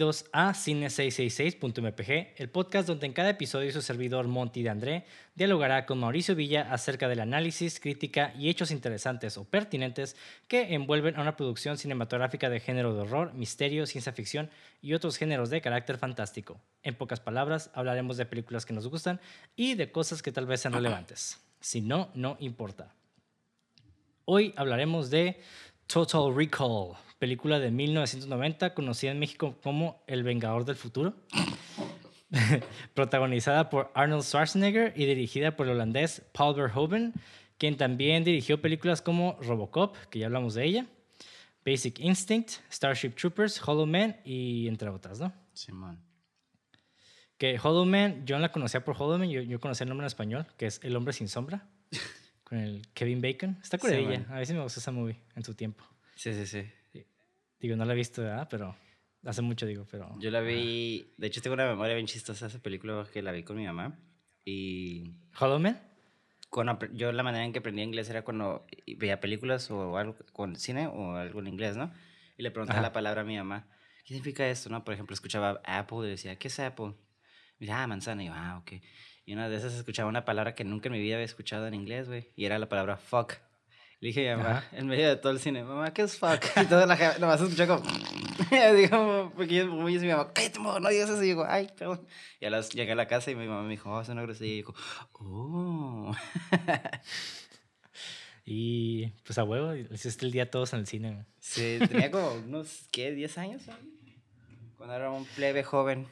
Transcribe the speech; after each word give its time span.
Bienvenidos 0.00 0.30
a 0.32 0.52
Cine666.mpg, 0.54 2.40
el 2.40 2.48
podcast 2.48 2.88
donde 2.88 3.04
en 3.04 3.12
cada 3.12 3.28
episodio 3.28 3.70
su 3.70 3.82
servidor 3.82 4.28
Monty 4.28 4.62
de 4.62 4.70
André 4.70 5.04
dialogará 5.34 5.84
con 5.84 6.00
Mauricio 6.00 6.34
Villa 6.34 6.72
acerca 6.72 7.06
del 7.06 7.20
análisis, 7.20 7.78
crítica 7.80 8.32
y 8.34 8.48
hechos 8.48 8.70
interesantes 8.70 9.36
o 9.36 9.44
pertinentes 9.44 10.16
que 10.48 10.72
envuelven 10.72 11.16
a 11.16 11.20
una 11.20 11.36
producción 11.36 11.76
cinematográfica 11.76 12.48
de 12.48 12.60
género 12.60 12.94
de 12.94 13.02
horror, 13.02 13.34
misterio, 13.34 13.84
ciencia 13.84 14.14
ficción 14.14 14.48
y 14.80 14.94
otros 14.94 15.18
géneros 15.18 15.50
de 15.50 15.60
carácter 15.60 15.98
fantástico. 15.98 16.58
En 16.82 16.94
pocas 16.94 17.20
palabras, 17.20 17.70
hablaremos 17.74 18.16
de 18.16 18.24
películas 18.24 18.64
que 18.64 18.72
nos 18.72 18.88
gustan 18.88 19.20
y 19.54 19.74
de 19.74 19.92
cosas 19.92 20.22
que 20.22 20.32
tal 20.32 20.46
vez 20.46 20.62
sean 20.62 20.72
relevantes. 20.72 21.38
Si 21.60 21.82
no, 21.82 22.10
no 22.14 22.38
importa. 22.40 22.94
Hoy 24.24 24.54
hablaremos 24.56 25.10
de 25.10 25.42
Total 25.86 26.34
Recall, 26.34 26.96
película 27.20 27.60
de 27.60 27.70
1990 27.70 28.74
conocida 28.74 29.12
en 29.12 29.20
México 29.20 29.56
como 29.62 30.02
El 30.08 30.24
Vengador 30.24 30.64
del 30.64 30.74
Futuro, 30.74 31.14
protagonizada 32.94 33.68
por 33.70 33.92
Arnold 33.94 34.24
Schwarzenegger 34.24 34.94
y 34.96 35.04
dirigida 35.04 35.54
por 35.54 35.66
el 35.66 35.74
holandés 35.74 36.22
Paul 36.32 36.56
Verhoeven, 36.56 37.12
quien 37.58 37.76
también 37.76 38.24
dirigió 38.24 38.60
películas 38.62 39.02
como 39.02 39.38
Robocop, 39.42 39.96
que 40.08 40.18
ya 40.18 40.26
hablamos 40.26 40.54
de 40.54 40.64
ella, 40.64 40.86
Basic 41.64 42.00
Instinct, 42.00 42.52
Starship 42.72 43.10
Troopers, 43.10 43.60
Hollow 43.68 43.86
Man 43.86 44.16
y 44.24 44.66
entre 44.66 44.88
otras, 44.88 45.20
¿no? 45.20 45.30
Simón. 45.52 46.00
Que 47.36 47.60
Hollow 47.62 47.84
Man, 47.84 48.24
yo 48.24 48.36
no 48.36 48.42
la 48.42 48.50
conocía 48.50 48.82
por 48.82 48.96
Hollow 48.98 49.18
Man, 49.18 49.28
yo, 49.28 49.42
yo 49.42 49.60
conocía 49.60 49.84
el 49.84 49.90
nombre 49.90 50.04
en 50.04 50.08
español, 50.08 50.46
que 50.56 50.66
es 50.66 50.80
El 50.82 50.96
Hombre 50.96 51.12
Sin 51.12 51.28
Sombra, 51.28 51.68
con 52.44 52.58
el 52.58 52.88
Kevin 52.94 53.20
Bacon. 53.20 53.58
Está 53.62 53.76
Sí, 53.76 53.82
curadilla, 53.82 54.20
man. 54.26 54.38
a 54.38 54.44
si 54.46 54.54
me 54.54 54.62
gusta 54.62 54.80
esa 54.80 54.90
movie 54.90 55.20
en 55.36 55.44
su 55.44 55.54
tiempo. 55.54 55.84
Sí, 56.14 56.32
sí, 56.32 56.46
sí. 56.46 56.66
Digo, 57.60 57.76
no 57.76 57.84
la 57.84 57.92
he 57.92 57.96
visto, 57.96 58.22
¿verdad? 58.22 58.48
Pero 58.50 58.76
hace 59.24 59.42
mucho, 59.42 59.66
digo, 59.66 59.86
pero... 59.90 60.16
Yo 60.18 60.30
la 60.30 60.40
vi. 60.40 61.12
De 61.16 61.26
hecho, 61.26 61.42
tengo 61.42 61.54
una 61.54 61.66
memoria 61.66 61.94
bien 61.94 62.06
chistosa 62.06 62.46
de 62.46 62.50
esa 62.50 62.62
película 62.62 63.06
que 63.12 63.22
la 63.22 63.32
vi 63.32 63.42
con 63.42 63.56
mi 63.56 63.66
mamá. 63.66 63.98
Y 64.44 65.14
¿Hollow 65.38 65.58
Man? 65.58 65.80
yo 66.92 67.12
la 67.12 67.22
manera 67.22 67.44
en 67.44 67.52
que 67.52 67.60
aprendía 67.60 67.84
inglés 67.84 68.10
era 68.10 68.22
cuando 68.22 68.66
veía 68.96 69.20
películas 69.20 69.70
o 69.70 69.96
algo 69.96 70.16
con 70.32 70.56
cine 70.56 70.88
o 70.88 71.14
algo 71.14 71.38
en 71.40 71.46
inglés, 71.46 71.76
¿no? 71.76 71.92
Y 72.36 72.42
le 72.42 72.50
preguntaba 72.50 72.80
Ajá. 72.80 72.88
la 72.88 72.92
palabra 72.92 73.20
a 73.20 73.24
mi 73.24 73.36
mamá. 73.36 73.68
¿Qué 74.04 74.14
significa 74.14 74.48
esto? 74.48 74.68
¿no? 74.70 74.82
Por 74.82 74.94
ejemplo, 74.94 75.14
escuchaba 75.14 75.60
Apple 75.64 75.98
y 76.06 76.10
decía, 76.10 76.36
¿qué 76.36 76.48
es 76.48 76.58
Apple? 76.58 76.94
Y 77.58 77.66
decía, 77.66 77.82
ah, 77.82 77.86
manzana. 77.86 78.24
Y 78.24 78.26
yo, 78.26 78.32
ah, 78.34 78.58
ok. 78.58 78.82
Y 79.24 79.32
una 79.34 79.48
de 79.48 79.56
esas 79.56 79.74
escuchaba 79.74 80.08
una 80.08 80.24
palabra 80.24 80.54
que 80.54 80.64
nunca 80.64 80.88
en 80.88 80.94
mi 80.94 81.00
vida 81.00 81.14
había 81.14 81.24
escuchado 81.24 81.68
en 81.68 81.74
inglés, 81.74 82.08
güey. 82.08 82.32
Y 82.34 82.46
era 82.46 82.58
la 82.58 82.68
palabra 82.68 82.96
fuck. 82.96 83.34
Le 84.00 84.08
dije 84.08 84.30
a 84.30 84.36
mi 84.36 84.42
mamá, 84.42 84.64
en 84.72 84.86
medio 84.86 85.08
de 85.08 85.16
todo 85.16 85.32
el 85.32 85.40
cine, 85.40 85.62
mamá, 85.62 85.92
¿qué 85.92 86.02
es 86.02 86.16
fuck? 86.16 86.42
Y 86.62 86.66
toda 86.66 86.86
la 86.86 86.96
gente, 86.96 87.18
nomás 87.18 87.40
escuché 87.40 87.66
como, 87.66 87.82
digo, 88.74 89.32
porque 89.36 89.54
yo, 89.54 89.86
dice 89.86 90.06
mi 90.06 90.12
mamá, 90.12 90.32
cállate, 90.32 90.58
no 90.58 90.88
digas 90.88 91.10
eso. 91.10 91.22
Y 91.22 91.26
digo, 91.26 91.44
ay, 91.46 91.68
perdón. 91.76 92.06
Y 92.40 92.46
a 92.46 92.50
las, 92.50 92.70
llegué 92.70 92.92
a 92.92 92.94
la 92.94 93.06
casa 93.06 93.30
y 93.30 93.34
mi 93.34 93.46
mamá 93.46 93.62
me 93.62 93.70
dijo, 93.70 93.90
oh, 93.92 94.00
es 94.00 94.08
una 94.08 94.22
grosería. 94.22 94.54
Y 94.54 94.56
digo, 94.56 94.74
oh. 95.12 96.12
Y 98.46 99.08
pues 99.24 99.38
a 99.38 99.44
huevo, 99.44 99.76
hiciste 99.76 100.24
el 100.24 100.32
día 100.32 100.50
todos 100.50 100.72
en 100.72 100.80
el 100.80 100.86
cine. 100.86 101.26
Sí, 101.38 101.78
tenía 101.86 102.10
como 102.10 102.32
unos, 102.32 102.88
¿qué? 102.90 103.14
¿10 103.14 103.38
años? 103.38 103.66
¿no? 103.66 103.74
Cuando 104.76 104.96
era 104.96 105.10
un 105.10 105.24
plebe 105.24 105.62
joven. 105.62 106.08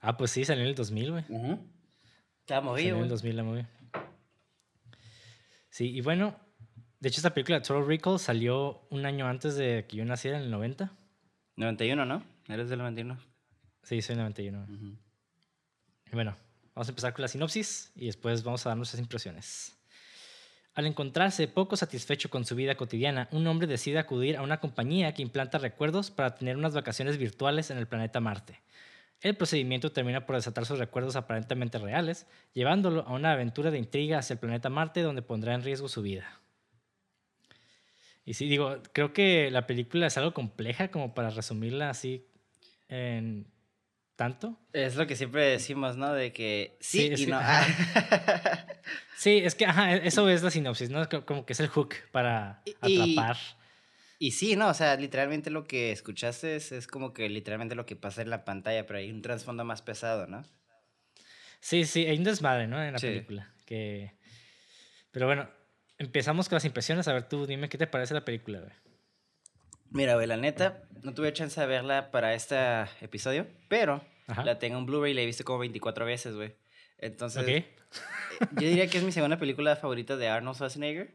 Ah, 0.00 0.16
pues 0.16 0.30
sí, 0.30 0.44
salió 0.44 0.62
en 0.62 0.68
el 0.68 0.74
2000, 0.74 1.10
güey. 1.10 1.24
Estaba 1.24 2.60
Salió 2.60 2.62
movido, 2.62 2.88
en 2.90 2.94
el 2.94 2.98
güey. 2.98 3.08
2000 3.08 3.36
la 3.36 3.42
movie. 3.42 3.66
Sí, 5.76 5.94
y 5.94 6.00
bueno, 6.00 6.34
de 7.00 7.10
hecho 7.10 7.18
esta 7.18 7.34
película 7.34 7.60
Total 7.60 7.86
Recall 7.86 8.18
salió 8.18 8.86
un 8.88 9.04
año 9.04 9.28
antes 9.28 9.56
de 9.56 9.84
que 9.86 9.98
yo 9.98 10.06
naciera, 10.06 10.38
en 10.38 10.44
el 10.44 10.50
90. 10.50 10.90
91, 11.56 12.06
¿no? 12.06 12.24
Eres 12.48 12.70
del 12.70 12.78
91. 12.78 13.18
Sí, 13.82 14.00
soy 14.00 14.16
91. 14.16 14.62
Ujú. 14.62 14.96
Y 16.06 16.14
bueno, 16.14 16.34
vamos 16.74 16.88
a 16.88 16.92
empezar 16.92 17.12
con 17.12 17.20
la 17.20 17.28
sinopsis 17.28 17.92
y 17.94 18.06
después 18.06 18.42
vamos 18.42 18.64
a 18.64 18.70
dar 18.70 18.78
nuestras 18.78 19.02
impresiones. 19.02 19.76
Al 20.72 20.86
encontrarse 20.86 21.46
poco 21.46 21.76
satisfecho 21.76 22.30
con 22.30 22.46
su 22.46 22.54
vida 22.54 22.76
cotidiana, 22.76 23.28
un 23.30 23.46
hombre 23.46 23.66
decide 23.66 23.98
acudir 23.98 24.38
a 24.38 24.42
una 24.42 24.60
compañía 24.60 25.12
que 25.12 25.20
implanta 25.20 25.58
recuerdos 25.58 26.10
para 26.10 26.36
tener 26.36 26.56
unas 26.56 26.72
vacaciones 26.72 27.18
virtuales 27.18 27.70
en 27.70 27.76
el 27.76 27.86
planeta 27.86 28.18
Marte. 28.18 28.62
El 29.26 29.36
procedimiento 29.36 29.90
termina 29.90 30.24
por 30.24 30.36
desatar 30.36 30.66
sus 30.66 30.78
recuerdos 30.78 31.16
aparentemente 31.16 31.78
reales, 31.78 32.26
llevándolo 32.54 33.02
a 33.08 33.12
una 33.12 33.32
aventura 33.32 33.72
de 33.72 33.78
intriga 33.78 34.18
hacia 34.18 34.34
el 34.34 34.38
planeta 34.38 34.68
Marte 34.68 35.02
donde 35.02 35.20
pondrá 35.22 35.54
en 35.54 35.62
riesgo 35.64 35.88
su 35.88 36.00
vida. 36.02 36.40
Y 38.24 38.34
sí, 38.34 38.48
digo, 38.48 38.80
creo 38.92 39.12
que 39.12 39.50
la 39.50 39.66
película 39.66 40.06
es 40.06 40.16
algo 40.16 40.32
compleja 40.32 40.88
como 40.92 41.12
para 41.14 41.30
resumirla 41.30 41.90
así 41.90 42.24
en 42.88 43.46
tanto. 44.14 44.56
Es 44.72 44.94
lo 44.94 45.08
que 45.08 45.16
siempre 45.16 45.44
decimos, 45.44 45.96
¿no? 45.96 46.12
De 46.12 46.32
que 46.32 46.76
sí, 46.80 47.12
y 47.16 47.26
no. 47.26 47.40
Sí, 49.16 49.38
es 49.38 49.54
que 49.54 49.66
ajá, 49.66 49.94
eso 49.96 50.28
es 50.28 50.42
la 50.44 50.50
sinopsis, 50.50 50.90
¿no? 50.90 51.08
Co- 51.08 51.24
Como 51.24 51.44
que 51.46 51.52
es 51.54 51.60
el 51.60 51.68
hook 51.68 51.94
para 52.12 52.62
atrapar. 52.80 53.36
Y 53.36 53.65
sí, 54.18 54.56
no, 54.56 54.68
o 54.68 54.74
sea, 54.74 54.96
literalmente 54.96 55.50
lo 55.50 55.64
que 55.64 55.92
escuchaste 55.92 56.56
es, 56.56 56.72
es 56.72 56.86
como 56.86 57.12
que 57.12 57.28
literalmente 57.28 57.74
lo 57.74 57.86
que 57.86 57.96
pasa 57.96 58.22
en 58.22 58.30
la 58.30 58.44
pantalla, 58.44 58.86
pero 58.86 58.98
hay 58.98 59.10
un 59.10 59.22
trasfondo 59.22 59.64
más 59.64 59.82
pesado, 59.82 60.26
¿no? 60.26 60.42
Sí, 61.60 61.84
sí, 61.84 62.06
hay 62.06 62.18
un 62.18 62.24
desmadre, 62.24 62.66
¿no? 62.66 62.82
En 62.82 62.92
la 62.92 62.98
Sí. 62.98 63.06
película. 63.08 63.52
Que... 63.64 64.12
Pero 65.10 65.26
bueno, 65.26 65.48
empezamos 65.98 66.48
con 66.48 66.56
las 66.56 66.64
impresiones. 66.64 67.08
A 67.08 67.12
ver, 67.12 67.28
tú 67.28 67.46
dime 67.46 67.68
qué 67.68 67.78
te 67.78 67.86
parece 67.86 68.14
la 68.14 68.24
película, 68.24 68.60
güey. 68.60 68.72
Mira, 69.90 70.14
güey, 70.14 70.26
la 70.26 70.36
neta, 70.36 70.82
no 71.02 71.14
tuve 71.14 71.32
chance 71.32 71.60
de 71.60 71.66
verla 71.66 72.10
para 72.10 72.34
este 72.34 72.56
episodio, 73.00 73.46
pero 73.68 74.04
Ajá. 74.26 74.44
la 74.44 74.58
tengo 74.58 74.78
en 74.78 74.86
Blu-ray 74.86 75.12
y 75.12 75.14
la 75.14 75.22
he 75.22 75.26
visto 75.26 75.44
como 75.44 75.58
24 75.60 76.04
veces, 76.04 76.34
güey. 76.34 76.54
Entonces, 76.98 77.42
Ok. 77.42 77.48
eh, 77.48 77.66
yo 78.52 78.68
diría 78.68 78.88
que 78.88 78.98
es 78.98 79.04
mi 79.04 79.12
segunda 79.12 79.38
película 79.38 79.76
favorita 79.76 80.16
de 80.16 80.28
Arnold 80.28 80.56
Schwarzenegger. 80.56 81.14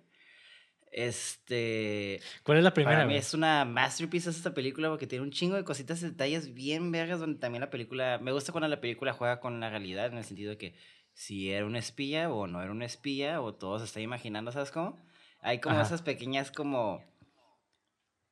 Este, 0.92 2.20
¿Cuál 2.44 2.58
es 2.58 2.64
la 2.66 2.74
primera, 2.74 2.98
para 2.98 3.06
mí 3.06 3.14
güey? 3.14 3.20
es 3.20 3.34
una 3.34 3.64
masterpiece 3.64 4.30
esta 4.30 4.54
película 4.54 4.90
porque 4.90 5.08
tiene 5.08 5.24
un 5.24 5.32
chingo 5.32 5.56
de 5.56 5.64
cositas 5.64 6.02
y 6.02 6.08
detalles 6.08 6.54
bien 6.54 6.92
vergas 6.92 7.22
donde 7.22 7.40
también 7.40 7.62
la 7.62 7.70
película, 7.70 8.20
me 8.22 8.34
gusta 8.34 8.52
cuando 8.52 8.68
la 8.68 8.82
película 8.82 9.14
juega 9.14 9.40
con 9.40 9.60
la 9.62 9.70
realidad 9.70 10.08
en 10.08 10.18
el 10.18 10.26
sentido 10.26 10.50
de 10.50 10.58
que 10.58 10.76
si 11.14 11.50
era 11.50 11.66
un 11.66 11.78
espía 11.78 12.30
o 12.30 12.46
no 12.46 12.62
era 12.62 12.72
un 12.72 12.82
espía 12.82 13.42
o 13.42 13.54
todo 13.54 13.80
se 13.80 13.86
está 13.86 14.02
imaginando, 14.02 14.52
¿sabes 14.52 14.72
cómo? 14.72 14.98
Hay 15.40 15.60
como 15.60 15.76
Ajá. 15.78 15.86
esas 15.86 16.02
pequeñas 16.02 16.52
como 16.52 17.02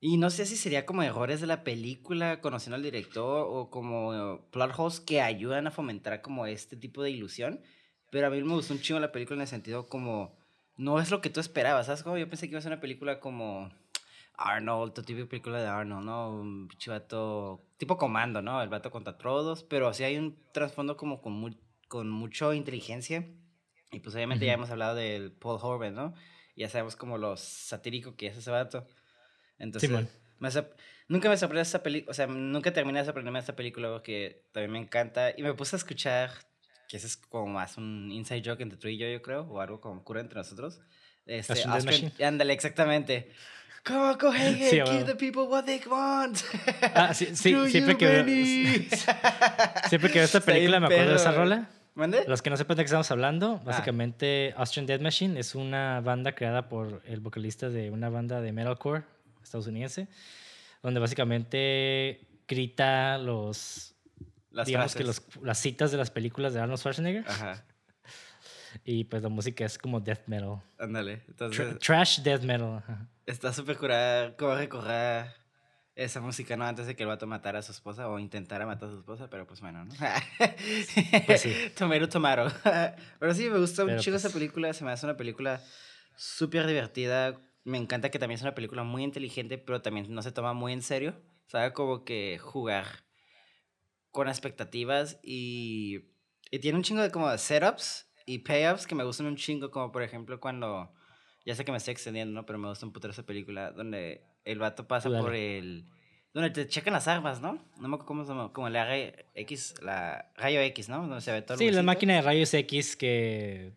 y 0.02 0.18
no 0.18 0.30
sé 0.30 0.46
si 0.46 0.56
sería 0.56 0.86
como 0.86 1.04
errores 1.04 1.42
de 1.42 1.48
la 1.48 1.64
película, 1.64 2.40
conociendo 2.40 2.78
al 2.78 2.84
director, 2.84 3.46
o 3.50 3.70
como 3.70 4.48
plot 4.50 4.72
holes 4.78 5.02
que 5.02 5.22
ayudan 5.22 5.68
a 5.68 5.72
fomentar 5.72 6.22
como 6.22 6.46
este 6.46 6.78
tipo 6.78 7.04
de 7.04 7.12
ilusión. 7.12 7.62
Pero 8.10 8.28
a 8.28 8.30
mí 8.30 8.42
me 8.42 8.54
gustó 8.54 8.74
un 8.74 8.80
chingo 8.80 9.00
la 9.00 9.12
película 9.12 9.36
en 9.36 9.42
el 9.42 9.48
sentido 9.48 9.88
como... 9.88 10.39
No 10.80 11.00
es 11.00 11.12
lo 11.12 11.20
que 11.20 11.30
tú 11.30 11.40
esperabas, 11.42 11.88
¿sabes? 11.88 12.04
Como 12.04 12.18
yo 12.18 12.30
pensé 12.30 12.48
que 12.48 12.52
iba 12.52 12.60
a 12.60 12.62
ser 12.62 12.72
una 12.72 12.82
película 12.82 13.20
como... 13.20 13.70
Arnold, 14.42 14.94
tu 14.94 15.04
típica 15.04 15.28
película 15.28 15.60
de 15.60 15.68
Arnold, 15.68 16.06
¿no? 16.06 16.32
Un 16.32 16.70
pinche 16.70 16.90
vato... 16.90 17.62
Tipo 17.78 17.98
comando, 17.98 18.42
¿no? 18.42 18.62
El 18.64 18.70
vato 18.70 18.90
contra 18.90 19.18
todos. 19.18 19.64
Pero 19.64 19.94
sí 19.94 20.06
hay 20.06 20.18
un 20.18 20.38
trasfondo 20.54 20.96
como 20.96 21.22
con, 21.22 21.34
mu- 21.34 21.58
con 21.90 22.10
mucha 22.10 22.56
inteligencia. 22.56 23.28
Y 23.92 24.00
pues 24.00 24.16
obviamente 24.16 24.46
ya 24.46 24.54
hemos 24.54 24.70
hablado 24.70 24.96
del 24.96 25.34
Paul 25.34 25.60
Horvath, 25.62 25.92
¿no? 25.92 26.14
Ya 26.56 26.70
sabemos 26.70 26.96
como 26.96 27.18
lo 27.18 27.36
satírico 27.36 28.16
que 28.16 28.28
es 28.28 28.38
ese 28.38 28.50
vato. 28.50 28.88
Entonces, 29.58 29.90
me 30.40 30.50
nunca 31.10 31.28
me 31.28 31.36
sorprendió 31.36 31.62
esta 31.64 31.84
película, 31.84 32.12
o 32.12 32.14
sea, 32.14 32.28
nunca 32.28 32.72
terminé 32.72 33.00
de 33.00 33.06
sorprenderme 33.06 33.40
de 33.40 33.42
esta 33.42 33.56
película 33.58 33.90
porque 33.90 34.46
también 34.54 34.72
me 34.72 34.80
encanta. 34.80 35.32
Y 35.36 35.44
me 35.44 35.54
puse 35.54 35.76
a 35.76 35.78
escuchar, 35.78 36.32
que 36.90 36.98
ese 36.98 37.06
es 37.08 37.16
como 37.18 37.46
más 37.48 37.78
un 37.78 38.12
inside 38.12 38.42
joke 38.44 38.62
entre 38.62 38.78
tú 38.80 38.88
y 38.88 38.98
yo, 38.98 39.08
yo 39.08 39.22
creo, 39.22 39.44
o 39.44 39.62
algo 39.62 39.80
como 39.80 40.02
ocurre 40.02 40.22
entre 40.22 40.40
nosotros. 40.40 40.82
Este, 41.26 41.66
Machine. 41.68 42.12
Ándale, 42.26 42.52
exactamente. 42.54 43.32
Go 43.86 44.28
ahead, 44.30 44.56
Sí, 44.70 44.70
give 44.72 44.84
huevo. 44.84 45.06
the 45.06 45.16
people 45.16 45.44
what 45.44 45.64
they 45.66 45.80
want. 45.88 46.40
Ah, 46.96 47.14
sí, 47.14 47.28
sí, 47.36 47.54
siempre 47.70 47.94
you, 47.94 47.98
que 47.98 48.08
veo-. 48.08 48.26
Siempre 49.90 50.10
que 50.12 50.18
veo 50.20 50.26
esta 50.26 50.42
película 50.42 50.80
me 50.80 50.88
acuerdo 50.88 51.12
de 51.12 51.16
esa 51.16 51.32
rola. 51.32 51.70
¿Mande? 51.96 52.24
Los 52.28 52.42
que 52.42 52.50
no 52.50 52.58
sepan 52.58 52.78
de 52.78 52.84
qué 52.84 52.86
estamos 52.86 53.12
hablando, 53.12 53.58
Ah. 53.62 53.66
básicamente 53.66 54.54
Austrian 54.58 54.86
Death 54.88 55.02
Machine 55.02 55.40
es 55.40 55.54
una 55.54 56.02
banda 56.02 56.34
creada 56.34 56.70
por 56.70 57.02
el 57.06 57.20
vocalista 57.20 57.70
de 57.70 57.92
una 57.92 58.10
banda 58.10 58.42
de 58.42 58.52
metalcore 58.52 59.04
estadounidense, 59.44 60.08
donde 60.82 61.00
básicamente 61.00 62.22
grita 62.48 63.18
los, 63.18 63.96
Las 64.52 64.68
digamos 64.68 64.96
que 64.96 65.04
frases. 65.04 65.36
los, 65.36 65.44
las 65.46 65.58
citas 65.60 65.92
de 65.92 65.98
las 65.98 66.10
películas 66.12 66.54
de 66.54 66.60
Arnold 66.60 66.80
Schwarzenegger 66.80 67.24
Ajá, 67.28 67.64
y 68.84 69.04
pues 69.06 69.22
la 69.24 69.30
música 69.30 69.66
es 69.66 69.78
como 69.78 70.00
death 70.00 70.28
metal, 70.28 70.62
ándale. 70.78 71.22
Tr- 71.38 71.80
trash 71.80 72.20
death 72.22 72.42
metal. 72.44 72.78
ajá. 72.78 73.08
está 73.26 73.52
súper 73.54 73.78
curada 73.78 74.36
cómo 74.38 74.56
recordar 74.56 75.34
esa 75.96 76.22
música, 76.22 76.56
¿no? 76.56 76.66
Antes 76.66 76.88
de 76.88 76.96
que 76.96 77.04
el 77.04 77.10
vato 77.10 77.28
matara 77.28 77.60
a 77.60 77.62
su 77.62 77.72
esposa 77.74 78.08
o 78.08 78.20
intentara 78.20 78.66
matar 78.66 78.88
a 78.90 78.92
su 78.92 79.00
esposa, 79.00 79.30
pero 79.30 79.46
pues 79.46 79.60
bueno, 79.60 79.84
¿no? 79.86 79.94
Pues 81.26 81.42
sí. 81.42 81.54
Tomato, 81.78 82.08
tomato. 82.08 82.48
pero 83.20 83.34
sí, 83.34 83.50
me 83.50 83.60
gusta 83.60 83.86
Pero 83.86 84.00
chido 84.00 84.16
esa 84.18 84.28
pues- 84.30 84.36
película. 84.36 84.72
Se 84.74 84.86
me 84.86 84.92
hace 84.92 85.06
una 85.06 85.18
película 85.18 85.62
súper 86.16 86.66
divertida. 86.68 87.38
Me 87.66 87.78
encanta 87.78 88.10
que 88.10 88.18
también 88.20 88.38
es 88.38 88.42
una 88.44 88.56
película 88.56 88.84
muy 88.84 89.04
inteligente, 89.04 89.58
pero 89.58 89.82
también 89.82 90.14
no 90.14 90.22
se 90.22 90.32
toma 90.32 90.54
muy 90.54 90.72
en 90.72 90.82
serio. 90.84 91.16
Sabe 91.48 91.74
como 91.74 92.06
que 92.06 92.38
jugar 92.40 92.86
con 94.12 94.28
expectativas 94.28 95.20
y, 95.24 96.06
y 96.52 96.60
tiene 96.60 96.78
un 96.78 96.84
chingo 96.84 97.02
de 97.02 97.12
como 97.12 97.36
setups 97.38 98.10
y 98.26 98.40
payoffs 98.40 98.86
que 98.86 98.96
me 98.96 99.04
gustan 99.04 99.28
un 99.28 99.36
chingo, 99.36 99.72
como 99.72 99.92
por 99.92 100.04
ejemplo 100.04 100.40
cuando, 100.40 100.94
ya 101.46 101.56
sé 101.56 101.66
que 101.66 101.72
me 101.72 101.78
estoy 101.78 101.94
extendiendo, 101.94 102.34
¿no? 102.34 102.46
Pero 102.46 102.60
me 102.60 102.68
gusta 102.68 102.86
un 102.86 102.94
puto 102.94 103.10
esa 103.10 103.26
película 103.26 103.72
donde 103.72 104.24
el 104.46 104.60
vato 104.60 104.88
pasa 104.88 105.10
por 105.10 105.36
el... 105.36 105.86
Donde 106.32 106.52
te 106.52 106.68
checan 106.68 106.94
las 106.94 107.08
armas, 107.08 107.42
¿no? 107.42 107.54
No 107.80 107.88
me 107.88 107.96
acuerdo 107.96 108.06
cómo 108.06 108.24
se 108.24 108.30
llama, 108.30 108.54
como 108.54 108.70
la 108.70 108.88
X, 109.34 109.74
la 109.82 110.32
rayo 110.36 110.62
X, 110.62 110.88
¿no? 110.88 111.00
Donde 111.00 111.22
se 111.22 111.32
ve 111.32 111.42
todo 111.42 111.56
el 111.56 111.60
Sí, 111.60 111.72
la 111.72 111.82
máquina 111.82 112.14
de 112.14 112.22
rayos 112.22 112.54
X 112.54 112.96
que 112.96 113.74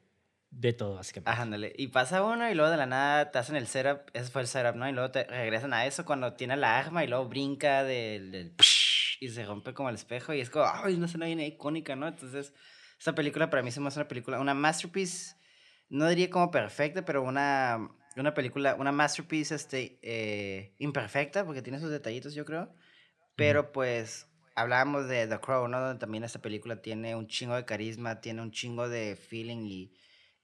de 0.53 0.75
todo, 0.75 0.97
básicamente. 0.97 1.31
Ajá, 1.31 1.43
ándale. 1.43 1.73
Y 1.79 1.89
pasa 1.89 2.23
uno 2.23 2.51
y 2.51 2.55
luego 2.55 2.71
de 2.71 2.77
la 2.77 2.85
nada 2.85 3.31
te 3.31 3.39
hacen 3.39 3.57
el 3.57 3.67
setup, 3.67 4.03
ese 4.13 4.31
fue 4.31 4.43
el 4.43 4.49
setup, 4.49 4.77
¿no? 4.77 4.87
Y 4.87 4.93
luego 4.93 5.11
te 5.11 5.25
regresan 5.25 5.73
a 5.73 5.87
eso 5.87 6.05
cuando 6.05 6.35
tiene 6.35 6.57
la 6.57 6.79
arma 6.79 7.03
y 7.05 7.09
luego 7.09 7.25
brinca 7.27 7.85
del, 7.85 8.31
del 8.31 8.53
y 9.23 9.29
se 9.29 9.45
rompe 9.45 9.73
como 9.73 9.89
el 9.89 9.95
espejo 9.95 10.35
y 10.35 10.41
es 10.41 10.51
como, 10.51 10.67
ay, 10.67 10.97
no 10.97 11.07
sé, 11.07 11.19
no 11.19 11.27
viene 11.27 11.47
icónica, 11.47 11.95
¿no? 11.97 12.09
Entonces, 12.09 12.53
esa 12.99 13.15
película 13.15 13.51
para 13.51 13.63
mí 13.63 13.71
se 13.71 13.81
me 13.81 13.89
hace 13.89 14.01
una 14.01 14.09
película, 14.09 14.41
una 14.41 14.55
masterpiece, 14.55 15.37
no 15.89 16.09
diría 16.09 16.29
como 16.31 16.51
perfecta, 16.51 17.05
pero 17.05 17.23
una, 17.23 17.91
una 18.17 18.35
película, 18.35 18.75
una 18.75 18.93
masterpiece 18.93 19.55
este, 19.55 19.99
eh, 20.03 20.75
imperfecta, 20.79 21.45
porque 21.45 21.63
tiene 21.63 21.79
sus 21.79 21.91
detallitos, 21.91 22.35
yo 22.35 22.45
creo. 22.45 22.75
Pero 23.37 23.73
pues 23.73 24.29
hablábamos 24.55 25.09
de 25.09 25.27
The 25.27 25.39
Crow, 25.39 25.69
¿no? 25.69 25.81
Donde 25.81 26.01
también 26.01 26.25
esta 26.25 26.41
película 26.41 26.83
tiene 26.83 27.15
un 27.15 27.29
chingo 27.29 27.55
de 27.55 27.65
carisma, 27.65 28.21
tiene 28.21 28.43
un 28.43 28.51
chingo 28.51 28.89
de 28.89 29.17
feeling 29.17 29.65
y 29.67 29.95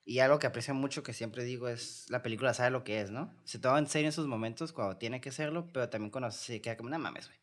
y 0.08 0.20
algo 0.20 0.38
que 0.38 0.46
aprecio 0.46 0.72
mucho, 0.72 1.02
que 1.02 1.12
siempre 1.12 1.44
digo, 1.44 1.68
es 1.68 2.06
la 2.08 2.22
película 2.22 2.54
sabe 2.54 2.70
lo 2.70 2.82
que 2.82 3.02
es, 3.02 3.10
¿no? 3.10 3.30
Se 3.44 3.58
toma 3.58 3.78
en 3.78 3.86
serio 3.86 4.08
en 4.08 4.12
sus 4.12 4.26
momentos 4.26 4.72
cuando 4.72 4.96
tiene 4.96 5.20
que 5.20 5.30
serlo, 5.30 5.68
pero 5.70 5.90
también 5.90 6.10
cuando 6.10 6.30
se 6.30 6.62
queda 6.62 6.78
como, 6.78 6.88
no 6.88 6.98
mames, 6.98 7.26
güey. 7.26 7.38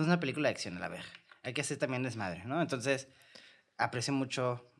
Es 0.00 0.06
una 0.06 0.20
película 0.20 0.48
de 0.48 0.54
acción, 0.54 0.76
a 0.76 0.80
la 0.80 0.88
ver. 0.88 1.04
Hay 1.42 1.52
que 1.52 1.60
hacer 1.60 1.78
también 1.78 2.02
desmadre, 2.02 2.44
¿no? 2.44 2.60
Entonces, 2.60 3.08
aprecio 3.76 4.12
mucho 4.12 4.70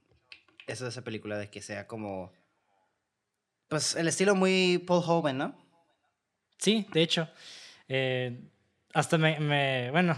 eso 0.66 0.84
de 0.84 0.90
esa 0.90 1.02
película, 1.02 1.38
de 1.38 1.50
que 1.50 1.62
sea 1.62 1.86
como. 1.86 2.32
Pues 3.68 3.96
el 3.96 4.08
estilo 4.08 4.34
muy 4.34 4.78
Paul 4.78 5.02
Hogan, 5.06 5.38
¿no? 5.38 5.64
Sí, 6.58 6.86
de 6.92 7.02
hecho. 7.02 7.28
Eh, 7.88 8.50
hasta 8.92 9.18
me, 9.18 9.38
me, 9.40 9.90
Bueno, 9.90 10.16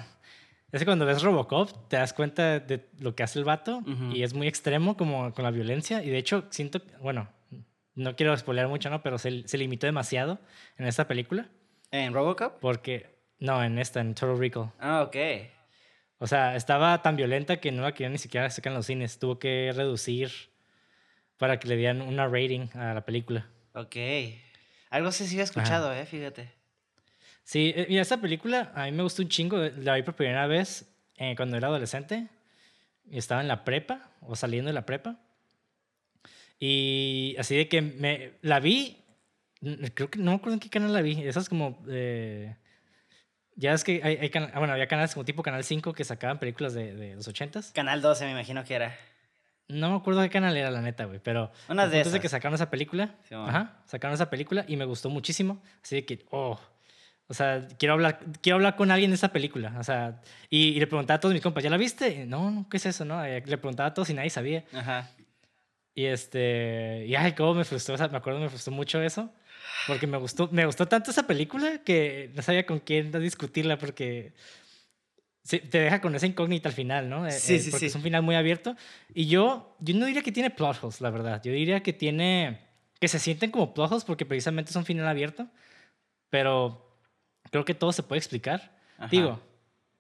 es 0.73 0.81
que 0.81 0.85
cuando 0.85 1.07
ves 1.07 1.23
Robocop 1.23 1.89
te 1.89 1.97
das 1.97 2.13
cuenta 2.13 2.61
de 2.61 2.89
lo 2.99 3.15
que 3.15 3.23
hace 3.23 3.39
el 3.39 3.45
vato 3.45 3.83
y 4.13 4.23
es 4.23 4.35
muy 4.35 4.47
extremo 4.47 4.97
como 4.97 5.33
con 5.33 5.45
la 5.45 5.51
violencia. 5.51 6.03
Y 6.03 6.11
de 6.11 6.19
hecho, 6.19 6.47
siento, 6.51 6.81
bueno, 7.01 7.29
no 7.95 8.15
quiero 8.15 8.37
spoilear 8.37 8.69
mucho, 8.69 8.91
¿no? 8.91 9.03
Pero 9.03 9.19
se, 9.19 9.49
se 9.49 9.59
limitó 9.59 9.87
demasiado 9.87 10.39
en 10.77 10.87
esta 10.87 11.09
película. 11.09 11.49
¿En 11.91 12.13
Robocop? 12.13 12.61
Porque, 12.61 13.16
no, 13.39 13.63
en 13.63 13.79
esta, 13.79 14.01
en 14.01 14.15
Total 14.15 14.39
Recall. 14.39 14.73
Ah, 14.79 15.03
ok. 15.03 15.17
O 16.19 16.27
sea, 16.27 16.57
estaba 16.57 17.03
tan 17.03 17.17
violenta 17.17 17.59
que 17.59 17.73
no 17.73 17.83
la 17.83 17.93
querían 17.93 18.13
ni 18.13 18.19
siquiera 18.19 18.49
sacar 18.51 18.73
en 18.73 18.79
los 18.79 18.87
cines. 18.87 19.19
Tuvo 19.19 19.39
que 19.39 19.73
reducir 19.75 20.31
para 21.37 21.59
que 21.59 21.69
le 21.69 21.77
dieran 21.77 22.01
una 22.01 22.27
rating 22.27 22.69
a 22.75 22.95
la 22.95 23.05
película. 23.05 23.47
Ok. 23.75 23.97
Algo 24.89 25.13
se 25.13 25.25
he 25.25 25.43
escuchado, 25.43 25.93
eh, 25.93 26.07
fíjate. 26.07 26.51
Sí, 27.45 27.73
eh, 27.77 27.87
mira, 27.89 28.03
esta 28.03 28.21
película 28.21 28.73
a 28.75 28.87
mí 28.87 28.93
me 28.93 29.03
gustó 29.03 29.23
un 29.23 29.29
chingo. 29.29 29.59
La 29.59 29.95
vi 29.95 30.03
por 30.03 30.17
primera 30.17 30.47
vez 30.47 30.91
eh, 31.17 31.35
cuando 31.37 31.57
era 31.57 31.69
adolescente. 31.69 32.29
Y 33.09 33.19
estaba 33.19 33.41
en 33.41 33.49
la 33.49 33.63
prepa, 33.65 34.11
o 34.21 34.35
saliendo 34.35 34.69
de 34.69 34.75
la 34.75 34.87
prepa. 34.87 35.21
Y 36.59 37.37
así 37.39 37.57
de 37.57 37.69
que 37.69 37.83
me 37.83 38.33
la 38.41 38.59
vi. 38.59 38.97
Creo 39.95 40.11
que 40.11 40.19
no 40.19 40.33
me 40.33 40.37
acuerdo 40.37 40.55
en 40.55 40.61
qué 40.61 40.71
canal 40.71 40.93
la 40.93 41.03
vi. 41.03 41.23
Esas 41.23 41.49
como. 41.49 41.85
Eh, 41.89 42.57
ya 43.57 43.73
es 43.73 43.83
que 43.83 44.01
hay, 44.05 44.17
hay 44.17 44.31
bueno, 44.55 44.73
había 44.73 44.87
canales 44.87 45.15
como 45.15 45.25
tipo 45.25 45.43
Canal 45.43 45.65
5 45.65 45.93
que 45.93 46.05
sacaban 46.05 46.39
películas 46.39 46.75
de, 46.75 46.95
de 46.95 47.17
los 47.17 47.29
80s. 47.29 47.73
Canal 47.73 48.01
12, 48.01 48.25
me 48.27 48.31
imagino 48.31 48.63
que 48.65 48.75
era. 48.75 48.97
No 49.69 49.91
me 49.91 49.97
acuerdo 49.97 50.23
qué 50.23 50.31
canal 50.31 50.57
era, 50.57 50.71
la 50.71 50.81
neta, 50.81 51.07
güey. 51.07 51.19
Pero. 51.19 51.51
Una 51.69 51.89
de 51.89 52.01
esas. 52.01 52.13
de 52.13 52.21
que 52.21 52.29
sacaron 52.29 52.55
esa 52.55 52.71
película. 52.71 53.17
ajá. 53.33 53.81
Sacaron 53.87 54.15
esa 54.15 54.31
película 54.31 54.65
y 54.69 54.77
me 54.77 54.85
gustó 54.85 55.11
muchísimo. 55.11 55.61
Así 55.83 55.97
de 55.97 56.05
que, 56.07 56.25
oh 56.31 56.61
o 57.29 57.35
sea, 57.35 57.67
quiero 57.79 57.95
hablar, 57.95 58.21
quiero 58.41 58.57
hablar 58.57 58.77
con 58.77 58.91
alguien 58.91 59.11
de 59.11 59.17
esa 59.17 59.33
película. 59.33 59.75
O 59.79 59.85
sea, 59.85 60.21
y, 60.49 60.79
le 60.79 60.87
preguntaba 60.87 61.17
a 61.17 61.21
todos 61.21 61.33
mis 61.33 61.43
compas, 61.43 61.65
¿ya 61.65 61.71
la 61.71 61.77
viste? 61.77 62.25
No, 62.25 62.51
no, 62.51 62.69
¿qué 62.69 62.77
es 62.77 62.87
eso? 62.87 63.05
No? 63.05 63.25
Eh, 63.25 63.43
le 63.45 63.59
preguntaba 63.59 63.89
a 63.89 63.95
todos 63.95 64.11
y 64.11 64.15
nadie 64.15 64.31
sabía. 64.31 64.65
Ajá. 64.73 65.11
Y 65.95 66.05
este, 66.05 67.05
y 67.07 67.17
ay, 67.17 67.33
cómo 67.33 67.55
me 67.55 67.65
frustró, 67.65 67.95
o 67.95 67.99
sea, 67.99 68.09
me 68.09 68.19
acuerdo, 68.19 68.39
me 68.39 68.49
frustró 68.49 68.73
mucho 68.73 69.01
eso. 69.03 69.33
Porque 69.87 70.07
me 70.07 70.17
gustó, 70.17 70.49
me 70.53 70.67
gustó 70.67 70.87
tanto 70.87 71.11
esa 71.11 71.27
película 71.27 71.83
que 71.85 72.31
no 72.35 72.43
sabía 72.43 72.67
con 72.67 72.81
quién 72.81 73.13
discutirla 73.13 73.79
porque 73.79 74.33
te 75.47 75.79
deja 75.79 76.01
con 76.01 76.15
esa 76.15 76.27
incógnita 76.27 76.69
al 76.69 76.75
final, 76.75 77.09
¿no? 77.09 77.27
Eh, 77.27 77.33
sí, 77.33 77.55
eh, 77.55 77.59
sí, 77.61 77.71
porque 77.71 77.81
sí. 77.81 77.87
es 77.87 77.95
un 77.95 78.03
final 78.03 78.23
muy 78.23 78.35
abierto. 78.35 78.77
Y 79.15 79.27
yo, 79.27 79.77
yo 79.79 79.95
no 79.95 80.07
diría 80.07 80.23
que 80.23 80.33
tiene 80.33 80.51
plot 80.51 80.83
holes, 80.83 81.01
la 81.01 81.11
verdad. 81.11 81.41
Yo 81.45 81.53
diría 81.53 81.83
que 81.83 81.93
tiene, 81.93 82.61
que 82.99 83.09
se 83.09 83.19
sienten 83.19 83.51
como 83.51 83.73
plot 83.73 83.93
holes 83.93 84.05
porque 84.05 84.27
precisamente 84.27 84.71
es 84.71 84.77
un 84.77 84.85
final 84.85 85.07
abierto. 85.07 85.47
Pero 86.31 86.99
creo 87.51 87.65
que 87.65 87.75
todo 87.75 87.93
se 87.93 88.03
puede 88.03 88.19
explicar. 88.19 88.77
Digo, 89.11 89.41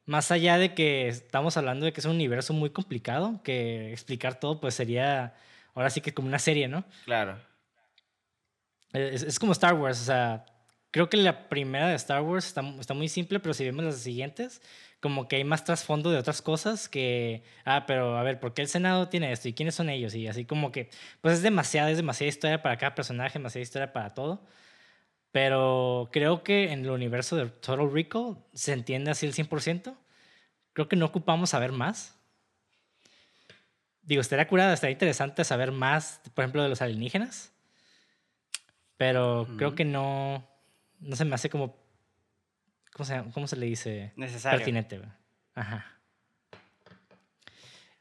más 0.07 0.31
allá 0.31 0.59
de 0.59 0.75
que 0.75 1.09
estamos 1.09 1.57
hablando 1.57 1.85
de 1.85 1.93
que 1.93 2.01
es 2.01 2.07
un 2.07 2.12
universo 2.12 2.53
muy 2.53 2.71
complicado, 2.71 3.41
que 3.45 3.93
explicar 3.93 4.41
todo 4.41 4.61
pues 4.61 4.75
sería 4.75 5.35
ahora 5.75 5.90
sí 5.90 6.00
que 6.00 6.14
como 6.14 6.29
una 6.29 6.38
serie, 6.38 6.67
¿no? 6.67 6.85
Claro. 7.05 7.38
Es, 8.97 9.38
como 9.38 9.53
Star 9.53 9.75
Wars, 9.75 10.00
o 10.00 10.05
sea, 10.05 10.47
creo 10.91 11.11
que 11.11 11.17
la 11.17 11.49
primera 11.49 11.88
de 11.88 11.97
Star 11.97 12.23
Wars 12.23 12.47
está, 12.47 12.62
está, 12.81 12.95
muy 12.95 13.09
simple, 13.09 13.41
pero 13.41 13.53
si 13.55 13.65
vemos 13.65 13.85
las 13.85 13.97
siguientes, 13.97 14.62
como 15.00 15.29
que 15.29 15.37
hay 15.37 15.45
más 15.45 15.65
trasfondo 15.65 16.11
de 16.11 16.19
otras 16.19 16.41
cosas 16.41 16.88
que, 16.88 17.43
ah, 17.65 17.85
pero 17.87 18.17
a 18.17 18.23
ver, 18.23 18.41
¿por 18.41 18.55
qué 18.55 18.62
el 18.62 18.69
Senado 18.69 19.09
tiene 19.09 19.31
esto? 19.33 19.49
¿Y 19.49 19.53
quiénes 19.53 19.75
son 19.75 19.91
ellos? 19.91 20.15
Y 20.15 20.26
así 20.29 20.45
como 20.47 20.73
que, 20.73 20.91
pues 21.21 21.35
es 21.35 21.43
demasiada, 21.43 21.91
es 21.91 21.99
demasiada 21.99 22.29
historia 22.29 22.62
para 22.62 22.79
cada 22.79 22.95
personaje, 22.95 23.38
demasiada 23.38 23.62
historia 23.62 23.93
para 23.93 24.15
todo. 24.15 24.47
Pero 25.33 26.09
creo 26.12 26.43
que 26.43 26.73
en 26.73 26.85
el 26.87 26.91
universo 26.91 27.37
de 27.37 27.47
Total 27.47 27.93
Recall 27.93 28.38
se 28.55 28.73
entiende 28.73 29.11
así 29.11 29.26
el 29.26 29.35
100%. 29.35 29.95
Creo 30.73 30.88
que 30.88 30.97
no 30.97 31.07
ocupamos 31.07 31.50
saber 31.50 31.73
más. 31.73 32.17
Digo, 34.03 34.23
estaría 34.23 34.49
curada, 34.49 34.73
estaría 34.73 34.93
interesante 34.93 35.45
saber 35.45 35.73
más, 35.73 36.21
por 36.33 36.45
ejemplo, 36.45 36.62
de 36.62 36.71
los 36.71 36.81
alienígenas. 36.81 37.53
Pero 38.97 39.47
creo 39.57 39.75
que 39.75 39.85
no, 39.85 40.49
no 41.00 41.17
se 41.17 41.25
me 41.25 41.35
hace 41.35 41.50
como, 41.50 41.76
¿cómo 42.93 43.05
se, 43.05 43.23
cómo 43.35 43.47
se 43.47 43.57
le 43.57 43.67
dice? 43.67 44.12
Necesario. 44.17 44.59
Pertinente. 44.59 45.00
Ajá. 45.55 45.85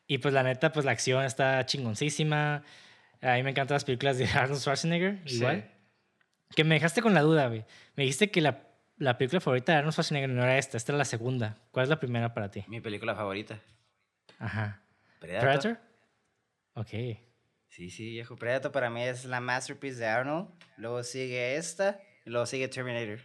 Y 0.07 0.19
pues 0.19 0.33
la 0.33 0.43
neta, 0.43 0.71
pues 0.71 0.85
la 0.85 0.91
acción 0.91 1.23
está 1.25 1.65
chingoncísima. 1.65 2.63
A 3.21 3.33
mí 3.35 3.43
me 3.43 3.49
encantan 3.49 3.75
las 3.75 3.83
películas 3.85 4.17
de 4.17 4.25
Arnold 4.33 4.61
Schwarzenegger, 4.61 5.21
igual. 5.25 5.71
Que 6.55 6.63
me 6.63 6.75
dejaste 6.75 7.01
con 7.01 7.13
la 7.13 7.21
duda, 7.21 7.47
güey. 7.47 7.65
Me 7.95 8.03
dijiste 8.03 8.29
que 8.29 8.39
la, 8.39 8.67
la 8.97 9.17
película 9.17 9.41
favorita 9.41 9.71
de 9.71 9.79
Arnold 9.79 9.93
Schwarzenegger 9.93 10.29
no 10.29 10.43
era 10.43 10.57
esta, 10.57 10.77
esta 10.77 10.91
era 10.91 10.99
la 10.99 11.05
segunda. 11.05 11.57
¿Cuál 11.71 11.83
es 11.83 11.89
la 11.89 11.99
primera 11.99 12.33
para 12.33 12.51
ti? 12.51 12.63
Mi 12.67 12.81
película 12.81 13.15
favorita. 13.15 13.59
Ajá. 14.39 14.81
Predator. 15.19 15.41
¿Predator? 15.41 15.79
Ok. 16.75 17.24
Sí, 17.75 17.89
sí, 17.89 18.09
viejo. 18.09 18.37
Predator 18.37 18.71
para 18.71 18.89
mí 18.89 19.03
es 19.03 19.25
la 19.25 19.41
masterpiece 19.41 19.99
de 19.99 20.05
Arnold. 20.05 20.47
Luego 20.77 21.03
sigue 21.03 21.57
esta 21.57 21.99
y 22.25 22.29
luego 22.29 22.45
sigue 22.45 22.69
Terminator. 22.69 23.19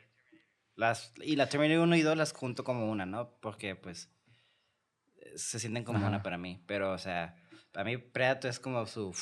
Las, 0.75 1.13
y 1.23 1.37
la 1.37 1.49
Terminator 1.49 1.85
1 1.85 1.95
y 1.95 2.03
2 2.03 2.17
las 2.17 2.33
junto 2.33 2.65
como 2.65 2.91
una, 2.91 3.07
¿no? 3.07 3.39
Porque 3.41 3.77
pues 3.77 4.11
se 5.37 5.61
sienten 5.61 5.85
como 5.85 6.05
una 6.05 6.25
para 6.25 6.37
mí. 6.37 6.65
Pero, 6.67 6.91
o 6.91 6.99
sea, 6.99 7.37
para 7.71 7.85
mí 7.85 7.97
Predator 7.97 8.51
es 8.51 8.59
como 8.59 8.85
su... 8.87 9.15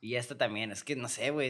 Y 0.00 0.14
esta 0.14 0.38
también, 0.38 0.70
es 0.70 0.82
que 0.82 0.96
no 0.96 1.08
sé, 1.08 1.28
güey. 1.28 1.48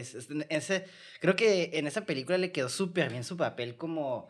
Ese, 0.49 0.85
creo 1.21 1.37
que 1.37 1.69
en 1.75 1.87
esa 1.87 2.05
película 2.05 2.37
le 2.37 2.51
quedó 2.51 2.67
súper 2.67 3.11
bien 3.11 3.23
su 3.23 3.37
papel 3.37 3.77
como... 3.77 4.27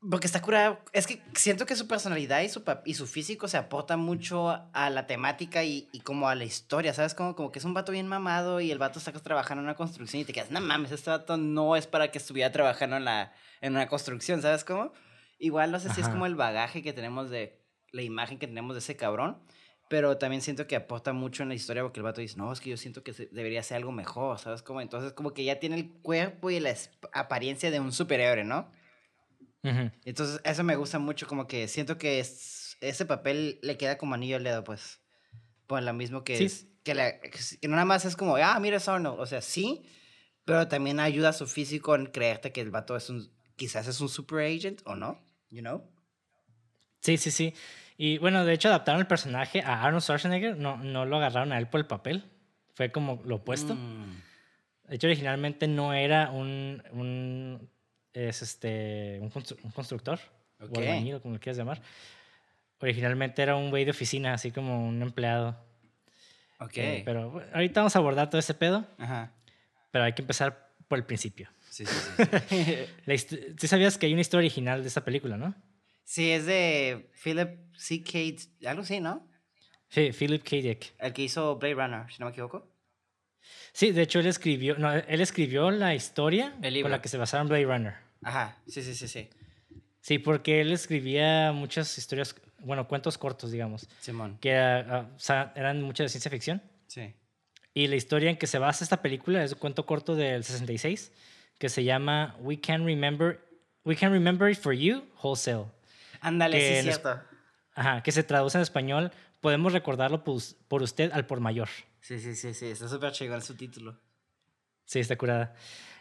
Porque 0.00 0.26
está 0.26 0.42
curada. 0.42 0.80
Es 0.92 1.06
que 1.06 1.22
siento 1.34 1.66
que 1.66 1.74
su 1.74 1.88
personalidad 1.88 2.42
y 2.42 2.48
su, 2.48 2.62
y 2.84 2.94
su 2.94 3.06
físico 3.06 3.48
se 3.48 3.56
aporta 3.56 3.96
mucho 3.96 4.50
a 4.72 4.90
la 4.90 5.06
temática 5.06 5.64
y, 5.64 5.88
y, 5.90 6.00
como 6.00 6.28
a 6.28 6.34
la 6.34 6.44
historia, 6.44 6.92
¿sabes? 6.92 7.14
Como, 7.14 7.34
como 7.34 7.50
que 7.50 7.58
es 7.58 7.64
un 7.64 7.74
vato 7.74 7.92
bien 7.92 8.06
mamado 8.06 8.60
y 8.60 8.70
el 8.70 8.78
vato 8.78 8.98
está 8.98 9.12
trabajando 9.12 9.62
en 9.62 9.66
una 9.66 9.74
construcción 9.74 10.20
y 10.20 10.24
te 10.24 10.32
quedas, 10.32 10.50
no 10.50 10.60
mames, 10.60 10.92
este 10.92 11.10
vato 11.10 11.36
no 11.38 11.76
es 11.76 11.86
para 11.86 12.10
que 12.10 12.18
estuviera 12.18 12.52
trabajando 12.52 12.96
en, 12.96 13.04
la, 13.06 13.32
en 13.60 13.72
una 13.72 13.88
construcción, 13.88 14.42
¿sabes 14.42 14.64
cómo? 14.64 14.92
Igual 15.38 15.72
no 15.72 15.80
sé 15.80 15.92
si 15.92 16.00
es 16.00 16.08
como 16.08 16.26
el 16.26 16.34
bagaje 16.34 16.82
que 16.82 16.92
tenemos 16.92 17.30
de 17.30 17.62
la 17.92 18.02
imagen 18.02 18.38
que 18.38 18.46
tenemos 18.46 18.74
de 18.74 18.80
ese 18.80 18.96
cabrón. 18.96 19.38
Pero 19.88 20.18
también 20.18 20.42
siento 20.42 20.66
que 20.66 20.74
aporta 20.74 21.12
mucho 21.12 21.44
en 21.44 21.48
la 21.48 21.54
historia 21.54 21.82
porque 21.82 22.00
el 22.00 22.04
vato 22.04 22.20
dice, 22.20 22.36
no, 22.36 22.52
es 22.52 22.60
que 22.60 22.70
yo 22.70 22.76
siento 22.76 23.04
que 23.04 23.12
debería 23.30 23.62
ser 23.62 23.76
algo 23.76 23.92
mejor, 23.92 24.38
¿sabes? 24.40 24.62
Como, 24.62 24.80
entonces 24.80 25.12
como 25.12 25.32
que 25.32 25.44
ya 25.44 25.60
tiene 25.60 25.76
el 25.76 25.92
cuerpo 26.02 26.50
y 26.50 26.58
la 26.58 26.74
apariencia 27.12 27.70
de 27.70 27.78
un 27.78 27.92
superhéroe, 27.92 28.42
¿no? 28.42 28.68
Entonces 29.62 30.40
eso 30.44 30.62
me 30.62 30.76
gusta 30.76 30.98
mucho, 30.98 31.26
como 31.26 31.48
que 31.48 31.66
siento 31.66 31.98
que 31.98 32.20
ese 32.20 33.06
papel 33.06 33.58
le 33.62 33.76
queda 33.76 33.98
como 33.98 34.14
anillo 34.14 34.36
al 34.36 34.44
dedo, 34.44 34.62
pues. 34.62 35.00
Pues 35.66 35.82
lo 35.82 35.92
mismo 35.92 36.22
que, 36.22 36.44
es, 36.44 36.68
que, 36.84 36.94
la, 36.94 37.18
que 37.20 37.66
nada 37.66 37.84
más 37.84 38.04
es 38.04 38.14
como, 38.14 38.36
ah, 38.36 38.60
mira 38.60 38.76
es 38.76 38.88
Arnold. 38.88 39.18
O 39.18 39.26
sea, 39.26 39.40
sí, 39.40 39.82
pero 40.44 40.68
también 40.68 41.00
ayuda 41.00 41.30
a 41.30 41.32
su 41.32 41.48
físico 41.48 41.96
en 41.96 42.06
creerte 42.06 42.52
que 42.52 42.60
el 42.60 42.70
vato 42.70 42.96
es 42.96 43.10
un, 43.10 43.28
quizás 43.56 43.88
es 43.88 44.00
un 44.00 44.08
super 44.08 44.46
agent 44.46 44.82
o 44.84 44.94
no. 44.94 45.20
You 45.50 45.60
know? 45.62 45.82
Sí, 47.00 47.16
sí, 47.16 47.30
sí. 47.30 47.54
Y 47.96 48.18
bueno, 48.18 48.44
de 48.44 48.52
hecho 48.52 48.68
adaptaron 48.68 49.00
el 49.00 49.06
personaje 49.06 49.62
a 49.62 49.82
Arnold 49.82 50.02
Schwarzenegger, 50.02 50.56
no, 50.56 50.76
no 50.76 51.04
lo 51.06 51.16
agarraron 51.16 51.52
a 51.52 51.58
él 51.58 51.66
por 51.68 51.80
el 51.80 51.86
papel, 51.86 52.30
fue 52.74 52.92
como 52.92 53.22
lo 53.24 53.36
opuesto. 53.36 53.74
Mm, 53.74 54.22
De 54.88 54.96
hecho, 54.96 55.06
originalmente 55.06 55.66
no 55.66 55.94
era 55.94 56.30
un, 56.30 56.82
un, 56.92 57.70
es 58.16 58.42
este, 58.42 59.18
un, 59.20 59.30
constru- 59.30 59.58
un 59.62 59.70
constructor, 59.70 60.18
Ok. 60.60 60.70
o 60.76 60.80
albañil, 60.80 61.20
como 61.20 61.34
lo 61.34 61.40
quieras 61.40 61.56
llamar. 61.58 61.80
Originalmente 62.80 63.42
era 63.42 63.56
un 63.56 63.70
güey 63.70 63.84
de 63.84 63.90
oficina, 63.92 64.34
así 64.34 64.50
como 64.50 64.86
un 64.86 65.00
empleado. 65.02 65.56
Ok. 66.60 66.76
Eh, 66.76 67.02
pero 67.04 67.30
bueno, 67.30 67.48
ahorita 67.54 67.80
vamos 67.80 67.96
a 67.96 67.98
abordar 67.98 68.28
todo 68.30 68.38
ese 68.38 68.54
pedo, 68.54 68.86
Ajá. 68.98 69.32
pero 69.90 70.04
hay 70.04 70.12
que 70.14 70.22
empezar 70.22 70.72
por 70.88 70.98
el 70.98 71.04
principio. 71.04 71.48
Sí, 71.70 71.84
sí, 71.84 72.86
sí. 73.06 73.56
¿Sí 73.58 73.68
sabías 73.68 73.98
que 73.98 74.06
hay 74.06 74.12
una 74.12 74.22
historia 74.22 74.46
original 74.46 74.82
de 74.82 74.88
esta 74.88 75.04
película, 75.04 75.36
no? 75.36 75.54
sí, 76.04 76.30
es 76.30 76.46
de 76.46 77.10
Philip 77.22 77.50
C. 77.76 78.02
K. 78.02 78.68
Algo 78.70 78.82
así, 78.82 79.00
¿no? 79.00 79.26
Sí, 79.88 80.10
Philip 80.12 80.42
K. 80.42 80.56
Dick. 80.56 80.94
El 80.98 81.12
que 81.12 81.22
hizo 81.22 81.56
Blade 81.56 81.74
Runner, 81.74 82.10
si 82.12 82.18
no 82.20 82.26
me 82.26 82.32
equivoco. 82.32 82.70
Sí, 83.72 83.90
de 83.92 84.02
hecho 84.02 84.20
él 84.20 84.26
escribió, 84.26 84.76
no, 84.78 84.92
él 84.92 85.20
escribió 85.20 85.70
la 85.70 85.94
historia 85.94 86.56
con 86.82 86.90
la 86.90 87.00
que 87.02 87.08
se 87.08 87.18
basaron 87.18 87.48
Blade 87.48 87.64
Runner. 87.66 87.94
Ajá. 88.22 88.56
Sí, 88.66 88.82
sí, 88.82 88.94
sí, 88.94 89.08
sí. 89.08 89.28
Sí, 90.00 90.18
porque 90.18 90.60
él 90.60 90.72
escribía 90.72 91.52
muchas 91.52 91.96
historias, 91.98 92.34
bueno, 92.60 92.86
cuentos 92.86 93.18
cortos, 93.18 93.50
digamos, 93.50 93.88
Simón. 94.00 94.38
que 94.40 94.56
ah, 94.56 95.08
o 95.14 95.18
sea, 95.18 95.52
eran 95.56 95.82
muchas 95.82 96.04
de 96.06 96.08
ciencia 96.10 96.30
ficción. 96.30 96.62
Sí. 96.86 97.12
Y 97.74 97.88
la 97.88 97.96
historia 97.96 98.30
en 98.30 98.36
que 98.36 98.46
se 98.46 98.58
basa 98.58 98.84
esta 98.84 99.02
película 99.02 99.42
es 99.44 99.52
un 99.52 99.58
cuento 99.58 99.84
corto 99.84 100.14
del 100.14 100.44
66 100.44 101.12
que 101.58 101.68
se 101.68 101.84
llama 101.84 102.36
We 102.40 102.60
Can 102.60 102.84
Remember, 102.86 103.40
We 103.84 103.96
Can 103.96 104.12
Remember 104.12 104.50
It 104.50 104.58
For 104.58 104.72
You 104.74 105.04
Wholesale. 105.22 105.66
Ándale, 106.20 106.58
sí, 106.60 106.66
es- 106.74 106.84
cierto. 106.84 107.20
Ajá, 107.74 108.02
que 108.02 108.12
se 108.12 108.22
traduce 108.22 108.56
en 108.56 108.62
español, 108.62 109.12
podemos 109.42 109.72
recordarlo 109.72 110.24
por 110.24 110.82
usted 110.82 111.12
al 111.12 111.26
por 111.26 111.40
mayor. 111.40 111.68
Sí, 112.00 112.18
sí, 112.18 112.34
sí, 112.34 112.54
sí. 112.54 112.66
Está 112.66 112.88
súper 112.88 113.12
chingón 113.12 113.42
su 113.42 113.54
título. 113.56 113.98
Sí, 114.86 115.00
está 115.00 115.16
curada. 115.18 115.54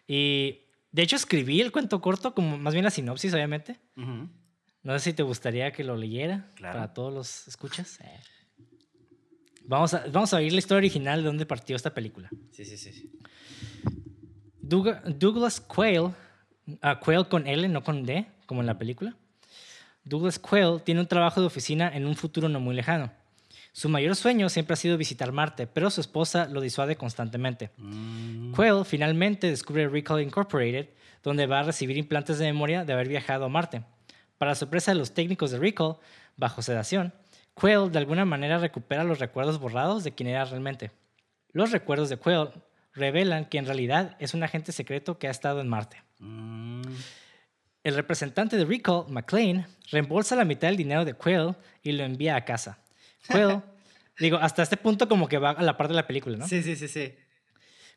Y 0.08 0.62
de 0.96 1.02
hecho 1.04 1.18
escribí 1.18 1.60
el 1.60 1.72
cuento 1.74 2.00
corto, 2.00 2.34
como 2.34 2.58
más 2.58 2.74
bien 2.74 2.86
la 2.86 2.90
sinopsis, 2.92 3.34
obviamente. 3.34 3.78
No 3.96 4.94
sé 4.94 5.00
si 5.00 5.14
te 5.14 5.24
gustaría 5.24 5.72
que 5.72 5.84
lo 5.84 5.98
leyera 5.98 6.48
Claro. 6.56 6.80
para 6.80 6.94
todos 6.94 7.14
los 7.14 7.48
escuchas. 7.50 8.00
Eh. 8.00 8.20
Vamos, 9.68 9.94
a, 9.94 10.06
vamos 10.12 10.34
a 10.34 10.38
oír 10.38 10.54
la 10.54 10.60
historia 10.60 10.78
original 10.78 11.22
de 11.22 11.26
dónde 11.28 11.46
partió 11.46 11.76
esta 11.76 11.94
película. 11.94 12.30
Sí, 12.52 12.64
sí, 12.66 12.78
sí. 12.78 12.94
sí. 12.94 13.12
Doug- 14.62 15.02
Douglas 15.20 15.60
Quayle, 15.60 16.12
ah, 16.82 17.00
Quayle 17.00 17.28
con 17.28 17.46
L, 17.48 17.68
no 17.68 17.84
con 17.84 18.04
D, 18.06 18.26
como 18.46 18.62
en 18.62 18.68
la 18.68 18.78
película. 18.78 19.16
Douglas 20.04 20.40
Quayle 20.40 20.80
tiene 20.82 21.02
un 21.02 21.08
trabajo 21.08 21.42
de 21.42 21.48
oficina 21.48 21.90
en 21.94 22.06
un 22.06 22.16
futuro 22.16 22.48
no 22.48 22.60
muy 22.60 22.76
lejano. 22.76 23.12
Su 23.76 23.90
mayor 23.90 24.16
sueño 24.16 24.48
siempre 24.48 24.76
ha 24.76 24.78
sido 24.78 24.98
visitar 24.98 25.34
Marte, 25.34 25.68
pero 25.68 25.90
su 25.90 26.00
esposa 26.00 26.48
lo 26.48 26.62
disuade 26.62 26.96
constantemente. 26.96 27.72
Mm. 27.76 28.54
Quayle 28.54 28.86
finalmente 28.86 29.50
descubre 29.50 29.90
Recall 29.90 30.22
Incorporated, 30.22 30.88
donde 31.22 31.46
va 31.46 31.60
a 31.60 31.64
recibir 31.64 31.98
implantes 31.98 32.40
de 32.40 32.46
memoria 32.46 32.86
de 32.86 32.94
haber 32.94 33.10
viajado 33.10 33.44
a 33.44 33.50
Marte. 33.50 33.84
Para 34.38 34.56
sorpresa 34.56 34.92
de 34.92 34.98
los 34.98 35.14
técnicos 35.14 35.52
de 35.52 35.60
Recall, 35.60 35.98
bajo 36.38 36.62
sedación, 36.62 37.14
Quayle 37.54 37.90
de 37.90 37.98
alguna 37.98 38.24
manera 38.24 38.60
recupera 38.60 39.04
los 39.04 39.20
recuerdos 39.20 39.60
borrados 39.60 40.06
de 40.06 40.14
quien 40.14 40.30
era 40.30 40.46
realmente. 40.46 40.92
Los 41.52 41.72
recuerdos 41.74 42.08
de 42.08 42.16
Quayle 42.16 42.52
revelan 42.94 43.44
que 43.44 43.58
en 43.58 43.66
realidad 43.66 44.16
es 44.20 44.34
un 44.34 44.44
agente 44.44 44.72
secreto 44.72 45.20
que 45.20 45.28
ha 45.28 45.32
estado 45.32 45.60
en 45.60 45.68
Marte. 45.68 46.02
Mm. 46.20 46.82
El 47.84 47.96
representante 47.96 48.56
de 48.56 48.64
Recall, 48.64 49.10
McLean, 49.10 49.68
reembolsa 49.92 50.38
la 50.38 50.46
mitad 50.46 50.70
del 50.70 50.78
dinero 50.78 51.04
de 51.04 51.14
Quayle 51.14 51.56
y 51.84 51.92
lo 51.92 52.06
envía 52.06 52.38
a 52.38 52.46
casa. 52.46 52.80
Quayle, 53.28 53.62
digo, 54.20 54.38
hasta 54.38 54.64
este 54.64 54.78
punto 54.78 55.08
como 55.08 55.28
que 55.28 55.38
va 55.38 55.52
a 55.52 55.64
la 55.64 55.78
parte 55.78 55.94
de 55.94 55.98
la 55.98 56.08
película, 56.08 56.38
¿no? 56.38 56.48
Sí, 56.48 56.64
sí, 56.64 56.76
sí, 56.76 56.88
sí. 56.88 57.14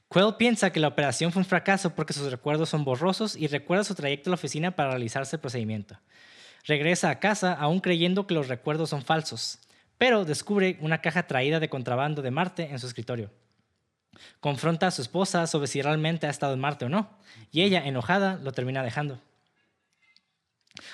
Quayle 0.09 0.35
piensa 0.39 0.71
que 0.71 0.81
la 0.81 0.89
operación 0.89 1.33
fue 1.33 1.41
un 1.41 1.47
fracaso 1.47 1.95
porque 1.95 2.15
sus 2.15 2.31
recuerdos 2.31 2.71
son 2.71 2.85
borrosos 2.85 3.37
y 3.37 3.47
recuerda 3.47 3.85
su 3.85 3.95
trayecto 3.95 4.31
a 4.31 4.33
la 4.33 4.37
oficina 4.37 4.71
para 4.71 4.91
realizarse 4.91 5.37
el 5.37 5.41
procedimiento. 5.41 5.99
Regresa 6.65 7.11
a 7.11 7.19
casa 7.21 7.53
aún 7.53 7.81
creyendo 7.81 8.27
que 8.27 8.35
los 8.35 8.49
recuerdos 8.49 8.91
son 8.91 9.03
falsos, 9.03 9.59
pero 9.99 10.25
descubre 10.25 10.79
una 10.81 11.01
caja 11.01 11.27
traída 11.27 11.61
de 11.61 11.69
contrabando 11.69 12.23
de 12.23 12.31
Marte 12.31 12.71
en 12.71 12.79
su 12.79 12.87
escritorio. 12.87 13.31
Confronta 14.41 14.87
a 14.87 14.91
su 14.91 15.03
esposa 15.03 15.47
sobre 15.47 15.67
si 15.67 15.83
realmente 15.83 16.27
ha 16.27 16.31
estado 16.31 16.55
en 16.55 16.61
Marte 16.61 16.87
o 16.87 16.89
no, 16.89 17.11
y 17.53 17.63
ella, 17.63 17.87
enojada, 17.87 18.39
lo 18.43 18.53
termina 18.53 18.83
dejando. 18.83 19.21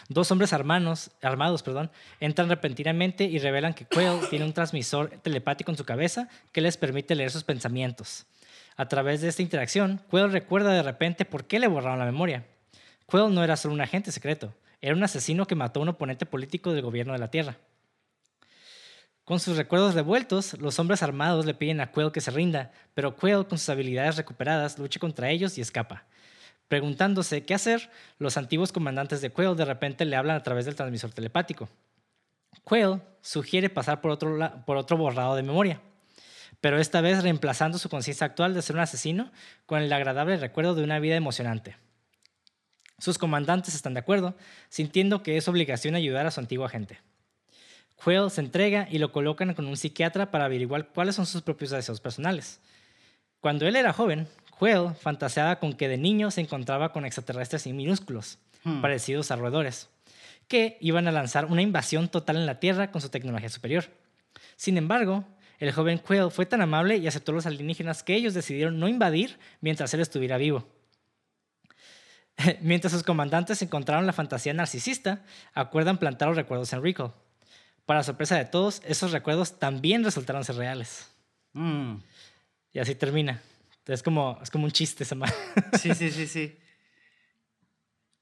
Dos 0.09 0.31
hombres 0.31 0.53
armados, 0.53 1.11
armados 1.23 1.63
perdón, 1.63 1.91
entran 2.21 2.49
repentinamente 2.49 3.25
y 3.25 3.39
revelan 3.39 3.75
que 3.75 3.87
Quayle 3.87 4.27
tiene 4.31 4.45
un 4.45 4.53
transmisor 4.53 5.11
telepático 5.23 5.71
en 5.71 5.77
su 5.77 5.85
cabeza 5.85 6.29
que 6.53 6.61
les 6.61 6.77
permite 6.77 7.15
leer 7.15 7.31
sus 7.31 7.45
pensamientos. 7.45 8.27
A 8.77 8.89
través 8.89 9.21
de 9.21 9.29
esta 9.29 9.43
interacción, 9.43 10.01
Quayle 10.11 10.33
recuerda 10.33 10.73
de 10.73 10.83
repente 10.83 11.25
por 11.25 11.45
qué 11.45 11.59
le 11.59 11.69
borraron 11.69 11.99
la 11.99 12.05
memoria. 12.05 12.45
Quayle 13.07 13.33
no 13.33 13.45
era 13.45 13.57
solo 13.57 13.75
un 13.75 13.81
agente 13.81 14.11
secreto, 14.11 14.53
era 14.81 14.95
un 14.95 15.03
asesino 15.03 15.47
que 15.47 15.55
mató 15.55 15.81
a 15.81 15.83
un 15.85 15.91
oponente 15.91 16.27
político 16.27 16.73
del 16.73 16.83
gobierno 16.83 17.13
de 17.13 17.19
la 17.19 17.31
Tierra. 17.31 17.57
Con 19.25 19.41
sus 19.41 19.57
recuerdos 19.57 19.95
devueltos, 19.95 20.53
los 20.61 20.79
hombres 20.79 21.03
armados 21.03 21.47
le 21.47 21.55
piden 21.55 21.81
a 21.81 21.91
Quayle 21.91 22.13
que 22.13 22.21
se 22.21 22.31
rinda, 22.31 22.73
pero 22.93 23.17
Quayle, 23.17 23.47
con 23.47 23.57
sus 23.57 23.71
habilidades 23.71 24.17
recuperadas, 24.17 24.79
lucha 24.79 25.01
contra 25.01 25.31
ellos 25.31 25.57
y 25.57 25.63
escapa. 25.63 26.05
Preguntándose 26.69 27.45
qué 27.45 27.55
hacer, 27.55 27.91
los 28.19 28.37
antiguos 28.37 28.73
comandantes 28.73 29.21
de 29.21 29.31
Quayle 29.31 29.55
de 29.55 29.65
repente 29.65 30.05
le 30.05 30.17
hablan 30.17 30.37
a 30.37 30.43
través 30.43 30.65
del 30.65 30.75
transmisor 30.75 31.13
telepático. 31.13 31.69
Quayle 32.65 33.01
sugiere 33.21 33.69
pasar 33.69 34.01
por 34.01 34.11
otro, 34.11 34.97
borrado 34.97 35.37
de 35.37 35.43
memoria, 35.43 35.81
pero 36.61 36.79
esta 36.79 37.01
vez 37.01 37.23
reemplazando 37.23 37.79
su 37.79 37.89
conciencia 37.89 38.27
actual 38.27 38.55
de 38.55 38.63
ser 38.63 38.77
un 38.77 38.83
asesino 38.83 39.31
con 39.67 39.83
el 39.83 39.93
agradable 39.93 40.37
recuerdo 40.37 40.75
de 40.75 40.85
una 40.85 40.99
vida 40.99 41.17
emocionante. 41.17 41.77
Sus 42.99 43.19
comandantes 43.19 43.75
están 43.75 43.95
de 43.95 44.01
acuerdo, 44.01 44.35
sintiendo 44.69 45.23
que 45.23 45.37
es 45.37 45.49
obligación 45.49 45.95
ayudar 45.95 46.27
a 46.27 46.31
su 46.31 46.41
antiguo 46.41 46.65
agente. 46.65 47.01
Quayle 48.03 48.31
se 48.31 48.41
entrega 48.41 48.89
y 48.91 48.99
lo 48.99 49.13
colocan 49.13 49.55
con 49.55 49.67
un 49.67 49.77
psiquiatra 49.77 50.31
para 50.31 50.47
averiguar 50.47 50.89
cuáles 50.89 51.17
son 51.17 51.27
sus 51.27 51.43
propios 51.43 51.71
deseos 51.71 52.01
personales. 52.01 52.61
Cuando 53.41 53.67
él 53.67 53.77
era 53.77 53.93
joven, 53.93 54.27
Quayle 54.65 54.95
fantaseaba 54.95 55.59
con 55.59 55.75
que 55.75 55.89
de 55.89 55.99
niño 55.99 56.31
se 56.31 56.41
encontraba 56.41 56.93
con 56.93 57.05
extraterrestres 57.05 57.67
y 57.67 57.73
minúsculos, 57.75 58.39
Hmm. 58.65 58.81
parecidos 58.81 59.31
a 59.31 59.37
roedores, 59.37 59.91
que 60.49 60.79
iban 60.81 61.07
a 61.07 61.13
lanzar 61.13 61.47
una 61.47 61.61
invasión 61.61 62.09
total 62.09 62.37
en 62.37 62.47
la 62.47 62.61
Tierra 62.61 62.91
con 62.91 63.03
su 63.03 63.11
tecnología 63.11 63.51
superior. 63.51 63.85
Sin 64.57 64.79
embargo, 64.79 65.25
el 65.59 65.71
joven 65.71 65.99
Quayle 65.99 66.31
fue 66.31 66.47
tan 66.47 66.63
amable 66.63 66.97
y 66.97 67.07
aceptó 67.07 67.33
a 67.33 67.35
los 67.37 67.47
alienígenas 67.47 68.03
que 68.03 68.15
ellos 68.15 68.33
decidieron 68.33 68.81
no 68.81 68.89
invadir 68.89 69.39
mientras 69.61 69.93
él 69.93 70.01
estuviera 70.01 70.39
vivo. 70.39 70.67
mientras 72.63 72.93
sus 72.93 73.03
comandantes 73.03 73.61
encontraron 73.61 74.07
la 74.07 74.13
fantasía 74.15 74.55
narcisista, 74.55 75.23
acuerdan 75.53 75.99
plantar 75.99 76.29
los 76.29 76.37
recuerdos 76.37 76.73
en 76.73 76.83
Recall. 76.83 77.13
Para 77.85 78.03
sorpresa 78.03 78.37
de 78.37 78.47
todos, 78.47 78.81
esos 78.87 79.13
recuerdos 79.13 79.59
también 79.59 80.03
resultaron 80.05 80.43
ser 80.43 80.57
reales. 80.57 81.11
Mm. 81.53 81.97
Y 82.73 82.79
así 82.79 82.95
termina. 82.95 83.43
Es 83.87 84.03
como, 84.03 84.39
es 84.43 84.51
como 84.51 84.65
un 84.65 84.73
chiste 84.73 85.05
esa 85.05 85.15
madre. 85.15 85.35
Sí, 85.81 85.95
sí, 85.95 86.11
sí, 86.11 86.27
sí. 86.27 86.59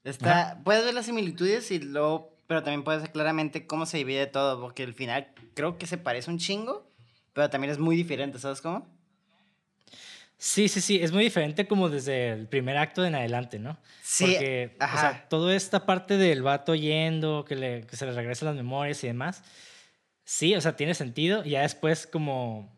Está, 0.03 0.59
puedes 0.65 0.83
ver 0.83 0.93
las 0.93 1.05
similitudes 1.05 1.71
y 1.71 1.79
luego, 1.79 2.37
pero 2.47 2.61
también 2.61 2.83
puedes 2.83 3.01
ver 3.03 3.11
claramente 3.11 3.65
cómo 3.65 3.85
se 3.85 3.97
divide 3.97 4.27
todo, 4.27 4.59
porque 4.59 4.83
al 4.83 4.93
final 4.93 5.27
creo 5.53 5.77
que 5.77 5.87
se 5.87 5.97
parece 5.97 6.29
un 6.29 6.39
chingo, 6.39 6.85
pero 7.31 7.49
también 7.49 7.71
es 7.71 7.79
muy 7.79 7.95
diferente, 7.95 8.37
¿sabes 8.37 8.59
cómo? 8.59 8.85
Sí, 10.37 10.67
sí, 10.67 10.81
sí, 10.81 10.99
es 11.01 11.13
muy 11.13 11.23
diferente 11.23 11.67
como 11.67 11.87
desde 11.87 12.33
el 12.33 12.49
primer 12.49 12.75
acto 12.75 13.05
en 13.05 13.15
adelante, 13.15 13.59
¿no? 13.59 13.77
Sí, 14.01 14.25
Porque, 14.25 14.75
o 14.77 14.83
ajá. 14.83 14.99
sea, 14.99 15.29
toda 15.29 15.55
esta 15.55 15.85
parte 15.85 16.17
del 16.17 16.41
vato 16.41 16.75
yendo, 16.75 17.45
que, 17.45 17.55
le, 17.55 17.87
que 17.87 17.95
se 17.95 18.05
le 18.05 18.11
regresan 18.11 18.47
las 18.47 18.57
memorias 18.57 19.01
y 19.05 19.07
demás, 19.07 19.41
sí, 20.25 20.53
o 20.53 20.59
sea, 20.59 20.75
tiene 20.75 20.95
sentido. 20.95 21.45
Y 21.45 21.51
ya 21.51 21.61
después 21.61 22.05
como... 22.05 22.77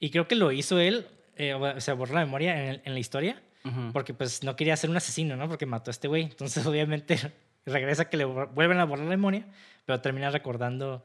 Y 0.00 0.10
creo 0.10 0.26
que 0.26 0.34
lo 0.34 0.50
hizo 0.50 0.80
él, 0.80 1.06
eh, 1.36 1.54
o 1.54 1.80
sea, 1.80 1.94
borró 1.94 2.14
la 2.14 2.24
memoria 2.24 2.60
en, 2.62 2.68
el- 2.68 2.82
en 2.84 2.92
la 2.94 3.00
historia, 3.00 3.42
Ujú. 3.64 3.92
porque 3.92 4.14
pues 4.14 4.42
no 4.42 4.56
quería 4.56 4.76
ser 4.76 4.90
un 4.90 4.96
asesino, 4.96 5.36
¿no? 5.36 5.48
Porque 5.48 5.66
mató 5.66 5.90
a 5.90 5.92
este 5.92 6.08
güey. 6.08 6.22
Entonces, 6.24 6.64
obviamente, 6.66 7.18
regresa 7.66 8.08
que 8.10 8.16
le 8.16 8.24
vuelven 8.24 8.78
a 8.80 8.84
borrar 8.84 9.04
la 9.04 9.10
memoria, 9.10 9.46
pero 9.86 10.00
termina 10.00 10.30
recordando 10.30 11.02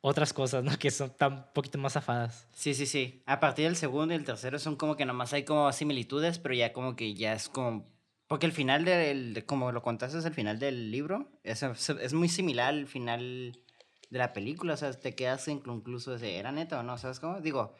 otras 0.00 0.32
cosas, 0.34 0.62
¿no? 0.64 0.76
Que 0.78 0.90
son 0.90 1.10
tan 1.16 1.32
un 1.32 1.44
poquito 1.54 1.78
más 1.78 1.94
zafadas. 1.94 2.46
Sí, 2.52 2.74
sí, 2.74 2.84
sí. 2.86 3.22
A 3.26 3.40
partir 3.40 3.64
del 3.64 3.76
segundo 3.76 4.12
y 4.12 4.16
el 4.18 4.24
tercero 4.24 4.58
son 4.58 4.76
como 4.76 4.96
que 4.96 5.06
nomás 5.06 5.32
hay 5.32 5.44
como 5.44 5.72
similitudes, 5.72 6.38
pero 6.38 6.54
ya 6.54 6.72
como 6.72 6.94
que 6.96 7.14
ya 7.14 7.32
es 7.32 7.48
como... 7.48 7.86
Porque 8.26 8.46
el 8.46 8.52
final 8.52 8.84
del, 8.84 9.34
de- 9.34 9.44
como 9.46 9.72
lo 9.72 9.82
contaste, 9.82 10.18
es 10.18 10.24
el 10.24 10.32
final 10.34 10.58
del 10.58 10.90
libro, 10.90 11.30
es, 11.42 11.62
es 11.62 12.12
muy 12.14 12.28
similar 12.28 12.68
al 12.70 12.86
final 12.86 13.58
de 14.10 14.18
la 14.18 14.32
película, 14.32 14.74
o 14.74 14.76
sea, 14.76 14.92
te 14.92 15.14
quedas 15.14 15.46
incluso 15.48 16.18
de, 16.18 16.36
¿era 16.36 16.52
neta 16.52 16.80
o 16.80 16.82
no? 16.82 16.96
¿Sabes 16.98 17.18
cómo? 17.20 17.40
Digo, 17.40 17.74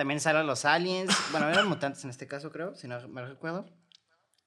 también 0.00 0.18
salen 0.18 0.46
los 0.46 0.64
aliens, 0.64 1.14
bueno, 1.30 1.50
eran 1.50 1.68
mutantes 1.68 2.02
en 2.04 2.08
este 2.08 2.26
caso, 2.26 2.50
creo, 2.50 2.74
si 2.74 2.88
no 2.88 3.06
me 3.08 3.22
recuerdo. 3.22 3.66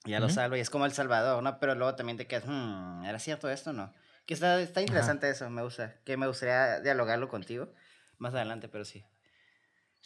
Ya 0.03 0.19
lo 0.19 0.25
Ujú. 0.25 0.33
salvo 0.33 0.55
y 0.55 0.59
es 0.61 0.71
como 0.71 0.87
El 0.87 0.93
Salvador, 0.93 1.43
¿no? 1.43 1.59
Pero 1.59 1.75
luego 1.75 1.93
también 1.93 2.17
te 2.17 2.25
quedas, 2.25 2.45
hmm, 2.47 3.05
¿era 3.05 3.19
cierto 3.19 3.51
esto 3.51 3.69
o 3.69 3.73
no? 3.73 3.93
Que 4.25 4.33
está, 4.33 4.59
está 4.59 4.81
interesante 4.81 5.29
eso, 5.29 5.47
me 5.51 5.61
gusta. 5.61 5.93
Que 6.05 6.17
me 6.17 6.25
gustaría 6.25 6.79
dialogarlo 6.79 7.29
contigo 7.29 7.71
más 8.17 8.33
adelante, 8.33 8.67
pero 8.67 8.83
sí. 8.83 9.05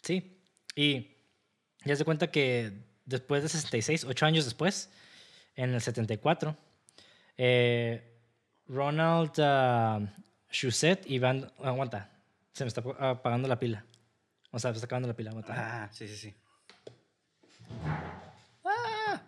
Sí. 0.02 0.38
Y 0.76 1.16
ya 1.86 1.96
se 1.96 2.04
cuenta 2.04 2.30
que 2.30 2.84
después 3.06 3.42
de 3.42 3.48
66, 3.48 4.04
ocho 4.04 4.26
años 4.26 4.44
después, 4.44 4.90
en 5.56 5.72
el 5.72 5.80
74, 5.80 6.58
eh, 7.38 8.20
Ronald 8.66 9.32
uh, 9.38 10.06
Shusett 10.50 11.08
y 11.10 11.18
Van... 11.18 11.50
Aguanta, 11.64 12.10
se 12.52 12.64
me 12.64 12.68
está 12.68 12.82
apagando 12.98 13.48
la 13.48 13.58
pila. 13.58 13.86
O 14.50 14.58
sea, 14.58 14.72
se 14.72 14.76
está 14.76 14.86
acabando 14.86 15.08
la 15.08 15.16
pila. 15.16 15.32
Ah, 15.48 15.88
sí, 15.92 16.08
sí, 16.08 16.16
sí. 16.16 16.34
Ah. 18.64 19.22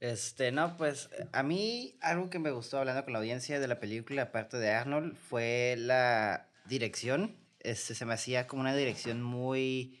Este, 0.00 0.52
no, 0.52 0.76
pues 0.76 1.08
a 1.32 1.42
mí 1.42 1.96
algo 2.02 2.28
que 2.28 2.38
me 2.38 2.50
gustó 2.50 2.78
hablando 2.78 3.04
con 3.04 3.14
la 3.14 3.20
audiencia 3.20 3.58
de 3.58 3.68
la 3.68 3.80
película, 3.80 4.22
aparte 4.22 4.58
de 4.58 4.70
Arnold, 4.70 5.16
fue 5.16 5.76
la 5.78 6.50
dirección. 6.66 7.38
Este, 7.60 7.94
se 7.94 8.04
me 8.04 8.14
hacía 8.14 8.46
como 8.46 8.60
una 8.60 8.76
dirección 8.76 9.22
muy... 9.22 10.00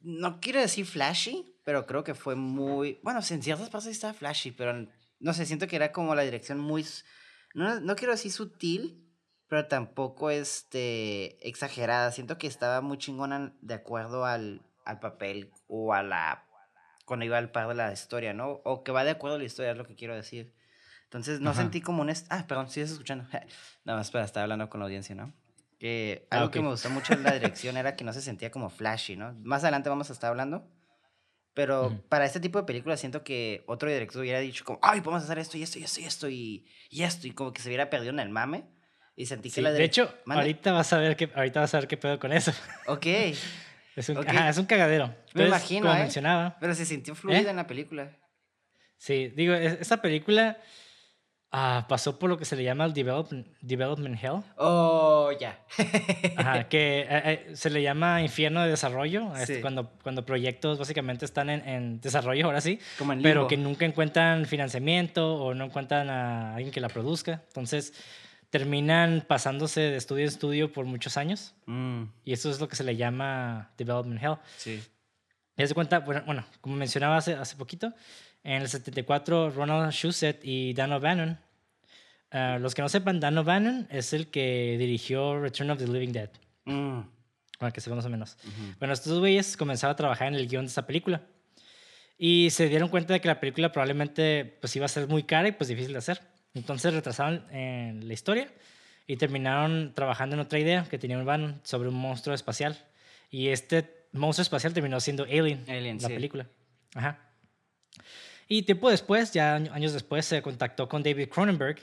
No 0.00 0.40
quiero 0.40 0.60
decir 0.60 0.84
flashy, 0.84 1.56
pero 1.64 1.86
creo 1.86 2.04
que 2.04 2.14
fue 2.14 2.34
muy... 2.34 3.00
Bueno, 3.02 3.20
en 3.28 3.42
ciertas 3.42 3.70
partes 3.70 3.90
estaba 3.90 4.12
flashy, 4.12 4.50
pero 4.50 4.86
no 5.18 5.32
sé, 5.32 5.46
siento 5.46 5.66
que 5.66 5.76
era 5.76 5.92
como 5.92 6.14
la 6.14 6.22
dirección 6.22 6.58
muy... 6.58 6.84
No, 7.54 7.80
no 7.80 7.96
quiero 7.96 8.12
decir 8.12 8.32
sutil, 8.32 8.99
pero 9.50 9.66
tampoco 9.66 10.30
este, 10.30 11.46
exagerada. 11.46 12.12
Siento 12.12 12.38
que 12.38 12.46
estaba 12.46 12.80
muy 12.82 12.98
chingona 12.98 13.52
de 13.60 13.74
acuerdo 13.74 14.24
al, 14.24 14.62
al 14.84 15.00
papel 15.00 15.50
o 15.66 15.92
a 15.92 16.04
la... 16.04 16.46
cuando 17.04 17.26
iba 17.26 17.36
al 17.36 17.50
par 17.50 17.66
de 17.66 17.74
la 17.74 17.92
historia, 17.92 18.32
¿no? 18.32 18.60
O 18.62 18.84
que 18.84 18.92
va 18.92 19.02
de 19.02 19.10
acuerdo 19.10 19.34
a 19.34 19.38
la 19.40 19.44
historia, 19.44 19.72
es 19.72 19.76
lo 19.76 19.88
que 19.88 19.96
quiero 19.96 20.14
decir. 20.14 20.54
Entonces 21.02 21.40
no 21.40 21.52
sentí 21.52 21.80
como 21.80 22.02
un... 22.02 22.12
Ah, 22.28 22.44
perdón, 22.46 22.70
sigues 22.70 22.92
escuchando. 22.92 23.26
no, 23.84 24.00
espera, 24.00 24.24
estaba 24.24 24.44
hablando 24.44 24.70
con 24.70 24.78
la 24.78 24.86
audiencia, 24.86 25.16
¿no? 25.16 25.34
Que 25.80 26.28
ah, 26.30 26.36
algo 26.36 26.52
que 26.52 26.60
me 26.60 26.68
gustó 26.68 26.88
mucho 26.88 27.14
en 27.14 27.24
la 27.24 27.32
dirección 27.32 27.76
era 27.76 27.96
que 27.96 28.04
no 28.04 28.12
se 28.12 28.22
sentía 28.22 28.52
como 28.52 28.70
flashy, 28.70 29.16
¿no? 29.16 29.34
Más 29.42 29.64
adelante 29.64 29.88
vamos 29.88 30.10
a 30.10 30.12
estar 30.12 30.30
hablando. 30.30 30.64
Pero 31.54 32.00
para 32.08 32.24
este 32.24 32.38
tipo 32.38 32.60
de 32.60 32.66
películas 32.66 33.00
siento 33.00 33.24
que 33.24 33.64
otro 33.66 33.90
director 33.90 34.22
hubiera 34.22 34.38
dicho 34.38 34.64
como, 34.64 34.78
ay, 34.80 35.00
podemos 35.00 35.24
hacer 35.24 35.40
esto 35.40 35.58
y 35.58 35.64
esto 35.64 35.80
y 35.80 35.82
esto 35.82 36.00
y 36.00 36.04
esto 36.04 36.28
y, 36.28 36.66
y 36.88 37.02
esto. 37.02 37.26
Y 37.26 37.32
como 37.32 37.52
que 37.52 37.60
se 37.60 37.68
hubiera 37.68 37.90
perdido 37.90 38.12
en 38.12 38.20
el 38.20 38.28
mame. 38.28 38.78
Y 39.20 39.26
sentí 39.26 39.50
que 39.50 39.60
la 39.60 39.70
De 39.70 39.84
hecho, 39.84 40.14
ahorita 40.26 40.72
vas, 40.72 40.94
a 40.94 40.98
ver 40.98 41.14
qué, 41.14 41.28
ahorita 41.34 41.60
vas 41.60 41.74
a 41.74 41.80
ver 41.80 41.88
qué 41.88 41.98
pedo 41.98 42.18
con 42.18 42.32
eso. 42.32 42.52
Ok. 42.86 43.04
es, 43.96 44.08
un, 44.08 44.26
es 44.26 44.56
un 44.56 44.64
cagadero. 44.64 45.14
Me 45.34 45.46
imagino, 45.46 45.88
como 45.88 45.94
¿eh? 45.94 46.04
mencionaba. 46.04 46.56
Pero 46.58 46.74
se 46.74 46.86
sintió 46.86 47.14
fluida 47.14 47.40
¿Eh? 47.40 47.50
en 47.50 47.56
la 47.56 47.66
película. 47.66 48.16
Sí, 48.96 49.28
digo, 49.36 49.52
esta 49.52 50.00
película 50.00 50.56
Ah, 51.52 51.86
pasó 51.88 52.16
por 52.16 52.30
lo 52.30 52.38
que 52.38 52.44
se 52.44 52.54
le 52.54 52.62
llama 52.62 52.84
el 52.84 52.94
development, 52.94 53.44
development 53.60 54.16
hell. 54.22 54.40
Oh, 54.56 55.32
ya. 55.38 55.58
Ajá, 56.36 56.68
que 56.68 57.00
eh, 57.00 57.06
eh, 57.10 57.50
se 57.54 57.70
le 57.70 57.82
llama 57.82 58.22
infierno 58.22 58.62
de 58.62 58.70
desarrollo, 58.70 59.34
este, 59.34 59.60
cuando, 59.60 59.90
cuando 60.04 60.24
proyectos 60.24 60.78
básicamente 60.78 61.24
están 61.24 61.50
en, 61.50 61.68
en 61.68 62.00
desarrollo, 62.00 62.46
ahora 62.46 62.60
sí, 62.60 62.78
Como 62.98 63.14
en 63.14 63.22
pero 63.22 63.48
que 63.48 63.56
nunca 63.56 63.84
encuentran 63.84 64.46
financiamiento 64.46 65.34
o 65.42 65.52
no 65.52 65.64
encuentran 65.64 66.08
a 66.08 66.54
alguien 66.54 66.70
que 66.70 66.80
la 66.80 66.88
produzca. 66.88 67.42
Entonces, 67.48 67.94
terminan 68.50 69.24
pasándose 69.26 69.80
de 69.80 69.96
estudio 69.96 70.24
en 70.24 70.28
estudio 70.28 70.72
por 70.72 70.84
muchos 70.84 71.16
años. 71.16 71.54
Mm. 71.66 72.04
Y 72.24 72.32
eso 72.32 72.50
es 72.50 72.60
lo 72.60 72.68
que 72.68 72.76
se 72.76 72.84
le 72.84 72.96
llama 72.96 73.70
development 73.78 74.22
hell. 74.22 74.36
Sí. 74.56 74.82
Y 75.56 75.66
se 75.66 75.74
cuenta, 75.74 76.00
bueno, 76.00 76.22
bueno, 76.26 76.44
como 76.60 76.76
mencionaba 76.76 77.16
hace, 77.16 77.34
hace 77.34 77.56
poquito, 77.56 77.92
en 78.42 78.62
el 78.62 78.68
74, 78.68 79.50
Ronald 79.50 79.92
Shusett 79.92 80.40
y 80.44 80.74
Dan 80.74 80.92
O'Bannon. 80.92 81.38
Ah, 82.32 82.58
los 82.60 82.74
que 82.74 82.82
no 82.82 82.88
sepan, 82.88 83.20
Dan 83.20 83.38
O'Bannon 83.38 83.86
es 83.90 84.12
el 84.12 84.28
que 84.28 84.76
dirigió 84.78 85.40
Return 85.40 85.70
of 85.70 85.78
the 85.78 85.86
Living 85.86 86.12
Dead. 86.12 86.30
Mm. 86.64 87.00
Bueno, 87.60 87.72
que 87.74 87.80
se 87.80 87.90
más 87.90 88.06
o 88.06 88.08
menos. 88.08 88.38
Bueno, 88.78 88.94
estos 88.94 89.18
güeyes 89.18 89.56
comenzaron 89.56 89.92
a 89.92 89.96
trabajar 89.96 90.28
en 90.28 90.34
el 90.34 90.48
guion 90.48 90.64
de 90.64 90.68
esta 90.68 90.86
película. 90.86 91.22
Y 92.16 92.48
se 92.50 92.68
dieron 92.68 92.88
cuenta 92.88 93.12
de 93.12 93.20
que 93.20 93.28
la 93.28 93.38
película 93.38 93.70
probablemente 93.70 94.56
pues, 94.60 94.74
iba 94.76 94.86
a 94.86 94.88
ser 94.88 95.08
muy 95.08 95.24
cara 95.24 95.48
y 95.48 95.52
pues 95.52 95.68
difícil 95.68 95.92
de 95.92 95.98
hacer. 95.98 96.22
Entonces 96.54 96.92
retrasaron 96.94 97.44
en 97.52 98.06
la 98.06 98.14
historia 98.14 98.50
y 99.06 99.16
terminaron 99.16 99.92
trabajando 99.94 100.34
en 100.36 100.40
otra 100.40 100.58
idea 100.58 100.84
que 100.84 100.98
tenía 100.98 101.18
O'Bannon 101.18 101.60
sobre 101.64 101.88
un 101.88 101.94
monstruo 101.94 102.34
espacial. 102.34 102.78
Y 103.30 103.48
este 103.48 104.06
monstruo 104.12 104.42
espacial 104.42 104.72
terminó 104.72 105.00
siendo 105.00 105.24
Alien, 105.24 105.64
Alien 105.68 105.98
la 106.00 106.08
película. 106.08 106.46
Ajá. 106.94 107.18
Y 108.48 108.62
tiempo 108.62 108.90
después, 108.90 109.32
ya 109.32 109.54
años 109.54 109.92
después, 109.92 110.26
se 110.26 110.42
contactó 110.42 110.88
con 110.88 111.04
David 111.04 111.28
Cronenberg, 111.28 111.78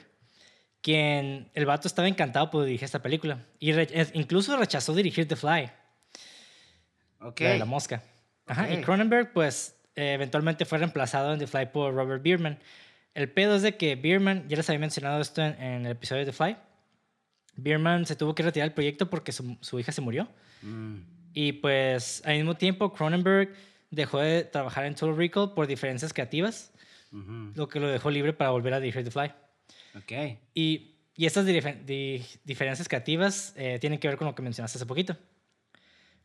quien 0.82 1.50
el 1.54 1.64
vato 1.64 1.88
estaba 1.88 2.08
encantado 2.08 2.50
por 2.50 2.64
dirigir 2.64 2.84
esta 2.84 3.00
película. 3.00 3.46
Y 3.58 3.72
incluso 4.12 4.54
rechazó 4.56 4.94
dirigir 4.94 5.26
The 5.26 5.36
Fly. 5.36 5.70
Ok. 7.20 7.40
La 7.40 7.50
de 7.52 7.58
la 7.58 7.64
mosca. 7.64 8.02
Ajá. 8.46 8.70
Y 8.70 8.82
Cronenberg, 8.82 9.32
pues, 9.32 9.80
eh, 9.96 10.12
eventualmente 10.12 10.66
fue 10.66 10.76
reemplazado 10.76 11.32
en 11.32 11.38
The 11.38 11.46
Fly 11.46 11.66
por 11.72 11.94
Robert 11.94 12.22
Bierman. 12.22 12.58
El 13.18 13.28
pedo 13.28 13.56
es 13.56 13.62
de 13.62 13.76
que 13.76 13.96
Bierman, 13.96 14.48
ya 14.48 14.56
les 14.56 14.70
había 14.70 14.78
mencionado 14.78 15.20
esto 15.20 15.44
en, 15.44 15.84
el 15.84 15.90
episodio 15.90 16.20
de 16.24 16.30
The 16.30 16.36
Fly, 16.36 16.56
Bierman 17.56 18.06
se 18.06 18.14
tuvo 18.14 18.32
que 18.32 18.44
retirar 18.44 18.68
del 18.68 18.74
proyecto 18.74 19.10
porque 19.10 19.32
su, 19.32 19.58
su 19.60 19.80
hija 19.80 19.90
se 19.90 20.00
murió. 20.00 20.28
Mm. 20.62 20.98
Y 21.34 21.54
pues 21.54 22.22
al 22.24 22.36
mismo 22.36 22.54
tiempo 22.56 22.92
Cronenberg 22.92 23.52
dejó 23.90 24.20
de 24.20 24.44
trabajar 24.44 24.84
en 24.84 24.94
Total 24.94 25.16
Recall 25.16 25.52
por 25.52 25.66
diferencias 25.66 26.12
creativas, 26.12 26.72
lo 27.10 27.68
que 27.68 27.80
lo 27.80 27.88
dejó 27.88 28.08
libre 28.08 28.32
para 28.34 28.50
volver 28.50 28.74
a 28.74 28.78
dirigir 28.78 29.02
The 29.02 29.10
Fly. 29.10 29.32
Ok. 29.96 30.38
Y, 30.54 30.94
y 31.16 31.26
estas 31.26 31.44
diferencias 31.44 32.86
creativas 32.86 33.52
eh, 33.56 33.78
tienen 33.80 33.98
que 33.98 34.06
ver 34.06 34.16
con 34.16 34.28
lo 34.28 34.36
que 34.36 34.42
mencionaste 34.42 34.78
hace 34.78 34.86
poquito. 34.86 35.16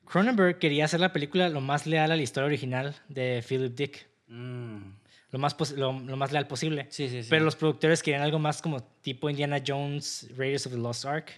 Cronenberg 0.05 0.59
quería 0.59 0.85
hacer 0.85 0.99
la 0.99 1.11
película 1.11 1.49
lo 1.49 1.59
más 1.59 1.87
leal 1.87 2.11
a 2.11 2.15
la 2.15 2.21
historia 2.21 2.45
original 2.45 2.95
de 3.09 3.43
Philip 3.49 3.73
Dick. 3.73 4.07
Mm. 4.27 5.02
Lo, 5.33 5.39
más 5.39 5.71
lo, 5.71 5.93
más 5.93 6.31
leal 6.31 6.45
posible. 6.45 6.85
Sí, 6.91 7.09
sí, 7.09 7.23
sí. 7.23 7.27
Pero 7.27 7.43
los 7.43 7.55
productores 7.55 8.03
querían 8.03 8.21
algo 8.21 8.37
más 8.37 8.61
como 8.61 8.83
tipo 8.83 9.31
Indiana 9.31 9.59
Jones, 9.65 10.29
Raiders 10.37 10.67
of 10.67 10.73
the 10.73 10.77
Lost 10.77 11.05
Ark. 11.05 11.31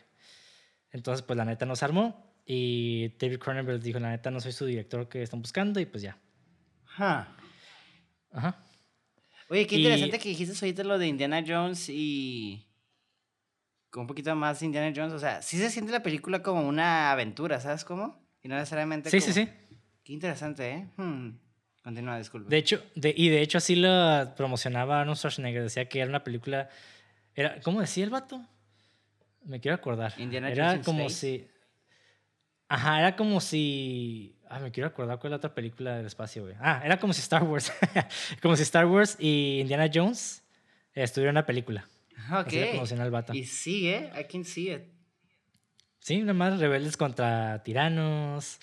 Entonces, 0.92 1.22
pues 1.22 1.38
la 1.38 1.46
neta 1.46 1.66
nos 1.66 1.82
armó. 1.82 2.36
Y 2.46 3.08
David 3.18 3.40
Cronenberg 3.40 3.80
dijo, 3.80 3.98
la 4.00 4.10
neta, 4.10 4.30
no 4.32 4.42
soy 4.42 4.52
su 4.52 4.66
director 4.66 5.08
que 5.08 5.24
están 5.24 5.42
buscando 5.42 5.80
y 5.80 5.86
pues 5.86 6.04
ya. 6.04 6.18
Ajá. 6.98 7.38
Oye, 9.48 9.66
qué 9.66 9.78
interesante 9.78 10.20
que 10.20 10.28
dijiste 10.28 10.54
ahorita 10.66 10.84
lo 10.84 10.98
de 10.98 11.08
Indiana 11.08 11.42
Jones 11.48 11.88
y... 11.88 12.68
Con 13.90 14.02
un 14.02 14.08
poquito 14.08 14.36
más 14.36 14.60
de 14.60 14.66
Indiana 14.66 14.94
Jones. 14.94 15.14
O 15.14 15.20
sea, 15.20 15.42
sí 15.42 15.58
se 15.58 15.70
siente 15.70 15.94
la 15.94 16.04
película 16.04 16.44
como 16.44 16.68
una 16.68 17.14
aventura, 17.14 17.62
¿sabes 17.62 17.86
cómo? 17.86 18.22
Y 18.44 18.50
no 18.50 18.56
necesariamente 18.56 19.10
Sí, 19.10 19.22
sí, 19.22 19.32
sí. 19.32 19.48
Qué 20.04 20.12
interesante, 20.12 20.70
¿eh? 20.70 20.88
Hmm. 20.98 21.45
Continúa, 21.86 22.18
disculpe. 22.18 22.50
De 22.50 22.58
hecho, 22.58 22.84
de, 22.96 23.14
y 23.16 23.30
de 23.30 23.44
hecho 23.44 23.60
así 23.60 23.76
lo 23.76 24.34
promocionaba 24.36 25.02
Arnold 25.02 25.20
Schwarzenegger. 25.20 25.62
Decía 25.62 25.88
que 25.88 26.00
era 26.00 26.10
una 26.10 26.24
película... 26.24 26.68
Era, 27.36 27.62
¿Cómo 27.62 27.80
decía 27.80 28.04
el 28.04 28.10
vato? 28.10 28.44
Me 29.44 29.60
quiero 29.60 29.76
acordar. 29.76 30.16
Indiana 30.18 30.50
era 30.50 30.82
como 30.82 31.08
si... 31.12 31.48
Ajá, 32.68 33.00
era 33.00 33.16
como 33.16 33.40
si. 33.40 34.36
Ah, 34.50 34.58
me 34.58 34.72
quiero 34.72 34.88
acordar 34.88 35.20
cuál 35.20 35.30
es 35.30 35.32
la 35.34 35.38
otra 35.38 35.54
película 35.54 35.98
del 35.98 36.08
espacio, 36.08 36.42
güey. 36.42 36.56
Ah, 36.60 36.82
era 36.84 36.98
como 36.98 37.14
si 37.14 37.22
Star 37.22 37.44
Wars. 37.44 37.72
como 38.42 38.56
si 38.56 38.64
Star 38.64 38.88
Wars 38.88 39.16
y 39.20 39.60
Indiana 39.62 39.88
Jones 39.94 40.44
estuvieran 40.94 41.36
en 41.36 41.38
una 41.38 41.46
película. 41.46 41.88
Ok. 42.34 42.52
Y 43.36 43.46
sigue, 43.46 44.12
I 44.20 44.24
can 44.24 44.44
see 44.44 44.72
it. 44.72 44.82
Sí, 46.00 46.22
nada 46.22 46.34
más 46.34 46.60
rebeldes 46.60 46.98
contra 46.98 47.62
tiranos. 47.64 48.60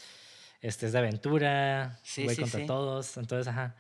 Este 0.62 0.86
es 0.86 0.92
de 0.92 0.98
aventura. 0.98 1.98
Sí, 2.02 2.26
sí, 2.28 2.36
contra 2.40 2.64
todos. 2.64 3.16
Entonces, 3.18 3.48
ajá. 3.48 3.74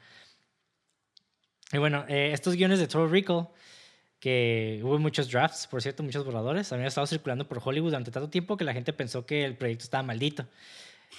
Y 1.72 1.78
bueno, 1.78 2.04
eh, 2.08 2.32
estos 2.32 2.54
guiones 2.54 2.80
de 2.80 2.86
Total 2.86 3.10
Recall 3.10 3.48
que 4.18 4.80
hubo 4.84 4.98
muchos 4.98 5.30
drafts, 5.30 5.66
por 5.66 5.80
cierto, 5.80 6.02
muchos 6.02 6.24
borradores. 6.24 6.72
Habían 6.72 6.86
estado 6.86 7.06
circulando 7.06 7.48
por 7.48 7.60
Hollywood 7.64 7.90
durante 7.90 8.10
tanto 8.10 8.28
tiempo 8.28 8.56
que 8.56 8.64
la 8.64 8.72
gente 8.72 8.92
pensó 8.92 9.24
que 9.26 9.44
el 9.44 9.56
proyecto 9.56 9.84
estaba 9.84 10.02
maldito. 10.02 10.46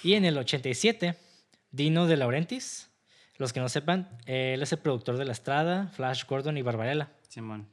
Y 0.02 0.14
en 0.14 0.24
el 0.24 0.38
87, 0.38 1.14
Dino 1.70 2.06
de 2.06 2.16
Laurentiis, 2.16 2.88
los 3.36 3.52
que 3.52 3.60
no 3.60 3.68
sepan, 3.68 4.08
él 4.26 4.62
es 4.62 4.72
el 4.72 4.78
productor 4.78 5.16
de 5.16 5.24
La 5.24 5.32
Estrada, 5.32 5.88
Flash 5.88 6.24
Gordon 6.26 6.56
y 6.56 6.62
Barbarella. 6.62 7.10
Simón. 7.28 7.68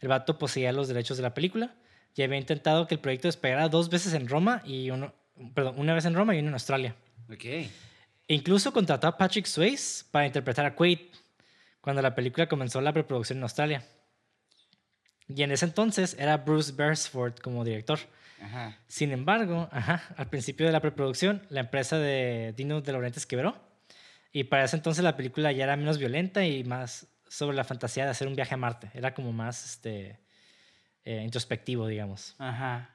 El 0.00 0.08
vato 0.08 0.38
poseía 0.38 0.72
los 0.72 0.88
derechos 0.88 1.16
de 1.16 1.22
la 1.22 1.34
película 1.34 1.74
y 2.14 2.22
había 2.22 2.38
intentado 2.38 2.86
que 2.86 2.94
el 2.94 3.00
proyecto 3.00 3.28
despegara 3.28 3.68
dos 3.68 3.88
veces 3.88 4.14
en 4.14 4.28
Roma 4.28 4.62
y 4.64 4.90
uno, 4.90 5.12
perdón, 5.54 5.74
una 5.78 5.94
vez 5.94 6.04
en 6.04 6.14
Roma 6.14 6.34
y 6.34 6.38
una 6.38 6.48
en 6.48 6.54
Australia. 6.54 6.94
Ok. 7.32 7.44
E 7.44 7.70
incluso 8.28 8.72
contrató 8.72 9.06
a 9.06 9.16
Patrick 9.16 9.46
Swayze 9.46 10.04
para 10.10 10.26
interpretar 10.26 10.66
a 10.66 10.74
Quaid 10.74 10.98
cuando 11.80 12.02
la 12.02 12.14
película 12.14 12.48
comenzó 12.48 12.80
la 12.80 12.92
preproducción 12.92 13.38
en 13.38 13.42
Australia. 13.44 13.84
Y 15.28 15.42
en 15.42 15.52
ese 15.52 15.64
entonces 15.64 16.16
era 16.18 16.36
Bruce 16.38 16.72
Beresford 16.72 17.38
como 17.38 17.64
director. 17.64 17.98
Sin 18.88 19.12
embargo, 19.12 19.68
al 20.16 20.28
principio 20.28 20.66
de 20.66 20.72
la 20.72 20.80
preproducción, 20.80 21.42
la 21.50 21.60
empresa 21.60 21.98
de 21.98 22.54
Dino 22.56 22.80
de 22.80 22.92
Laurentiis 22.92 23.26
quebró. 23.26 23.60
Y 24.32 24.44
para 24.44 24.64
ese 24.64 24.76
entonces 24.76 25.04
la 25.04 25.16
película 25.16 25.52
ya 25.52 25.64
era 25.64 25.76
menos 25.76 25.98
violenta 25.98 26.44
y 26.44 26.64
más 26.64 27.06
sobre 27.28 27.56
la 27.56 27.64
fantasía 27.64 28.04
de 28.04 28.10
hacer 28.10 28.28
un 28.28 28.34
viaje 28.34 28.54
a 28.54 28.56
Marte. 28.56 28.90
Era 28.94 29.14
como 29.14 29.32
más, 29.32 29.64
este, 29.64 30.20
eh, 31.04 31.22
introspectivo, 31.22 31.86
digamos. 31.86 32.34
Ajá. 32.38 32.90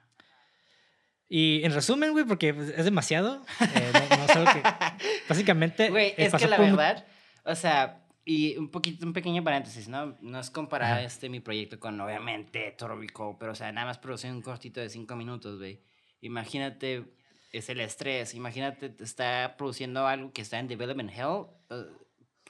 Y 1.27 1.63
en 1.63 1.73
resumen, 1.73 2.11
güey, 2.11 2.23
porque 2.25 2.53
pues, 2.53 2.69
es 2.69 2.85
demasiado. 2.85 3.43
eh, 3.59 3.91
no, 3.93 4.17
no 4.17 4.27
sé 4.27 4.39
lo 4.39 4.45
que- 4.53 4.61
Básicamente. 5.29 5.89
Güey, 5.89 6.07
eh, 6.09 6.15
es 6.17 6.31
pasó 6.31 6.45
que 6.45 6.49
la 6.51 6.57
verdad, 6.57 7.05
o 7.43 7.55
sea, 7.55 8.03
y 8.25 8.57
un 8.57 8.69
poquito, 8.69 9.05
un 9.05 9.13
pequeño 9.13 9.43
paréntesis, 9.43 9.87
¿no? 9.87 10.17
No 10.21 10.39
es 10.39 10.49
comparar 10.49 11.03
este 11.03 11.29
mi 11.29 11.39
proyecto 11.39 11.79
con, 11.79 11.99
obviamente, 11.99 12.73
Toro 12.77 12.95
Rico, 12.99 13.37
pero, 13.39 13.51
o 13.53 13.55
sea, 13.55 13.71
nada 13.71 13.87
más 13.87 13.97
producir 13.97 14.31
un 14.31 14.41
cortito 14.41 14.79
de 14.79 14.89
cinco 14.89 15.15
minutos, 15.15 15.57
güey. 15.57 15.81
Imagínate, 16.21 17.05
es 17.51 17.69
el 17.69 17.79
estrés, 17.79 18.33
imagínate, 18.33 18.89
te 18.89 19.03
está 19.03 19.55
produciendo 19.57 20.07
algo 20.07 20.31
que 20.33 20.41
está 20.41 20.59
en 20.59 20.67
Development 20.67 21.11
Hell, 21.11 21.45
eh, 21.69 21.85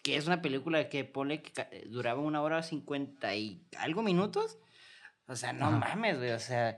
que 0.01 0.15
es 0.17 0.27
una 0.27 0.41
película 0.41 0.87
que 0.89 1.03
pone 1.03 1.41
que 1.41 1.51
ca- 1.51 1.69
duraba 1.87 2.21
una 2.21 2.41
hora 2.41 2.61
cincuenta 2.63 3.35
y 3.35 3.65
algo 3.77 4.01
minutos. 4.01 4.57
O 5.27 5.35
sea, 5.35 5.51
no 5.53 5.65
Ajá. 5.67 5.77
mames, 5.77 6.17
güey, 6.19 6.31
o 6.31 6.39
sea, 6.39 6.77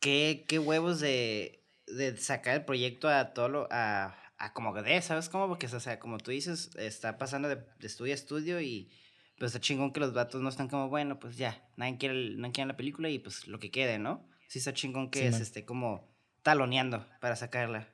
qué, 0.00 0.44
qué 0.48 0.58
huevos 0.58 1.00
de, 1.00 1.64
de 1.86 2.16
sacar 2.16 2.54
el 2.56 2.64
proyecto 2.64 3.08
a 3.08 3.32
todo 3.34 3.48
lo, 3.48 3.68
a, 3.70 4.16
a 4.38 4.52
como 4.52 4.72
de, 4.80 5.00
¿sabes 5.02 5.28
cómo? 5.28 5.48
Porque, 5.48 5.66
o 5.66 5.80
sea, 5.80 5.98
como 5.98 6.18
tú 6.18 6.30
dices, 6.30 6.70
está 6.76 7.18
pasando 7.18 7.48
de, 7.48 7.56
de 7.56 7.86
estudio 7.86 8.12
a 8.12 8.14
estudio 8.14 8.60
y 8.60 8.90
pues 9.38 9.50
está 9.50 9.60
chingón 9.60 9.92
que 9.92 10.00
los 10.00 10.12
vatos 10.14 10.40
no 10.42 10.48
están 10.48 10.68
como, 10.68 10.88
bueno, 10.88 11.18
pues 11.20 11.36
ya, 11.36 11.62
nadie 11.76 11.96
quiere, 11.98 12.14
el- 12.14 12.40
nadie 12.40 12.52
quiere 12.52 12.68
la 12.68 12.76
película 12.76 13.08
y 13.08 13.18
pues 13.18 13.46
lo 13.46 13.58
que 13.58 13.70
quede, 13.70 13.98
¿no? 13.98 14.28
Sí 14.48 14.58
está 14.58 14.72
chingón 14.72 15.10
que 15.10 15.30
Sí, 15.30 15.36
se 15.36 15.42
esté 15.44 15.64
como 15.64 16.08
taloneando 16.42 17.06
para 17.20 17.36
sacarla. 17.36 17.88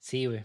Sí, 0.00 0.26
güey. 0.26 0.44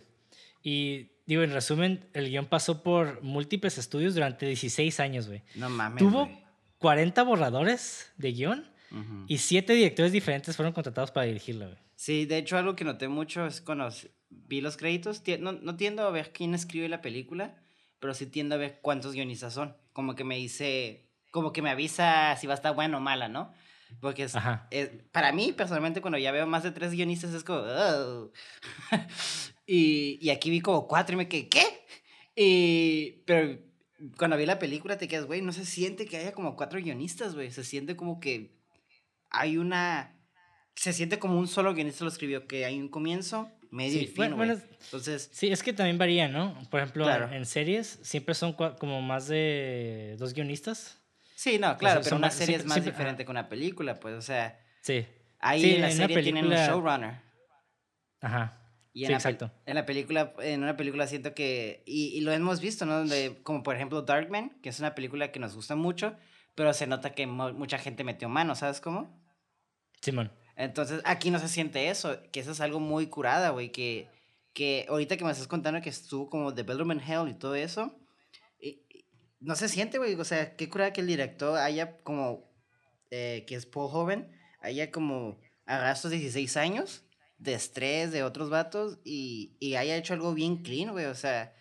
Y 0.62 1.12
digo, 1.26 1.44
en 1.44 1.52
resumen, 1.54 2.10
el 2.14 2.30
guion 2.30 2.46
pasó 2.48 2.84
por 2.84 3.22
múltiples 3.22 3.78
estudios 3.78 4.14
durante 4.14 4.46
16 4.46 5.00
años, 5.00 5.28
güey. 5.28 5.42
No 5.56 5.70
mames, 5.70 6.00
Tuvo 6.00 6.26
güey. 6.26 6.44
40 6.80 7.24
borradores 7.24 8.12
de 8.18 8.32
guion 8.32 8.73
Ujú. 8.94 9.26
y 9.28 9.38
7 9.40 9.74
directores 9.74 10.12
diferentes 10.12 10.56
fueron 10.56 10.74
contratados 10.74 11.12
para 11.12 11.26
dirigirlo, 11.26 11.66
güey. 11.68 11.78
Sí, 11.96 12.26
de 12.26 12.38
hecho 12.38 12.58
algo 12.58 12.76
que 12.76 12.84
noté 12.84 13.08
mucho 13.08 13.46
es 13.48 13.60
cuando 13.62 13.90
vi 14.30 14.62
los 14.62 14.78
créditos, 14.78 15.22
no, 15.40 15.54
no 15.54 15.76
tiendo 15.78 16.04
a 16.06 16.12
ver 16.12 16.32
quién 16.32 16.54
escribe 16.54 16.88
la 16.90 17.02
película, 17.02 17.56
pero 18.00 18.14
sí 18.14 18.26
tiendo 18.28 18.56
a 18.56 18.58
ver 18.58 18.80
cuántos 18.82 19.14
guionistas 19.14 19.54
son. 19.54 19.76
Como 19.94 20.16
que 20.16 20.24
me 20.24 20.36
dice, 20.38 21.10
como 21.32 21.52
que 21.54 21.62
me 21.62 21.70
avisa 21.70 22.36
si 22.36 22.48
va 22.48 22.54
a 22.54 22.56
estar 22.56 22.76
buena 22.76 22.98
o 22.98 23.00
mala, 23.00 23.30
¿no? 23.30 23.54
Porque 24.02 24.24
es- 24.24 24.36
es- 24.72 24.90
para 25.12 25.32
mí, 25.32 25.54
personalmente, 25.54 26.02
cuando 26.02 26.18
ya 26.18 26.32
veo 26.32 26.46
más 26.48 26.64
de 26.64 26.72
tres 26.72 26.92
guionistas 26.92 27.34
es 27.34 27.44
como... 27.44 27.60
"Oh". 27.60 28.32
y, 29.66 30.18
y 30.22 30.30
aquí 30.30 30.50
vi 30.50 30.62
como 30.62 30.88
cuatro 30.88 31.14
y 31.14 31.18
me 31.18 31.28
quedé, 31.28 31.48
¿qué? 31.50 31.64
Y, 32.36 33.24
pero 33.26 33.60
cuando 34.18 34.36
vi 34.38 34.46
la 34.46 34.60
película 34.60 34.98
te 34.98 35.08
quedas, 35.08 35.26
güey, 35.26 35.42
no 35.42 35.54
se 35.54 35.66
siente 35.66 36.06
que 36.06 36.18
haya 36.18 36.34
como 36.34 36.56
cuatro 36.56 36.80
guionistas, 36.82 37.36
güey. 37.36 37.52
Se 37.52 37.64
siente 37.64 37.96
como 37.96 38.20
que 38.20 38.58
hay 39.34 39.58
una... 39.58 40.16
Se 40.76 40.94
siente 40.94 41.20
como 41.20 41.38
un 41.38 41.48
solo 41.48 41.74
guionista 41.74 42.04
lo 42.06 42.10
escribió, 42.10 42.48
que 42.48 42.66
hay 42.66 42.80
un 42.80 42.88
comienzo, 42.90 43.52
medio 43.70 44.00
Sí, 44.00 44.06
y 44.06 44.08
fin, 44.08 44.16
bueno, 44.16 44.36
bueno, 44.38 44.54
Entonces, 44.86 45.30
Sí, 45.34 45.50
es 45.52 45.62
que 45.62 45.74
también 45.74 45.98
varía, 45.98 46.28
¿no? 46.28 46.58
Por 46.72 46.80
ejemplo, 46.80 47.04
Claro. 47.04 47.32
en 47.32 47.46
series 47.46 48.00
siempre 48.04 48.34
son 48.36 48.54
como 48.54 49.02
más 49.02 49.28
de 49.28 50.16
dos 50.18 50.34
guionistas. 50.34 51.00
sí, 51.36 51.60
no, 51.60 51.78
claro, 51.78 52.02
sea, 52.02 52.10
pero 52.10 52.16
una 52.18 52.32
serie 52.32 52.56
es 52.56 52.62
siempre- 52.62 52.68
más 52.70 52.74
siempre- 52.76 52.92
diferente 52.94 53.26
que 53.26 53.32
una 53.32 53.50
película, 53.50 54.00
pues, 54.00 54.16
o 54.16 54.22
sea, 54.22 54.60
Sí. 54.82 55.06
ahí 55.40 55.62
Sí, 55.62 55.76
en 55.76 55.82
la 55.82 55.90
en 55.92 55.98
serie 55.98 56.22
tienen 56.24 56.46
un 56.46 56.52
película- 56.52 56.68
showrunner. 56.68 57.22
Ajá. 58.22 58.60
Y 58.94 59.02
en 59.04 59.08
Sí, 59.08 59.12
la 59.12 59.18
exacto. 59.18 59.52
En 59.66 59.76
la 59.76 59.86
película, 59.86 60.34
en 60.40 60.62
una 60.64 60.78
película 60.78 61.08
siento 61.08 61.34
que, 61.34 61.84
y, 61.86 62.16
y 62.18 62.22
lo 62.22 62.32
hemos 62.32 62.62
visto, 62.62 62.86
¿no? 62.86 62.98
Donde, 63.00 63.40
como 63.44 63.64
por 63.64 63.76
ejemplo 63.76 64.02
Darkman, 64.04 64.60
que 64.62 64.70
es 64.70 64.80
una 64.80 64.94
película 64.96 65.32
que 65.32 65.40
nos 65.40 65.56
gusta 65.56 65.76
mucho, 65.76 66.16
pero 66.56 66.72
se 66.74 66.86
nota 66.88 67.14
que 67.14 67.26
mucha 67.28 67.78
gente 67.80 68.04
metió 68.04 68.30
mano, 68.30 68.56
¿sabes 68.56 68.80
cómo? 68.80 69.23
Simón. 70.04 70.32
Entonces, 70.58 71.02
aquí 71.06 71.32
no 71.32 71.40
se 71.40 71.48
siente 71.48 71.90
eso, 71.90 72.20
que 72.32 72.42
eso 72.42 72.52
es 72.52 72.60
algo 72.60 72.80
muy 72.80 73.08
curada, 73.08 73.50
güey, 73.52 73.72
que, 73.72 74.10
que 74.54 74.86
ahorita 74.90 75.16
que 75.16 75.24
me 75.24 75.32
estás 75.32 75.48
contando 75.48 75.82
que 75.82 75.90
estuvo 75.90 76.30
como 76.30 76.52
Development 76.52 77.02
Hell 77.02 77.30
y 77.30 77.34
todo 77.34 77.56
eso, 77.56 77.98
no 79.40 79.56
se 79.56 79.70
siente, 79.70 79.98
güey, 79.98 80.16
o 80.16 80.24
sea, 80.24 80.56
qué 80.56 80.70
curada 80.70 80.94
que 80.94 81.02
el 81.02 81.08
director 81.08 81.58
haya 81.58 81.98
como, 82.04 82.50
eh, 83.12 83.46
que 83.48 83.56
es 83.56 83.66
Paul 83.66 83.90
Hoven, 83.92 84.32
haya 84.62 84.92
como 84.92 85.40
agarrado 85.66 85.94
estos 85.94 86.12
16 86.12 86.58
años 86.58 87.04
de 87.38 87.54
estrés 87.54 88.12
de 88.12 88.24
otros 88.24 88.50
vatos 88.50 89.00
y, 89.04 89.56
y 89.60 89.76
haya 89.76 89.96
hecho 89.96 90.14
algo 90.14 90.34
bien 90.34 90.64
clean, 90.64 90.92
güey, 90.92 91.06
o 91.06 91.16
sea, 91.16 91.54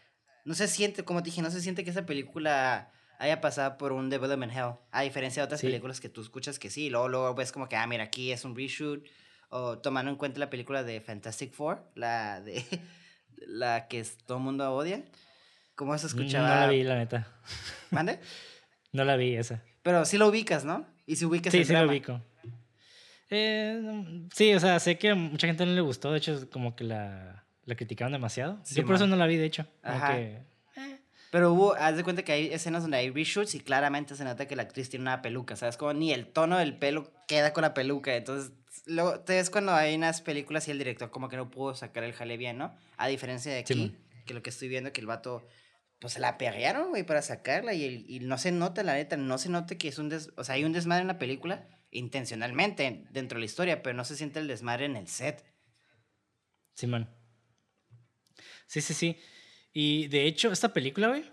no 0.45 0.55
se 0.55 0.69
siente, 0.69 1.05
como 1.05 1.23
te 1.23 1.31
dije, 1.31 1.43
no 1.43 1.51
se 1.51 1.61
siente 1.61 1.85
que 1.85 1.91
esa 1.91 2.07
película 2.07 2.93
haya 3.23 3.41
pasado 3.41 3.79
por 3.79 3.93
un 3.93 4.11
development 4.11 4.53
hell, 4.53 4.73
a 4.91 5.03
diferencia 5.03 5.43
de 5.43 5.45
otras 5.47 5.61
Sí. 5.61 5.69
películas 5.69 6.01
que 6.01 6.09
tú 6.09 6.21
escuchas 6.23 6.59
que 6.59 6.71
sí, 6.71 6.91
luego, 6.91 7.09
luego 7.09 7.35
ves 7.35 7.53
como 7.53 7.69
que, 7.69 7.77
ah, 7.77 7.87
mira, 7.87 8.05
aquí 8.05 8.33
es 8.33 8.45
un 8.45 8.57
reshoot, 8.57 9.05
o 9.49 9.79
tomando 9.79 10.11
en 10.11 10.17
cuenta 10.17 10.41
la 10.41 10.51
película 10.51 10.83
de 10.83 11.01
Fantastic 11.01 11.53
Four, 11.53 11.85
la 11.95 12.41
de, 12.41 12.65
la 13.47 13.87
que 13.89 14.05
todo 14.27 14.39
el 14.39 14.45
mundo 14.45 14.69
odia, 14.75 15.05
¿cómo 15.77 15.97
se 15.99 16.07
escuchaba? 16.09 16.49
No 16.49 16.61
la 16.63 16.67
vi, 16.69 16.83
la 16.83 16.97
neta. 16.97 17.29
¿Mande? 17.91 18.19
No 18.95 19.05
la 19.05 19.17
vi 19.17 19.37
esa. 19.37 19.63
Pero 19.83 20.05
sí 20.05 20.19
lo 20.19 20.29
ubicas, 20.29 20.67
¿no? 20.67 20.85
Y 21.07 21.17
si 21.17 21.25
ubicas 21.25 21.51
Sí, 21.53 21.61
el 21.61 21.65
sí 21.65 21.73
lo 21.73 21.79
drama. 21.79 21.93
ubico. 21.93 22.21
Eh, 23.31 24.27
sí, 24.35 24.53
o 24.55 24.61
sea, 24.61 24.79
sé 24.81 24.99
que 24.99 25.09
a 25.11 25.15
mucha 25.15 25.47
gente 25.47 25.65
no 25.65 25.73
le 25.73 25.81
gustó. 25.81 26.13
De 26.13 26.19
hecho, 26.19 26.51
como 26.51 26.77
que 26.77 26.85
la, 26.85 27.45
la 27.65 27.75
criticaron 27.75 28.13
demasiado. 28.13 28.61
Sí, 28.65 28.75
Yo 28.75 28.85
por 28.85 28.97
eso 28.97 29.07
no 29.07 29.17
la 29.17 29.27
vi, 29.27 29.37
de 29.37 29.47
hecho. 29.47 29.67
Ajá. 29.83 30.15
que- 30.17 30.43
Pero 31.33 31.51
hubo, 31.55 31.73
haz 31.77 31.97
de 31.97 32.05
cuenta 32.05 32.23
que 32.25 32.33
hay 32.33 32.49
escenas 32.53 32.83
donde 32.83 32.99
hay 32.99 33.09
reshoots 33.09 33.55
y 33.55 33.61
claramente 33.61 34.17
se 34.17 34.23
nota 34.23 34.47
que 34.47 34.55
la 34.55 34.65
actriz 34.65 34.91
tiene 34.91 35.05
una 35.05 35.23
peluca, 35.23 35.57
¿sabes? 35.57 35.79
Como 35.79 35.95
ni 35.95 36.13
el 36.13 36.27
tono 36.27 36.59
del 36.59 36.77
pelo 36.77 37.11
queda 37.27 37.55
con 37.55 37.63
la 37.63 37.73
peluca. 37.73 38.15
Entonces, 38.15 38.53
luego 38.85 39.19
te 39.21 39.37
ves 39.37 39.49
cuando 39.49 39.73
hay 39.73 39.95
unas 39.95 40.21
películas 40.21 40.69
y 40.69 40.73
el 40.73 40.79
director 40.79 41.11
como 41.11 41.31
que 41.31 41.39
no 41.39 41.51
pudo 41.51 41.75
sacar 41.75 42.05
el 42.05 42.13
jale 42.13 42.37
bien, 42.37 42.59
¿no? 42.59 42.77
A 42.99 43.09
diferencia 43.09 43.51
de 43.51 43.61
aquí, 43.61 43.73
Simón. 43.73 43.99
que 44.27 44.35
lo 44.35 44.43
que 44.43 44.51
estoy 44.51 44.69
viendo 44.69 44.93
que 44.93 45.01
el 45.01 45.07
vato, 45.07 45.49
pues 46.01 46.13
se 46.13 46.21
la 46.21 46.37
perrearon, 46.37 46.91
güey, 46.91 47.03
para 47.03 47.23
sacarla 47.23 47.73
y, 47.73 47.85
el- 47.87 48.05
y 48.11 48.21
no 48.21 48.37
se 48.37 48.53
nota, 48.53 48.83
la 48.83 48.93
neta, 48.93 49.17
no 49.17 49.39
se 49.39 49.49
nota 49.49 49.79
que 49.79 49.89
es 49.89 49.97
un 49.99 50.11
des... 50.11 50.33
O 50.37 50.45
sea, 50.45 50.57
hay 50.57 50.65
un 50.65 50.73
desmadre 50.75 51.01
en 51.01 51.09
la 51.09 51.19
película 51.19 51.67
intencionalmente 51.93 53.07
dentro 53.11 53.37
de 53.37 53.41
la 53.41 53.47
historia, 53.47 53.83
pero 53.83 53.97
no 53.97 54.05
se 54.05 54.17
siente 54.17 54.39
el 54.39 54.49
desmadre 54.49 54.85
en 54.85 54.97
el 54.97 55.09
set. 55.09 55.43
Simón. 56.75 57.09
Sí, 58.67 58.83
sí, 58.83 58.93
sí. 58.93 59.19
Y 59.73 60.09
de 60.09 60.27
hecho, 60.27 60.53
esta 60.53 60.73
película, 60.73 61.09
güey, 61.09 61.25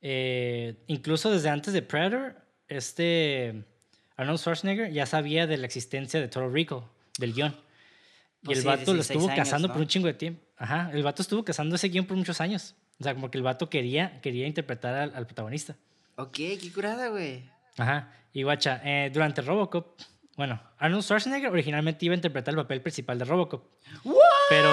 eh, 0.00 0.76
incluso 0.86 1.30
desde 1.30 1.48
antes 1.48 1.72
de 1.72 1.82
Predator, 1.82 2.36
este 2.68 3.64
Arnold 4.16 4.38
Schwarzenegger 4.38 4.92
ya 4.92 5.06
sabía 5.06 5.46
de 5.46 5.56
la 5.56 5.66
existencia 5.66 6.20
de 6.20 6.28
Total 6.28 6.52
Recall, 6.52 6.82
del 7.18 7.32
guion. 7.32 7.56
Y 8.42 8.46
Pues 8.46 8.58
el 8.58 8.62
sí, 8.62 8.68
vato 8.68 8.84
lo 8.92 8.94
16 8.94 9.10
estuvo 9.10 9.30
años, 9.30 9.36
cazando 9.44 9.68
¿no? 9.68 9.74
por 9.74 9.80
un 9.82 9.88
chingo 9.88 10.06
de 10.06 10.14
tiempo. 10.14 10.42
Ajá, 10.56 10.90
el 10.92 11.02
vato 11.02 11.22
estuvo 11.22 11.44
cazando 11.44 11.76
ese 11.76 11.88
guion 11.88 12.06
por 12.06 12.16
muchos 12.16 12.40
años. 12.40 12.74
O 13.00 13.04
sea, 13.04 13.14
como 13.14 13.30
que 13.30 13.38
el 13.38 13.44
vato 13.44 13.70
quería, 13.70 14.20
quería 14.20 14.46
interpretar 14.46 14.94
al, 14.94 15.14
al 15.14 15.26
protagonista. 15.26 15.76
Ok, 16.16 16.32
qué 16.32 16.70
curada, 16.74 17.08
güey. 17.08 17.48
Ajá. 17.76 18.12
Y 18.32 18.42
guacha, 18.42 18.80
eh, 18.84 19.10
durante 19.12 19.40
Robocop, 19.40 19.98
bueno, 20.36 20.60
Arnold 20.78 21.02
Schwarzenegger 21.04 21.50
originalmente 21.50 22.04
iba 22.04 22.12
a 22.14 22.16
interpretar 22.16 22.54
el 22.54 22.60
papel 22.60 22.80
principal 22.82 23.18
de 23.18 23.24
Robocop. 23.24 23.64
Pero, 24.48 24.68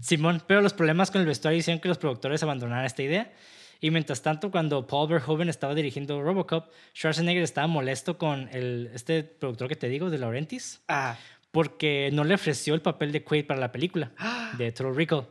Simón, 0.00 0.42
pero 0.46 0.60
los 0.60 0.74
problemas 0.74 1.10
con 1.10 1.20
el 1.20 1.26
vestuario 1.26 1.58
hicieron 1.58 1.80
que 1.80 1.88
los 1.88 1.98
productores 1.98 2.42
abandonaran 2.42 2.84
esta 2.84 3.02
idea. 3.02 3.32
Y 3.80 3.90
mientras 3.90 4.22
tanto, 4.22 4.50
cuando 4.50 4.86
Paul 4.86 5.08
Verhoeven 5.08 5.48
estaba 5.48 5.74
dirigiendo 5.74 6.22
Robocop, 6.22 6.70
Schwarzenegger 6.94 7.42
estaba 7.42 7.66
molesto 7.66 8.16
con 8.16 8.48
el, 8.52 8.90
este 8.94 9.22
productor 9.22 9.68
que 9.68 9.76
te 9.76 9.88
digo, 9.88 10.08
de 10.10 10.18
Laurentis, 10.18 10.80
Ah. 10.88 11.16
porque 11.50 12.10
no 12.12 12.24
le 12.24 12.34
ofreció 12.34 12.74
el 12.74 12.80
papel 12.82 13.12
de 13.12 13.22
Quaid 13.22 13.46
para 13.46 13.60
la 13.60 13.72
película 13.72 14.12
de 14.58 14.72
Total 14.72 14.94
Recall. 14.96 15.26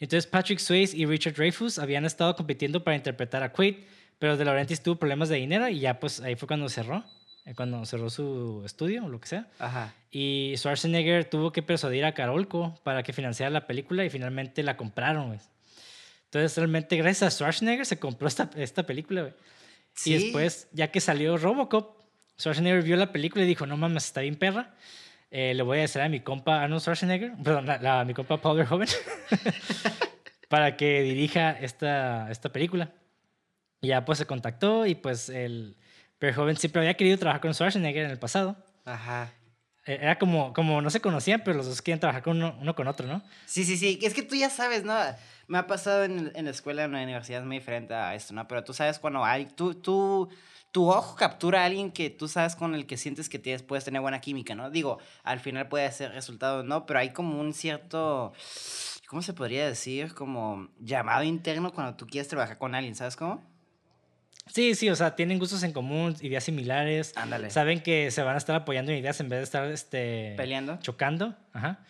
Entonces 0.00 0.26
Patrick 0.26 0.58
Swayze 0.58 0.96
y 0.96 1.04
Richard 1.06 1.34
Dreyfuss 1.34 1.78
habían 1.78 2.04
estado 2.04 2.34
compitiendo 2.34 2.82
para 2.82 2.96
interpretar 2.96 3.42
a 3.42 3.52
Quaid, 3.52 3.76
pero 4.18 4.36
De 4.36 4.44
Laurentiis 4.44 4.82
tuvo 4.82 4.96
problemas 4.96 5.28
de 5.28 5.36
dinero 5.36 5.68
y 5.68 5.80
ya 5.80 6.00
pues 6.00 6.20
ahí 6.20 6.34
fue 6.36 6.48
cuando 6.48 6.68
cerró, 6.68 7.04
cuando 7.54 7.84
cerró 7.86 8.10
su 8.10 8.62
estudio 8.64 9.04
o 9.04 9.08
lo 9.08 9.20
que 9.20 9.28
sea. 9.28 9.48
Ajá. 9.58 9.94
Y 10.10 10.54
Schwarzenegger 10.56 11.24
tuvo 11.24 11.52
que 11.52 11.62
persuadir 11.62 12.04
a 12.04 12.12
Carolco 12.14 12.78
para 12.82 13.02
que 13.02 13.12
financiara 13.12 13.50
la 13.50 13.66
película 13.66 14.04
y 14.04 14.10
finalmente 14.10 14.62
la 14.62 14.76
compraron, 14.76 15.28
güey. 15.28 15.40
Entonces 16.24 16.56
realmente 16.56 16.96
gracias 16.96 17.22
a 17.22 17.30
Schwarzenegger 17.36 17.86
se 17.86 17.98
compró 17.98 18.28
esta, 18.28 18.50
esta 18.56 18.84
película, 18.84 19.22
güey. 19.22 19.34
Sí. 19.94 20.12
Y 20.14 20.22
después, 20.22 20.68
ya 20.72 20.90
que 20.92 21.00
salió 21.00 21.36
Robocop, 21.36 22.00
Schwarzenegger 22.38 22.82
vio 22.82 22.96
la 22.96 23.12
película 23.12 23.44
y 23.44 23.46
dijo, 23.48 23.66
no 23.66 23.76
mames, 23.76 24.04
está 24.06 24.20
bien 24.20 24.36
perra. 24.36 24.74
Eh, 25.32 25.54
le 25.54 25.62
voy 25.62 25.78
a 25.78 25.82
decir 25.82 26.00
a 26.02 26.08
mi 26.08 26.20
compa 26.20 26.62
Arnold 26.62 26.80
Schwarzenegger, 26.82 27.32
perdón, 27.44 27.66
la- 27.66 27.78
la- 27.78 28.00
a 28.00 28.04
mi 28.04 28.14
compa 28.14 28.36
Paul 28.40 28.58
Verhoeven, 28.58 28.88
para 30.48 30.76
que 30.76 31.02
dirija 31.02 31.52
esta, 31.52 32.30
esta 32.30 32.50
película. 32.50 32.92
Y 33.80 33.88
ya 33.88 34.04
pues 34.04 34.18
se 34.18 34.26
contactó 34.26 34.86
y 34.86 34.94
pues 34.94 35.28
el 35.28 35.76
Verhoeven 36.20 36.56
siempre 36.56 36.80
había 36.82 36.94
querido 36.94 37.18
trabajar 37.18 37.40
con 37.40 37.54
Schwarzenegger 37.54 38.04
en 38.04 38.10
el 38.10 38.18
pasado. 38.18 38.56
Ajá. 38.84 39.32
eh, 39.86 39.98
era 40.02 40.18
como, 40.18 40.52
como 40.52 40.82
no 40.82 40.90
se 40.90 41.00
conocían, 41.00 41.42
pero 41.44 41.56
los 41.56 41.66
dos 41.66 41.80
quieren 41.82 42.00
trabajar 42.00 42.22
con 42.22 42.36
uno, 42.36 42.56
uno 42.60 42.74
con 42.74 42.86
otro, 42.88 43.06
¿no? 43.06 43.22
Sí, 43.46 43.64
sí, 43.64 43.76
sí. 43.76 43.98
Es 44.02 44.14
que 44.14 44.22
tú 44.22 44.34
ya 44.36 44.50
sabes, 44.50 44.84
¿no? 44.84 44.94
Me 45.48 45.58
ha 45.58 45.66
pasado 45.66 46.04
en, 46.04 46.30
en 46.34 46.44
la 46.44 46.50
escuela, 46.50 46.84
en 46.84 46.92
la 46.92 47.02
universidad, 47.02 47.40
es 47.40 47.46
muy 47.46 47.58
diferente 47.58 47.94
a 47.94 48.14
esto, 48.14 48.34
¿no? 48.34 48.46
Pero 48.46 48.62
tú 48.64 48.72
sabes 48.74 48.98
cuando 48.98 49.24
hay. 49.24 49.46
Tú, 49.46 49.74
tú, 49.74 50.28
tu 50.70 50.88
ojo 50.90 51.16
captura 51.16 51.62
a 51.62 51.64
alguien 51.64 51.90
que 51.90 52.10
tú 52.10 52.28
sabes 52.28 52.54
con 52.54 52.74
el 52.74 52.86
que 52.86 52.96
sientes 52.96 53.28
que 53.28 53.38
tienes, 53.38 53.62
puedes 53.62 53.84
tener 53.84 54.00
buena 54.00 54.20
química, 54.20 54.54
¿no? 54.54 54.70
Digo, 54.70 54.98
al 55.24 55.40
final 55.40 55.68
puede 55.68 55.90
ser 55.90 56.12
resultado, 56.12 56.62
¿no? 56.62 56.86
Pero 56.86 57.00
hay 57.00 57.10
como 57.12 57.40
un 57.40 57.52
cierto. 57.54 58.32
¿Cómo 59.08 59.22
se 59.22 59.32
podría 59.32 59.66
decir? 59.66 60.14
Como 60.14 60.68
llamado 60.78 61.24
interno 61.24 61.72
cuando 61.72 61.96
tú 61.96 62.06
quieres 62.06 62.28
trabajar 62.28 62.58
con 62.58 62.74
alguien, 62.76 62.94
¿sabes 62.94 63.16
cómo? 63.16 63.49
Sí, 64.46 64.74
sí, 64.74 64.90
o 64.90 64.96
sea, 64.96 65.14
tienen 65.14 65.38
gustos 65.38 65.62
en 65.62 65.72
común, 65.72 66.16
ideas 66.22 66.44
similares. 66.44 67.12
Ándale. 67.16 67.50
Saben 67.50 67.82
que 67.82 68.10
se 68.10 68.22
van 68.22 68.34
a 68.34 68.38
estar 68.38 68.56
apoyando 68.56 68.90
en 68.92 68.98
ideas 68.98 69.20
en 69.20 69.28
vez 69.28 69.40
de 69.40 69.44
estar 69.44 69.70
este, 69.70 70.34
Peleando. 70.36 70.78
chocando. 70.80 71.36
Ajá. 71.52 71.84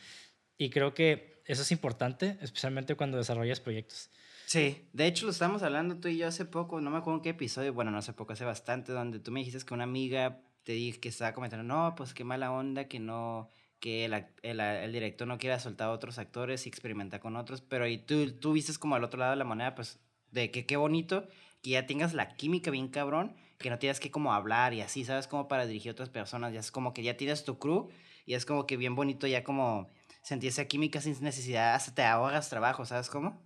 Y 0.59 0.71
creo 0.71 0.93
que 0.93 1.43
eso 1.47 1.63
es 1.63 1.73
importante, 1.73 2.37
especialmente 2.43 2.95
cuando 2.97 3.19
desarrollas 3.19 3.61
proyectos. 3.61 4.11
Sí, 4.47 4.89
de 4.93 5.07
hecho 5.07 5.27
lo 5.27 5.33
estábamos 5.33 5.63
hablando 5.63 5.97
tú 5.97 6.09
y 6.09 6.19
yo 6.19 6.27
hace 6.27 6.45
poco, 6.45 6.81
no 6.81 6.91
me 6.91 6.99
acuerdo 6.99 7.19
en 7.19 7.23
qué 7.23 7.29
episodio, 7.31 7.73
bueno, 7.73 7.93
no 7.93 7.99
hace 7.99 8.13
poco, 8.13 8.33
hace 8.33 8.45
bastante, 8.45 8.93
donde 8.93 9.21
tú 9.21 9.31
me 9.31 9.41
dijiste 9.41 9.65
que 9.65 9.75
una 9.75 9.85
amiga 9.85 10.41
te 10.65 10.73
dije 10.73 10.99
que 10.99 11.09
estaba 11.09 11.33
comentando, 11.33 11.63
no, 11.63 11.95
pues 11.97 12.15
qué 12.15 12.25
mala 12.25 12.51
onda 12.53 12.87
que 12.89 12.99
no, 12.99 13.49
que 13.79 14.05
el, 14.05 14.13
el, 14.43 14.61
el 14.61 14.93
director 14.93 15.27
no 15.27 15.39
quiera 15.39 15.61
soltar 15.61 15.89
a 15.89 15.93
otros 15.93 16.19
actores 16.19 16.67
y 16.67 16.69
experimentar 16.69 17.21
con 17.21 17.37
otros, 17.37 17.61
pero 17.61 17.87
y 17.87 17.99
tú, 17.99 18.33
tú 18.33 18.53
viste 18.53 18.73
como 18.79 18.97
al 18.97 19.05
otro 19.05 19.21
lado 19.21 19.31
de 19.31 19.37
la 19.37 19.45
moneda, 19.45 19.75
pues, 19.75 20.01
de 20.33 20.51
que 20.51 20.67
qué 20.67 20.77
bonito 20.77 21.29
que 21.63 21.71
ya 21.71 21.87
tengas 21.87 22.15
la 22.15 22.37
química 22.37 22.71
bien 22.71 22.89
cabrón, 22.89 23.37
que 23.59 23.71
no 23.71 23.79
tienes 23.79 24.01
que 24.01 24.11
como 24.11 24.33
hablar 24.33 24.73
y 24.73 24.81
así, 24.81 25.05
¿sabes? 25.05 25.27
Como 25.27 25.49
para 25.49 25.67
dirigir 25.67 25.91
a 25.91 25.93
otras 25.93 26.09
personas, 26.09 26.53
ya 26.53 26.61
es 26.61 26.71
como 26.71 26.95
que 26.95 27.03
ya 27.03 27.17
tienes 27.17 27.45
tu 27.45 27.59
crew 27.59 27.91
y 28.27 28.35
es 28.35 28.47
como 28.47 28.67
que 28.67 28.77
bien 28.77 28.95
bonito 28.95 29.27
ya 29.27 29.45
como 29.45 29.91
sentir 30.23 30.51
esa 30.51 30.65
química 30.67 31.01
sin 31.01 31.21
necesidad, 31.23 31.75
hasta 31.75 31.95
te 31.95 32.03
ahorras 32.03 32.49
trabajo, 32.49 32.85
¿sabes 32.85 33.09
cómo? 33.09 33.41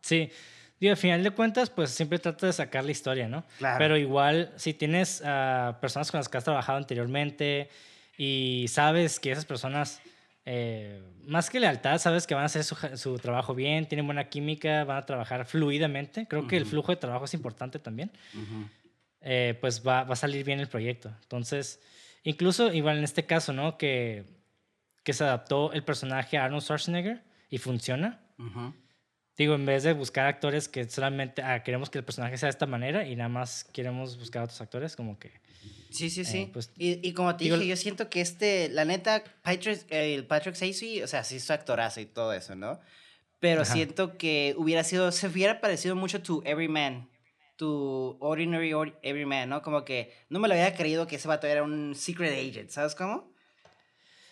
Sí, 0.00 0.30
digo, 0.78 0.92
al 0.92 0.96
final 0.96 1.22
de 1.22 1.30
cuentas, 1.30 1.70
pues 1.70 1.90
siempre 1.90 2.18
trata 2.18 2.46
de 2.46 2.52
sacar 2.52 2.84
la 2.84 2.90
historia, 2.90 3.28
¿no? 3.28 3.44
Claro. 3.58 3.78
Pero 3.78 3.96
igual, 3.96 4.52
si 4.56 4.74
tienes 4.74 5.22
a 5.24 5.78
personas 5.80 6.10
con 6.10 6.18
las 6.18 6.28
que 6.28 6.38
has 6.38 6.44
trabajado 6.44 6.78
anteriormente 6.78 7.68
y 8.16 8.66
sabes 8.68 9.20
que 9.20 9.32
esas 9.32 9.44
personas, 9.44 10.00
eh, 10.44 11.02
más 11.26 11.50
que 11.50 11.60
lealtad, 11.60 11.98
sabes 11.98 12.26
que 12.26 12.34
van 12.34 12.44
a 12.44 12.46
hacer 12.46 12.64
su, 12.64 12.74
su 12.96 13.18
trabajo 13.18 13.54
bien, 13.54 13.86
tienen 13.86 14.06
buena 14.06 14.28
química, 14.28 14.84
van 14.84 14.98
a 14.98 15.06
trabajar 15.06 15.46
fluidamente. 15.46 16.26
Creo 16.26 16.46
que 16.46 16.56
el 16.56 16.66
flujo 16.66 16.92
de 16.92 16.96
trabajo 16.96 17.24
es 17.24 17.34
importante 17.34 17.78
también. 17.78 18.10
Ujú. 18.34 18.68
eh, 19.20 19.56
pues 19.60 19.86
va, 19.86 20.04
va 20.04 20.14
a 20.14 20.16
salir 20.16 20.44
bien 20.44 20.60
el 20.60 20.68
proyecto. 20.68 21.14
Entonces, 21.22 21.80
incluso 22.22 22.72
igual 22.72 22.98
en 22.98 23.04
este 23.04 23.26
caso, 23.26 23.52
¿no? 23.52 23.76
Que, 23.76 24.24
que 25.04 25.12
se 25.12 25.24
adaptó 25.24 25.72
el 25.72 25.82
personaje 25.84 26.38
a 26.38 26.44
Arnold 26.44 26.62
Schwarzenegger 26.62 27.22
y 27.48 27.58
funciona. 27.58 28.20
Ujú. 28.38 28.74
Digo, 29.36 29.54
en 29.54 29.64
vez 29.64 29.84
de 29.84 29.92
buscar 29.94 30.26
actores 30.26 30.68
que 30.68 30.88
solamente 30.88 31.42
ah, 31.42 31.62
queremos 31.62 31.88
que 31.88 31.98
el 31.98 32.04
personaje 32.04 32.36
sea 32.36 32.48
de 32.48 32.50
esta 32.50 32.66
manera 32.66 33.06
y 33.06 33.16
nada 33.16 33.28
más 33.28 33.64
queremos 33.64 34.18
buscar 34.18 34.42
otros 34.42 34.60
actores, 34.60 34.96
como 34.96 35.18
que... 35.18 35.32
Sí, 35.90 36.08
sí, 36.10 36.24
sí. 36.24 36.50
pues, 36.52 36.72
y, 36.78 37.06
y 37.06 37.12
como 37.14 37.36
te 37.36 37.44
digo- 37.44 37.56
dije, 37.56 37.68
yo 37.68 37.76
siento 37.76 38.08
que 38.08 38.20
este, 38.20 38.68
la 38.68 38.84
neta, 38.84 39.22
Patrick, 39.42 39.84
eh, 39.90 40.14
el 40.14 40.24
Patrick 40.26 40.54
Swayze, 40.54 41.02
o 41.02 41.06
sea, 41.06 41.24
sí 41.24 41.36
es 41.36 41.44
su 41.44 41.52
actorazo 41.52 42.00
y 42.00 42.06
todo 42.06 42.32
eso, 42.32 42.54
¿no? 42.54 42.80
Pero 43.40 43.62
Ajá. 43.62 43.72
siento 43.72 44.16
que 44.18 44.54
hubiera 44.58 44.84
sido, 44.84 45.10
se 45.12 45.26
hubiera 45.28 45.60
parecido 45.60 45.96
mucho 45.96 46.22
tu 46.22 46.42
Everyman, 46.44 47.08
tu 47.56 48.16
Ordinary 48.20 48.72
or- 48.72 48.98
Everyman, 49.02 49.48
¿no? 49.48 49.62
Como 49.62 49.84
que 49.84 50.14
no 50.28 50.38
me 50.38 50.46
lo 50.48 50.54
había 50.54 50.74
creído 50.74 51.06
que 51.06 51.16
ese 51.16 51.26
vato 51.28 51.46
era 51.46 51.62
un 51.62 51.94
secret 51.94 52.32
agent, 52.32 52.70
¿sabes 52.70 52.94
cómo? 52.94 53.32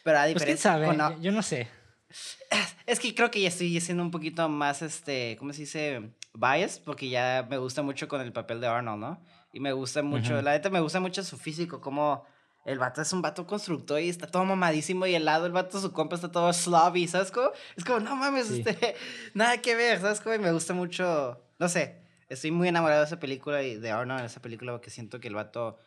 Pero 0.04 0.18
a 0.18 0.22
Pues 0.22 0.34
quién 0.44 0.56
diferencia 0.56 0.70
sabe, 0.72 0.86
con- 0.86 0.98
yo, 0.98 1.20
yo 1.22 1.32
no 1.32 1.42
sé. 1.42 1.68
es 2.86 3.00
que 3.00 3.14
creo 3.14 3.30
que 3.30 3.40
ya 3.40 3.48
estoy 3.48 3.78
siendo 3.80 4.02
un 4.02 4.10
poquito 4.10 4.48
más, 4.48 4.82
este, 4.82 5.36
¿cómo 5.38 5.52
se 5.52 5.60
dice? 5.62 6.10
Bias, 6.34 6.78
porque 6.78 7.08
ya 7.08 7.46
me 7.50 7.58
gusta 7.58 7.82
mucho 7.82 8.08
con 8.08 8.20
el 8.20 8.32
papel 8.32 8.60
de 8.60 8.66
Arnold, 8.68 9.00
¿no? 9.00 9.20
Y 9.52 9.60
me 9.60 9.72
gusta 9.72 10.02
mucho, 10.02 10.34
Ujú. 10.34 10.42
la 10.42 10.52
neta 10.52 10.70
me 10.70 10.80
gusta 10.80 11.00
mucho 11.00 11.22
su 11.24 11.36
físico, 11.38 11.80
como 11.80 12.24
el 12.64 12.78
vato 12.78 13.00
es 13.00 13.12
un 13.12 13.22
vato 13.22 13.46
constructor 13.46 14.00
y 14.00 14.08
está 14.10 14.26
todo 14.26 14.44
mamadísimo 14.44 15.06
y 15.06 15.14
al 15.14 15.24
lado 15.24 15.46
el 15.46 15.52
vato, 15.52 15.80
su 15.80 15.92
compa 15.92 16.16
está 16.16 16.30
todo 16.30 16.52
slobby, 16.52 17.08
¿sabes 17.08 17.30
cómo? 17.30 17.50
Es 17.76 17.84
como, 17.84 18.00
no 18.00 18.14
mames, 18.14 18.46
Sí. 18.48 18.62
este, 18.66 18.94
nada 19.34 19.58
que 19.58 19.74
ver, 19.74 20.00
¿sabes 20.00 20.20
cómo? 20.20 20.34
Y 20.34 20.38
me 20.38 20.52
gusta 20.52 20.74
mucho, 20.74 21.42
no 21.58 21.68
sé, 21.68 22.02
estoy 22.28 22.50
muy 22.50 22.68
enamorado 22.68 23.00
de 23.00 23.06
esa 23.06 23.18
película 23.18 23.62
y 23.62 23.76
de 23.76 23.90
Arnold 23.90 24.20
en 24.20 24.26
esa 24.26 24.42
película 24.42 24.72
porque 24.72 24.90
siento 24.90 25.20
que 25.20 25.28
el 25.28 25.34
vato... 25.34 25.78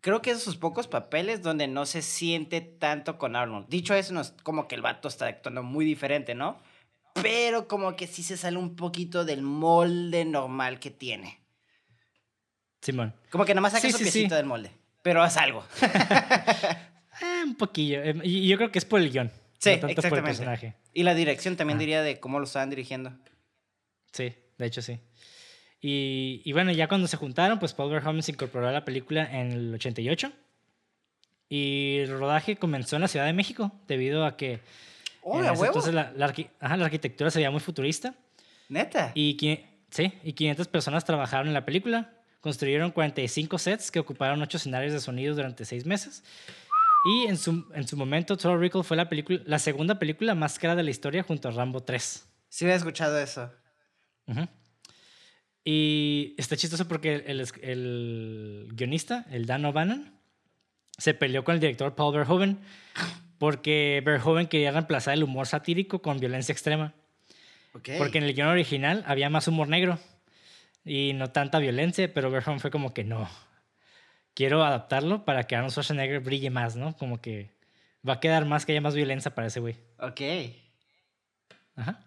Creo 0.00 0.22
que 0.22 0.30
es 0.30 0.38
de 0.38 0.42
sus 0.42 0.56
pocos 0.56 0.88
papeles 0.88 1.42
donde 1.42 1.68
no 1.68 1.84
se 1.84 2.00
siente 2.00 2.62
tanto 2.62 3.18
con 3.18 3.36
Arnold. 3.36 3.68
Dicho 3.68 3.92
eso, 3.94 4.14
no 4.14 4.22
es 4.22 4.32
como 4.42 4.66
que 4.66 4.74
el 4.74 4.80
vato 4.80 5.08
está 5.08 5.26
actuando 5.26 5.62
muy 5.62 5.84
diferente, 5.84 6.34
¿no? 6.34 6.58
Pero 7.20 7.68
como 7.68 7.96
que 7.96 8.06
sí 8.06 8.22
se 8.22 8.38
sale 8.38 8.56
un 8.56 8.76
poquito 8.76 9.26
del 9.26 9.42
molde 9.42 10.24
normal 10.24 10.80
que 10.80 10.90
tiene. 10.90 11.39
Simón. 12.80 13.14
Como 13.30 13.44
que 13.44 13.54
nomás 13.54 13.72
saca 13.72 13.82
Sí, 13.86 13.92
su 13.92 13.98
sí, 13.98 14.04
piecito 14.04 14.30
sí. 14.30 14.36
del 14.36 14.46
molde. 14.46 14.70
Pero 15.02 15.24
es 15.24 15.36
algo. 15.36 15.64
Eh, 15.82 17.42
un 17.44 17.54
poquillo. 17.56 18.02
eh, 18.02 18.14
y 18.24 18.48
yo 18.48 18.56
creo 18.56 18.70
que 18.70 18.78
es 18.78 18.84
por 18.84 19.00
el 19.00 19.10
guion. 19.10 19.30
Sí, 19.58 19.72
no 19.74 19.88
tanto 19.88 20.02
por 20.08 20.18
el 20.18 20.24
personaje. 20.24 20.74
Y 20.94 21.02
la 21.02 21.14
dirección 21.14 21.56
también 21.56 21.76
Ah. 21.76 21.80
diría 21.80 22.02
de 22.02 22.18
cómo 22.20 22.38
lo 22.38 22.44
estaban 22.44 22.70
dirigiendo. 22.70 23.12
Sí, 24.12 24.32
de 24.58 24.66
hecho 24.66 24.80
sí. 24.82 24.98
Y, 25.82 26.42
y 26.44 26.52
bueno, 26.52 26.72
ya 26.72 26.88
cuando 26.88 27.06
se 27.08 27.16
juntaron, 27.16 27.58
pues 27.58 27.72
Paul 27.74 27.90
Verhoeven 27.90 28.22
se 28.22 28.32
incorporó 28.32 28.68
a 28.68 28.72
la 28.72 28.84
película 28.84 29.24
en 29.30 29.52
el 29.52 29.74
88. 29.74 30.32
Y 31.48 31.98
el 31.98 32.10
rodaje 32.18 32.56
comenzó 32.56 32.96
en 32.96 33.02
la 33.02 33.08
Ciudad 33.08 33.26
de 33.26 33.32
México, 33.32 33.72
debido 33.88 34.24
a 34.24 34.36
que 34.36 34.60
¡Oh, 35.22 35.38
en 35.40 35.46
a 35.46 35.52
ese 35.52 35.60
huevo! 35.62 35.66
entonces 35.74 35.92
la, 35.94 36.12
la 36.16 36.32
arqui- 36.32 36.48
ajá, 36.60 36.76
la 36.76 36.84
arquitectura 36.86 37.30
se 37.30 37.38
veía 37.40 37.50
muy 37.50 37.60
futurista. 37.60 38.14
Neta. 38.68 39.12
Y, 39.14 39.36
sí, 39.90 40.12
y 40.22 40.32
500 40.32 40.68
personas 40.68 41.04
trabajaron 41.04 41.48
en 41.48 41.54
la 41.54 41.64
película. 41.64 42.12
Construyeron 42.40 42.90
45 42.90 43.58
sets 43.58 43.90
que 43.90 43.98
ocuparon 43.98 44.40
8 44.42 44.56
escenarios 44.56 44.92
de 44.92 45.00
sonido 45.00 45.34
durante 45.34 45.64
6 45.64 45.84
meses. 45.86 46.24
Y 47.04 47.26
en 47.28 47.36
su, 47.38 47.66
en 47.74 47.86
su 47.88 47.96
momento, 47.96 48.36
Total 48.36 48.58
Recall 48.60 48.84
fue 48.84 48.96
la, 48.96 49.08
película, 49.08 49.40
la 49.46 49.58
segunda 49.58 49.98
película 49.98 50.34
más 50.34 50.58
cara 50.58 50.74
de 50.74 50.82
la 50.82 50.90
historia 50.90 51.22
junto 51.22 51.48
a 51.48 51.50
Rambo 51.52 51.82
3. 51.82 52.26
Sí 52.48 52.64
había 52.64 52.76
escuchado 52.76 53.18
eso. 53.18 53.50
Y 55.64 56.34
está 56.38 56.56
chistoso 56.56 56.88
porque 56.88 57.16
el, 57.26 57.40
el- 57.40 57.48
el 57.62 58.68
guionista, 58.72 59.26
el 59.30 59.46
Dan 59.46 59.64
O'Bannon, 59.64 60.12
se 60.98 61.14
peleó 61.14 61.44
con 61.44 61.54
el 61.54 61.60
director 61.60 61.94
Paul 61.94 62.14
Verhoeven 62.16 62.58
porque 63.38 64.02
Verhoeven 64.04 64.46
quería 64.48 64.70
reemplazar 64.70 65.14
el 65.14 65.22
humor 65.22 65.46
satírico 65.46 66.00
con 66.02 66.18
violencia 66.18 66.52
extrema. 66.52 66.94
Porque 67.98 68.18
en 68.18 68.24
el 68.24 68.34
guion 68.34 68.48
original 68.48 69.04
había 69.06 69.30
más 69.30 69.46
humor 69.48 69.68
negro 69.68 69.98
y 70.84 71.12
no 71.14 71.30
tanta 71.30 71.58
violencia, 71.58 72.12
pero 72.12 72.30
Verhoeven 72.30 72.60
fue 72.60 72.70
como 72.70 72.92
que 72.94 73.04
no. 73.04 73.28
Quiero 74.34 74.64
adaptarlo 74.64 75.24
para 75.24 75.44
que 75.44 75.56
Arnold 75.56 75.72
Schwarzenegger 75.72 76.20
brille 76.20 76.50
más, 76.50 76.76
¿no? 76.76 76.96
Como 76.96 77.20
que 77.20 77.50
va 78.08 78.14
a 78.14 78.20
quedar 78.20 78.44
más 78.46 78.64
que 78.64 78.72
haya 78.72 78.80
más 78.80 78.94
violencia 78.94 79.34
para 79.34 79.48
ese 79.48 79.60
güey. 79.60 79.76
Ok. 79.98 80.20
Ajá. 81.76 82.06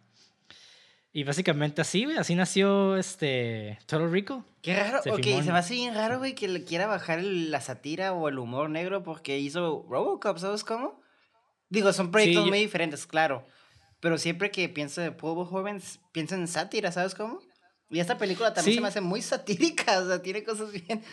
Y 1.12 1.23
básicamente 1.25 1.81
así, 1.81 2.05
güey, 2.05 2.17
así 2.17 2.33
nació 2.33 2.97
este 2.97 3.77
Total 3.86 4.12
Recall. 4.12 4.43
Qué 4.63 4.75
raro. 4.75 5.03
Se 5.03 5.12
ok, 5.12 5.25
en- 5.27 5.43
se 5.43 5.51
me 5.51 5.59
hace 5.59 5.75
bien 5.75 5.93
raro, 5.93 6.17
güey, 6.17 6.33
que 6.33 6.47
le 6.47 6.63
quiera 6.63 6.88
bajar 6.88 7.19
el- 7.19 7.51
la 7.51 7.62
sátira 7.62 8.13
o 8.13 8.29
el 8.29 8.39
humor 8.39 8.69
negro 8.71 9.03
porque 9.03 9.38
hizo 9.38 9.86
Robocop, 9.88 10.38
¿sabes 10.39 10.63
cómo? 10.63 10.99
Digo, 11.69 11.93
son 11.93 12.09
proyectos 12.12 12.47
muy 12.47 12.59
diferentes, 12.59 13.05
claro. 13.05 13.45
Pero 13.99 14.17
siempre 14.17 14.49
que 14.49 14.67
pienso 14.69 15.01
de 15.01 15.12
Paul 15.12 15.45
Joven, 15.45 15.81
pienso 16.12 16.33
en 16.36 16.47
sátira, 16.47 16.91
¿sabes 16.91 17.13
cómo? 17.13 17.41
Y 17.93 17.99
esta 17.99 18.17
película 18.17 18.53
también 18.53 18.73
Sí. 18.73 18.75
se 18.77 18.82
me 18.82 18.88
hace 18.88 19.01
muy 19.01 19.21
satírica, 19.21 19.99
o 19.99 20.08
sea, 20.08 20.21
tiene 20.21 20.43
cosas 20.43 20.71
bien, 20.71 21.03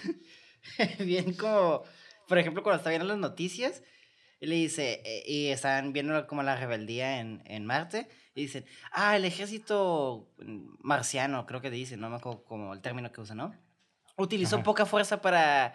bien 0.99 1.35
como, 1.35 1.83
por 2.27 2.38
ejemplo, 2.38 2.62
cuando 2.62 2.79
está 2.79 2.90
viendo 2.90 3.07
las 3.07 3.19
noticias, 3.19 3.83
y 4.40 4.47
le 4.47 4.55
dice, 4.55 5.03
eh, 5.05 5.23
y 5.27 5.47
están 5.49 5.93
viendo 5.93 6.27
como 6.27 6.43
la 6.43 6.57
rebeldía 6.57 7.21
en, 7.21 7.43
en 7.45 7.66
Marte, 7.66 8.09
y 8.35 8.43
dicen, 8.43 8.64
ah, 8.93 9.16
el 9.16 9.25
ejército 9.27 10.31
marciano, 10.81 11.45
creo 11.47 11.61
que 11.61 11.71
dicen, 11.71 12.01
no 12.01 12.09
me 12.09 12.16
acuerdo 12.16 12.45
como 12.45 12.73
el 12.73 12.81
término 12.81 13.12
que 13.12 13.21
usa, 13.21 13.35
¿no? 13.35 13.55
Utilizó 14.16 14.57
Ajá. 14.57 14.64
poca 14.64 14.87
fuerza 14.87 15.21
para, 15.21 15.75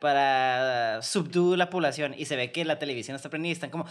para 0.00 1.02
subduir 1.02 1.58
la 1.58 1.68
población, 1.68 2.14
y 2.16 2.24
se 2.24 2.36
ve 2.36 2.52
que 2.52 2.64
la 2.64 2.78
televisión 2.78 3.16
está 3.16 3.28
prendida 3.28 3.50
y 3.50 3.52
están 3.52 3.70
como... 3.70 3.84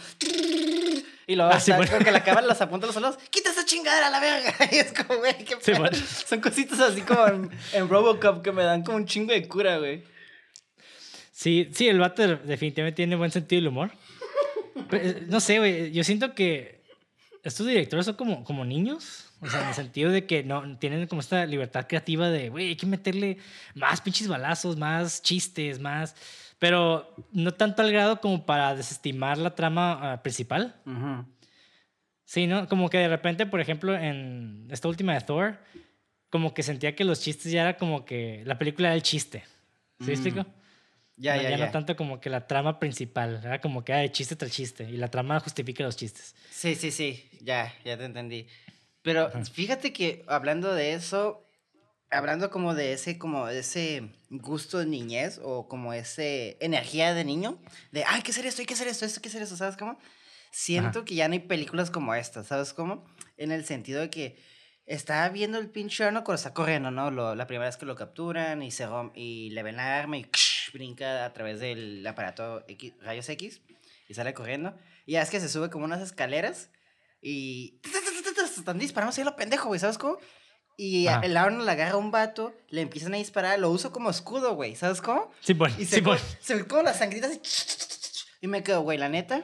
Y 1.26 1.34
luego 1.34 1.50
Ah, 1.52 1.58
sí, 1.60 1.72
bueno. 1.72 1.86
creo 1.90 2.04
que 2.04 2.12
la 2.12 2.22
cámara 2.22 2.46
los 2.46 2.60
apunta 2.60 2.84
a 2.84 2.88
los 2.88 2.94
soldados, 2.94 3.18
quita 3.30 3.50
esa 3.50 3.64
chingadera 3.64 4.06
a 4.06 4.10
la 4.10 4.20
verga. 4.20 4.54
Y 4.72 4.76
es 4.76 4.92
como, 4.92 5.18
güey, 5.18 5.34
qué 5.44 5.56
Sí, 5.60 5.72
bueno. 5.72 5.96
Son 6.26 6.40
cositas 6.40 6.78
así 6.80 7.00
como 7.02 7.26
en, 7.26 7.50
en 7.72 7.88
Robocop 7.88 8.42
que 8.42 8.52
me 8.52 8.62
dan 8.62 8.82
como 8.84 8.96
un 8.98 9.06
chingo 9.06 9.32
de 9.32 9.46
cura, 9.48 9.78
güey. 9.78 10.04
Sí, 11.32 11.68
sí, 11.72 11.88
el 11.88 11.98
vato 11.98 12.26
definitivamente 12.26 12.96
tiene 12.96 13.16
buen 13.16 13.30
sentido 13.30 13.60
del 13.60 13.68
humor. 13.68 13.90
Pero, 14.88 15.04
eh, 15.08 15.22
no 15.28 15.40
sé, 15.40 15.58
güey, 15.58 15.92
yo 15.92 16.02
siento 16.04 16.34
que 16.34 16.82
estos 17.42 17.66
directores 17.66 18.06
son 18.06 18.14
como, 18.14 18.44
como 18.44 18.64
niños. 18.64 19.24
O 19.40 19.50
sea, 19.50 19.62
en 19.62 19.68
el 19.68 19.74
sentido 19.74 20.10
de 20.10 20.24
que 20.26 20.42
no 20.44 20.78
tienen 20.78 21.06
como 21.08 21.20
esta 21.20 21.44
libertad 21.44 21.86
creativa 21.86 22.30
de, 22.30 22.48
güey, 22.48 22.68
hay 22.68 22.76
que 22.76 22.86
meterle 22.86 23.36
más 23.74 24.00
pinches 24.00 24.28
balazos, 24.28 24.78
más 24.78 25.20
chistes, 25.20 25.78
más, 25.78 26.14
pero 26.58 27.14
no 27.32 27.52
tanto 27.54 27.82
al 27.82 27.92
grado 27.92 28.20
como 28.20 28.46
para 28.46 28.74
desestimar 28.74 29.38
la 29.38 29.54
trama 29.54 30.12
ah, 30.12 30.22
principal. 30.22 30.74
Ujú. 30.86 31.24
Sí, 32.24 32.46
¿no? 32.46 32.68
Como 32.68 32.90
que 32.90 32.98
de 32.98 33.08
repente, 33.08 33.46
por 33.46 33.60
ejemplo, 33.60 33.94
en 33.96 34.66
esta 34.70 34.88
última 34.88 35.14
de 35.14 35.20
Thor, 35.20 35.58
como 36.30 36.54
que 36.54 36.62
sentía 36.62 36.96
que 36.96 37.04
los 37.04 37.20
chistes 37.20 37.52
ya 37.52 37.62
era 37.62 37.76
como 37.76 38.04
que 38.04 38.42
la 38.44 38.58
película 38.58 38.88
era 38.88 38.94
el 38.96 39.02
chiste. 39.02 39.44
¿Sí 40.00 40.10
Mm. 40.10 40.14
explico? 40.14 40.46
Ya, 41.16 41.36
no, 41.36 41.42
ya, 41.42 41.50
ya. 41.50 41.56
no 41.66 41.70
tanto 41.70 41.96
como 41.96 42.20
que 42.20 42.28
la 42.28 42.46
trama 42.46 42.78
principal, 42.78 43.40
era 43.42 43.60
como 43.60 43.84
que 43.84 43.92
hay 43.92 44.10
chiste 44.10 44.36
tras 44.36 44.50
chiste 44.52 44.84
y 44.84 44.96
la 44.98 45.08
trama 45.08 45.40
justifica 45.40 45.82
los 45.84 45.96
chistes. 45.96 46.34
Sí, 46.50 46.74
sí, 46.74 46.90
sí, 46.90 47.28
ya, 47.40 47.72
ya 47.84 47.96
te 47.96 48.04
entendí. 48.04 48.46
Pero 49.02 49.30
fíjate 49.52 49.92
que 49.92 50.24
hablando 50.26 50.74
de 50.74 50.92
eso, 50.94 51.45
hablando 52.10 52.50
como 52.50 52.74
de 52.74 52.92
ese, 52.92 53.18
como 53.18 53.46
de 53.46 53.58
ese 53.60 54.10
gusto 54.30 54.78
de 54.78 54.86
niñez 54.86 55.40
o 55.42 55.68
como 55.68 55.92
ese 55.92 56.56
energía 56.60 57.14
de 57.14 57.24
niño, 57.24 57.60
de, 57.92 58.04
"Ah, 58.04 58.14
hay 58.14 58.22
que 58.22 58.30
hacer 58.30 58.46
esto, 58.46 58.62
hay 58.62 58.66
que 58.66 58.74
hacer 58.74 58.88
esto, 58.88 59.04
esto, 59.04 59.20
que 59.20 59.28
hacer 59.28 59.42
esto, 59.42 59.56
¿sabes 59.56 59.76
cómo? 59.76 59.98
Siento 60.52 61.00
Ajá. 61.00 61.04
que 61.04 61.14
ya 61.14 61.28
no 61.28 61.34
hay 61.34 61.40
películas 61.40 61.90
como 61.90 62.14
esta, 62.14 62.44
¿sabes 62.44 62.72
cómo? 62.72 63.04
En 63.36 63.50
el 63.52 63.64
sentido 63.64 64.00
de 64.00 64.10
que 64.10 64.38
estaba 64.86 65.28
viendo 65.30 65.58
el 65.58 65.68
pinche 65.68 66.04
Arnold 66.04 66.24
cuando 66.24 66.36
está 66.36 66.54
corriendo, 66.54 66.90
¿no? 66.90 67.10
Lo- 67.10 67.34
la 67.34 67.46
primera 67.46 67.66
vez 67.66 67.76
que 67.76 67.86
lo 67.86 67.96
capturan 67.96 68.62
y, 68.62 68.70
se 68.70 68.86
rom- 68.86 69.10
y 69.14 69.50
le 69.50 69.62
ven 69.64 69.76
la 69.76 69.98
arma 69.98 70.16
y 70.16 70.26
brinca 70.72 71.24
a 71.24 71.32
través 71.32 71.58
del 71.60 72.06
aparato 72.06 72.64
X, 72.68 72.94
rayos 73.00 73.28
X 73.28 73.60
y 74.08 74.14
sale 74.14 74.32
corriendo. 74.32 74.78
Y 75.04 75.12
ya 75.12 75.22
es 75.22 75.30
que 75.30 75.40
se 75.40 75.48
sube 75.48 75.70
como 75.70 75.84
unas 75.84 76.00
escaleras 76.00 76.70
y 77.20 77.80
están 78.58 78.78
disparando 78.78 79.10
así 79.10 79.20
a 79.20 79.24
lo 79.24 79.36
pendejo, 79.36 79.68
güey, 79.68 79.80
¿sabes 79.80 79.98
cómo? 79.98 80.18
Y 80.76 81.06
Ajá. 81.06 81.20
el 81.24 81.36
Arnold 81.36 81.68
agarra 81.68 81.92
a 81.92 81.96
un 81.96 82.10
vato, 82.10 82.52
le 82.68 82.82
empiezan 82.82 83.14
a 83.14 83.16
disparar, 83.16 83.58
lo 83.58 83.70
uso 83.70 83.92
como 83.92 84.10
escudo, 84.10 84.54
güey, 84.54 84.76
¿sabes 84.76 85.00
cómo? 85.00 85.30
Sí, 85.40 85.54
bueno, 85.54 85.74
Y 85.78 85.86
sí, 85.86 85.96
se, 85.96 86.02
co- 86.02 86.16
se 86.40 86.54
ve 86.54 86.66
como 86.66 86.82
las 86.82 86.98
sangritas 86.98 87.30
así, 87.30 88.26
y 88.42 88.46
me 88.46 88.62
quedo, 88.62 88.82
güey, 88.82 88.98
la 88.98 89.08
neta, 89.08 89.42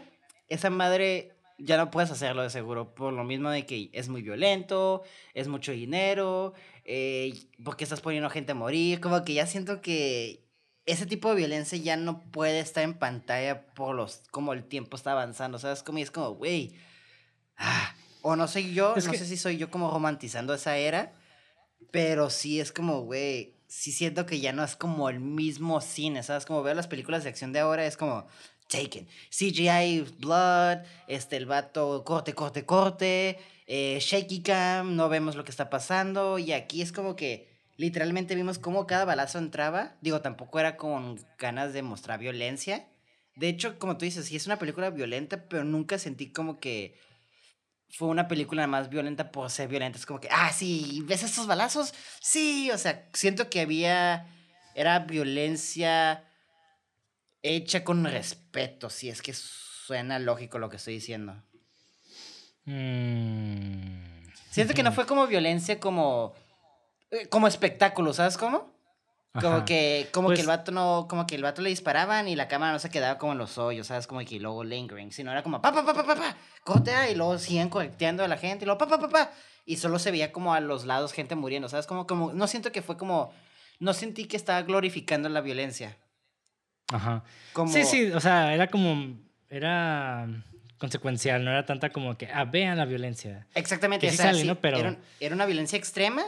esa 0.49 0.69
madre 0.69 1.33
ya 1.59 1.79
no 1.79 1.91
puedes 1.91 2.11
hacerlo 2.11 2.43
de 2.43 2.51
seguro, 2.51 2.95
por 2.95 3.15
lo 3.15 3.25
mismo 3.25 3.49
de 3.49 3.65
que 3.65 3.89
es 3.95 4.09
muy 4.09 4.21
violento, 4.21 5.03
es 5.33 5.49
mucho 5.49 5.73
dinero, 5.73 6.53
eh, 6.85 7.33
porque 7.65 7.85
estás 7.85 8.03
poniendo 8.03 8.29
gente 8.29 8.53
a 8.53 8.55
morir, 8.55 9.01
como 9.01 9.25
que 9.25 9.33
ya 9.33 9.47
siento 9.47 9.81
que 9.81 10.45
ese 10.85 11.07
tipo 11.07 11.31
de 11.31 11.37
violencia 11.37 11.79
ya 11.79 11.97
no 11.97 12.31
puede 12.31 12.61
estar 12.61 12.85
en 12.85 12.93
pantalla 12.95 13.67
por 13.75 13.95
los, 13.95 14.23
como 14.33 14.53
el 14.53 14.65
tiempo 14.65 14.97
está 14.97 15.13
avanzando, 15.13 15.59
¿sabes? 15.59 15.83
Como, 15.83 15.99
y 15.99 16.03
es 16.03 16.11
como, 16.11 16.33
güey, 16.35 16.75
ah, 17.57 17.95
o 18.21 18.37
no 18.37 18.49
soy 18.49 18.75
yo, 18.75 18.95
Es 18.97 19.07
no 19.07 19.13
que- 19.13 19.19
sé 19.19 19.25
si 19.27 19.37
soy 19.39 19.57
yo 19.57 19.71
como 19.71 19.91
romantizando 19.91 20.53
esa 20.53 20.77
era, 20.77 21.15
pero 21.93 22.31
sí 22.31 22.59
es 22.59 22.73
como, 22.73 23.03
güey, 23.03 23.55
sí 23.69 23.93
siento 23.93 24.27
que 24.27 24.41
ya 24.41 24.53
no 24.53 24.65
es 24.65 24.75
como 24.75 25.09
el 25.09 25.21
mismo 25.21 25.81
cine, 25.81 26.25
¿sabes? 26.25 26.45
Como 26.45 26.65
veo 26.65 26.75
las 26.75 26.89
películas 26.89 27.23
de 27.23 27.31
acción 27.31 27.53
de 27.53 27.61
ahora, 27.61 27.87
es 27.87 27.97
como 27.97 28.27
Taken, 28.69 29.07
CGI, 29.31 30.01
Blood, 30.19 30.79
este, 31.07 31.37
el 31.37 31.47
vato, 31.47 32.03
corte, 32.05 32.33
corte, 32.33 32.65
corte, 32.65 33.39
eh, 33.67 33.99
shaky 34.01 34.43
cam, 34.43 34.97
no 34.97 35.09
vemos 35.09 35.37
lo 35.37 35.45
que 35.45 35.51
está 35.51 35.71
pasando, 35.71 36.39
y 36.39 36.53
aquí 36.53 36.83
es 36.83 36.93
como 36.93 37.15
que 37.15 37.53
literalmente 37.77 38.35
vimos 38.35 38.59
cómo 38.59 38.87
cada 38.87 39.05
balazo 39.05 39.39
entraba, 39.39 39.97
digo, 40.01 40.23
tampoco 40.23 40.59
era 40.59 40.77
con 40.77 41.21
ganas 41.39 41.75
de 41.75 41.83
mostrar 41.83 42.19
violencia. 42.19 42.89
De 43.37 43.49
hecho, 43.49 43.79
como 43.79 43.99
tú 43.99 44.05
dices, 44.07 44.27
sí 44.27 44.37
es 44.37 44.47
una 44.47 44.59
película 44.59 44.91
violenta, 44.91 45.49
pero 45.49 45.65
nunca 45.65 45.99
sentí 45.99 46.33
como 46.33 46.59
que 46.59 46.95
fue 47.93 48.09
una 48.09 48.27
película 48.27 48.67
más 48.67 48.89
violenta 48.89 49.31
por 49.31 49.51
ser 49.51 49.69
violenta. 49.69 49.99
Es 49.99 50.07
como 50.07 50.21
que, 50.21 50.29
ah, 50.31 50.51
sí, 50.53 51.03
¿ves 51.05 51.23
estos 51.23 51.47
balazos? 51.47 51.93
Sí, 52.21 52.71
o 52.71 52.79
sea, 52.79 53.09
siento 53.13 53.51
que 53.51 53.61
había, 53.61 54.27
era 54.75 55.01
violencia 55.01 56.25
hecha 57.43 57.85
con 57.85 58.05
respeto, 58.05 58.89
si 58.89 59.11
es 59.11 59.21
que 59.21 59.35
suena 59.35 60.19
lógico 60.19 60.59
lo 60.59 60.71
que 60.71 60.77
estoy 60.77 60.95
diciendo. 60.95 61.43
Mm. 62.65 64.23
Siento 64.51 64.75
que 64.75 64.83
no 64.83 64.93
fue 64.93 65.07
como 65.07 65.27
violencia 65.27 65.79
como, 65.79 66.35
eh, 67.11 67.27
como 67.29 67.47
espectáculo, 67.47 68.15
¿sabes 68.15 68.39
cómo? 68.39 68.72
Como 69.41 69.65
que, 69.65 70.09
como 70.13 70.29
que 70.29 70.35
el 70.35 70.39
Pues- 70.41 70.47
vato 70.47 70.73
no, 70.73 71.07
como 71.09 71.27
que 71.27 71.35
el 71.37 71.43
vato 71.43 71.63
le 71.63 71.71
disparaban 71.71 72.29
y 72.29 72.37
la 72.37 72.49
cámara 72.49 72.73
no 72.73 72.79
se 72.79 72.91
quedaba 72.91 73.17
como 73.19 73.33
en 73.33 73.39
los 73.39 73.57
hoyos, 73.57 73.87
¿sabes? 73.87 74.07
Como 74.07 74.21
que 74.21 74.39
luego 74.39 74.63
lingering, 74.63 75.11
sino 75.11 75.33
era 75.33 75.43
como 75.43 75.63
pa 75.63 75.73
pa 75.73 75.85
pa 75.87 75.95
pa 75.95 76.05
pa 76.05 76.15
pa, 76.15 76.37
cortea 76.65 77.11
y 77.11 77.15
luego 77.15 77.39
siguen 77.39 77.71
correteando 77.71 78.23
a 78.25 78.29
la 78.29 78.37
gente 78.37 78.65
y 78.65 78.67
luego 78.67 78.79
pa 78.79 78.87
pa 78.89 78.99
pa 78.99 79.09
pa 79.09 79.31
y 79.65 79.77
solo 79.77 79.99
se 79.99 80.11
veía 80.11 80.33
como 80.33 80.53
a 80.53 80.61
los 80.61 80.85
lados 80.85 81.13
gente 81.15 81.35
muriendo, 81.35 81.69
¿sabes? 81.71 81.87
Como, 81.87 82.07
como, 82.07 82.33
no 82.35 82.47
siento 82.47 82.73
que 82.73 82.83
fue 82.83 82.99
como, 82.99 83.33
no 83.79 83.95
sentí 83.95 84.27
que 84.27 84.37
estaba 84.37 84.61
glorificando 84.63 85.31
la 85.31 85.41
violencia. 85.41 85.97
Ajá. 86.93 87.25
Como, 87.55 87.73
Sí, 87.73 87.85
sí, 87.85 88.11
o 88.13 88.21
sea, 88.21 88.53
era 88.53 88.67
como, 88.67 89.17
era 89.49 90.29
consecuencial, 90.77 91.43
no 91.43 91.53
era 91.53 91.65
tanta 91.65 91.89
como 91.91 92.19
que, 92.19 92.27
ah, 92.31 92.45
vean 92.45 92.77
la 92.77 92.85
violencia. 92.85 93.47
Exactamente, 93.55 94.07
Que 94.07 94.09
o 94.09 94.11
sí 94.11 94.17
sea, 94.19 94.27
sale, 94.27 94.43
sí, 94.43 94.47
¿no? 94.47 94.57
Pero- 94.57 94.77
era, 94.79 94.97
era 95.21 95.35
una 95.35 95.47
violencia 95.47 95.79
extrema, 95.79 96.23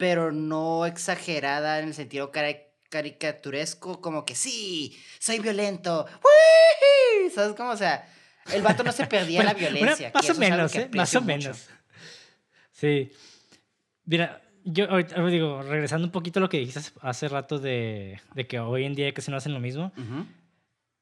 pero 0.00 0.32
no 0.32 0.86
exagerada 0.86 1.78
en 1.78 1.88
el 1.88 1.94
sentido 1.94 2.32
cara- 2.32 2.56
caricaturesco, 2.88 4.00
como 4.00 4.24
que 4.24 4.34
sí, 4.34 4.96
soy 5.18 5.38
violento, 5.40 6.06
¡Wii! 6.06 7.30
¿sabes 7.30 7.54
cómo? 7.54 7.70
O 7.70 7.76
sea, 7.76 8.08
el 8.52 8.62
vato 8.62 8.82
no 8.82 8.92
se 8.92 9.06
perdía 9.06 9.42
la 9.44 9.52
Bueno, 9.52 9.68
bueno, 9.68 9.76
violencia. 9.78 10.10
que 10.10 10.18
más 10.18 10.30
o 10.30 10.34
menos, 10.40 10.74
¿eh? 10.74 10.90
Más 10.94 11.14
o 11.14 11.20
mucho. 11.20 11.26
menos. 11.26 11.68
Sí. 12.72 13.12
Mira, 14.06 14.40
yo 14.64 14.90
ahorita 14.90 15.24
digo, 15.26 15.62
regresando 15.62 16.06
un 16.06 16.12
poquito 16.12 16.40
a 16.40 16.42
lo 16.42 16.48
que 16.48 16.58
dijiste 16.58 16.80
hace- 17.02 17.28
rato 17.28 17.58
de, 17.58 18.20
de 18.34 18.46
que 18.46 18.58
hoy 18.58 18.84
en 18.84 18.94
día 18.94 19.12
casi 19.12 19.30
no 19.30 19.36
hacen 19.36 19.52
lo 19.52 19.60
mismo. 19.60 19.92
Ujú. 19.96 20.26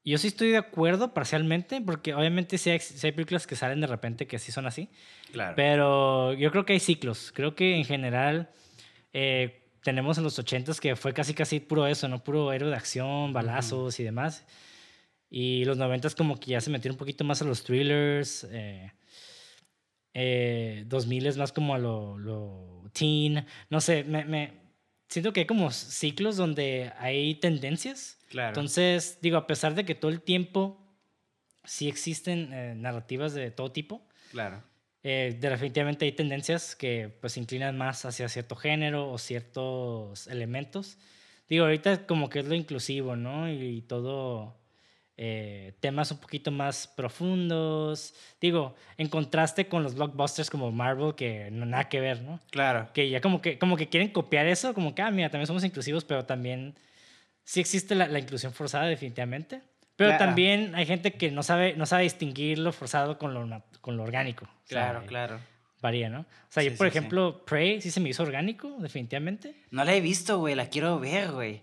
Yo 0.05 0.17
sí 0.17 0.27
estoy 0.27 0.49
de 0.49 0.57
acuerdo 0.57 1.13
parcialmente, 1.13 1.81
porque 1.81 2.13
obviamente 2.13 2.57
sí 2.57 2.69
hay, 2.69 2.79
sí 2.79 3.05
hay 3.07 3.11
películas 3.13 3.47
que 3.47 3.55
salen 3.55 3.81
de 3.81 3.87
repente 3.87 4.27
que 4.27 4.39
sí 4.39 4.51
son 4.51 4.65
así. 4.65 4.89
Claro. 5.31 5.53
Pero 5.55 6.33
yo 6.33 6.51
creo 6.51 6.65
que 6.65 6.73
hay 6.73 6.79
ciclos. 6.79 7.31
Creo 7.33 7.55
que 7.55 7.75
en 7.75 7.85
general 7.85 8.49
eh, 9.13 9.65
tenemos 9.83 10.17
en 10.17 10.23
los 10.23 10.37
80s 10.37 10.79
que 10.79 10.95
fue 10.95 11.13
casi 11.13 11.33
casi 11.33 11.59
puro 11.59 11.87
eso, 11.87 12.07
¿no? 12.07 12.23
Puro 12.23 12.51
héroe 12.51 12.69
de 12.69 12.75
acción, 12.75 13.31
balazos 13.33 13.99
y 13.99 14.03
demás. 14.03 14.45
Y 15.29 15.63
los 15.65 15.77
90s 15.77 16.15
como 16.15 16.39
que 16.39 16.51
ya 16.51 16.61
se 16.61 16.69
metieron 16.69 16.95
un 16.95 16.99
poquito 16.99 17.23
más 17.23 17.41
a 17.41 17.45
los 17.45 17.63
thrillers. 17.63 18.47
Eh, 18.51 18.91
eh, 20.13 20.83
2000 20.87 21.25
es 21.27 21.37
más 21.37 21.51
como 21.51 21.73
a 21.75 21.77
lo, 21.77 22.17
lo 22.17 22.89
teen. 22.93 23.45
No 23.69 23.79
sé, 23.81 24.03
me, 24.03 24.25
me- 24.25 24.53
siento 25.07 25.31
que 25.33 25.41
hay 25.41 25.45
como 25.45 25.71
ciclos 25.71 26.35
donde 26.37 26.91
hay 26.97 27.35
tendencias. 27.35 28.17
claro. 28.29 28.49
Entonces, 28.49 29.19
digo, 29.21 29.37
a 29.37 29.47
pesar 29.47 29.75
de 29.75 29.85
que 29.85 29.95
todo 29.95 30.11
el 30.11 30.21
tiempo 30.21 30.79
sí 31.63 31.87
existen 31.87 32.51
eh, 32.53 32.73
narrativas 32.75 33.33
de 33.33 33.51
todo 33.51 33.71
tipo, 33.71 34.01
claro. 34.31 34.63
Eh, 35.03 35.37
definitivamente 35.39 36.05
hay 36.05 36.11
tendencias 36.11 36.75
que 36.75 37.09
pues 37.21 37.33
se 37.33 37.39
inclinan 37.39 37.77
más 37.77 38.05
hacia 38.05 38.27
cierto 38.27 38.55
género 38.55 39.09
o 39.11 39.17
ciertos 39.17 40.27
elementos. 40.27 40.97
Digo, 41.47 41.65
ahorita 41.65 42.05
como 42.05 42.29
que 42.29 42.39
es 42.39 42.45
lo 42.45 42.55
inclusivo, 42.55 43.15
¿no? 43.15 43.51
Y, 43.51 43.81
todo 43.81 44.57
eh, 45.17 45.73
temas 45.79 46.11
un 46.11 46.19
poquito 46.19 46.51
más 46.51 46.87
profundos. 46.87 48.13
Digo, 48.39 48.75
en 48.97 49.07
contraste 49.07 49.67
con 49.67 49.83
los 49.83 49.95
blockbusters 49.95 50.49
como 50.49 50.71
Marvel, 50.71 51.15
que 51.15 51.49
no 51.51 51.65
nada 51.65 51.89
que 51.89 51.99
ver, 51.99 52.21
¿no? 52.21 52.39
Claro. 52.51 52.89
Que 52.93 53.09
ya 53.09 53.21
como 53.21 53.41
que, 53.41 53.57
como 53.57 53.77
que 53.77 53.89
quieren 53.89 54.09
copiar 54.09 54.47
eso, 54.47 54.73
como 54.73 54.93
que, 54.93 55.01
ah, 55.01 55.11
mira, 55.11 55.29
también 55.29 55.47
somos 55.47 55.63
inclusivos, 55.63 56.05
pero 56.05 56.25
también 56.25 56.75
sí 57.43 57.59
existe 57.59 57.95
la, 57.95 58.07
la 58.07 58.19
inclusión 58.19 58.53
forzada, 58.53 58.85
definitivamente. 58.85 59.61
Pero 59.95 60.11
Claro. 60.11 60.25
también 60.25 60.75
hay 60.75 60.85
gente 60.85 61.13
que 61.13 61.29
no 61.31 61.43
sabe, 61.43 61.73
no 61.75 61.85
sabe 61.85 62.03
distinguir 62.03 62.57
lo 62.59 62.71
forzado 62.71 63.17
con 63.17 63.33
lo, 63.33 63.61
con 63.81 63.97
lo 63.97 64.03
orgánico. 64.03 64.45
O 64.45 64.67
sea, 64.67 64.89
Claro, 64.91 65.05
claro. 65.05 65.39
Varía, 65.81 66.09
¿no? 66.09 66.21
O 66.21 66.25
sea, 66.49 66.61
Sí, 66.63 66.69
yo, 66.71 66.75
por 66.77 66.87
sí, 66.87 66.91
sí. 66.91 66.97
ejemplo, 66.97 67.45
Prey 67.45 67.81
sí 67.81 67.89
se 67.91 67.99
me 68.01 68.09
hizo 68.09 68.23
orgánico, 68.23 68.75
definitivamente. 68.79 69.55
No 69.71 69.83
la 69.85 69.93
he 69.93 70.01
visto, 70.01 70.37
güey, 70.39 70.53
la 70.55 70.67
quiero 70.67 70.99
ver, 70.99 71.31
güey. 71.31 71.61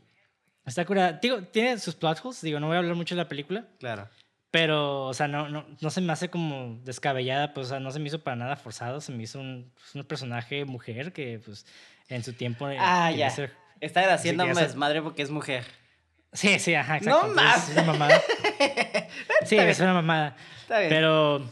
Está 0.65 0.85
curada. 0.85 1.13
Digo, 1.13 1.43
tiene 1.43 1.79
sus 1.79 1.95
plot 1.95 2.21
holes, 2.25 2.41
digo, 2.41 2.59
no 2.59 2.67
voy 2.67 2.77
a 2.77 2.79
hablar 2.79 2.95
mucho 2.97 3.15
de 3.15 3.23
la 3.23 3.29
película, 3.29 3.67
Claro. 3.79 4.09
pero, 4.51 5.05
o 5.05 5.15
sea, 5.15 5.29
no, 5.29 5.49
no, 5.51 5.67
no 5.81 5.91
se 5.91 6.01
me 6.01 6.13
hace 6.13 6.31
como 6.31 6.79
descabellada, 6.83 7.53
pues, 7.53 7.67
o 7.67 7.71
sea, 7.71 7.81
no 7.81 7.91
se 7.91 7.99
me 8.01 8.07
hizo 8.09 8.23
para 8.23 8.37
nada 8.37 8.57
forzado, 8.57 9.01
se 9.03 9.13
me 9.13 9.23
hizo 9.23 9.39
un, 9.39 9.71
pues, 9.75 9.95
un 9.95 10.05
personaje 10.05 10.65
mujer 10.65 11.13
que, 11.13 11.39
pues, 11.45 11.67
en 12.09 12.25
su 12.25 12.33
tiempo... 12.33 12.69
eh, 12.71 12.77
Ah, 12.81 13.11
ya. 13.13 13.29
ser- 13.31 13.53
Está 13.81 14.13
haciendo 14.15 14.45
se- 14.55 14.63
desmadre 14.63 15.03
porque 15.03 15.21
es 15.23 15.31
mujer. 15.31 15.65
Sí, 16.33 16.59
sí, 16.59 16.75
ajá, 16.75 16.95
No 17.01 17.27
exacto. 17.27 17.29
Entonces, 17.29 17.69
Es 17.69 17.73
una 17.75 17.83
mamada. 17.85 18.23
Sí, 19.45 19.57
es 19.59 19.81
una 19.81 19.95
mamada. 19.95 20.37
Está 20.63 20.79
bien. 20.79 20.89
Pero, 20.91 21.49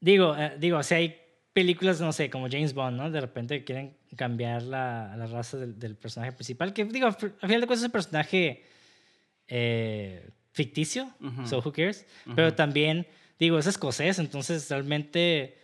digo, 0.00 0.36
eh, 0.36 0.56
digo, 0.58 0.82
sea, 0.82 0.98
hay 0.98 1.16
películas, 1.52 2.00
no 2.00 2.12
sé, 2.12 2.28
como 2.30 2.48
James 2.50 2.74
Bond, 2.74 2.96
¿no? 2.96 3.10
De 3.10 3.20
repente 3.20 3.64
quieren 3.64 3.96
cambiar 4.16 4.62
la, 4.62 5.14
la 5.16 5.26
raza 5.26 5.56
del, 5.56 5.78
del 5.78 5.96
personaje 5.96 6.32
principal, 6.32 6.72
que, 6.72 6.84
digo, 6.84 7.06
al 7.06 7.14
final 7.14 7.60
de 7.60 7.66
cuentas 7.66 7.78
es 7.78 7.84
un 7.86 7.90
personaje 7.92 8.64
eh, 9.48 10.30
ficticio, 10.52 11.12
Ujú. 11.20 11.46
so 11.46 11.58
who 11.58 11.72
cares, 11.72 12.06
pero 12.34 12.48
Ujú. 12.48 12.56
también, 12.56 13.06
digo, 13.38 13.58
es 13.58 13.66
escocés, 13.66 14.18
entonces 14.18 14.68
realmente 14.70 15.58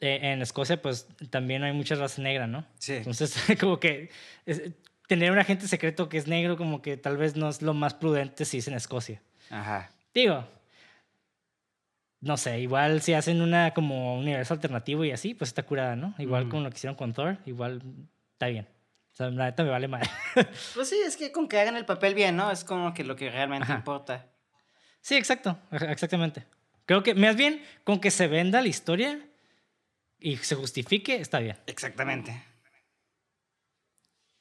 eh, 0.00 0.18
en 0.22 0.40
Escocia, 0.42 0.80
pues 0.80 1.06
también 1.30 1.62
hay 1.62 1.72
mucha 1.72 1.94
raza 1.94 2.22
negra, 2.22 2.46
¿no? 2.46 2.64
Sí. 2.78 2.94
Entonces, 2.94 3.34
como 3.60 3.78
que 3.78 4.10
es- 4.46 4.62
tener 5.06 5.32
un 5.32 5.38
agente 5.38 5.66
secreto 5.66 6.08
que 6.08 6.18
es 6.18 6.26
negro 6.28 6.56
como 6.56 6.82
que 6.82 6.96
tal 6.96 7.16
vez 7.16 7.34
no 7.36 7.48
es 7.48 7.62
lo 7.62 7.74
más 7.74 7.94
prudente 7.94 8.44
si 8.44 8.58
es 8.58 8.68
en 8.68 8.74
Escocia. 8.74 9.20
Ajá. 9.50 9.90
Digo, 10.14 10.46
no 12.20 12.36
sé, 12.36 12.60
igual 12.60 13.00
si 13.02 13.14
hacen 13.14 13.40
una 13.40 13.72
como 13.72 14.18
universo 14.18 14.54
alternativo 14.54 15.04
y 15.04 15.10
así, 15.12 15.34
pues 15.34 15.48
está 15.48 15.62
curada, 15.62 15.96
¿no? 15.96 16.14
Igual 16.18 16.42
Ujú. 16.44 16.50
como 16.50 16.62
lo 16.64 16.70
que 16.70 16.76
hicieron 16.76 16.94
con 16.96 17.12
Thor, 17.14 17.38
igual 17.46 17.82
está 18.32 18.46
bien. 18.48 18.66
O 19.12 19.16
sea, 19.16 19.30
la 19.30 19.46
neta 19.46 19.64
me 19.64 19.70
vale 19.70 19.88
mal. 19.88 20.02
Pues 20.74 20.88
sí, 20.88 20.96
es 21.04 21.16
que 21.16 21.32
con 21.32 21.48
que 21.48 21.58
hagan 21.58 21.76
el 21.76 21.84
papel 21.86 22.14
bien, 22.14 22.36
¿no? 22.36 22.50
Es 22.50 22.64
como 22.64 22.92
que 22.94 23.04
lo 23.04 23.16
que 23.16 23.30
realmente 23.30 23.64
Ajá. 23.64 23.74
importa. 23.76 24.26
sí, 25.00 25.16
exacto, 25.16 25.58
exactamente. 25.72 26.44
Creo 26.86 27.02
que 27.02 27.14
más 27.14 27.36
bien 27.36 27.62
con 27.84 28.00
que 28.00 28.10
se 28.10 28.26
venda 28.28 28.60
la 28.60 28.68
historia 28.68 29.18
y 30.18 30.36
se 30.36 30.54
justifique, 30.56 31.16
está 31.20 31.38
bien. 31.38 31.56
Exactamente. 31.66 32.42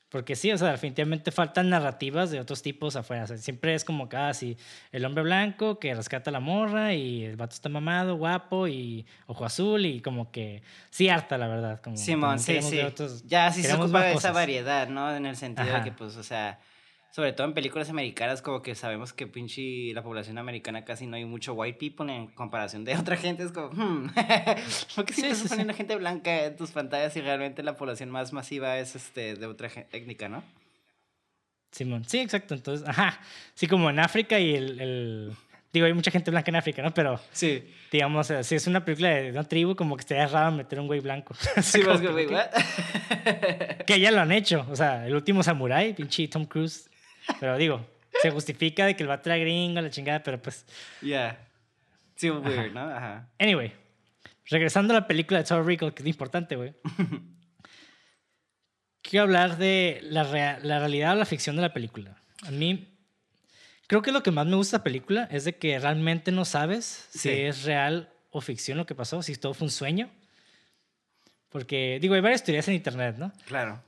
Porque 0.10 0.36
sí, 0.36 0.52
o 0.52 0.58
sea, 0.58 0.72
definitivamente 0.72 1.32
faltan 1.32 1.70
narrativas 1.70 2.32
de 2.32 2.40
otros 2.40 2.64
tipos 2.64 2.96
afuera. 2.96 3.26
O 3.26 3.28
sea, 3.28 3.38
siempre 3.38 3.76
es 3.76 3.86
como 3.86 4.10
casi 4.10 4.58
el 4.92 5.06
hombre 5.06 5.24
blanco 5.24 5.78
que 5.78 5.94
rescata 5.94 6.32
a 6.32 6.34
la 6.34 6.40
morra 6.40 6.96
y 6.96 7.24
el 7.26 7.36
vato 7.36 7.54
está 7.54 7.70
mamado, 7.70 8.16
guapo 8.16 8.68
y 8.68 9.06
ojo 9.28 9.46
azul 9.46 9.86
y 9.86 10.02
como 10.02 10.32
que 10.32 10.64
sí 10.90 11.10
harta, 11.10 11.38
la 11.38 11.48
verdad. 11.48 11.82
Como 11.82 11.96
Simón, 11.96 12.38
también 12.38 12.64
sí, 12.64 12.70
sí. 12.72 12.80
otros- 12.80 13.24
ya 13.28 13.52
sí 13.52 13.62
se 13.62 13.74
ocupa 13.76 14.10
esa 14.10 14.32
variedad, 14.32 14.88
¿no? 14.90 15.16
En 15.16 15.28
el 15.28 15.36
sentido 15.36 15.76
de 15.76 15.84
que, 15.84 15.92
pues, 15.92 16.16
o 16.18 16.24
sea, 16.24 16.60
sobre 17.12 17.34
todo 17.34 17.48
en 17.48 17.54
películas 17.54 17.90
americanas, 17.90 18.42
como 18.42 18.62
que 18.62 18.76
sabemos 18.76 19.14
que 19.14 19.26
pinche 19.28 19.94
la 19.94 20.04
población 20.04 20.38
americana 20.38 20.86
casi 20.86 21.08
no 21.08 21.16
hay 21.16 21.26
mucho 21.26 21.54
white 21.54 21.78
people 21.80 22.14
en 22.14 22.28
comparación 22.28 22.86
de 22.86 22.96
otra 22.98 23.18
gente. 23.18 23.44
Es 23.44 23.52
como, 23.52 23.70
hmm, 23.72 24.10
¿por 24.96 25.06
qué 25.06 25.14
Sí, 25.14 25.22
siempre 25.22 25.36
sí, 25.36 25.44
estás 25.44 25.50
poniendo 25.50 25.74
sí. 25.74 25.78
gente 25.78 25.96
blanca 25.96 26.46
en 26.46 26.56
tus 26.56 26.72
pantallas 26.72 27.16
y 27.18 27.22
realmente 27.22 27.64
la 27.64 27.76
población 27.76 28.10
más 28.12 28.32
masiva 28.34 28.78
es 28.78 28.96
este 28.96 29.36
de 29.36 29.46
otra 29.48 29.70
étnica, 29.92 30.30
¿no? 30.30 30.44
Simón, 31.72 32.04
sí, 32.08 32.20
exacto. 32.20 32.56
Entonces, 32.56 32.88
ajá. 32.88 33.20
Sí, 33.54 33.68
como 33.68 33.90
en 33.90 34.00
África 34.00 34.40
y 34.40 34.56
el, 34.56 34.80
el- 34.82 35.32
Digo, 35.72 35.86
hay 35.86 35.94
mucha 35.94 36.10
gente 36.10 36.32
blanca 36.32 36.50
en 36.50 36.56
África, 36.56 36.82
¿no? 36.82 36.92
Pero, 36.96 37.20
Sí. 37.32 37.64
digamos, 37.92 38.32
eh, 38.32 38.44
si 38.44 38.56
es 38.56 38.66
una 38.66 38.84
película 38.84 39.10
de 39.10 39.30
una 39.30 39.44
tribu, 39.44 39.76
como 39.76 39.96
que 39.96 40.00
estaría 40.02 40.26
raro 40.26 40.52
meter 40.52 40.80
un 40.80 40.88
güey 40.88 41.00
blanco. 41.00 41.36
Sí, 41.62 41.84
más 41.84 42.02
que, 42.02 42.08
que- 42.08 42.12
güey, 42.12 42.28
que- 43.86 44.00
ya 44.00 44.10
lo 44.10 44.20
han 44.22 44.32
hecho. 44.32 44.66
O 44.72 44.76
sea, 44.76 45.06
el 45.06 45.14
último 45.14 45.44
Samurai, 45.44 45.94
pinche 45.94 46.28
Tom 46.28 46.46
Cruise. 46.46 46.90
Pero 47.40 47.58
digo, 47.58 47.86
se 48.22 48.32
justifica 48.32 48.86
de 48.86 48.96
que 48.96 49.04
el 49.04 49.10
vato 49.10 49.30
era 49.30 49.38
gringo, 49.38 49.82
la 49.82 49.90
chingada, 49.90 50.22
pero 50.24 50.42
pues. 50.42 50.66
Ya. 51.02 51.38
Sí, 52.16 52.30
weird, 52.30 52.74
¿no? 52.74 52.82
Ajá. 52.82 53.30
Anyway, 53.40 53.72
regresando 54.50 54.94
a 54.94 55.00
la 55.02 55.08
película 55.08 55.40
de 55.40 55.44
Total 55.46 55.66
Recall, 55.66 55.94
que 55.94 56.04
es 56.04 56.08
importante, 56.10 56.56
güey. 56.56 56.74
Quiero 59.02 59.24
hablar 59.24 59.58
de 59.58 60.00
la, 60.04 60.24
rea- 60.24 60.60
la 60.62 60.80
realidad 60.80 61.14
o 61.14 61.16
la 61.16 61.26
ficción 61.26 61.56
de 61.56 61.62
la 61.62 61.74
película. 61.74 62.16
A 62.46 62.52
mí, 62.52 62.98
creo 63.88 64.02
que 64.02 64.12
lo 64.12 64.22
que 64.24 64.32
más 64.32 64.46
me 64.46 64.56
gusta 64.56 64.78
de 64.78 64.80
la 64.80 64.84
película 64.84 65.28
es 65.32 65.46
de 65.46 65.56
que 65.56 65.80
realmente 65.80 66.32
no 66.32 66.46
sabes 66.46 67.08
si 67.12 67.20
Sí. 67.20 67.30
es 67.30 67.64
real 67.64 68.10
o 68.32 68.42
ficción 68.42 68.78
lo 68.78 68.86
que 68.86 68.96
pasó, 68.96 69.24
si 69.24 69.36
todo 69.36 69.54
fue 69.54 69.66
un 69.66 69.72
sueño. 69.72 70.10
Porque, 71.50 71.98
digo, 72.02 72.14
hay 72.14 72.22
varias 72.22 72.44
teorías 72.44 72.68
en 72.68 72.76
internet, 72.76 73.16
¿no? 73.18 73.32
Claro. 73.48 73.82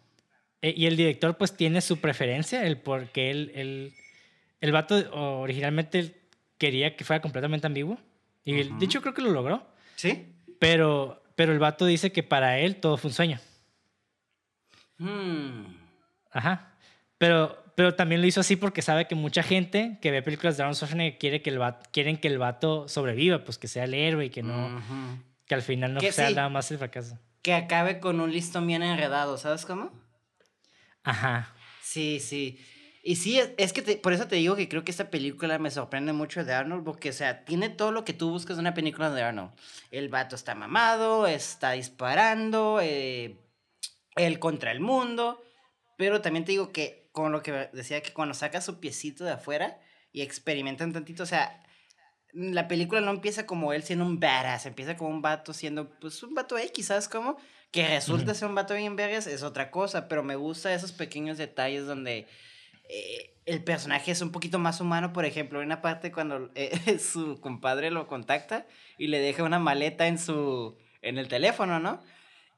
E- 0.61 0.73
Y 0.77 0.85
el 0.85 0.95
director 0.97 1.37
pues 1.37 1.55
tiene 1.55 1.81
su 1.81 1.99
preferencia, 1.99 2.63
el 2.65 2.77
porque 2.77 3.31
él, 3.31 3.51
él- 3.55 3.93
el 4.61 4.71
vato 4.71 4.95
originalmente 5.41 6.15
quería 6.57 6.95
que 6.95 7.03
fuera 7.03 7.21
completamente 7.21 7.67
ambiguo. 7.67 7.97
Y 8.45 8.59
él- 8.59 8.69
Ujú. 8.69 8.79
de 8.79 8.85
hecho 8.85 9.01
creo 9.01 9.13
que 9.13 9.21
lo 9.21 9.31
logró, 9.31 9.65
¿Sí? 9.95 10.27
pero, 10.59 11.21
pero 11.35 11.51
el 11.53 11.59
vato 11.59 11.85
dice 11.85 12.11
que 12.11 12.23
para 12.23 12.59
él 12.59 12.75
todo 12.77 12.97
fue 12.97 13.09
un 13.09 13.13
sueño. 13.15 13.39
Hmm. 14.97 15.65
Ajá. 16.31 16.73
Pero, 17.17 17.63
pero 17.75 17.95
también 17.95 18.21
lo 18.21 18.27
hizo 18.27 18.39
así 18.41 18.55
porque 18.55 18.81
sabe 18.81 19.07
que 19.07 19.15
mucha 19.15 19.43
gente 19.43 19.97
que 20.01 20.11
ve 20.11 20.21
películas 20.21 20.57
de 20.57 20.63
Arnold 20.63 20.77
Schwarzenegger 20.77 21.17
quiere 21.17 21.41
que 21.41 21.49
el 21.49 21.57
vato, 21.59 21.89
quieren 21.91 22.17
que 22.17 22.27
el 22.27 22.37
vato 22.37 22.87
sobreviva, 22.87 23.43
pues 23.43 23.57
que 23.57 23.67
sea 23.67 23.83
el 23.85 23.93
héroe 23.93 24.25
y 24.25 24.29
que 24.29 24.43
no, 24.43 24.81
que 25.45 25.55
al 25.55 25.61
final 25.61 25.93
no 25.93 25.99
Que 25.99 26.11
sea 26.11 26.29
sí. 26.29 26.35
nada 26.35 26.49
más 26.49 26.69
el 26.71 26.77
fracaso. 26.77 27.17
Que 27.41 27.53
acabe 27.53 27.99
con 27.99 28.19
un 28.19 28.31
listón 28.31 28.67
bien 28.67 28.83
enredado, 28.83 29.37
¿sabes 29.37 29.65
cómo? 29.65 29.91
Ajá. 31.03 31.53
Sí, 31.81 32.19
sí. 32.19 32.59
Y 33.03 33.15
sí, 33.15 33.39
es, 33.57 33.73
que 33.73 33.81
te- 33.81 33.97
por 33.97 34.13
eso 34.13 34.27
te 34.27 34.35
digo 34.35 34.55
que 34.55 34.69
creo 34.69 34.83
que 34.83 34.91
esta 34.91 35.09
película 35.09 35.57
me 35.57 35.71
sorprende 35.71 36.13
mucho 36.13 36.43
de 36.45 36.53
Arnold, 36.53 36.83
porque, 36.83 37.09
o 37.09 37.13
sea, 37.13 37.43
tiene 37.45 37.69
todo 37.69 37.91
lo 37.91 38.05
que 38.05 38.13
tú 38.13 38.29
buscas 38.29 38.57
de 38.57 38.61
una 38.61 38.75
película 38.75 39.09
de 39.09 39.23
Arnold. 39.23 39.51
El 39.89 40.09
vato 40.09 40.35
está 40.35 40.53
mamado, 40.53 41.25
está 41.25 41.71
disparando, 41.71 42.79
eh, 42.81 43.37
él 44.15 44.39
contra 44.39 44.71
el 44.71 44.81
mundo, 44.81 45.41
pero 45.97 46.21
también 46.21 46.45
te 46.45 46.51
digo 46.53 46.71
que, 46.71 47.09
con 47.13 47.31
lo 47.31 47.43
que 47.43 47.69
decía, 47.73 48.01
que 48.03 48.13
cuando 48.13 48.33
saca 48.35 48.61
su 48.61 48.79
piecito 48.79 49.25
de 49.25 49.31
afuera 49.33 49.79
y 50.13 50.21
experimentan 50.21 50.93
tantito, 50.93 51.23
o 51.23 51.27
sea, 51.27 51.63
la 52.33 52.67
película 52.67 53.01
no 53.01 53.11
empieza 53.11 53.45
como 53.45 53.73
él 53.73 53.83
siendo 53.83 54.05
un 54.05 54.19
badass, 54.19 54.65
empieza 54.65 54.95
como 54.95 55.09
un 55.09 55.21
vato 55.21 55.53
siendo, 55.53 55.89
pues, 55.99 56.23
un 56.23 56.33
vato 56.33 56.57
X, 56.57 56.87
¿sabes 56.87 57.09
cómo? 57.09 57.37
Que 57.71 57.87
resulta 57.87 58.31
Ujú. 58.31 58.39
ser 58.39 58.47
un 58.49 58.55
vato 58.55 58.73
bien 58.75 58.95
vergas 58.95 59.27
es 59.27 59.43
otra 59.43 59.71
cosa, 59.71 60.07
pero 60.09 60.23
me 60.23 60.35
gusta 60.35 60.73
esos 60.73 60.91
pequeños 60.91 61.37
detalles 61.37 61.85
donde 61.85 62.27
eh, 62.89 63.33
el 63.45 63.63
personaje 63.63 64.11
es 64.11 64.21
un 64.21 64.31
poquito 64.31 64.59
más 64.59 64.81
humano, 64.81 65.13
por 65.13 65.23
ejemplo, 65.25 65.59
en 65.61 65.67
una 65.67 65.81
parte 65.81 66.11
cuando 66.11 66.51
eh, 66.55 66.99
su 66.99 67.39
compadre 67.39 67.89
lo 67.91 68.07
contacta 68.07 68.65
y 68.97 69.07
le 69.07 69.19
deja 69.19 69.43
una 69.43 69.59
maleta 69.59 70.07
en 70.07 70.19
su, 70.19 70.77
en 71.01 71.17
el 71.17 71.27
teléfono, 71.29 71.79
¿no? 71.79 72.03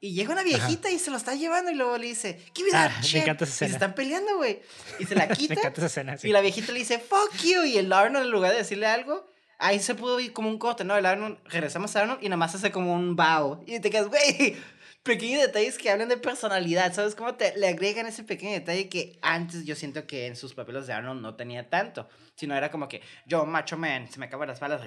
Y 0.01 0.13
llega 0.15 0.33
una 0.33 0.43
viejita 0.43 0.89
y 0.91 0.99
se 0.99 1.11
lo 1.11 1.15
está 1.17 1.33
llevando 1.35 1.71
y 1.71 1.75
luego 1.75 1.97
le 1.97 2.07
dice, 2.07 2.37
¿qué 2.53 2.63
Ah, 2.73 2.89
that 2.89 2.97
me 2.97 3.03
shit?" 3.07 3.21
encanta 3.21 3.45
esa 3.45 3.53
Y 3.53 3.57
se 3.57 3.65
escena. 3.65 3.73
están 3.77 3.95
peleando, 3.95 4.35
güey. 4.35 4.61
Y 4.99 5.05
se 5.05 5.15
la 5.15 5.27
Me 5.29 5.35
quita 5.35 5.53
encanta 5.53 5.79
esa 5.79 5.85
escena. 5.85 6.17
sí. 6.17 6.27
y 6.27 6.31
la 6.33 6.41
viejita 6.41 6.73
le 6.73 6.79
dice, 6.79 6.99
fuck 6.99 7.31
you. 7.41 7.63
Y 7.63 7.77
el 7.77 7.93
Arnold, 7.93 8.25
en 8.25 8.31
lugar 8.31 8.51
de 8.51 8.57
decirle 8.57 8.87
algo, 8.87 9.31
ahí 9.59 9.79
se 9.79 9.95
pudo 9.95 10.19
ir 10.19 10.33
como 10.33 10.49
un 10.49 10.57
corte, 10.57 10.83
¿no? 10.83 10.97
El 10.97 11.05
Arnold, 11.05 11.37
regresamos 11.45 11.95
a 11.95 12.01
Arnold 12.01 12.21
y 12.21 12.25
nada 12.27 12.35
más 12.37 12.53
hace 12.53 12.69
como 12.71 12.93
un 12.93 13.15
bow. 13.15 13.63
Y 13.65 13.79
te 13.79 13.89
quedas, 13.89 14.09
güey, 14.09 14.57
pequeños 15.03 15.41
detalles 15.41 15.77
que 15.77 15.89
hablan 15.89 16.09
de 16.09 16.17
personalidad, 16.17 16.93
¿sabes? 16.93 17.13
Cómo 17.13 17.35
te, 17.35 17.55
le 17.57 17.67
agregan 17.67 18.05
ese 18.05 18.23
pequeño 18.23 18.53
detalle 18.53 18.89
que 18.89 19.19
antes 19.21 19.65
yo 19.65 19.75
siento 19.75 20.07
que 20.07 20.27
en 20.27 20.35
sus 20.35 20.53
papeles 20.53 20.87
de 20.87 20.93
Arnold 20.93 21.21
no 21.21 21.35
tenía 21.35 21.69
tanto. 21.69 22.07
Sino 22.35 22.55
era 22.55 22.71
como 22.71 22.87
que, 22.87 23.01
yo, 23.25 23.45
macho 23.45 23.77
man, 23.77 24.07
se 24.09 24.19
me 24.19 24.25
acaban 24.25 24.47
las 24.47 24.59
balas. 24.59 24.81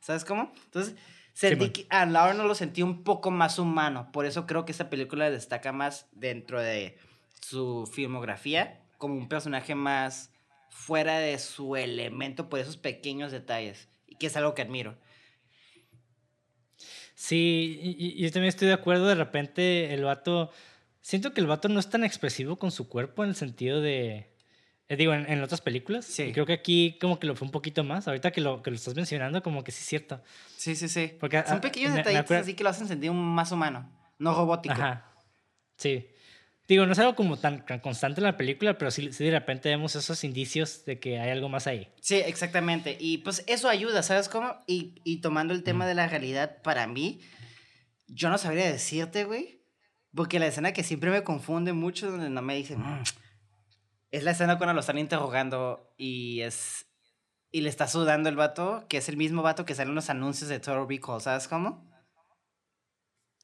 ¿sabes 0.00 0.24
cómo? 0.24 0.52
Entonces, 0.66 0.94
sentí 1.32 1.64
man. 1.64 1.72
que 1.72 1.86
al 1.88 2.14
Arnold 2.14 2.48
lo 2.48 2.54
sentí 2.54 2.82
un 2.82 3.02
poco 3.02 3.30
más 3.30 3.58
humano. 3.58 4.10
Por 4.12 4.26
eso 4.26 4.46
creo 4.46 4.64
que 4.64 4.72
esta 4.72 4.90
película 4.90 5.30
destaca 5.30 5.72
más 5.72 6.06
dentro 6.12 6.60
de 6.60 6.98
su 7.40 7.90
filmografía 7.92 8.80
como 8.98 9.14
un 9.14 9.28
personaje 9.28 9.74
más 9.74 10.32
fuera 10.68 11.18
de 11.18 11.38
su 11.38 11.76
elemento 11.76 12.48
por 12.48 12.60
esos 12.60 12.76
pequeños 12.76 13.32
detalles. 13.32 13.88
Y 14.06 14.16
que 14.16 14.26
es 14.26 14.36
algo 14.36 14.54
que 14.54 14.62
admiro. 14.62 14.98
Sí, 17.20 17.80
y, 17.82 17.96
y- 17.98 18.22
yo 18.22 18.30
también 18.30 18.48
estoy 18.48 18.68
de 18.68 18.74
acuerdo. 18.74 19.08
De 19.08 19.16
repente, 19.16 19.92
el 19.92 20.04
vato. 20.04 20.52
Siento 21.00 21.34
que 21.34 21.40
el 21.40 21.48
vato 21.48 21.68
no 21.68 21.80
es 21.80 21.90
tan 21.90 22.04
expresivo 22.04 22.56
con 22.60 22.70
su 22.70 22.88
cuerpo 22.88 23.24
en 23.24 23.30
el 23.30 23.34
sentido 23.34 23.80
de. 23.80 24.30
eh, 24.88 24.96
digo, 24.96 25.12
en, 25.14 25.28
en 25.28 25.42
otras 25.42 25.60
películas. 25.60 26.04
Sí. 26.04 26.22
Y 26.22 26.32
creo 26.32 26.46
que 26.46 26.52
aquí, 26.52 26.96
como 27.00 27.18
que 27.18 27.26
lo 27.26 27.34
fue 27.34 27.46
un 27.46 27.50
poquito 27.50 27.82
más. 27.82 28.06
Ahorita 28.06 28.30
que 28.30 28.40
lo, 28.40 28.62
que 28.62 28.70
lo 28.70 28.76
estás 28.76 28.94
mencionando, 28.94 29.42
como 29.42 29.64
que 29.64 29.72
sí 29.72 29.80
es 29.80 29.86
cierto. 29.88 30.22
Sí, 30.56 30.76
sí, 30.76 30.88
sí. 30.88 31.10
Porque, 31.18 31.42
Son 31.42 31.56
ah, 31.56 31.60
pequeños 31.60 31.92
detallitos 31.94 32.30
así 32.30 32.54
que 32.54 32.62
lo 32.62 32.70
hacen 32.70 32.86
sentir 32.86 33.10
más 33.10 33.50
humano, 33.50 33.90
no 34.20 34.32
robótico. 34.32 34.74
Ajá. 34.74 35.12
Sí. 35.76 36.06
Digo, 36.68 36.84
no 36.84 36.92
es 36.92 36.98
algo 36.98 37.14
como 37.14 37.38
tan, 37.38 37.64
tan 37.64 37.80
constante 37.80 38.20
en 38.20 38.24
la 38.24 38.36
película, 38.36 38.76
pero 38.76 38.90
sí, 38.90 39.10
sí 39.10 39.24
de 39.24 39.30
repente 39.30 39.70
vemos 39.70 39.96
esos 39.96 40.22
indicios 40.22 40.84
de 40.84 41.00
que 41.00 41.18
hay 41.18 41.30
algo 41.30 41.48
más 41.48 41.66
ahí. 41.66 41.88
Sí, 42.02 42.16
exactamente. 42.16 42.98
Y 43.00 43.18
pues 43.18 43.42
eso 43.46 43.70
ayuda, 43.70 44.02
¿sabes 44.02 44.28
cómo? 44.28 44.54
Y, 44.66 45.00
y 45.02 45.22
tomando 45.22 45.54
el 45.54 45.62
tema 45.62 45.86
de 45.86 45.94
la 45.94 46.08
realidad, 46.08 46.60
para 46.62 46.86
mí, 46.86 47.20
yo 48.06 48.28
no 48.28 48.36
sabría 48.36 48.70
decirte, 48.70 49.24
güey. 49.24 49.62
Porque 50.14 50.38
la 50.38 50.46
escena 50.46 50.72
que 50.72 50.82
siempre 50.84 51.10
me 51.10 51.22
confunde 51.24 51.72
mucho, 51.72 52.10
donde 52.10 52.28
no 52.28 52.42
me 52.42 52.54
dicen, 52.54 52.80
"Mm", 52.80 53.02
es 54.10 54.24
la 54.24 54.32
escena 54.32 54.58
cuando 54.58 54.74
lo 54.74 54.80
están 54.80 54.98
interrogando 54.98 55.94
y 55.96 56.40
es. 56.42 56.86
Y 57.50 57.62
le 57.62 57.70
está 57.70 57.88
sudando 57.88 58.28
el 58.28 58.36
vato, 58.36 58.84
que 58.88 58.98
es 58.98 59.08
el 59.08 59.16
mismo 59.16 59.40
vato 59.40 59.64
que 59.64 59.74
sale 59.74 59.88
en 59.88 59.94
los 59.94 60.10
anuncios 60.10 60.50
de 60.50 60.60
Total 60.60 60.86
Recall, 60.86 61.20
¿sabes 61.22 61.48
cómo? 61.48 61.90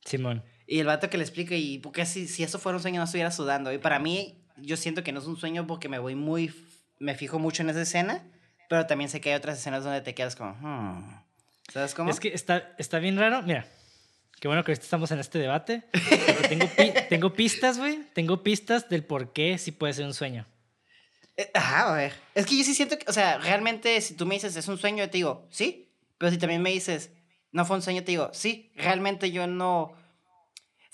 Simón. 0.04 0.44
Y 0.66 0.80
el 0.80 0.86
vato 0.86 1.10
que 1.10 1.18
le 1.18 1.24
explica, 1.24 1.54
y 1.54 1.78
por 1.78 1.92
qué 1.92 2.06
si, 2.06 2.26
si 2.26 2.42
eso 2.42 2.58
fuera 2.58 2.76
un 2.76 2.82
sueño 2.82 2.98
no 2.98 3.04
estuviera 3.04 3.30
sudando. 3.30 3.72
Y 3.72 3.78
para 3.78 3.98
mí, 3.98 4.38
yo 4.56 4.76
siento 4.76 5.02
que 5.04 5.12
no 5.12 5.20
es 5.20 5.26
un 5.26 5.36
sueño 5.36 5.66
porque 5.66 5.88
me 5.88 5.98
voy 5.98 6.14
muy. 6.14 6.54
Me 6.98 7.14
fijo 7.14 7.38
mucho 7.38 7.62
en 7.62 7.70
esa 7.70 7.82
escena, 7.82 8.22
pero 8.68 8.86
también 8.86 9.10
sé 9.10 9.20
que 9.20 9.30
hay 9.30 9.36
otras 9.36 9.58
escenas 9.58 9.84
donde 9.84 10.00
te 10.00 10.14
quedas 10.14 10.36
como. 10.36 10.52
"Hmm". 10.60 11.20
¿Sabes 11.72 11.94
cómo? 11.94 12.10
Es 12.10 12.20
que 12.20 12.28
está, 12.28 12.74
está 12.78 12.98
bien 12.98 13.18
raro. 13.18 13.42
Mira, 13.42 13.66
qué 14.40 14.48
bueno 14.48 14.64
que 14.64 14.72
estamos 14.72 15.10
en 15.10 15.18
este 15.18 15.38
debate. 15.38 15.82
porque 15.92 16.48
tengo, 16.48 16.66
pi- 16.68 16.92
tengo 17.10 17.32
pistas, 17.34 17.78
güey. 17.78 18.00
Tengo 18.14 18.42
pistas 18.42 18.88
del 18.88 19.04
por 19.04 19.32
qué 19.32 19.58
sí 19.58 19.72
puede 19.72 19.92
ser 19.92 20.04
un 20.06 20.14
sueño. 20.14 20.46
Eh, 21.36 21.50
Ajá, 21.52 21.92
a 21.92 21.96
ver. 21.96 22.12
Es 22.34 22.46
que 22.46 22.56
yo 22.56 22.64
sí 22.64 22.74
siento 22.74 22.96
que, 22.98 23.04
o 23.08 23.12
sea, 23.12 23.38
realmente 23.38 24.00
si 24.00 24.14
tú 24.14 24.24
me 24.24 24.36
dices 24.36 24.54
es 24.56 24.68
un 24.68 24.78
sueño, 24.78 24.98
yo 25.04 25.10
te 25.10 25.18
digo, 25.18 25.46
sí. 25.50 25.90
Pero 26.18 26.30
si 26.30 26.38
también 26.38 26.62
me 26.62 26.70
dices, 26.70 27.10
no 27.50 27.64
fue 27.64 27.76
un 27.76 27.82
sueño, 27.82 28.02
te 28.04 28.12
digo, 28.12 28.30
sí. 28.32 28.70
Realmente 28.76 29.30
yo 29.32 29.46
no. 29.46 29.92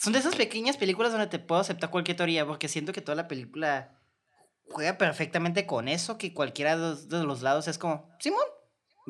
Son 0.02 0.12
de 0.14 0.18
esas 0.18 0.34
pequeñas 0.34 0.76
películas 0.78 1.12
donde 1.12 1.26
te 1.26 1.38
puedo 1.38 1.60
aceptar 1.60 1.90
cualquier 1.90 2.16
teoría, 2.16 2.46
porque 2.46 2.68
siento 2.68 2.92
que 2.92 3.02
toda 3.02 3.16
la 3.16 3.28
película 3.28 3.98
juega 4.70 4.96
perfectamente 4.96 5.66
con 5.66 5.88
eso, 5.88 6.16
que 6.16 6.32
cualquiera 6.32 6.74
de 6.76 6.80
los, 6.82 7.08
de 7.08 7.22
los 7.24 7.42
lados 7.42 7.68
es 7.68 7.76
como, 7.76 8.08
Simón, 8.18 8.40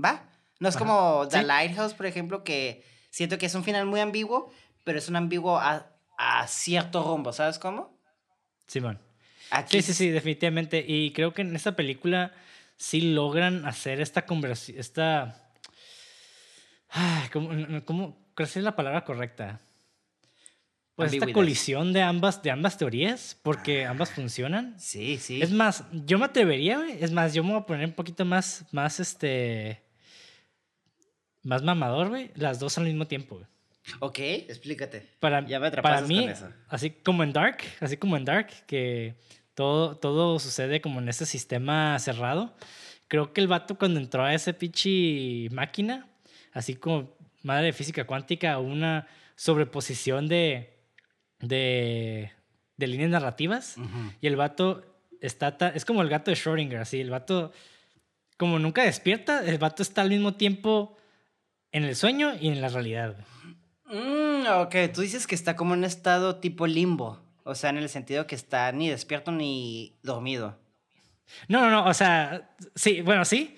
va. 0.02 0.28
No 0.58 0.68
es 0.68 0.74
Ajá. 0.76 0.84
como 0.84 1.28
The 1.28 1.38
Sí. 1.40 1.44
Lighthouse, 1.44 1.94
por 1.94 2.06
ejemplo, 2.06 2.42
que 2.42 2.84
siento 3.10 3.38
que 3.38 3.46
es 3.46 3.54
un 3.54 3.62
final 3.62 3.86
muy 3.86 4.00
ambiguo, 4.00 4.52
pero 4.82 4.98
es 4.98 5.08
un 5.08 5.14
ambiguo 5.16 5.58
a, 5.58 5.86
a 6.18 6.46
cierto 6.48 7.02
rumbo, 7.04 7.32
¿sabes 7.32 7.58
cómo? 7.58 7.96
Simón. 8.66 8.98
Aquí 9.50 9.80
Sí, 9.80 9.92
sí, 9.92 9.94
sí, 9.94 10.10
definitivamente. 10.10 10.84
Y 10.86 11.12
creo 11.12 11.32
que 11.32 11.42
en 11.42 11.54
esta 11.54 11.76
película 11.76 12.32
sí 12.76 13.12
logran 13.12 13.64
hacer 13.64 14.00
esta 14.00 14.26
conversación, 14.26 14.78
esta... 14.78 15.52
Ay, 16.88 17.28
¿Cómo, 17.32 17.50
cómo, 17.84 18.18
cuál 18.34 18.48
es 18.48 18.56
la 18.56 18.74
palabra 18.74 19.04
correcta? 19.04 19.60
Pues 21.00 21.12
esta 21.14 21.32
colisión 21.32 21.92
de 21.92 22.02
ambas, 22.02 22.42
de 22.42 22.50
ambas 22.50 22.78
teorías, 22.78 23.38
porque 23.42 23.84
ambas 23.84 24.10
funcionan. 24.10 24.74
Sí, 24.78 25.18
sí. 25.18 25.40
Es 25.42 25.50
más, 25.50 25.84
yo 25.92 26.18
me 26.18 26.26
atrevería, 26.26 26.78
güey. 26.78 27.02
Es 27.02 27.12
más, 27.12 27.34
yo 27.34 27.42
me 27.42 27.50
voy 27.50 27.60
a 27.60 27.66
poner 27.66 27.86
un 27.86 27.94
poquito 27.94 28.24
más, 28.24 28.64
más, 28.72 29.00
este... 29.00 29.82
Más 31.42 31.62
mamador, 31.62 32.08
güey. 32.08 32.30
Las 32.34 32.58
dos 32.58 32.76
al 32.78 32.84
mismo 32.84 33.06
tiempo, 33.06 33.36
güey. 33.36 33.46
Ok, 33.98 34.18
explícate. 34.18 35.06
Para, 35.18 35.44
Ya 35.46 35.58
me 35.58 35.70
para 35.70 36.02
mí, 36.02 36.20
con 36.20 36.28
eso. 36.28 36.48
así 36.68 36.90
como 36.90 37.22
en 37.22 37.32
Dark, 37.32 37.58
así 37.80 37.96
como 37.96 38.16
en 38.16 38.24
Dark, 38.24 38.48
que 38.66 39.14
todo, 39.54 39.96
todo 39.96 40.38
sucede 40.38 40.80
como 40.80 41.00
en 41.00 41.08
ese 41.08 41.26
sistema 41.26 41.98
cerrado. 41.98 42.54
Creo 43.08 43.32
que 43.32 43.40
el 43.40 43.48
vato 43.48 43.76
cuando 43.76 43.98
entró 43.98 44.24
a 44.24 44.34
ese 44.34 44.54
pinche 44.54 45.48
máquina, 45.50 46.06
así 46.52 46.76
como 46.76 47.16
madre 47.42 47.66
de 47.66 47.72
física 47.72 48.06
cuántica, 48.06 48.58
una 48.58 49.08
sobreposición 49.34 50.28
de, 50.28 50.79
de, 51.40 52.32
de 52.76 52.86
líneas 52.86 53.10
narrativas, 53.10 53.76
y 54.20 54.26
el 54.26 54.36
vato 54.36 54.84
está, 55.20 55.56
ta- 55.56 55.68
es 55.70 55.84
como 55.84 56.02
el 56.02 56.08
gato 56.08 56.30
de 56.30 56.36
Schrödinger, 56.36 56.78
así, 56.80 57.00
el 57.00 57.10
vato, 57.10 57.52
como 58.36 58.58
nunca 58.58 58.82
despierta, 58.84 59.44
el 59.44 59.58
vato 59.58 59.82
está 59.82 60.02
al 60.02 60.08
mismo 60.10 60.34
tiempo 60.34 60.96
en 61.72 61.84
el 61.84 61.94
sueño 61.96 62.32
y 62.40 62.48
en 62.48 62.60
la 62.60 62.68
realidad. 62.68 63.16
Mm, 63.86 64.46
ok, 64.60 64.74
tú 64.94 65.00
dices 65.02 65.26
que 65.26 65.34
está 65.34 65.56
como 65.56 65.74
en 65.74 65.80
un 65.80 65.84
estado 65.84 66.36
tipo 66.36 66.66
limbo. 66.66 67.20
O 67.44 67.54
sea, 67.54 67.70
en 67.70 67.78
el 67.78 67.88
sentido 67.88 68.26
que 68.26 68.34
está 68.34 68.70
ni 68.72 68.88
despierto 68.88 69.32
ni 69.32 69.96
dormido. 70.02 70.58
No, 71.48 71.60
no, 71.62 71.70
no, 71.70 71.84
o 71.86 71.94
sea, 71.94 72.54
sí, 72.74 73.00
bueno, 73.02 73.24
sí, 73.24 73.56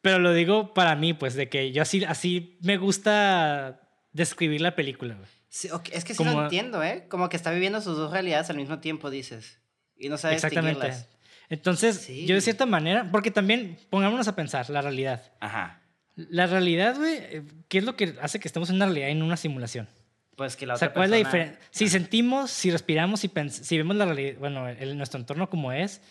pero 0.00 0.18
lo 0.18 0.32
digo 0.32 0.72
para 0.74 0.94
mí, 0.96 1.12
pues, 1.14 1.34
de 1.34 1.48
que 1.48 1.72
yo 1.72 1.82
así, 1.82 2.04
así 2.04 2.56
me 2.62 2.76
gusta 2.78 3.80
describir 4.12 4.60
la 4.60 4.74
película, 4.76 5.14
güey. 5.14 5.28
Sí, 5.56 5.70
Es 5.90 6.04
que 6.04 6.12
sí 6.12 6.18
Como- 6.18 6.32
lo 6.32 6.42
entiendo, 6.42 6.82
¿eh? 6.82 7.06
Como 7.08 7.30
que 7.30 7.36
está 7.38 7.50
viviendo 7.50 7.80
sus 7.80 7.96
dos 7.96 8.12
realidades 8.12 8.50
al 8.50 8.56
mismo 8.56 8.78
tiempo, 8.80 9.08
dices. 9.08 9.58
Y 9.96 10.10
no 10.10 10.18
sabe 10.18 10.34
Exactamente. 10.34 10.80
distinguirlas. 10.86 11.08
Entonces, 11.48 11.96
Sí. 11.96 12.26
yo 12.26 12.34
de 12.34 12.42
cierta 12.42 12.66
manera, 12.66 13.08
porque 13.10 13.30
también, 13.30 13.78
pongámonos 13.88 14.28
a 14.28 14.36
pensar, 14.36 14.68
la 14.68 14.82
realidad. 14.82 15.32
Ajá. 15.40 15.80
La 16.14 16.46
realidad, 16.46 16.96
güey, 16.96 17.14
eh, 17.16 17.42
¿qué 17.68 17.78
es 17.78 17.84
lo 17.84 17.96
que 17.96 18.16
hace 18.20 18.38
que 18.38 18.48
estemos 18.48 18.68
en 18.68 18.76
una 18.76 18.84
realidad 18.84 19.08
y 19.08 19.12
en 19.12 19.22
una 19.22 19.38
simulación? 19.38 19.88
Pues 20.36 20.56
que 20.56 20.66
la 20.66 20.74
O 20.74 20.76
sea, 20.76 20.88
otra 20.88 20.94
¿cuál 21.00 21.14
es 21.14 21.22
la? 21.32 21.58
Si 21.70 21.88
sentimos, 21.88 22.50
si 22.50 22.70
respiramos, 22.70 23.20
si, 23.20 23.30
si 23.48 23.78
vemos 23.78 23.96
la 23.96 24.04
realidad, 24.04 24.38
bueno, 24.38 24.68
el- 24.68 24.98
nuestro 24.98 25.18
entorno 25.18 25.48
como 25.48 25.72
es, 25.72 26.02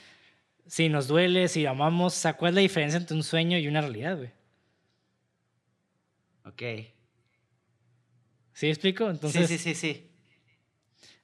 si 0.66 0.90
nos 0.90 1.08
duele, 1.08 1.48
si 1.50 1.68
amamos, 1.68 2.18
o 2.18 2.20
sea, 2.20 2.34
¿cuál 2.34 2.50
es 2.50 2.56
la 2.56 2.62
diferencia 2.62 2.98
entre 2.98 3.16
un 3.16 3.22
sueño 3.24 3.60
y 3.60 3.68
una 3.68 3.82
realidad, 3.82 4.18
güey? 4.18 4.32
Ok. 6.46 6.95
¿Sí 8.56 8.68
explico? 8.70 9.10
Entonces, 9.12 9.48
sí, 9.48 9.58
sí, 9.60 9.76
sí, 9.76 9.76
sí. 9.76 10.12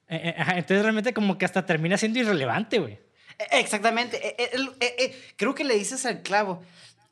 Eh, 0.08 0.28
eh, 0.28 0.34
entonces 0.50 0.82
realmente 0.82 1.12
como 1.14 1.38
que 1.38 1.46
hasta 1.46 1.64
termina 1.66 1.96
siendo 1.96 2.18
irrelevante, 2.20 2.78
güey. 2.78 2.92
E- 3.38 3.58
Exactamente. 3.58 4.18
e- 4.24 4.36
e- 4.38 4.50
el- 4.52 4.70
e- 4.78 4.96
e- 5.04 5.16
creo 5.36 5.54
que 5.54 5.64
le 5.64 5.74
dices 5.74 6.06
al 6.06 6.22
clavo. 6.22 6.62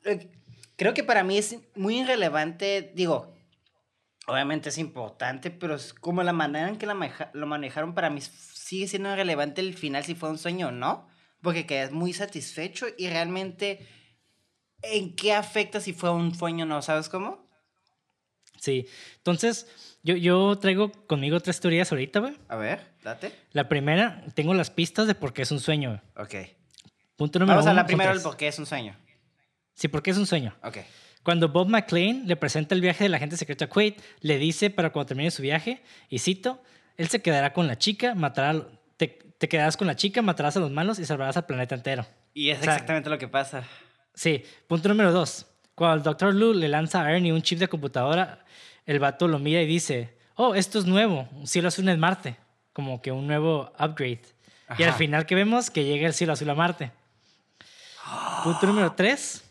Eh, 0.05 0.29
Creo 0.77 0.95
que 0.95 1.03
para 1.03 1.23
mí 1.23 1.37
es 1.37 1.57
muy 1.75 1.99
irrelevante, 1.99 2.91
digo, 2.95 3.35
obviamente 4.25 4.69
es 4.69 4.79
importante, 4.79 5.51
pero 5.51 5.75
es 5.75 5.93
como 5.93 6.23
la 6.23 6.33
manera 6.33 6.69
en 6.69 6.77
que 6.79 6.87
la 6.87 6.95
maneja- 6.95 7.29
lo 7.35 7.45
manejaron 7.45 7.93
para 7.93 8.09
mí 8.09 8.19
sigue 8.21 8.87
siendo 8.87 9.11
irrelevante 9.13 9.61
el 9.61 9.75
final 9.75 10.03
si 10.05 10.15
fue 10.15 10.31
un 10.31 10.39
sueño 10.39 10.69
o 10.69 10.71
no, 10.71 11.07
porque 11.43 11.67
quedas 11.67 11.91
muy 11.91 12.13
satisfecho 12.13 12.87
y 12.97 13.09
realmente 13.09 13.87
en 14.81 15.15
qué 15.15 15.33
afecta 15.33 15.79
si 15.81 15.93
fue 15.93 16.09
un 16.11 16.33
sueño 16.33 16.65
o 16.65 16.67
no, 16.67 16.81
¿sabes 16.81 17.09
cómo? 17.09 17.47
Sí. 18.59 18.87
Entonces, 19.17 19.67
yo, 20.03 20.15
yo 20.15 20.57
traigo 20.57 20.91
conmigo 21.07 21.39
tres 21.39 21.59
teorías 21.59 21.91
ahorita, 21.91 22.19
güey. 22.19 22.37
A 22.47 22.55
ver, 22.55 22.81
date. 23.03 23.31
La 23.51 23.69
primera, 23.69 24.23
tengo 24.33 24.53
las 24.53 24.71
pistas 24.71 25.07
de 25.07 25.15
por 25.15 25.33
qué 25.33 25.43
es 25.43 25.51
un 25.51 25.59
sueño. 25.59 26.01
Ok. 26.17 26.35
Punto 27.15 27.39
número 27.39 27.57
Vamos 27.57 27.69
a 27.69 27.73
la 27.73 27.85
primera 27.85 28.11
el 28.11 28.21
por 28.21 28.35
qué 28.37 28.47
es 28.47 28.57
un 28.57 28.65
sueño. 28.65 28.95
Sí, 29.75 29.87
¿por 29.87 30.01
qué 30.01 30.11
es 30.11 30.17
un 30.17 30.25
sueño? 30.25 30.55
Ok. 30.63 30.77
Cuando 31.23 31.49
Bob 31.49 31.67
McLean 31.67 32.23
le 32.25 32.35
presenta 32.35 32.73
el 32.73 32.81
viaje 32.81 33.03
del 33.03 33.13
agente 33.13 33.37
secreto 33.37 33.65
a 33.65 33.67
Quaid, 33.67 33.93
le 34.21 34.37
dice 34.37 34.71
para 34.71 34.91
cuando 34.91 35.07
termine 35.07 35.29
su 35.29 35.43
viaje, 35.43 35.83
y 36.09 36.17
cito, 36.19 36.63
él 36.97 37.09
se 37.09 37.21
quedará 37.21 37.53
con 37.53 37.67
la 37.67 37.77
chica, 37.77 38.15
matará, 38.15 38.67
te, 38.97 39.07
te 39.07 39.47
quedarás 39.47 39.77
con 39.77 39.85
la 39.85 39.95
chica, 39.95 40.23
matarás 40.23 40.57
a 40.57 40.59
los 40.59 40.71
malos 40.71 40.97
y 40.97 41.05
salvarás 41.05 41.37
al 41.37 41.45
planeta 41.45 41.75
entero. 41.75 42.07
Y 42.33 42.49
es 42.49 42.59
O 42.59 42.63
sea, 42.63 42.73
exactamente 42.73 43.09
lo 43.09 43.19
que 43.19 43.27
pasa. 43.27 43.63
Sí, 44.15 44.43
punto 44.67 44.89
número 44.89 45.11
dos. 45.11 45.45
Cuando 45.75 45.97
el 45.97 46.03
Dr. 46.03 46.33
Lou 46.33 46.53
le 46.53 46.67
lanza 46.67 47.03
a 47.03 47.11
Ernie 47.11 47.31
un 47.31 47.41
chip 47.41 47.59
de 47.59 47.67
computadora, 47.67 48.43
el 48.85 48.99
vato 48.99 49.27
lo 49.27 49.39
mira 49.39 49.61
y 49.61 49.65
dice, 49.65 50.17
oh, 50.35 50.55
esto 50.55 50.79
es 50.79 50.85
nuevo, 50.85 51.27
un 51.33 51.47
cielo 51.47 51.67
azul 51.67 51.87
en 51.89 51.99
Marte, 51.99 52.37
como 52.73 53.01
que 53.01 53.11
un 53.11 53.27
nuevo 53.27 53.71
upgrade. 53.79 54.21
Y 54.77 54.83
al 54.83 54.93
final 54.93 55.25
que 55.25 55.35
vemos 55.35 55.69
que 55.69 55.83
llega 55.83 56.07
el 56.07 56.13
cielo 56.13 56.33
azul 56.33 56.49
a 56.49 56.55
Marte. 56.55 56.91
Punto 58.43 58.67
número 58.67 58.93
tres. 58.93 59.43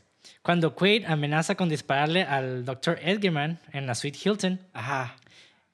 Cuando 0.42 0.74
Quaid 0.74 1.04
amenaza 1.04 1.54
con 1.54 1.68
dispararle 1.68 2.22
al 2.22 2.64
Dr. 2.64 2.98
Edgerman 3.02 3.60
en 3.72 3.86
la 3.86 3.94
suite 3.94 4.18
Hilton, 4.24 4.58
Ajá. 4.72 5.16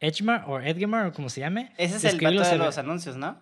Edgemar 0.01 0.45
o 0.49 0.61
Edgemar 0.61 1.07
o 1.07 1.13
como 1.13 1.31
se 1.31 1.41
llame. 1.41 1.73
Ese 1.79 1.97
es 1.97 2.05
el 2.05 2.21
vato 2.21 2.35
los 2.35 2.51
de 2.51 2.59
los 2.59 2.79
anuncios, 2.79 3.17
¿no? 3.17 3.39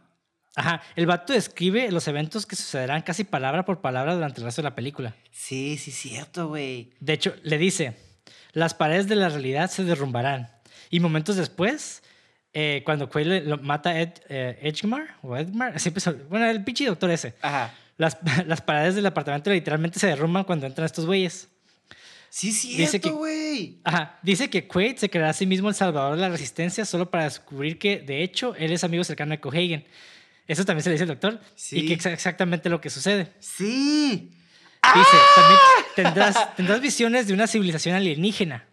Ajá, 0.57 0.83
el 0.95 1.07
vato 1.07 1.33
describe 1.33 1.91
los 1.91 2.07
eventos 2.07 2.47
que 2.47 2.55
sucederán 2.55 3.03
casi 3.03 3.25
palabra 3.25 3.65
por 3.65 3.81
palabra 3.81 4.15
durante 4.15 4.41
el 4.41 4.45
resto 4.45 4.63
de 4.63 4.69
la 4.69 4.75
película. 4.75 5.15
Sí, 5.33 5.77
sí, 5.79 5.91
cierto, 5.91 6.49
güey. 6.49 6.93
De 7.01 7.15
hecho, 7.15 7.35
le 7.43 7.59
dice, 7.59 7.97
las 8.55 8.73
paredes 8.75 9.07
de 9.09 9.17
la 9.17 9.29
realidad 9.29 9.71
se 9.71 9.85
derrumbarán. 9.85 10.49
Y 10.91 11.01
momentos 11.01 11.37
después, 11.37 12.03
eh, 12.53 12.83
cuando 12.85 13.09
Quaid 13.11 13.27
le- 13.27 13.41
lo 13.43 13.59
mata 13.59 13.91
a 13.91 14.01
Ed, 14.01 14.11
eh, 14.29 14.59
Edgemar, 14.63 15.17
o 15.23 15.37
siempre 15.79 16.01
se- 16.01 16.13
bueno, 16.13 16.47
el 16.49 16.63
pinche 16.65 16.87
doctor 16.87 17.11
ese, 17.11 17.35
Ajá. 17.43 17.75
las, 17.99 18.17
las 18.47 18.61
paredes 18.63 18.95
del 18.95 19.07
apartamento 19.07 19.51
literalmente 19.51 19.99
se 19.99 20.07
derrumban 20.07 20.45
cuando 20.45 20.67
entran 20.67 20.87
estos 20.87 21.05
güeyes. 21.07 21.49
Sí, 22.31 22.51
Dice 22.77 23.01
que- 23.01 23.11
güey. 23.11 23.79
Ajá, 23.85 24.19
dice 24.23 24.51
que 24.51 24.67
Quaid 24.67 24.97
se 24.97 25.09
creará 25.09 25.31
a 25.31 25.35
sí 25.35 25.47
mismo 25.47 25.69
el 25.69 25.75
salvador 25.77 26.17
de 26.17 26.23
la 26.23 26.29
resistencia 26.31 26.85
solo 26.85 27.09
para 27.11 27.25
descubrir 27.25 27.79
que, 27.79 28.01
de 28.01 28.25
hecho, 28.25 28.57
él 28.57 28.73
es 28.73 28.83
amigo 28.83 29.05
cercano 29.05 29.31
de 29.31 29.41
Cohagen. 29.41 29.85
Eso 30.49 30.65
también 30.65 30.83
se 30.83 30.91
le 30.91 30.95
dice 30.95 31.05
al 31.05 31.09
doctor. 31.11 31.41
Sí. 31.55 31.79
Y 31.79 31.87
que 31.87 31.95
es 31.95 32.07
exactamente 32.07 32.69
lo 32.69 32.81
que 32.81 32.91
sucede. 32.91 33.33
Sí. 33.39 34.33
Dice, 34.95 35.17
también 35.35 35.59
¡Ah! 35.61 35.83
tendrás, 35.97 36.57
tendrás 36.57 36.81
visiones 36.81 37.27
de 37.27 37.35
una 37.35 37.47
civilización 37.47 37.95
alienígena 37.95 38.65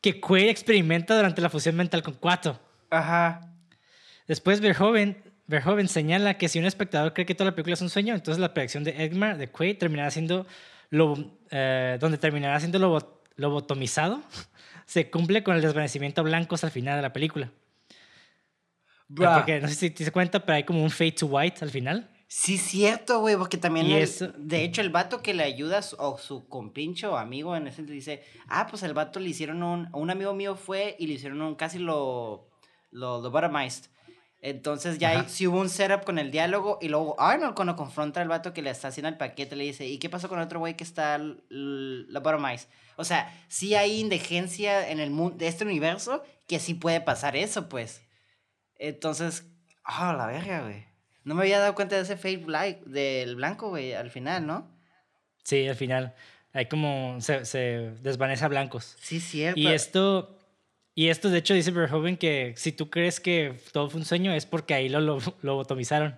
que 0.00 0.20
Quaid 0.20 0.48
experimenta 0.48 1.16
durante 1.16 1.40
la 1.40 1.50
fusión 1.50 1.74
mental 1.76 2.02
con 2.02 2.14
Quato. 2.14 2.60
Ajá. 2.90 3.40
Después 4.28 4.60
Verhoeven, 4.60 5.22
Verhoeven 5.46 5.88
señala 5.88 6.34
que 6.38 6.48
si 6.48 6.58
un 6.58 6.64
espectador 6.66 7.12
cree 7.12 7.26
que 7.26 7.34
toda 7.34 7.50
la 7.50 7.54
película 7.56 7.74
es 7.74 7.80
un 7.80 7.90
sueño, 7.90 8.14
entonces 8.14 8.40
la 8.40 8.52
predicción 8.54 8.84
de 8.84 9.04
Edmar 9.04 9.36
de 9.38 9.48
Quaid 9.48 9.78
terminará 9.78 10.10
siendo 10.10 10.46
lo, 10.90 11.32
eh, 11.50 11.96
donde 12.00 12.18
terminará 12.18 12.58
siendo 12.60 12.78
lobo- 12.78 13.22
lobotomizado, 13.36 14.22
se 14.86 15.10
cumple 15.10 15.42
con 15.42 15.56
el 15.56 15.62
desvanecimiento 15.62 16.20
a 16.20 16.24
blancos 16.24 16.62
al 16.62 16.70
final 16.70 16.96
de 16.96 17.02
la 17.02 17.12
película. 17.12 17.50
Porque 19.14 19.60
no 19.60 19.68
sé 19.68 19.74
si 19.74 19.90
te 19.90 20.04
das 20.04 20.12
cuenta, 20.12 20.40
pero 20.44 20.56
hay 20.56 20.64
como 20.64 20.82
un 20.82 20.90
fade 20.90 21.12
to 21.12 21.26
white 21.26 21.64
al 21.64 21.70
final. 21.70 22.08
Sí, 22.28 22.58
cierto, 22.58 23.20
güey, 23.20 23.36
porque 23.36 23.56
también, 23.56 23.86
el- 23.86 24.02
eso- 24.02 24.32
de 24.36 24.64
hecho, 24.64 24.80
el 24.80 24.90
vato 24.90 25.22
que 25.22 25.32
le 25.32 25.44
ayuda, 25.44 25.80
o 25.98 26.18
su 26.18 26.48
compincho 26.48 27.12
o 27.12 27.16
amigo 27.16 27.54
en 27.54 27.68
ese 27.68 27.82
dice, 27.84 28.24
ah, 28.48 28.66
pues 28.68 28.82
el 28.82 28.94
vato 28.94 29.20
le 29.20 29.28
hicieron 29.28 29.62
un, 29.62 29.88
un 29.92 30.10
amigo 30.10 30.34
mío 30.34 30.56
fue 30.56 30.96
y 30.98 31.06
le 31.06 31.14
hicieron 31.14 31.40
un, 31.40 31.54
casi 31.54 31.78
lo, 31.78 32.48
lo 32.90 33.20
lobotomized. 33.20 33.90
Entonces 34.42 34.98
ya 34.98 35.10
ahí 35.10 35.28
sí 35.28 35.46
hubo 35.46 35.58
un 35.60 35.68
setup 35.68 36.04
con 36.04 36.18
el 36.18 36.30
diálogo 36.30 36.78
y 36.80 36.88
luego 36.88 37.18
Arnold 37.20 37.54
cuando 37.54 37.74
confronta 37.74 38.20
al 38.20 38.28
vato 38.28 38.52
que 38.52 38.60
le 38.62 38.70
está 38.70 38.88
haciendo 38.88 39.08
el 39.08 39.16
paquete 39.16 39.56
le 39.56 39.64
dice, 39.64 39.86
¿y 39.86 39.98
qué 39.98 40.08
pasó 40.10 40.28
con 40.28 40.38
el 40.38 40.44
otro 40.44 40.58
güey 40.60 40.76
que 40.76 40.84
está 40.84 41.14
l- 41.16 41.36
l- 41.50 42.04
lobotomized? 42.08 42.68
O 42.96 43.04
sea, 43.04 43.32
sí 43.48 43.74
hay 43.74 43.98
indigencia 44.00 44.88
en 44.90 45.00
el 45.00 45.10
mundo 45.10 45.36
de 45.38 45.48
este 45.48 45.64
universo 45.64 46.22
que 46.46 46.58
sí 46.60 46.74
puede 46.74 47.00
pasar 47.00 47.34
eso, 47.36 47.68
pues. 47.68 48.02
Entonces, 48.78 49.46
ah, 49.84 50.14
la 50.16 50.26
verga, 50.26 50.62
güey. 50.62 50.84
No 51.26 51.34
me 51.34 51.42
había 51.42 51.58
dado 51.58 51.74
cuenta 51.74 51.96
de 51.96 52.02
ese 52.02 52.16
fade 52.16 52.36
black, 52.36 52.84
del 52.84 53.34
blanco, 53.34 53.70
güey, 53.70 53.94
al 53.94 54.10
final, 54.12 54.46
¿no? 54.46 54.70
Sí, 55.42 55.66
al 55.66 55.74
final. 55.74 56.14
Hay 56.52 56.66
como. 56.66 57.20
Se, 57.20 57.44
se 57.44 57.90
desvanece 58.00 58.44
a 58.44 58.48
blancos. 58.48 58.96
Sí, 59.00 59.18
cierto. 59.18 59.58
Y 59.58 59.66
esto. 59.66 60.38
Y 60.94 61.08
esto, 61.08 61.28
de 61.28 61.38
hecho, 61.38 61.52
dice 61.52 61.72
Verhoeven 61.72 62.16
que 62.16 62.54
si 62.56 62.70
tú 62.70 62.90
crees 62.90 63.18
que 63.18 63.60
todo 63.72 63.90
fue 63.90 63.98
un 63.98 64.06
sueño 64.06 64.32
es 64.32 64.46
porque 64.46 64.74
ahí 64.74 64.88
lo, 64.88 65.00
lo, 65.00 65.18
lo 65.42 65.56
botomizaron. 65.56 66.14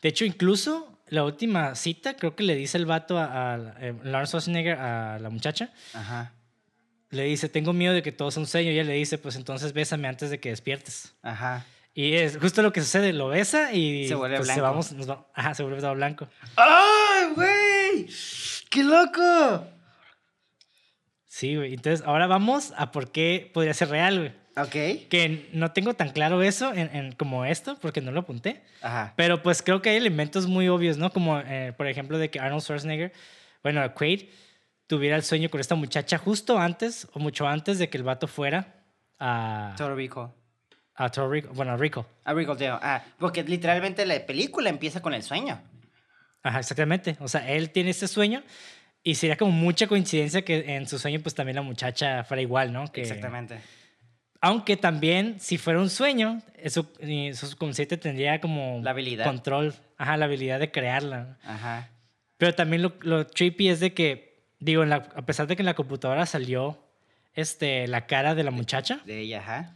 De 0.00 0.10
hecho, 0.10 0.24
incluso 0.24 0.96
la 1.08 1.24
última 1.24 1.74
cita, 1.74 2.14
creo 2.14 2.36
que 2.36 2.44
le 2.44 2.54
dice 2.54 2.78
el 2.78 2.86
vato 2.86 3.18
a, 3.18 3.54
a, 3.54 3.56
eh, 3.80 3.94
Lawrence 4.04 4.30
Schwarzenegger 4.30 4.78
a 4.78 5.18
la 5.18 5.28
muchacha, 5.28 5.72
Ajá. 5.92 6.32
le 7.10 7.24
dice, 7.24 7.48
tengo 7.48 7.72
miedo 7.72 7.94
de 7.94 8.02
que 8.02 8.12
todo 8.12 8.30
sea 8.30 8.40
un 8.42 8.46
sueño. 8.46 8.70
Y 8.70 8.74
ella 8.74 8.84
le 8.84 8.94
dice, 8.94 9.18
pues 9.18 9.34
entonces 9.34 9.72
bésame 9.72 10.06
antes 10.06 10.30
de 10.30 10.38
que 10.38 10.50
despiertes. 10.50 11.14
Ajá. 11.22 11.66
Y 11.98 12.12
es 12.14 12.36
justo 12.36 12.60
lo 12.60 12.72
que 12.74 12.82
sucede, 12.82 13.14
lo 13.14 13.28
besa 13.28 13.72
y 13.72 14.06
Se 14.06 14.14
vuelve 14.14 14.36
pues, 14.36 14.48
blanco. 14.48 14.62
vamos, 14.62 14.92
nos 14.92 15.08
va- 15.08 15.26
ajá, 15.34 15.54
se 15.54 15.62
vuelve 15.62 15.80
todo 15.80 15.94
blanco. 15.94 16.28
¡Ay, 16.56 17.32
güey! 17.34 18.06
¡Qué 18.68 18.84
loco! 18.84 19.66
Sí, 21.24 21.56
güey. 21.56 21.74
Entonces, 21.74 22.06
ahora 22.06 22.26
vamos 22.26 22.72
a 22.76 22.92
por 22.92 23.10
qué 23.10 23.50
podría 23.52 23.74
ser 23.74 23.88
real, 23.88 24.18
güey. 24.18 24.32
Ok. 24.58 25.08
Que 25.08 25.48
no 25.52 25.72
tengo 25.72 25.94
tan 25.94 26.10
claro 26.10 26.42
eso 26.42 26.72
en, 26.72 26.94
en- 26.94 27.12
como 27.12 27.44
esto, 27.44 27.78
porque 27.80 28.00
no 28.00 28.10
lo 28.12 28.20
apunté. 28.20 28.62
Ajá. 28.82 29.12
Pero 29.16 29.42
pues 29.42 29.62
creo 29.62 29.80
que 29.82 29.90
hay 29.90 29.96
elementos 29.96 30.46
muy 30.46 30.68
obvios, 30.68 30.96
¿no? 30.98 31.10
Como, 31.10 31.38
eh, 31.40 31.72
por 31.76 31.86
ejemplo, 31.88 32.18
de 32.18 32.30
que 32.30 32.40
Arnold 32.40 32.62
Schwarzenegger, 32.62 33.12
bueno, 33.62 33.82
Quaid, 33.94 34.28
tuviera 34.86 35.16
el 35.16 35.22
sueño 35.24 35.50
con 35.50 35.60
esta 35.60 35.74
muchacha 35.74 36.16
justo 36.18 36.58
antes 36.58 37.08
o 37.12 37.18
mucho 37.18 37.46
antes 37.46 37.78
de 37.78 37.88
que 37.90 37.98
el 37.98 38.04
vato 38.04 38.28
fuera 38.28 38.84
a, 39.18 39.74
Toro 39.76 39.94
Rico. 39.96 40.34
A 40.96 41.08
Toro 41.10 41.30
Rico. 41.30 41.50
Bueno, 41.54 41.72
a 41.72 41.76
Rico. 41.76 42.06
A 42.24 42.32
Ricoteo. 42.32 42.78
Ah, 42.82 43.02
porque 43.18 43.42
literalmente 43.44 44.04
la 44.06 44.18
película 44.26 44.70
empieza 44.70 45.00
con 45.00 45.14
el 45.14 45.22
sueño. 45.22 45.60
Ajá, 46.42 46.60
exactamente. 46.60 47.16
O 47.20 47.28
sea, 47.28 47.48
él 47.50 47.70
tiene 47.70 47.90
este 47.90 48.08
sueño 48.08 48.42
y 49.02 49.14
sería 49.16 49.36
como 49.36 49.52
mucha 49.52 49.86
coincidencia 49.86 50.42
que 50.42 50.76
en 50.76 50.86
su 50.88 50.98
sueño 50.98 51.20
pues 51.20 51.34
también 51.34 51.56
la 51.56 51.62
muchacha 51.62 52.24
fuera 52.24 52.40
igual, 52.42 52.72
¿no? 52.72 52.90
Que, 52.90 53.02
Exactamente. 53.02 53.58
Aunque 54.40 54.76
también, 54.76 55.40
si 55.40 55.58
fuera 55.58 55.80
un 55.80 55.88
sueño, 55.90 56.42
eso, 56.56 56.92
y 57.00 57.32
su 57.34 57.46
subconsciente 57.46 57.96
tendría 57.96 58.40
como... 58.40 58.80
La 58.82 58.90
habilidad. 58.90 59.24
Control. 59.24 59.74
Ajá, 59.96 60.16
la 60.18 60.26
habilidad 60.26 60.60
de 60.60 60.70
crearla. 60.70 61.38
Ajá. 61.42 61.88
Pero 62.36 62.54
también 62.54 62.82
lo, 62.82 62.94
lo 63.00 63.26
trippy 63.26 63.70
es 63.70 63.80
de 63.80 63.94
que, 63.94 64.44
digo, 64.60 64.82
en 64.82 64.90
la- 64.90 65.08
a 65.16 65.22
pesar 65.24 65.46
de 65.46 65.56
que 65.56 65.62
en 65.62 65.66
la 65.66 65.74
computadora 65.74 66.26
salió 66.26 66.78
este, 67.34 67.88
la 67.88 68.06
cara 68.06 68.34
de 68.34 68.44
la 68.44 68.50
muchacha, 68.50 69.00
De 69.06 69.20
ella, 69.20 69.38
ajá. 69.40 69.74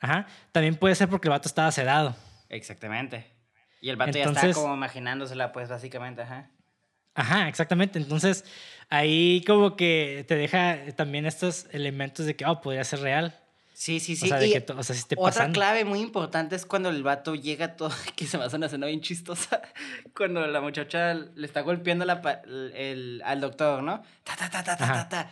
Ajá, 0.00 0.26
también 0.52 0.76
puede 0.76 0.94
ser 0.94 1.08
porque 1.08 1.28
el 1.28 1.30
vato 1.30 1.48
estaba 1.48 1.70
sedado. 1.72 2.16
Exactamente. 2.48 3.26
Y 3.80 3.88
el 3.90 3.96
vato 3.96 4.12
ya 4.12 4.24
está 4.24 4.52
como 4.52 4.74
imaginándosela, 4.74 5.52
pues, 5.52 5.68
básicamente, 5.68 6.22
ajá. 6.22 6.50
Ajá, 7.14 7.48
exactamente. 7.48 7.98
Entonces, 7.98 8.44
ahí 8.88 9.42
como 9.46 9.76
que 9.76 10.24
te 10.28 10.36
deja 10.36 10.78
también 10.96 11.26
estos 11.26 11.66
elementos 11.72 12.26
de 12.26 12.36
que, 12.36 12.44
oh, 12.46 12.60
podría 12.60 12.84
ser 12.84 13.00
real. 13.00 13.36
Sí, 13.72 13.98
sí, 13.98 14.14
sí. 14.14 14.26
O 14.26 14.28
sea, 14.28 14.38
de 14.38 14.50
que, 14.50 14.72
o 14.72 14.82
sea, 14.82 14.94
otra 15.16 15.50
clave 15.52 15.86
muy 15.86 16.00
importante 16.00 16.54
es 16.54 16.66
cuando 16.66 16.90
el 16.90 17.02
vato 17.02 17.34
llega 17.34 17.76
todo, 17.76 17.90
que 18.16 18.26
se 18.26 18.36
me 18.36 18.44
hace 18.44 18.56
una 18.56 18.66
escena 18.66 18.86
bien 18.86 19.00
chistosa, 19.00 19.62
cuando 20.14 20.46
la 20.46 20.60
muchacha 20.60 21.14
le 21.14 21.46
está 21.46 21.62
golpeando 21.62 22.04
la 22.04 22.20
el, 22.44 22.72
el- 22.74 23.22
al 23.24 23.40
doctor, 23.40 23.82
¿no? 23.82 24.02
Ta, 24.22 24.36
ta, 24.36 24.50
ta, 24.50 24.62
ta, 24.62 24.76
ta, 24.76 25.08
ta. 25.08 25.30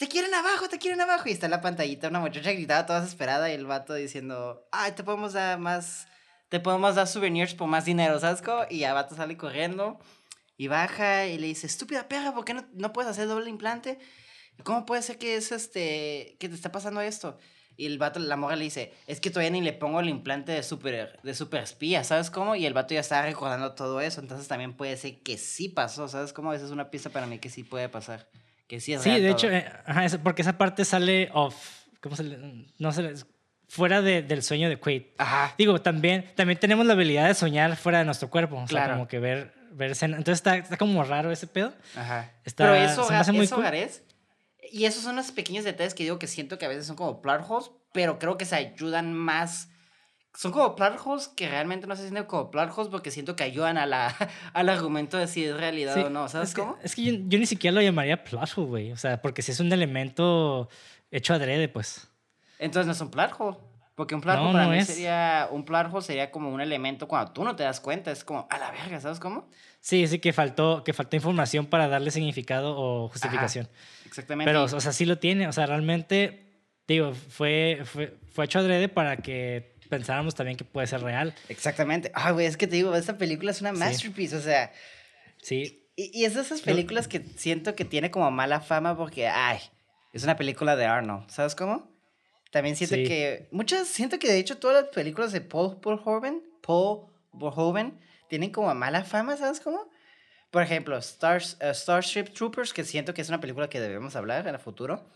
Te 0.00 0.08
quieren 0.08 0.32
abajo, 0.32 0.66
te 0.70 0.78
quieren 0.78 1.02
abajo. 1.02 1.28
Y 1.28 1.32
está 1.32 1.44
en 1.44 1.50
la 1.50 1.60
pantallita 1.60 2.08
una 2.08 2.20
muchacha 2.20 2.52
gritada 2.52 2.86
toda 2.86 3.02
desesperada 3.02 3.50
y 3.50 3.52
el 3.52 3.66
vato 3.66 3.92
diciendo, 3.92 4.66
ay, 4.72 4.92
te 4.92 5.04
podemos 5.04 5.34
dar 5.34 5.58
más, 5.58 6.08
te 6.48 6.58
podemos 6.58 6.94
dar 6.94 7.06
souvenirs 7.06 7.52
por 7.52 7.68
más 7.68 7.84
dinero, 7.84 8.18
¿sabes? 8.18 8.42
Y 8.70 8.78
ya 8.78 8.88
el 8.88 8.94
vato 8.94 9.14
sale 9.14 9.36
corriendo 9.36 9.98
y 10.56 10.68
baja 10.68 11.26
y 11.26 11.36
le 11.36 11.48
dice, 11.48 11.66
estúpida 11.66 12.08
perra, 12.08 12.32
¿por 12.32 12.46
qué 12.46 12.54
no, 12.54 12.64
no 12.72 12.94
puedes 12.94 13.10
hacer 13.10 13.28
doble 13.28 13.50
implante? 13.50 13.98
¿Cómo 14.64 14.86
puede 14.86 15.02
ser 15.02 15.18
que 15.18 15.36
es 15.36 15.52
este, 15.52 16.38
que 16.40 16.48
te 16.48 16.54
está 16.54 16.72
pasando 16.72 17.02
esto? 17.02 17.36
Y 17.76 17.84
el 17.84 17.98
vato, 17.98 18.20
la 18.20 18.38
morra 18.38 18.56
le 18.56 18.64
dice, 18.64 18.94
es 19.06 19.20
que 19.20 19.28
todavía 19.28 19.50
ni 19.50 19.60
le 19.60 19.74
pongo 19.74 20.00
el 20.00 20.08
implante 20.08 20.52
de 20.52 20.62
super, 20.62 21.20
de 21.22 21.34
super 21.34 21.62
espía, 21.62 22.04
¿sabes 22.04 22.30
cómo? 22.30 22.56
Y 22.56 22.64
el 22.64 22.72
vato 22.72 22.94
ya 22.94 23.00
estaba 23.00 23.26
recordando 23.26 23.74
todo 23.74 24.00
eso, 24.00 24.22
entonces 24.22 24.48
también 24.48 24.78
puede 24.78 24.96
ser 24.96 25.20
que 25.22 25.36
sí 25.36 25.68
pasó, 25.68 26.08
¿sabes 26.08 26.32
cómo? 26.32 26.54
Esa 26.54 26.64
es 26.64 26.70
una 26.70 26.90
pista 26.90 27.10
para 27.10 27.26
mí 27.26 27.38
que 27.38 27.50
sí 27.50 27.64
puede 27.64 27.90
pasar, 27.90 28.30
que 28.70 28.80
sí 28.80 28.92
es 28.94 29.02
Sí, 29.02 29.08
real 29.10 29.22
de 29.22 29.28
todo. 29.30 29.36
hecho, 29.36 29.50
eh, 29.50 29.72
ajá, 29.84 30.18
porque 30.22 30.42
esa 30.42 30.56
parte 30.56 30.84
sale 30.84 31.28
off, 31.34 31.56
¿cómo 32.00 32.14
se 32.14 32.22
le- 32.22 32.38
No 32.78 32.92
se 32.92 33.02
le- 33.02 33.14
fuera 33.68 34.00
de- 34.00 34.22
del 34.22 34.42
sueño 34.44 34.68
de 34.68 34.76
Quaid. 34.78 35.02
Ajá, 35.18 35.54
Digo, 35.58 35.80
también, 35.82 36.30
también 36.36 36.58
tenemos 36.58 36.86
la 36.86 36.92
habilidad 36.92 37.26
de 37.26 37.34
soñar 37.34 37.76
fuera 37.76 37.98
de 37.98 38.04
nuestro 38.04 38.30
cuerpo. 38.30 38.56
O 38.56 38.60
sea, 38.60 38.68
Claro. 38.68 38.92
como 38.94 39.08
que 39.08 39.18
ver, 39.18 39.52
ver 39.72 39.90
escena. 39.90 40.16
Entonces 40.16 40.38
está, 40.38 40.56
está 40.56 40.76
como 40.76 41.02
raro 41.04 41.32
ese 41.32 41.46
pedo. 41.48 41.72
ajá. 41.96 42.30
Está- 42.44 42.64
Pero 42.64 42.74
eso, 42.76 43.04
se 43.04 43.12
me 43.12 43.18
hace 43.18 43.32
muy 43.32 43.44
eso 43.46 43.56
cool. 43.56 43.64
Gareth, 43.64 44.02
y 44.72 44.84
esos 44.84 45.02
son 45.02 45.16
los 45.16 45.32
pequeños 45.32 45.64
detalles 45.64 45.94
que 45.94 46.04
digo 46.04 46.18
que 46.20 46.28
siento 46.28 46.56
que 46.58 46.66
a 46.66 46.68
veces 46.68 46.86
son 46.86 46.94
como 46.94 47.20
plot 47.20 47.44
holes, 47.48 47.70
pero 47.92 48.20
creo 48.20 48.38
que 48.38 48.44
se 48.44 48.54
ayudan 48.54 49.12
más... 49.14 49.68
Son 50.34 50.52
como 50.52 50.76
plot 50.76 51.00
holes 51.04 51.28
que 51.28 51.48
realmente 51.48 51.86
no 51.86 51.96
se 51.96 52.02
sienten 52.02 52.24
como 52.24 52.50
plot 52.50 52.70
holes 52.76 52.88
porque 52.90 53.10
siento 53.10 53.34
que 53.36 53.42
ayudan 53.44 53.76
a 53.78 53.86
la, 53.86 54.14
al 54.54 54.68
argumento 54.68 55.16
de 55.16 55.26
si 55.26 55.44
es 55.44 55.56
realidad 55.56 55.94
Sí, 55.94 56.00
o 56.02 56.10
no, 56.10 56.28
¿sabes 56.28 56.50
es 56.50 56.54
que, 56.54 56.60
cómo? 56.60 56.78
Es 56.82 56.94
que 56.94 57.02
yo, 57.02 57.12
yo 57.26 57.38
ni 57.38 57.46
siquiera 57.46 57.74
lo 57.74 57.82
llamaría 57.82 58.22
plot 58.22 58.50
hole, 58.56 58.66
güey. 58.68 58.92
O 58.92 58.96
sea, 58.96 59.20
porque 59.20 59.42
si 59.42 59.52
es 59.52 59.60
un 59.60 59.72
elemento 59.72 60.68
hecho 61.10 61.34
adrede, 61.34 61.68
pues. 61.68 62.08
Entonces 62.58 62.86
no 62.86 62.92
es 62.92 63.00
un 63.00 63.10
plot 63.10 63.32
hole. 63.38 63.56
Porque 63.96 64.14
un 64.14 64.22
plot 64.22 64.36
No, 64.36 64.52
para 64.52 64.64
no 64.64 64.70
mí 64.70 64.78
es. 64.78 64.86
sería. 64.86 65.48
Un 65.50 65.64
plot 65.64 65.92
hole 65.92 66.02
sería 66.02 66.30
como 66.30 66.48
un 66.50 66.60
elemento 66.62 67.06
cuando 67.08 67.32
tú 67.32 67.44
no 67.44 67.54
te 67.56 67.64
das 67.64 67.80
cuenta. 67.80 68.10
Es 68.10 68.24
como, 68.24 68.46
a 68.48 68.56
la 68.58 68.70
verga, 68.70 68.98
¿sabes 69.00 69.18
cómo? 69.20 69.46
Sí, 69.80 70.06
sí 70.06 70.20
que 70.20 70.32
faltó, 70.32 70.84
que 70.84 70.92
faltó 70.94 71.16
información 71.16 71.66
para 71.66 71.88
darle 71.88 72.10
significado 72.10 72.74
o 72.78 73.08
justificación. 73.08 73.68
Exactamente. 74.06 74.48
Pero, 74.48 74.62
o 74.64 74.80
sea, 74.80 74.92
sí 74.92 75.04
lo 75.04 75.18
tiene. 75.18 75.48
O 75.48 75.52
sea, 75.52 75.66
realmente, 75.66 76.46
digo, 76.88 77.12
fue, 77.12 77.82
fue, 77.84 78.16
fue 78.32 78.44
hecho 78.46 78.60
adrede 78.60 78.88
para 78.88 79.16
que 79.18 79.76
pensáramos 79.90 80.34
también 80.34 80.56
que 80.56 80.64
puede 80.64 80.86
ser 80.86 81.02
real. 81.02 81.34
Exactamente. 81.50 82.10
Ay, 82.14 82.32
güey, 82.32 82.46
es 82.46 82.56
que 82.56 82.66
te 82.66 82.76
digo, 82.76 82.94
esta 82.96 83.18
película 83.18 83.50
es 83.50 83.60
una 83.60 83.72
Sí. 83.72 83.78
masterpiece. 83.78 84.36
O 84.36 84.40
sea, 84.40 84.72
Sí, 85.42 85.86
y, 85.96 86.10
y 86.18 86.24
es 86.24 86.34
de 86.34 86.40
esas 86.42 86.60
películas 86.62 87.08
que 87.08 87.20
siento 87.36 87.74
que 87.74 87.84
tiene 87.84 88.10
como 88.10 88.30
mala 88.30 88.60
fama 88.60 88.96
porque, 88.96 89.28
ay, 89.28 89.58
es 90.12 90.22
una 90.24 90.36
película 90.36 90.76
de 90.76 90.86
Arnold. 90.86 91.28
¿Sabes 91.30 91.54
cómo? 91.54 91.90
También 92.50 92.76
siento 92.76 92.96
Sí. 92.96 93.04
que. 93.04 93.48
Muchas. 93.52 93.86
Siento 93.88 94.18
que 94.18 94.28
de 94.28 94.38
hecho 94.38 94.58
todas 94.58 94.82
las 94.84 94.92
películas 94.94 95.32
de 95.32 95.40
Paul 95.40 95.78
Verhoeven, 95.84 96.42
Paul 96.66 97.06
Verhoeven, 97.32 97.98
tienen 98.28 98.50
como 98.50 98.74
mala 98.74 99.04
fama, 99.04 99.36
¿sabes 99.36 99.60
cómo? 99.60 99.88
Por 100.50 100.62
ejemplo, 100.62 100.96
Stars, 100.98 101.56
eh, 101.60 101.72
Starship 101.72 102.24
Troopers, 102.34 102.72
que 102.72 102.82
siento 102.84 103.14
que 103.14 103.22
es 103.22 103.28
una 103.28 103.40
película 103.40 103.68
que 103.68 103.80
debemos 103.80 104.16
hablar 104.16 104.46
en 104.48 104.54
el 104.54 104.60
futuro. 104.60 105.08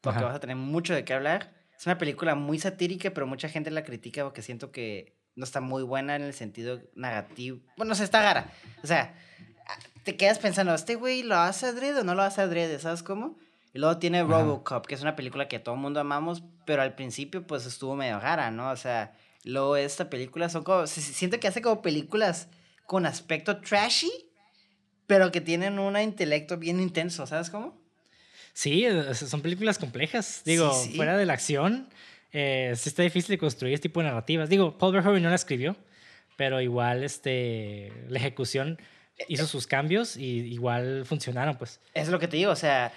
Porque 0.00 0.16
Ajá. 0.18 0.24
vamos 0.26 0.36
a 0.36 0.40
tener 0.40 0.56
mucho 0.56 0.94
de 0.94 1.04
qué 1.04 1.14
hablar. 1.14 1.53
Es 1.78 1.86
una 1.86 1.98
película 1.98 2.34
muy 2.34 2.58
satírica, 2.58 3.10
pero 3.10 3.26
mucha 3.26 3.48
gente 3.48 3.70
la 3.70 3.84
critica 3.84 4.24
porque 4.24 4.42
siento 4.42 4.70
que 4.70 5.16
no 5.36 5.44
está 5.44 5.60
muy 5.60 5.82
buena 5.82 6.16
en 6.16 6.22
el 6.22 6.34
sentido 6.34 6.80
narrativo. 6.94 7.60
Bueno, 7.76 7.90
no 7.90 7.94
sé, 7.94 8.04
está 8.04 8.22
rara. 8.22 8.52
O 8.82 8.86
sea, 8.86 9.14
te 10.04 10.16
quedas 10.16 10.38
pensando, 10.38 10.74
¿este 10.74 10.94
güey 10.94 11.22
lo 11.22 11.36
hace 11.36 11.66
adrede 11.66 12.00
o 12.00 12.04
no 12.04 12.14
lo 12.14 12.22
hace 12.22 12.42
adrede? 12.42 12.78
¿Sabes 12.78 13.02
cómo? 13.02 13.36
Y 13.72 13.78
luego 13.78 13.98
tiene 13.98 14.20
Ajá. 14.20 14.28
Robocop, 14.28 14.86
que 14.86 14.94
es 14.94 15.02
una 15.02 15.16
película 15.16 15.48
que 15.48 15.58
todo 15.58 15.74
el 15.74 15.80
mundo 15.80 15.98
amamos, 15.98 16.44
pero 16.64 16.82
al 16.82 16.94
principio 16.94 17.46
pues 17.46 17.66
estuvo 17.66 17.96
medio 17.96 18.20
rara, 18.20 18.50
¿no? 18.50 18.70
O 18.70 18.76
sea, 18.76 19.16
luego 19.42 19.76
esta 19.76 20.08
película 20.08 20.48
son 20.48 20.62
como, 20.62 20.86
siento 20.86 21.40
que 21.40 21.48
hace 21.48 21.60
como 21.60 21.82
películas 21.82 22.48
con 22.86 23.04
aspecto 23.04 23.60
trashy, 23.60 24.10
pero 25.06 25.32
que 25.32 25.40
tienen 25.40 25.78
un 25.78 25.98
intelecto 25.98 26.56
bien 26.56 26.80
intenso, 26.80 27.26
¿sabes 27.26 27.50
cómo? 27.50 27.83
Sí, 28.54 28.86
eh, 28.86 29.12
son 29.14 29.42
películas 29.42 29.78
complejas. 29.78 30.42
Digo, 30.44 30.72
Sí, 30.72 30.90
sí. 30.90 30.96
fuera 30.96 31.16
de 31.18 31.26
la 31.26 31.34
acción, 31.34 31.88
eh, 32.32 32.72
sí 32.76 32.88
está 32.88 33.02
difícil 33.02 33.32
de 33.34 33.38
construir 33.38 33.74
este 33.74 33.88
tipo 33.88 34.00
de 34.00 34.06
narrativas. 34.06 34.48
Digo, 34.48 34.78
Paul 34.78 34.94
Verhoeven 34.94 35.22
no 35.22 35.28
la 35.28 35.34
escribió, 35.34 35.76
pero 36.36 36.60
igual 36.60 37.04
este, 37.04 37.92
la 38.08 38.18
ejecución 38.18 38.78
hizo 39.28 39.46
sus 39.46 39.66
cambios 39.66 40.16
y 40.16 40.40
igual 40.52 41.04
funcionaron, 41.04 41.56
pues. 41.58 41.80
Es 41.94 42.08
lo 42.08 42.18
que 42.18 42.28
te 42.28 42.36
digo, 42.36 42.50
o 42.52 42.56
sea, 42.56 42.92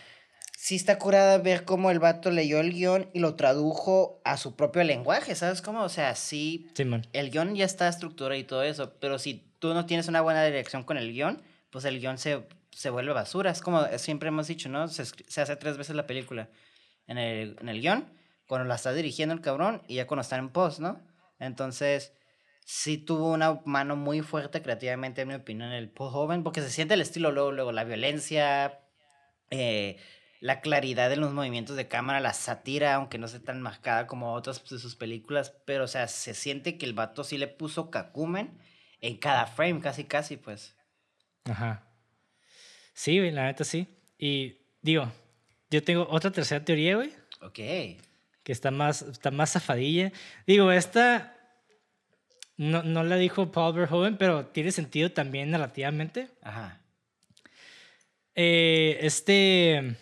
sí 0.57 0.75
está 0.75 0.97
curada 0.97 1.37
ver 1.37 1.63
cómo 1.63 1.91
el 1.91 1.99
vato 1.99 2.31
leyó 2.31 2.59
el 2.59 2.73
guion 2.73 3.09
y 3.13 3.19
lo 3.19 3.35
tradujo 3.35 4.19
a 4.23 4.37
su 4.37 4.55
propio 4.55 4.83
lenguaje, 4.83 5.35
¿sabes 5.35 5.61
cómo? 5.61 5.83
O 5.83 5.89
sea, 5.89 6.15
sí, 6.15 6.67
Simón. 6.73 7.05
el 7.13 7.29
guion 7.29 7.55
ya 7.55 7.65
está 7.65 7.87
estructurado 7.87 8.39
y 8.39 8.43
todo 8.43 8.63
eso, 8.63 8.93
pero 8.99 9.19
si 9.19 9.43
tú 9.59 9.73
no 9.75 9.85
tienes 9.85 10.07
una 10.07 10.21
buena 10.21 10.43
dirección 10.45 10.83
con 10.83 10.97
el 10.97 11.11
guion, 11.13 11.41
pues 11.69 11.85
el 11.85 11.99
guion 11.99 12.17
se, 12.17 12.39
se 12.77 12.91
vuelve 12.91 13.11
basura. 13.11 13.49
Es 13.49 13.61
como 13.61 13.83
siempre 13.97 14.29
hemos 14.29 14.45
dicho, 14.47 14.69
¿no? 14.69 14.87
Se, 14.87 15.01
hace 15.01 15.55
tres 15.55 15.77
veces 15.79 15.95
la 15.95 16.05
película. 16.05 16.47
En 17.07 17.17
el, 17.17 17.57
en 17.59 17.69
el 17.69 17.81
guion, 17.81 18.07
cuando 18.47 18.67
la 18.67 18.75
está 18.75 18.93
dirigiendo 18.93 19.33
el 19.33 19.41
cabrón 19.41 19.81
y 19.87 19.95
ya 19.95 20.05
cuando 20.05 20.21
está 20.21 20.37
en 20.37 20.49
post, 20.49 20.79
¿no? 20.79 21.01
Entonces, 21.39 22.13
sí 22.65 22.99
tuvo 22.99 23.31
una 23.31 23.61
mano 23.65 23.95
muy 23.95 24.21
fuerte 24.21 24.61
creativamente, 24.61 25.21
en 25.21 25.29
mi 25.29 25.33
opinión, 25.33 25.71
el 25.71 25.89
Paul 25.89 26.11
Joven, 26.11 26.43
porque 26.43 26.61
se 26.61 26.69
siente 26.69 26.93
el 26.93 27.01
estilo 27.01 27.31
luego, 27.31 27.51
luego 27.51 27.71
la 27.71 27.83
violencia, 27.83 28.79
eh, 29.49 29.97
la 30.39 30.61
claridad 30.61 31.11
en 31.11 31.21
los 31.21 31.33
movimientos 31.33 31.77
de 31.77 31.87
cámara, 31.87 32.19
la 32.19 32.33
sátira, 32.33 32.93
aunque 32.93 33.17
no 33.17 33.27
sea 33.27 33.39
tan 33.39 33.59
marcada 33.59 34.05
como 34.05 34.33
otras 34.33 34.63
de 34.69 34.77
sus 34.77 34.95
películas, 34.95 35.55
pero 35.65 35.85
o 35.85 35.87
sea, 35.87 36.07
se 36.07 36.35
siente 36.35 36.77
que 36.77 36.85
el 36.85 36.93
vato 36.93 37.23
sí 37.23 37.39
le 37.39 37.47
puso 37.47 37.89
cacumen 37.89 38.59
en 39.01 39.17
cada 39.17 39.47
frame, 39.47 39.79
casi, 39.81 40.03
casi, 40.03 40.37
pues. 40.37 40.75
Ajá. 41.45 41.86
Sí, 42.97 43.19
güey, 43.19 43.29
la 43.29 43.45
neta 43.45 43.63
sí. 43.63 43.85
Y 44.17 44.57
digo, 44.81 45.11
yo 45.69 45.83
tengo 45.83 46.07
otra 46.09 46.31
tercera 46.31 46.65
teoría, 46.65 46.95
güey, 46.95 47.11
Ok. 47.41 47.53
que 47.53 47.99
está 48.47 48.71
más, 48.71 49.03
está 49.03 49.29
más 49.29 49.51
zafadilla. 49.51 50.11
Digo, 50.47 50.71
esta 50.71 51.37
no, 52.57 52.81
no 52.81 53.03
la 53.03 53.17
dijo 53.17 53.51
Paul 53.51 53.75
Verhoeven, 53.75 54.17
pero 54.17 54.47
tiene 54.47 54.71
sentido 54.71 55.11
también 55.11 55.51
narrativamente. 55.51 56.29
Ajá. 56.41 56.81
Eh, 58.33 58.97
este. 59.01 59.95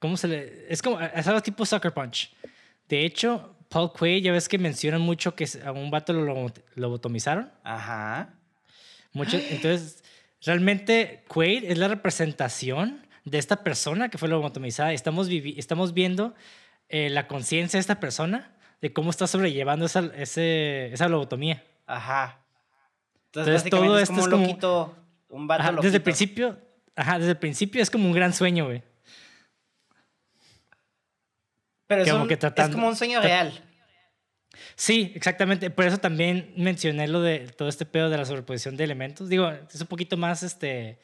¿Cómo 0.00 0.16
se 0.16 0.26
le.? 0.26 0.66
Es 0.68 0.82
como. 0.82 1.00
Es 1.00 1.28
algo 1.28 1.42
tipo 1.42 1.64
Sucker 1.64 1.94
Punch. 1.94 2.34
De 2.88 3.04
hecho, 3.04 3.56
Paul 3.68 3.92
Quaid, 3.92 4.24
ya 4.24 4.32
ves 4.32 4.48
que 4.48 4.58
mencionan 4.58 5.00
mucho 5.00 5.36
que 5.36 5.46
a 5.64 5.70
un 5.70 5.92
vato 5.92 6.12
lo 6.12 6.52
lobotomizaron. 6.74 7.52
Ajá. 7.62 8.34
Mucho, 9.12 9.36
entonces, 9.36 10.02
realmente 10.44 11.24
Quaid 11.28 11.64
es 11.64 11.78
la 11.78 11.88
representación 11.88 13.06
de 13.24 13.38
esta 13.38 13.62
persona 13.62 14.08
que 14.08 14.18
fue 14.18 14.28
lobotomizada. 14.28 14.92
Estamos, 14.92 15.28
estamos 15.30 15.94
viendo 15.94 16.34
eh, 16.88 17.10
la 17.10 17.26
conciencia 17.26 17.78
de 17.78 17.80
esta 17.82 18.00
persona, 18.00 18.52
de 18.80 18.92
cómo 18.92 19.10
está 19.10 19.26
sobrellevando 19.26 19.86
esa, 19.86 20.10
ese, 20.16 20.92
esa 20.92 21.08
lobotomía. 21.08 21.64
Ajá. 21.86 22.40
Entonces, 23.26 23.68
todo 23.68 23.98
esto 23.98 24.14
es 24.14 24.20
como 24.20 24.36
un 24.36 24.42
loquito, 24.42 24.94
un 25.28 25.46
vato 25.46 25.82
Desde 25.82 25.96
el 25.96 26.02
principio, 26.02 26.58
ajá, 26.94 27.18
desde 27.18 27.32
el 27.32 27.38
principio 27.38 27.82
es 27.82 27.90
como 27.90 28.06
un 28.06 28.12
gran 28.12 28.32
sueño, 28.32 28.66
güey. 28.66 28.82
Pero 31.86 32.02
es, 32.02 32.12
como, 32.12 32.26
que 32.26 32.34
es 32.34 32.68
como 32.70 32.88
un 32.88 32.96
sueño 32.96 33.20
real. 33.20 33.52
Sí, 34.76 35.12
exactamente. 35.14 35.70
Por 35.70 35.86
eso 35.86 35.98
también 35.98 36.52
mencioné 36.56 37.08
lo 37.08 37.20
de 37.20 37.40
todo 37.40 37.68
este 37.68 37.86
pedo 37.86 38.10
de 38.10 38.16
la 38.16 38.24
sobreposición 38.24 38.76
de 38.76 38.84
elementos. 38.84 39.28
Digo, 39.28 39.50
es 39.50 39.80
un 39.80 39.86
poquito 39.86 40.16
más 40.16 40.42
este 40.42 40.98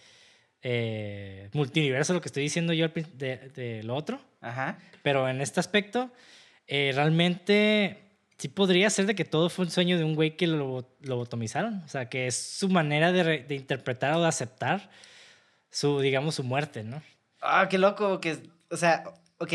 eh, 0.62 1.48
multiverso 1.52 2.12
lo 2.12 2.20
que 2.20 2.28
estoy 2.28 2.42
diciendo 2.42 2.72
yo 2.72 2.88
de, 2.88 3.80
lo 3.84 3.96
otro. 3.96 4.20
Ajá. 4.40 4.78
Pero 5.02 5.28
en 5.28 5.40
este 5.40 5.60
aspecto, 5.60 6.10
eh, 6.66 6.92
realmente 6.94 7.98
sí 8.38 8.48
podría 8.48 8.88
ser 8.90 9.06
de 9.06 9.14
que 9.14 9.24
todo 9.24 9.50
fue 9.50 9.66
un 9.66 9.70
sueño 9.70 9.98
de 9.98 10.04
un 10.04 10.14
güey 10.14 10.36
que 10.36 10.46
lo 10.46 10.88
lobotomizaron. 11.00 11.82
O 11.84 11.88
sea, 11.88 12.08
que 12.08 12.26
es 12.26 12.36
su 12.36 12.68
manera 12.68 13.12
de, 13.12 13.44
de 13.44 13.54
interpretar 13.54 14.14
o 14.14 14.22
de 14.22 14.28
aceptar 14.28 14.90
su, 15.70 16.00
digamos, 16.00 16.34
su 16.34 16.44
muerte, 16.44 16.82
¿no? 16.82 17.02
Ah, 17.40 17.68
qué 17.70 17.78
loco, 17.78 18.20
que, 18.20 18.38
o 18.70 18.76
sea, 18.76 19.04
Ok, 19.42 19.54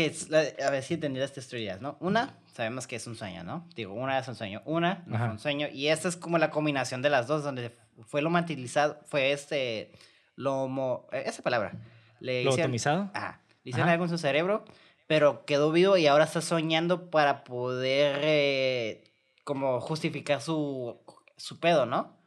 a 0.64 0.70
ver 0.70 0.82
si 0.82 0.94
entendí 0.94 1.20
las 1.20 1.32
tres 1.32 1.46
teorías, 1.46 1.80
¿no? 1.80 1.96
Una, 2.00 2.36
sabemos 2.52 2.88
que 2.88 2.96
es 2.96 3.06
un 3.06 3.14
sueño, 3.14 3.44
¿no? 3.44 3.68
Digo, 3.76 3.94
una 3.94 4.18
es 4.18 4.26
un 4.26 4.34
sueño, 4.34 4.60
una 4.64 5.04
no 5.06 5.16
fue 5.16 5.28
un 5.28 5.38
sueño, 5.38 5.68
y 5.72 5.86
esta 5.86 6.08
es 6.08 6.16
como 6.16 6.38
la 6.38 6.50
combinación 6.50 7.02
de 7.02 7.10
las 7.10 7.28
dos, 7.28 7.44
donde 7.44 7.70
fue 8.04 8.20
lo 8.20 8.28
mantilizado, 8.28 8.98
fue 9.04 9.30
este, 9.30 9.92
lo, 10.34 11.06
eh, 11.12 11.22
esa 11.26 11.44
palabra. 11.44 11.72
Le 12.18 12.42
¿Lo 12.42 12.52
atomizado? 12.52 13.12
Ajá, 13.14 13.40
le 13.62 13.70
hicieron 13.70 13.88
algo 13.88 14.02
en 14.02 14.10
su 14.10 14.18
cerebro, 14.18 14.64
pero 15.06 15.44
quedó 15.44 15.70
vivo 15.70 15.96
y 15.96 16.08
ahora 16.08 16.24
está 16.24 16.40
soñando 16.40 17.08
para 17.08 17.44
poder, 17.44 18.18
eh, 18.22 19.04
como 19.44 19.80
justificar 19.80 20.42
su, 20.42 21.00
su 21.36 21.60
pedo, 21.60 21.86
¿no? 21.86 22.18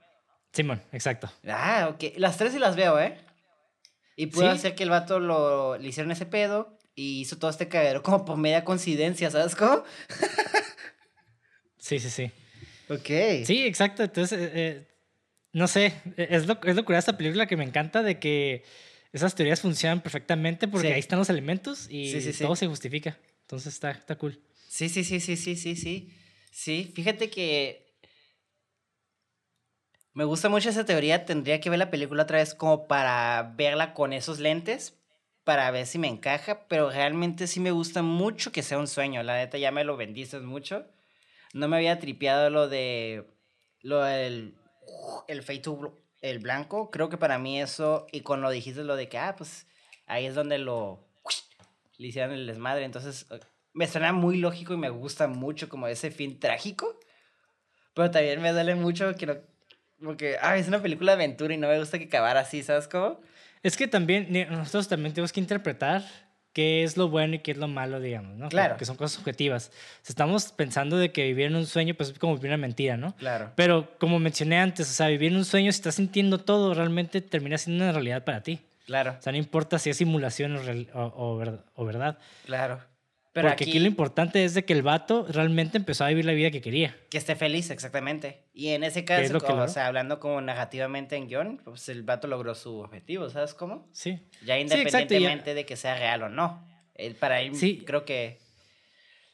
Simón, 0.53 0.82
exacto. 0.93 1.30
Ah, 1.45 1.89
ok, 1.91 2.14
las 2.16 2.38
tres 2.38 2.53
sí 2.53 2.60
las 2.60 2.78
veo, 2.78 2.97
¿eh? 3.01 3.20
Y 4.16 4.28
puede 4.28 4.47
hacer 4.47 4.76
que 4.76 4.84
el 4.84 4.89
vato 4.89 5.20
lo, 5.20 5.78
le 5.78 5.89
hicieron 5.89 6.14
ese 6.14 6.26
pedo 6.26 6.78
y 6.99 7.21
hizo 7.21 7.37
todo 7.37 7.49
este 7.49 7.69
cagadero 7.69 8.03
como 8.03 8.25
por 8.25 8.35
media 8.35 8.65
coincidencia, 8.65 9.31
¿sabes 9.31 9.55
cómo? 9.55 9.83
sí, 11.77 11.97
sí, 11.97 12.09
sí. 12.09 12.31
Ok. 12.89 13.45
Sí, 13.45 13.65
exacto. 13.65 14.03
Entonces, 14.03 14.37
eh, 14.37 14.51
eh, 14.53 14.87
no 15.53 15.69
sé, 15.69 15.93
e, 16.17 16.27
es 16.29 16.45
lo, 16.45 16.59
es 16.61 16.75
lo 16.75 16.83
curioso 16.83 17.05
de 17.05 17.11
esta 17.11 17.17
película 17.17 17.47
que 17.47 17.55
me 17.55 17.63
encanta 17.63 18.03
de 18.03 18.19
que 18.19 18.65
esas 19.13 19.33
teorías 19.33 19.61
funcionan 19.61 20.01
perfectamente 20.01 20.67
porque 20.67 20.91
ahí 20.91 20.99
están 20.99 21.19
los 21.19 21.29
elementos 21.29 21.87
y 21.89 22.33
todo 22.33 22.57
se 22.57 22.67
justifica. 22.67 23.17
Entonces 23.43 23.73
está, 23.73 23.91
está 23.91 24.17
cool. 24.17 24.37
Sí, 24.67 24.89
sí, 24.89 25.05
sí, 25.05 25.21
sí, 25.21 25.37
sí, 25.37 25.55
sí, 25.55 25.77
sí. 25.77 26.13
Sí, 26.51 26.91
fíjate 26.93 27.29
que 27.29 27.95
me 30.13 30.25
gusta 30.25 30.49
mucho 30.49 30.69
esa 30.69 30.85
teoría. 30.85 31.25
Tendría 31.25 31.61
que 31.61 31.69
ver 31.69 31.79
la 31.79 31.91
película 31.91 32.23
otra 32.23 32.39
vez 32.39 32.53
como 32.53 32.87
para 32.87 33.53
verla 33.55 33.93
con 33.93 34.11
esos 34.11 34.39
lentes 34.39 34.98
para 35.49 35.71
ver 35.71 35.87
si 35.87 35.97
me 35.97 36.07
encaja, 36.07 36.67
pero 36.67 36.91
realmente 36.91 37.47
sí 37.47 37.59
me 37.59 37.71
gusta 37.71 38.03
mucho 38.03 38.51
que 38.51 38.61
sea 38.61 38.77
un 38.77 38.85
sueño. 38.85 39.23
La 39.23 39.33
neta 39.33 39.57
ya 39.57 39.71
me 39.71 39.83
lo 39.83 39.97
bendices 39.97 40.43
mucho. 40.43 40.85
No 41.53 41.67
me 41.67 41.77
había 41.77 41.97
tripeado 41.97 42.51
lo 42.51 42.67
de 42.67 43.25
lo 43.81 44.03
del 44.03 44.53
el 45.27 45.41
feito 45.41 45.95
el 46.21 46.37
blanco. 46.37 46.91
Creo 46.91 47.09
que 47.09 47.17
para 47.17 47.39
mí 47.39 47.59
eso 47.59 48.05
y 48.11 48.21
con 48.21 48.41
lo 48.41 48.51
dijiste 48.51 48.83
lo 48.83 48.95
de 48.95 49.09
que 49.09 49.17
ah, 49.17 49.33
pues 49.35 49.65
ahí 50.05 50.27
es 50.27 50.35
donde 50.35 50.59
lo 50.59 50.99
le 51.97 52.07
hicieron 52.09 52.31
el 52.33 52.45
desmadre, 52.45 52.85
entonces 52.85 53.25
eh, 53.31 53.39
me 53.73 53.87
suena 53.87 54.13
muy 54.13 54.37
lógico 54.37 54.75
y 54.75 54.77
me 54.77 54.91
gusta 54.91 55.27
mucho 55.27 55.67
como 55.67 55.87
ese 55.87 56.11
fin 56.11 56.39
trágico. 56.39 56.99
Pero 57.95 58.11
también 58.11 58.39
me 58.39 58.51
duele 58.51 58.75
mucho 58.75 59.15
que 59.15 59.25
no 59.25 59.35
porque 60.05 60.37
ah, 60.43 60.57
es 60.57 60.67
una 60.67 60.79
película 60.79 61.13
de 61.15 61.23
aventura 61.23 61.55
y 61.55 61.57
no 61.57 61.69
me 61.69 61.79
gusta 61.79 61.97
que 61.97 62.05
acabara 62.05 62.41
así, 62.41 62.61
¿sabes 62.61 62.87
cómo? 62.87 63.19
Es 63.64 63.78
que 63.78 63.88
también 63.88 64.28
nosotros 64.49 64.88
también 64.88 65.14
tenemos 65.14 65.34
que 65.34 65.39
interpretar 65.39 66.03
qué 66.53 66.84
es 66.84 66.97
lo 66.97 67.10
bueno 67.10 67.36
y 67.36 67.39
qué 67.39 67.51
es 67.51 67.57
lo 67.57 67.68
malo, 67.68 67.99
digamos, 67.99 68.38
¿no? 68.38 68.49
Claro. 68.49 68.78
Que 68.78 68.86
son 68.86 68.95
cosas 68.95 69.20
objetivas. 69.20 69.72
estamos 70.07 70.51
pensando 70.51 70.97
de 70.97 71.12
que 71.12 71.26
vivir 71.26 71.47
en 71.47 71.55
un 71.55 71.66
sueño, 71.66 71.93
pues 71.93 72.10
es 72.10 72.20
como 72.20 72.36
vivir 72.36 72.49
una 72.49 72.57
mentira, 72.57 72.97
¿no? 72.97 73.16
Claro. 73.16 73.51
Pero 73.55 73.97
como 73.99 74.20
mencioné 74.20 74.60
antes, 74.60 74.89
o 74.89 74.93
sea, 74.93 75.07
vivir 75.07 75.32
en 75.32 75.38
un 75.38 75.45
sueño, 75.45 75.72
si 75.72 75.78
estás 75.78 75.95
sintiendo 75.95 76.39
todo, 76.39 76.74
realmente 76.74 77.22
termina 77.22 77.57
siendo 77.57 77.84
una 77.84 77.93
realidad 77.93 78.24
para 78.24 78.41
ti. 78.41 78.60
Claro. 78.86 79.16
O 79.20 79.22
sea, 79.22 79.32
no 79.32 79.38
importa 79.38 79.78
si 79.78 79.89
es 79.89 79.97
simulación 79.97 80.57
o, 80.93 81.43
o 81.76 81.86
verdad. 81.86 82.18
Claro. 82.45 82.82
Porque 83.41 83.63
aquí, 83.63 83.79
lo 83.79 83.87
importante 83.87 84.43
es 84.43 84.53
de 84.53 84.65
que 84.65 84.73
el 84.73 84.81
vato 84.81 85.25
realmente 85.29 85.77
empezó 85.77 86.03
a 86.03 86.09
vivir 86.09 86.25
la 86.25 86.33
vida 86.33 86.51
que 86.51 86.61
quería. 86.61 86.97
Que 87.09 87.17
esté 87.17 87.35
feliz, 87.35 87.69
exactamente. 87.69 88.43
Y 88.53 88.69
en 88.69 88.83
ese 88.83 89.05
caso, 89.05 89.37
o 89.37 89.67
sea, 89.67 89.87
hablando 89.87 90.19
como 90.19 90.41
negativamente 90.41 91.15
en 91.15 91.27
guion, 91.27 91.61
pues 91.63 91.89
el 91.89 92.03
vato 92.03 92.27
logró 92.27 92.55
su 92.55 92.77
objetivo, 92.79 93.29
¿sabes 93.29 93.53
cómo? 93.53 93.87
Sí. 93.91 94.19
Ya 94.45 94.59
independientemente 94.59 95.53
de 95.53 95.65
que 95.65 95.75
sea 95.75 95.95
real 95.95 96.23
o 96.23 96.29
no. 96.29 96.67
Él, 96.95 97.15
para 97.15 97.41
él, 97.41 97.55
sí. 97.55 97.83
creo 97.85 98.05
que... 98.05 98.39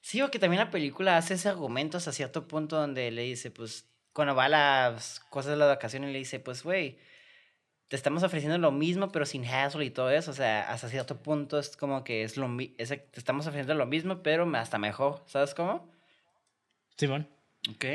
Sí, 0.02 0.22
o 0.22 0.30
que 0.30 0.38
también 0.38 0.64
la 0.64 0.70
película 0.70 1.18
hace 1.18 1.34
ese 1.34 1.50
argumento 1.50 1.98
hasta 1.98 2.12
cierto 2.12 2.48
punto 2.48 2.76
donde 2.76 3.10
le 3.10 3.24
dice, 3.24 3.50
pues, 3.50 3.90
cuando 4.14 4.36
va 4.36 4.46
a 4.46 4.50
las 4.50 5.20
cosas 5.32 5.52
de 5.52 5.58
la 5.58 5.66
vacación 5.66 6.04
y 6.04 6.12
le 6.12 6.20
dice, 6.20 6.40
pues, 6.40 6.62
güey, 6.62 7.00
te 7.88 7.96
estamos 7.96 8.24
ofreciendo 8.24 8.58
lo 8.58 8.72
mismo, 8.72 9.10
pero 9.10 9.26
sin 9.26 9.46
hassle 9.46 9.86
y 9.86 9.92
todo 9.92 10.10
eso. 10.10 10.32
O 10.32 10.34
sea, 10.34 10.70
hasta 10.72 10.90
cierto 10.90 11.22
punto 11.22 11.60
es 11.60 11.78
como 11.78 12.04
que 12.04 12.24
es 12.24 12.38
lo 12.38 12.50
es, 12.78 12.90
te 12.90 13.06
estamos 13.16 13.46
ofreciendo 13.46 13.76
lo 13.76 13.86
mismo, 13.86 14.24
pero 14.24 14.50
hasta 14.56 14.78
mejor. 14.78 15.24
¿Sabes 15.28 15.54
cómo? 15.54 15.92
Simón. 16.98 17.30
Ok. 17.70 17.86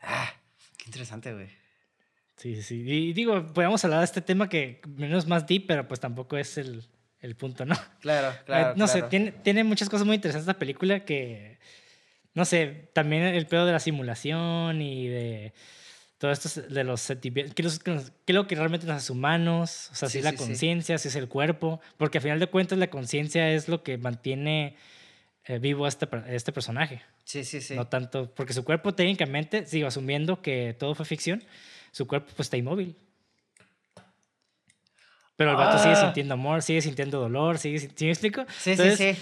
Ah, 0.00 0.32
qué 0.76 0.84
interesante, 0.86 1.32
güey. 1.32 1.48
Sí, 2.36 2.54
sí, 2.54 2.62
sí. 2.62 2.84
Y 2.86 3.12
digo, 3.12 3.46
podemos 3.52 3.84
hablar 3.84 3.98
de 4.00 4.04
este 4.04 4.20
tema 4.20 4.48
que 4.48 4.80
menos 4.86 5.26
más 5.26 5.46
deep, 5.46 5.66
pero 5.66 5.88
pues 5.88 5.98
tampoco 5.98 6.36
es 6.36 6.56
el, 6.56 6.84
el 7.20 7.34
punto, 7.34 7.64
¿no? 7.66 7.74
Claro, 8.00 8.32
claro. 8.46 8.74
no 8.76 8.86
sé, 8.86 9.02
tiene, 9.02 9.32
tiene 9.32 9.64
muchas 9.64 9.88
cosas 9.88 10.06
muy 10.06 10.14
interesantes 10.14 10.48
esta 10.48 10.58
película 10.58 11.04
que, 11.04 11.58
no 12.34 12.44
sé, 12.44 12.90
también 12.92 13.24
el 13.24 13.46
pedo 13.46 13.66
de 13.66 13.72
la 13.72 13.80
simulación 13.80 14.80
y 14.80 15.08
de 15.08 15.52
todo 16.18 16.32
esto 16.32 16.60
de 16.62 16.84
los 16.84 17.00
sentimientos, 17.00 17.54
¿qué, 17.78 17.92
es 17.92 18.34
lo 18.34 18.46
que 18.48 18.56
realmente 18.56 18.86
nos 18.86 18.96
hace 18.96 19.12
humanos? 19.12 19.88
O 19.92 19.94
sea, 19.94 20.08
si 20.08 20.18
es 20.18 20.24
la 20.24 20.34
conciencia, 20.34 20.98
si 20.98 21.08
es 21.08 21.14
el 21.14 21.28
cuerpo, 21.28 21.80
porque 21.96 22.18
al 22.18 22.22
final 22.22 22.40
de 22.40 22.48
cuentas 22.48 22.76
la 22.76 22.90
conciencia 22.90 23.50
es 23.52 23.68
lo 23.68 23.84
que 23.84 23.98
mantiene 23.98 24.76
eh, 25.44 25.60
vivo 25.60 25.84
a 25.84 25.88
este, 25.88 26.08
este 26.28 26.52
personaje. 26.52 27.02
Sí, 27.24 27.44
sí, 27.44 27.60
sí. 27.60 27.76
No 27.76 27.86
tanto, 27.86 28.34
porque 28.34 28.52
su 28.52 28.64
cuerpo 28.64 28.94
técnicamente, 28.94 29.64
sigo 29.66 29.86
asumiendo 29.86 30.42
que 30.42 30.74
todo 30.76 30.96
fue 30.96 31.06
ficción, 31.06 31.44
su 31.92 32.08
cuerpo 32.08 32.32
pues 32.34 32.46
está 32.46 32.56
inmóvil. 32.56 32.96
Pero 35.36 35.52
el 35.52 35.56
vato 35.56 35.78
sigue 35.78 35.92
ah. 35.92 36.04
sintiendo 36.04 36.34
amor, 36.34 36.62
sigue 36.62 36.82
sintiendo 36.82 37.20
dolor, 37.20 37.58
sigue, 37.58 37.78
¿sí 37.78 38.04
me 38.06 38.10
explico? 38.10 38.44
Sí, 38.58 38.76
sí, 38.76 38.96
sí. 38.96 39.16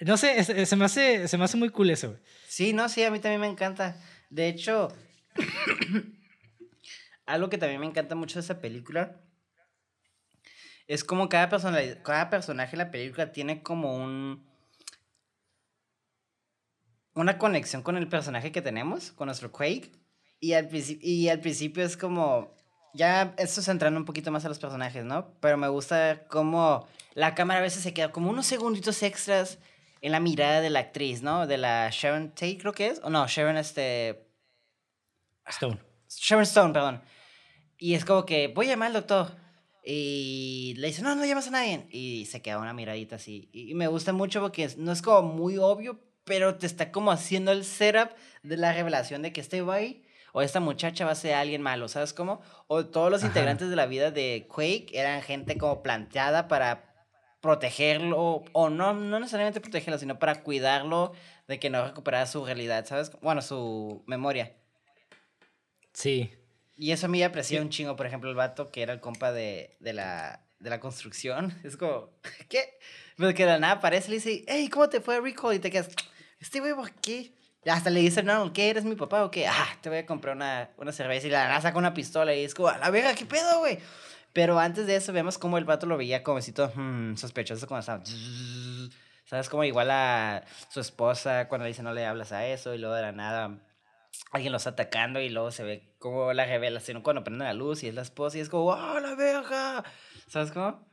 No 0.00 0.16
sé, 0.16 0.42
se 0.42 0.76
me, 0.76 0.86
hace, 0.86 1.28
se 1.28 1.36
me 1.36 1.44
hace 1.44 1.58
muy 1.58 1.68
cool 1.68 1.90
eso. 1.90 2.16
Sí, 2.48 2.72
no, 2.72 2.88
sí, 2.88 3.04
a 3.04 3.10
mí 3.10 3.18
también 3.18 3.42
me 3.42 3.46
encanta. 3.46 3.96
De 4.30 4.48
hecho, 4.48 4.88
Algo 7.26 7.48
que 7.48 7.58
también 7.58 7.80
me 7.80 7.86
encanta 7.86 8.14
mucho 8.14 8.34
de 8.34 8.44
esa 8.44 8.60
película 8.60 9.20
es 10.86 11.02
como 11.02 11.28
cada, 11.28 11.48
cada 12.02 12.30
personaje 12.30 12.76
en 12.76 12.78
la 12.78 12.90
película 12.90 13.32
tiene 13.32 13.62
como 13.62 13.96
un 13.96 14.44
una 17.14 17.38
conexión 17.38 17.82
con 17.82 17.96
el 17.96 18.08
personaje 18.08 18.52
que 18.52 18.62
tenemos, 18.62 19.12
con 19.12 19.26
nuestro 19.26 19.52
Quake. 19.52 19.92
Y 20.40 20.52
al, 20.54 20.68
y 20.72 21.28
al 21.28 21.40
principio 21.40 21.84
es 21.84 21.96
como, 21.96 22.54
ya 22.92 23.34
esto 23.38 23.62
centrando 23.62 23.98
un 23.98 24.04
poquito 24.04 24.30
más 24.30 24.44
a 24.44 24.48
los 24.48 24.58
personajes, 24.58 25.04
¿no? 25.04 25.32
Pero 25.40 25.56
me 25.56 25.68
gusta 25.68 26.24
cómo 26.28 26.86
la 27.14 27.34
cámara 27.34 27.60
a 27.60 27.62
veces 27.62 27.82
se 27.82 27.94
queda 27.94 28.12
como 28.12 28.30
unos 28.30 28.46
segunditos 28.46 29.02
extras 29.02 29.58
en 30.02 30.12
la 30.12 30.20
mirada 30.20 30.60
de 30.60 30.70
la 30.70 30.80
actriz, 30.80 31.22
¿no? 31.22 31.46
De 31.46 31.56
la 31.56 31.88
Sharon 31.90 32.30
Tate, 32.30 32.58
creo 32.58 32.72
que 32.72 32.88
es. 32.88 33.00
O 33.04 33.10
no, 33.10 33.26
Sharon, 33.26 33.56
este, 33.56 34.23
Stone. 35.46 35.80
Sharon 36.08 36.44
Stone, 36.44 36.72
perdón. 36.72 37.02
Y 37.78 37.94
es 37.94 38.04
como 38.04 38.24
que 38.24 38.48
voy 38.48 38.66
a 38.66 38.70
llamar 38.70 38.88
al 38.88 38.94
doctor. 38.94 39.36
Y 39.84 40.74
le 40.78 40.86
dice, 40.88 41.02
no, 41.02 41.14
no 41.14 41.24
llamas 41.24 41.48
a 41.48 41.50
nadie. 41.50 41.86
Y 41.90 42.26
se 42.26 42.40
queda 42.40 42.58
una 42.58 42.72
miradita 42.72 43.16
así. 43.16 43.50
Y 43.52 43.74
me 43.74 43.86
gusta 43.86 44.12
mucho 44.12 44.40
porque 44.40 44.68
no 44.78 44.92
es 44.92 45.02
como 45.02 45.34
muy 45.34 45.58
obvio, 45.58 46.00
pero 46.24 46.56
te 46.56 46.66
está 46.66 46.90
como 46.90 47.10
haciendo 47.10 47.52
el 47.52 47.64
setup 47.64 48.10
de 48.42 48.56
la 48.56 48.72
revelación 48.72 49.22
de 49.22 49.32
que 49.32 49.40
este 49.40 49.60
güey 49.60 50.04
o 50.32 50.42
esta 50.42 50.58
muchacha 50.58 51.04
va 51.04 51.12
a 51.12 51.16
ser 51.16 51.34
alguien 51.34 51.62
malo, 51.62 51.86
¿sabes 51.88 52.12
cómo? 52.12 52.40
O 52.66 52.86
todos 52.86 53.08
los 53.08 53.22
integrantes 53.22 53.70
de 53.70 53.76
la 53.76 53.86
vida 53.86 54.10
de 54.10 54.48
Quake 54.48 54.88
eran 54.92 55.22
gente 55.22 55.56
como 55.56 55.80
planteada 55.80 56.48
para 56.48 56.92
protegerlo, 57.40 58.42
o 58.52 58.68
no, 58.68 58.94
no 58.94 59.20
necesariamente 59.20 59.60
protegerlo, 59.60 59.96
sino 59.96 60.18
para 60.18 60.42
cuidarlo 60.42 61.12
de 61.46 61.60
que 61.60 61.70
no 61.70 61.84
recuperara 61.86 62.26
su 62.26 62.44
realidad, 62.44 62.84
¿sabes? 62.84 63.12
Bueno, 63.20 63.42
su 63.42 64.02
memoria. 64.08 64.56
Sí. 65.94 66.30
Y 66.76 66.90
eso 66.90 67.06
a 67.06 67.08
mí 67.08 67.18
me 67.18 67.24
aprecia 67.24 67.62
un 67.62 67.70
chingo, 67.70 67.96
por 67.96 68.06
ejemplo, 68.06 68.28
el 68.28 68.36
vato 68.36 68.70
que 68.70 68.82
era 68.82 68.92
el 68.92 69.00
compa 69.00 69.32
de, 69.32 69.76
de, 69.80 69.92
la, 69.92 70.44
de 70.58 70.70
la 70.70 70.80
construcción. 70.80 71.58
Es 71.64 71.76
como, 71.76 72.10
¿qué? 72.48 72.78
Pero 73.16 73.32
que 73.32 73.44
de 73.44 73.52
la 73.52 73.58
nada 73.58 73.74
aparece 73.74 74.08
y 74.08 74.10
le 74.10 74.16
dice, 74.16 74.44
hey, 74.48 74.68
¿cómo 74.68 74.88
te 74.88 75.00
fue 75.00 75.20
Rico? 75.20 75.52
Y 75.52 75.60
te 75.60 75.70
quedas, 75.70 75.88
este 76.40 76.60
¿por 76.60 76.92
qué? 76.96 77.32
hasta 77.66 77.88
le 77.88 78.00
dice, 78.00 78.22
no, 78.22 78.52
¿qué? 78.52 78.68
¿Eres 78.68 78.84
mi 78.84 78.94
papá 78.94 79.24
o 79.24 79.30
qué? 79.30 79.46
Ah, 79.46 79.78
te 79.80 79.88
voy 79.88 79.98
a 79.98 80.04
comprar 80.04 80.36
una, 80.36 80.68
una 80.76 80.92
cerveza 80.92 81.28
y 81.28 81.30
la 81.30 81.48
nada 81.48 81.62
saca 81.62 81.78
una 81.78 81.94
pistola 81.94 82.34
y 82.34 82.44
es 82.44 82.54
como, 82.54 82.68
a 82.68 82.76
la 82.76 82.90
verga, 82.90 83.14
¿qué 83.14 83.24
pedo, 83.24 83.60
güey? 83.60 83.78
Pero 84.34 84.58
antes 84.58 84.86
de 84.86 84.96
eso 84.96 85.12
vemos 85.12 85.38
cómo 85.38 85.56
el 85.56 85.64
vato 85.64 85.86
lo 85.86 85.96
veía 85.96 86.22
como 86.22 86.38
así 86.38 86.52
todo 86.52 86.72
hmm, 86.74 87.16
sospechoso 87.16 87.66
cuando 87.66 87.80
estaba... 87.80 88.02
¿Sabes? 89.24 89.48
Como 89.48 89.64
igual 89.64 89.90
a 89.90 90.44
su 90.68 90.80
esposa 90.80 91.48
cuando 91.48 91.64
le 91.64 91.68
dice 91.68 91.82
no 91.82 91.94
le 91.94 92.04
hablas 92.04 92.32
a 92.32 92.46
eso 92.46 92.74
y 92.74 92.78
luego 92.78 92.94
de 92.94 93.02
la 93.02 93.12
nada 93.12 93.58
alguien 94.30 94.52
lo 94.52 94.58
está 94.58 94.70
atacando 94.70 95.20
y 95.20 95.28
luego 95.28 95.50
se 95.50 95.62
ve 95.64 95.94
como 95.98 96.32
la 96.32 96.44
revelación 96.46 97.02
cuando 97.02 97.24
prende 97.24 97.44
la 97.44 97.54
luz 97.54 97.82
y 97.82 97.88
es 97.88 97.94
la 97.94 98.02
esposa 98.02 98.38
y 98.38 98.40
es 98.40 98.48
como, 98.48 98.66
¡oh, 98.66 99.00
la 99.00 99.14
verga! 99.14 99.84
¿Sabes 100.28 100.50
cómo? 100.50 100.86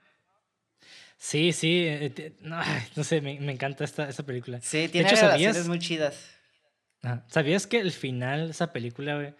Sí, 1.18 1.52
sí, 1.52 1.86
eh, 1.88 2.34
no, 2.42 3.04
sé, 3.04 3.22
me, 3.22 3.40
me, 3.40 3.52
encanta 3.52 3.84
esta, 3.84 4.10
esta 4.10 4.24
película. 4.24 4.60
Sí, 4.62 4.90
tiene 4.90 5.10
de 5.10 5.16
revelaciones 5.16 5.68
muy 5.68 5.80
chidas. 5.80 6.32
¿Sabías 7.28 7.68
que 7.68 7.80
el 7.80 7.92
final 7.92 8.46
de 8.46 8.52
esa 8.52 8.74
película, 8.74 9.16
güey, 9.16 9.34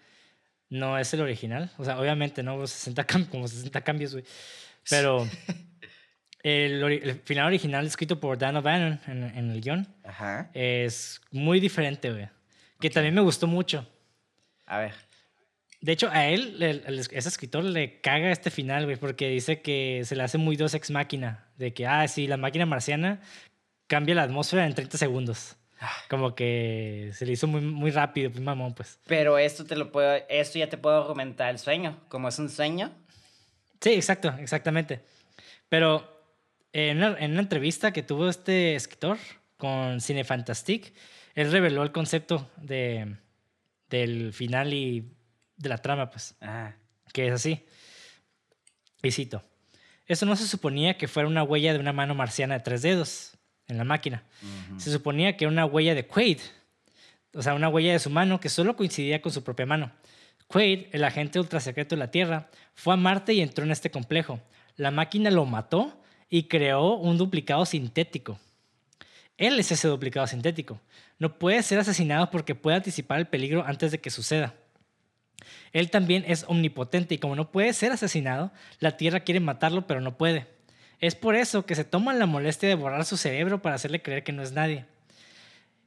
no 0.68 0.98
es 0.98 1.12
el 1.14 1.20
original? 1.20 1.70
O 1.78 1.84
sea, 1.84 1.98
obviamente, 1.98 2.42
¿no? 2.42 2.66
60 2.66 3.06
como 3.30 3.46
60 3.48 3.80
cambios, 3.82 4.12
güey. 4.12 4.24
Pero 4.88 5.28
el, 6.42 7.20
final 7.24 7.46
original 7.46 7.86
escrito 7.86 8.18
por 8.18 8.38
Dan 8.38 8.56
O'Bannon 8.56 9.00
en, 9.06 9.24
en, 9.24 9.50
el 9.50 9.60
guion 9.60 9.86
Ajá. 10.04 10.50
es 10.54 11.20
muy 11.30 11.60
diferente, 11.60 12.10
güey. 12.10 12.28
Que 12.82 12.90
también 12.90 13.14
me 13.14 13.20
gustó 13.20 13.46
mucho. 13.46 13.86
A 14.66 14.78
ver. 14.78 14.92
De 15.80 15.92
hecho, 15.92 16.10
a 16.10 16.26
él, 16.26 16.60
ese 17.12 17.28
escritor, 17.28 17.62
le 17.62 18.00
caga 18.00 18.32
este 18.32 18.50
final, 18.50 18.86
güey, 18.86 18.96
porque 18.96 19.28
dice 19.28 19.62
que 19.62 20.02
se 20.04 20.16
le 20.16 20.24
hace 20.24 20.36
muy 20.36 20.56
dos 20.56 20.74
ex 20.74 20.90
máquina. 20.90 21.46
De 21.56 21.72
que, 21.72 21.86
ah, 21.86 22.06
sí, 22.08 22.26
la 22.26 22.36
máquina 22.36 22.66
marciana 22.66 23.20
cambia 23.86 24.16
la 24.16 24.24
atmósfera 24.24 24.66
en 24.66 24.74
30 24.74 24.98
segundos. 24.98 25.56
Como 26.10 26.34
que 26.34 27.12
se 27.14 27.24
le 27.24 27.32
hizo 27.32 27.46
muy, 27.46 27.60
muy 27.60 27.92
rápido, 27.92 28.32
pues 28.32 28.42
mamón, 28.42 28.74
pues. 28.74 28.98
Pero 29.06 29.38
esto 29.38 29.64
te 29.64 29.76
lo 29.76 29.92
puedo, 29.92 30.20
esto 30.28 30.58
ya 30.58 30.68
te 30.68 30.76
puedo 30.76 31.00
argumentar 31.00 31.50
el 31.50 31.60
sueño, 31.60 32.00
como 32.08 32.26
es 32.28 32.38
un 32.40 32.50
sueño. 32.50 32.90
Sí, 33.80 33.90
exacto, 33.90 34.34
exactamente. 34.40 35.04
Pero 35.68 36.20
en 36.72 36.96
una, 36.96 37.16
en 37.20 37.30
una 37.30 37.42
entrevista 37.42 37.92
que 37.92 38.02
tuvo 38.02 38.28
este 38.28 38.74
escritor 38.74 39.18
con 39.56 40.00
Cinefantastic, 40.00 40.92
él 41.34 41.50
reveló 41.50 41.82
el 41.82 41.92
concepto 41.92 42.50
de, 42.56 43.16
del 43.88 44.32
final 44.32 44.72
y 44.74 45.12
de 45.56 45.68
la 45.68 45.78
trama, 45.78 46.10
pues. 46.10 46.34
Ah. 46.40 46.74
Que 47.12 47.28
es 47.28 47.32
así. 47.32 47.64
Y 49.02 49.10
cito. 49.10 49.42
Eso 50.06 50.26
no 50.26 50.36
se 50.36 50.46
suponía 50.46 50.96
que 50.96 51.08
fuera 51.08 51.28
una 51.28 51.42
huella 51.42 51.72
de 51.72 51.78
una 51.78 51.92
mano 51.92 52.14
marciana 52.14 52.54
de 52.54 52.60
tres 52.60 52.82
dedos 52.82 53.38
en 53.68 53.78
la 53.78 53.84
máquina. 53.84 54.24
Se 54.76 54.90
suponía 54.90 55.36
que 55.36 55.44
era 55.44 55.52
una 55.52 55.64
huella 55.64 55.94
de 55.94 56.06
Quaid, 56.06 56.38
o 57.34 57.42
sea, 57.42 57.54
una 57.54 57.68
huella 57.68 57.92
de 57.92 57.98
su 57.98 58.10
mano 58.10 58.40
que 58.40 58.48
solo 58.48 58.76
coincidía 58.76 59.22
con 59.22 59.32
su 59.32 59.42
propia 59.42 59.64
mano. 59.64 59.92
Quaid, 60.48 60.86
el 60.92 61.04
agente 61.04 61.40
ultrasecreto 61.40 61.94
de 61.94 62.00
la 62.00 62.10
Tierra, 62.10 62.50
fue 62.74 62.94
a 62.94 62.96
Marte 62.96 63.32
y 63.32 63.40
entró 63.40 63.64
en 63.64 63.70
este 63.70 63.90
complejo. 63.90 64.40
La 64.76 64.90
máquina 64.90 65.30
lo 65.30 65.46
mató 65.46 66.02
y 66.28 66.44
creó 66.44 66.96
un 66.96 67.16
duplicado 67.16 67.64
sintético. 67.64 68.38
Él 69.42 69.58
es 69.58 69.72
ese 69.72 69.88
duplicado 69.88 70.24
sintético. 70.28 70.80
No 71.18 71.36
puede 71.36 71.64
ser 71.64 71.80
asesinado 71.80 72.30
porque 72.30 72.54
puede 72.54 72.76
anticipar 72.76 73.18
el 73.18 73.26
peligro 73.26 73.64
antes 73.66 73.90
de 73.90 73.98
que 73.98 74.08
suceda. 74.08 74.54
Él 75.72 75.90
también 75.90 76.22
es 76.28 76.44
omnipotente 76.46 77.16
y 77.16 77.18
como 77.18 77.34
no 77.34 77.50
puede 77.50 77.72
ser 77.72 77.90
asesinado, 77.90 78.52
la 78.78 78.96
Tierra 78.96 79.18
quiere 79.18 79.40
matarlo 79.40 79.88
pero 79.88 80.00
no 80.00 80.16
puede. 80.16 80.46
Es 81.00 81.16
por 81.16 81.34
eso 81.34 81.66
que 81.66 81.74
se 81.74 81.82
toman 81.82 82.20
la 82.20 82.26
molestia 82.26 82.68
de 82.68 82.76
borrar 82.76 83.04
su 83.04 83.16
cerebro 83.16 83.60
para 83.60 83.74
hacerle 83.74 84.00
creer 84.00 84.22
que 84.22 84.30
no 84.30 84.44
es 84.44 84.52
nadie. 84.52 84.84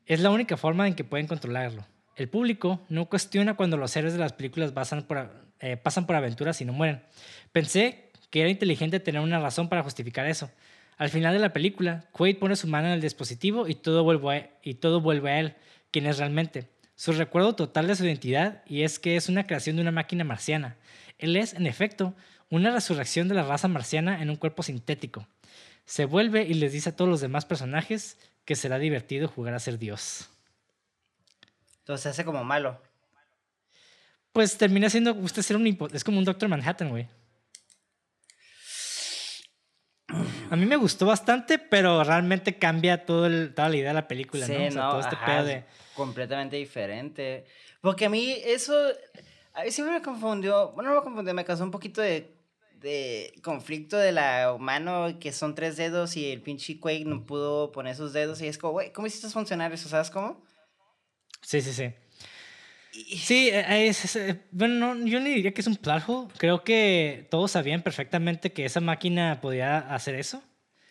Es 0.05 0.19
la 0.19 0.31
única 0.31 0.57
forma 0.57 0.85
en 0.85 0.93
que 0.93 1.05
pueden 1.05 1.27
controlarlo. 1.27 1.85
El 2.17 2.27
público 2.27 2.81
no 2.89 3.05
cuestiona 3.05 3.53
cuando 3.53 3.77
los 3.77 3.95
héroes 3.95 4.15
de 4.15 4.19
las 4.19 4.33
películas 4.33 4.71
eh, 5.61 5.77
pasan 5.77 6.05
por, 6.05 6.15
aventuras 6.17 6.59
y 6.59 6.65
no 6.65 6.73
mueren. 6.73 7.03
Pensé 7.53 8.11
que 8.31 8.41
era 8.41 8.49
inteligente 8.49 8.99
tener 8.99 9.21
una 9.21 9.39
razón 9.39 9.69
para 9.69 9.81
justificar 9.81 10.27
eso. 10.27 10.51
Al 10.97 11.09
final 11.09 11.33
de 11.33 11.39
la 11.39 11.53
película, 11.53 12.05
Quaid 12.11 12.37
pone 12.37 12.55
su 12.55 12.67
mano 12.67 12.87
en 12.87 12.93
el 12.93 13.01
dispositivo 13.01 13.67
y 13.67 13.75
todo 13.75 14.03
vuelve 14.03 14.37
a, 14.37 14.49
y 14.63 14.75
todo 14.75 15.01
vuelve 15.01 15.31
a 15.31 15.39
él, 15.39 15.55
quien 15.91 16.05
es 16.05 16.17
realmente. 16.17 16.69
Su 16.95 17.11
recuerdo 17.11 17.55
total 17.55 17.87
de 17.87 17.95
su 17.95 18.05
identidad 18.05 18.63
y 18.65 18.83
es 18.83 18.99
que 18.99 19.17
es 19.17 19.27
una 19.27 19.45
creación 19.45 19.75
de 19.75 19.81
una 19.81 19.91
máquina 19.91 20.23
marciana. 20.23 20.77
Él 21.19 21.35
es, 21.35 21.53
en 21.53 21.67
efecto, 21.67 22.13
una 22.49 22.71
resurrección 22.71 23.27
de 23.27 23.35
la 23.35 23.43
raza 23.43 23.67
marciana 23.67 24.21
en 24.21 24.29
un 24.29 24.37
cuerpo 24.37 24.63
sintético. 24.63 25.27
Se 25.85 26.05
vuelve 26.05 26.43
y 26.43 26.53
les 26.53 26.71
dice 26.71 26.89
a 26.89 26.95
todos 26.95 27.09
los 27.09 27.21
demás 27.21 27.45
personajes 27.45 28.17
que 28.45 28.55
será 28.55 28.79
divertido 28.79 29.27
jugar 29.27 29.53
a 29.53 29.59
ser 29.59 29.77
Dios. 29.77 30.29
Entonces 31.79 32.03
se 32.03 32.09
hace 32.09 32.25
como 32.25 32.43
malo. 32.43 32.81
Pues 34.31 34.57
termina 34.57 34.89
siendo 34.89 35.13
usted 35.15 35.41
ser 35.41 35.57
un 35.57 35.67
es 35.93 36.03
como 36.03 36.17
un 36.17 36.25
Doctor 36.25 36.49
Manhattan, 36.49 36.89
güey. 36.89 37.07
A 40.55 40.57
mí 40.57 40.65
me 40.65 40.77
gustó 40.77 41.05
bastante, 41.05 41.59
pero 41.59 42.01
realmente 42.05 42.57
cambia 42.57 43.05
todo 43.05 43.25
el, 43.25 43.53
toda 43.53 43.67
la 43.67 43.75
idea 43.75 43.89
de 43.89 43.93
la 43.93 44.07
película, 44.07 44.47
¿no? 44.47 44.53
O 44.53 44.71
sea, 44.71 44.89
todo 44.89 44.99
este 45.01 45.17
pedo 45.17 45.43
de... 45.43 45.65
completamente 45.93 46.55
diferente. 46.55 47.43
Porque 47.81 48.05
a 48.05 48.09
mí 48.09 48.37
eso 48.45 48.73
a 49.53 49.63
mí 49.65 49.71
siempre 49.71 49.95
me 49.95 50.01
confundió, 50.01 50.71
bueno, 50.71 50.91
no 50.91 50.95
me 50.95 51.03
confundió, 51.03 51.33
me 51.33 51.43
causó 51.43 51.65
un 51.65 51.71
poquito 51.71 51.99
de 51.99 52.33
de 52.79 53.33
conflicto 53.43 53.97
de 53.97 54.13
la 54.13 54.53
humano 54.53 55.17
que 55.19 55.33
son 55.33 55.55
tres 55.55 55.75
dedos 55.75 56.15
y 56.15 56.31
el 56.31 56.41
pinche 56.41 56.79
Quake 56.79 57.03
no 57.03 57.25
pudo 57.25 57.73
poner 57.73 57.93
sus 57.97 58.13
dedos 58.13 58.39
y 58.41 58.47
es 58.47 58.57
como, 58.57 58.71
güey, 58.71 58.93
¿cómo 58.93 59.07
hiciste 59.07 59.27
funcionar 59.27 59.73
eso? 59.73 59.89
¿Sabes 59.89 60.09
cómo? 60.09 60.41
Sí, 61.41 61.61
sí, 61.61 61.73
sí. 61.73 61.91
Sí, 62.95 63.49
eh, 63.51 63.87
es, 63.87 64.15
eh, 64.15 64.41
bueno, 64.51 64.95
no, 64.95 65.05
yo 65.05 65.19
no 65.19 65.25
diría 65.25 65.53
que 65.53 65.61
es 65.61 65.67
un 65.67 65.75
plagio. 65.75 66.29
Creo 66.37 66.63
que 66.63 67.27
todos 67.29 67.51
sabían 67.51 67.81
perfectamente 67.81 68.53
que 68.53 68.65
esa 68.65 68.79
máquina 68.79 69.39
podía 69.41 69.79
hacer 69.79 70.15
eso. 70.15 70.41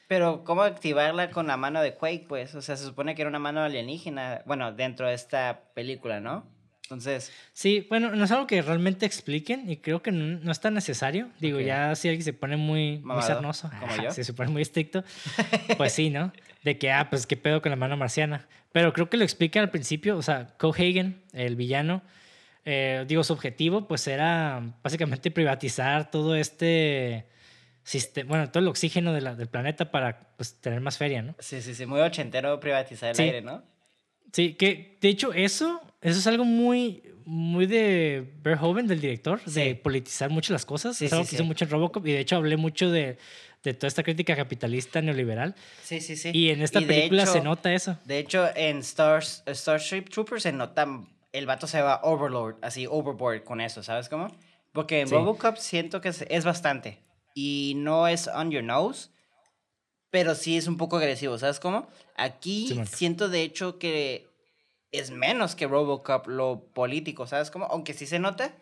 Pero, 0.06 0.44
¿cómo 0.44 0.62
activarla 0.62 1.30
con 1.30 1.46
la 1.46 1.56
mano 1.56 1.80
de 1.80 1.94
Quake, 1.94 2.26
pues? 2.28 2.54
O 2.54 2.60
sea, 2.60 2.76
se 2.76 2.84
supone 2.84 3.14
que 3.14 3.22
era 3.22 3.30
una 3.30 3.38
mano 3.38 3.62
alienígena, 3.62 4.42
bueno, 4.44 4.72
dentro 4.72 5.08
de 5.08 5.14
esta 5.14 5.72
película, 5.74 6.20
¿no? 6.20 6.53
Entonces. 6.84 7.32
Sí, 7.54 7.86
bueno, 7.88 8.14
no 8.14 8.24
es 8.24 8.30
algo 8.30 8.46
que 8.46 8.60
realmente 8.60 9.06
expliquen 9.06 9.70
y 9.70 9.78
creo 9.78 10.02
que 10.02 10.12
no, 10.12 10.52
es 10.52 10.60
tan 10.60 10.74
necesario. 10.74 11.30
Digo, 11.40 11.58
ya 11.58 11.94
si 11.94 12.08
alguien 12.08 12.24
se 12.24 12.34
pone 12.34 12.58
muy, 12.58 12.98
muy 12.98 13.22
sarnoso, 13.22 13.70
como 13.80 13.96
yo. 14.02 14.10
si 14.10 14.22
se 14.22 14.34
pone 14.34 14.50
muy 14.50 14.60
estricto, 14.60 15.02
pues 15.78 15.94
sí, 15.94 16.10
¿no? 16.10 16.32
De 16.62 16.76
que, 16.76 16.92
ah, 16.92 17.08
pues 17.08 17.26
qué 17.26 17.38
pedo 17.38 17.62
con 17.62 17.70
la 17.70 17.76
mano 17.76 17.96
marciana. 17.96 18.46
Pero 18.72 18.92
creo 18.92 19.08
que 19.08 19.16
lo 19.16 19.24
explican 19.24 19.62
al 19.62 19.70
principio, 19.70 20.16
o 20.16 20.22
sea, 20.22 20.48
Cohagen, 20.58 21.22
el 21.32 21.56
villano, 21.56 22.02
eh, 22.66 23.04
digo, 23.08 23.24
su 23.24 23.32
objetivo, 23.32 23.88
pues 23.88 24.06
era 24.06 24.62
básicamente 24.82 25.30
privatizar 25.30 26.10
todo 26.10 26.36
este. 26.36 27.26
Sistema, 27.86 28.30
bueno, 28.30 28.50
todo 28.50 28.62
el 28.62 28.68
oxígeno 28.68 29.12
de 29.12 29.20
la, 29.20 29.34
del 29.34 29.48
planeta 29.48 29.90
para 29.90 30.34
pues, 30.38 30.58
tener 30.58 30.80
más 30.80 30.96
feria, 30.96 31.20
¿no? 31.20 31.34
Sí, 31.38 31.60
sí, 31.60 31.74
sí, 31.74 31.84
muy 31.84 32.00
ochentero 32.00 32.58
privatizar 32.58 33.14
el 33.14 33.20
aire, 33.20 33.42
¿no? 33.42 33.62
Sí, 34.32 34.54
que 34.54 34.96
de 35.02 35.08
hecho 35.10 35.34
eso, 35.34 35.82
eso 36.04 36.18
es 36.18 36.26
algo 36.26 36.44
muy, 36.44 37.02
muy 37.24 37.66
de 37.66 38.30
Verhoeven, 38.42 38.86
del 38.86 39.00
director, 39.00 39.42
de 39.44 39.74
politizar 39.74 40.28
mucho 40.28 40.52
las 40.52 40.66
cosas. 40.66 41.00
es 41.00 41.12
algo 41.12 41.24
que 41.26 41.34
hizo 41.34 41.44
mucho 41.44 41.64
en 41.64 41.70
Robocop 41.70 42.06
y 42.06 42.12
de 42.12 42.20
hecho 42.20 42.36
hablé 42.36 42.58
mucho 42.58 42.90
de, 42.90 43.16
de, 43.62 43.72
toda 43.72 43.88
esta 43.88 44.02
crítica 44.02 44.36
capitalista 44.36 45.00
neoliberal. 45.00 45.54
Sí, 45.82 46.02
sí, 46.02 46.16
sí. 46.16 46.30
Y 46.34 46.50
en 46.50 46.60
esta 46.60 46.80
película 46.80 47.24
se 47.24 47.40
nota 47.40 47.72
eso. 47.72 47.98
De 48.04 48.18
hecho, 48.18 48.46
en 48.54 48.78
Stars, 48.78 49.44
Starship 49.48 50.10
Troopers 50.10 50.42
se 50.42 50.52
nota, 50.52 50.86
el 51.32 51.46
vato 51.46 51.66
se 51.66 51.80
va 51.80 52.00
overlord, 52.02 52.56
así 52.60 52.86
overboard 52.86 53.42
con 53.42 53.62
eso, 53.62 53.82
¿sabes 53.82 54.10
cómo? 54.10 54.28
Porque 54.72 55.00
en 55.00 55.08
Robocop 55.08 55.56
siento 55.56 56.02
que 56.02 56.10
es, 56.10 56.26
es 56.28 56.44
bastante 56.44 56.98
y 57.34 57.72
no 57.76 58.06
es 58.06 58.28
on 58.28 58.50
your 58.50 58.62
nose 58.62 59.08
pero 60.14 60.36
sí 60.36 60.56
es 60.56 60.68
un 60.68 60.76
poco 60.76 60.98
agresivo, 60.98 61.36
¿sabes 61.38 61.58
cómo? 61.58 61.88
Aquí 62.14 62.72
siento 62.86 63.28
de 63.28 63.42
hecho 63.42 63.80
que 63.80 64.28
es 64.98 65.10
menos 65.10 65.54
que 65.54 65.66
Robocop 65.66 66.26
lo 66.28 66.72
político, 66.72 67.26
¿sabes 67.26 67.50
cómo? 67.50 67.66
Aunque 67.66 67.94
sí 67.94 68.06
se 68.06 68.18
nota, 68.18 68.54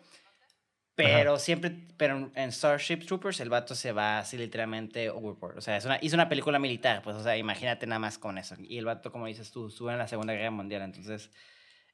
Pero 0.95 1.39
siempre, 1.39 1.87
pero 1.97 2.31
en 2.35 2.51
Starship 2.51 3.05
Troopers 3.07 3.39
el 3.39 3.49
vato 3.49 3.73
se 3.73 3.91
va 3.93 4.19
así 4.19 4.37
literalmente 4.37 5.09
overboard. 5.09 5.57
O 5.57 5.61
sea, 5.61 5.75
es 5.75 5.85
una, 5.85 5.97
hizo 6.01 6.15
una 6.15 6.29
película 6.29 6.59
militar, 6.59 7.01
pues, 7.01 7.15
o 7.15 7.23
sea, 7.23 7.35
imagínate 7.35 7.87
nada 7.87 7.97
más 7.99 8.19
con 8.19 8.37
eso. 8.37 8.55
Y 8.59 8.77
el 8.77 8.85
vato, 8.85 9.11
como 9.11 9.25
dices 9.25 9.51
tú, 9.51 9.67
estuvo 9.67 9.89
en 9.89 9.97
la 9.97 10.07
Segunda 10.07 10.33
Guerra 10.33 10.51
Mundial, 10.51 10.83
entonces 10.83 11.31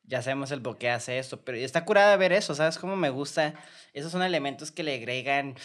ya 0.04 0.22
sabemos 0.22 0.52
el 0.52 0.62
por 0.62 0.78
qué 0.78 0.90
hace 0.90 1.18
esto. 1.18 1.46
Pero 1.46 1.58
está 1.58 1.86
curada 1.86 2.18
ver 2.18 2.34
eso, 2.34 2.56
¿sabes? 2.56 2.78
Cómo 2.78 2.98
me 2.98 3.10
gusta. 3.10 3.54
Esos 3.94 4.12
son 4.12 4.22
elementos 4.22 4.72
que 4.72 4.84
le 4.84 4.96
agregan 4.96 5.56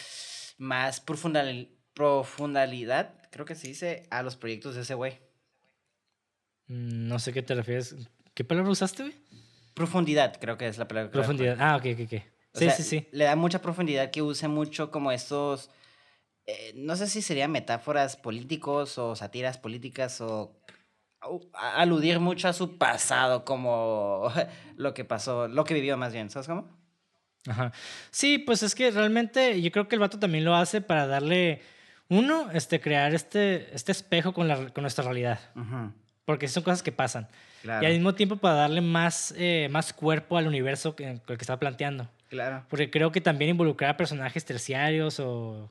más 0.57 1.01
profundal, 1.01 1.69
profundalidad, 1.93 3.21
creo 3.31 3.45
que 3.45 3.55
se 3.55 3.67
dice, 3.67 4.03
a 4.11 4.23
los 4.23 4.37
proyectos 4.37 4.75
de 4.75 4.81
ese 4.83 4.93
güey. 4.93 5.19
Mm, 6.67 7.07
no 7.07 7.19
sé 7.19 7.33
qué 7.33 7.41
te 7.41 7.55
refieres. 7.55 7.95
¿Qué 8.35 8.43
palabra 8.43 8.69
usaste, 8.69 9.03
güey? 9.03 9.15
Profundidad, 9.73 10.37
creo 10.39 10.57
que 10.57 10.67
es 10.67 10.77
la 10.77 10.87
palabra. 10.87 11.09
Profundidad. 11.09 11.57
Ah, 11.59 11.77
ok, 11.77 11.85
ok, 11.93 11.99
ok. 12.13 12.21
Sí, 12.53 12.69
sí, 12.69 12.83
sí. 12.83 13.07
Le 13.11 13.25
da 13.25 13.35
mucha 13.35 13.61
profundidad 13.61 14.11
que 14.11 14.21
use 14.21 14.47
mucho 14.47 14.91
como 14.91 15.11
estos, 15.11 15.69
eh, 16.45 16.73
no 16.75 16.95
sé 16.95 17.07
si 17.07 17.21
serían 17.21 17.51
metáforas 17.51 18.17
políticos 18.17 18.97
o 18.97 19.15
sátiras 19.15 19.57
políticas 19.57 20.19
o 20.21 20.55
aludir 21.53 22.19
mucho 22.19 22.47
a 22.47 22.53
su 22.53 22.77
pasado 22.77 23.45
como 23.45 24.31
lo 24.77 24.93
que 24.93 25.05
pasó, 25.05 25.47
lo 25.47 25.63
que 25.63 25.73
vivió 25.73 25.97
más 25.97 26.13
bien, 26.13 26.29
¿sabes 26.29 26.47
cómo? 26.47 26.69
Ajá. 27.47 27.71
Sí, 28.11 28.37
pues 28.37 28.63
es 28.63 28.75
que 28.75 28.91
realmente 28.91 29.61
yo 29.61 29.71
creo 29.71 29.87
que 29.87 29.95
el 29.95 30.01
vato 30.01 30.19
también 30.19 30.43
lo 30.43 30.55
hace 30.55 30.81
para 30.81 31.07
darle, 31.07 31.61
uno, 32.09 32.51
este, 32.51 32.81
crear 32.81 33.13
este, 33.13 33.73
este 33.73 33.91
espejo 33.91 34.33
con, 34.33 34.47
la, 34.47 34.73
con 34.73 34.81
nuestra 34.81 35.05
realidad. 35.05 35.39
Porque 36.25 36.47
son 36.47 36.63
cosas 36.63 36.83
que 36.83 36.91
pasan. 36.91 37.27
Y 37.65 37.85
al 37.85 37.93
mismo 37.93 38.13
tiempo 38.13 38.37
para 38.37 38.55
darle 38.55 38.81
más, 38.81 39.33
eh, 39.37 39.67
más 39.71 39.93
cuerpo 39.93 40.37
al 40.37 40.47
universo 40.47 40.95
que, 40.95 41.19
que 41.25 41.33
está 41.33 41.59
planteando. 41.59 42.07
Claro. 42.29 42.65
Porque 42.69 42.89
creo 42.89 43.11
que 43.11 43.21
también 43.21 43.51
involucrar 43.51 43.91
a 43.91 43.97
personajes 43.97 44.45
terciarios 44.45 45.19
o 45.19 45.69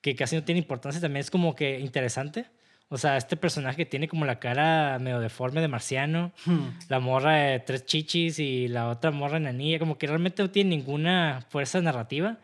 que 0.00 0.14
casi 0.14 0.36
no 0.36 0.44
tienen 0.44 0.62
importancia 0.62 1.00
también 1.00 1.20
es 1.20 1.30
como 1.30 1.54
que 1.54 1.78
interesante. 1.80 2.46
O 2.92 2.98
sea, 2.98 3.16
este 3.16 3.36
personaje 3.36 3.76
que 3.76 3.86
tiene 3.86 4.08
como 4.08 4.24
la 4.24 4.40
cara 4.40 4.98
medio 4.98 5.20
deforme 5.20 5.60
de 5.60 5.68
marciano, 5.68 6.32
hmm. 6.44 6.66
la 6.88 6.98
morra 6.98 7.34
de 7.34 7.60
tres 7.60 7.86
chichis 7.86 8.40
y 8.40 8.66
la 8.66 8.88
otra 8.88 9.12
morra 9.12 9.36
enanilla, 9.36 9.78
como 9.78 9.96
que 9.96 10.08
realmente 10.08 10.42
no 10.42 10.50
tiene 10.50 10.70
ninguna 10.70 11.46
fuerza 11.50 11.80
narrativa. 11.80 12.38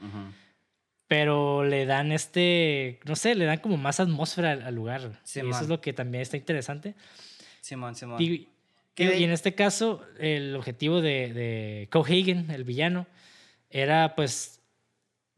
Pero 1.08 1.64
le 1.64 1.84
dan 1.84 2.12
este, 2.12 3.00
no 3.04 3.16
sé, 3.16 3.34
le 3.34 3.44
dan 3.44 3.58
como 3.58 3.76
más 3.76 3.98
atmósfera 3.98 4.52
al, 4.52 4.74
lugar. 4.74 5.20
y 5.34 5.38
eso 5.38 5.60
es 5.62 5.68
lo 5.68 5.80
que 5.80 5.92
también 5.92 6.22
está 6.22 6.36
interesante. 6.36 6.94
Simón, 7.60 7.96
Simón. 7.96 8.22
Y, 8.22 8.48
y, 8.96 9.24
en 9.24 9.30
este 9.30 9.54
caso, 9.54 10.02
el 10.18 10.56
objetivo 10.56 11.00
de, 11.00 11.32
de 11.32 11.88
Cohagen, 11.90 12.50
el 12.50 12.64
villano, 12.64 13.06
era 13.70 14.14
pues 14.14 14.56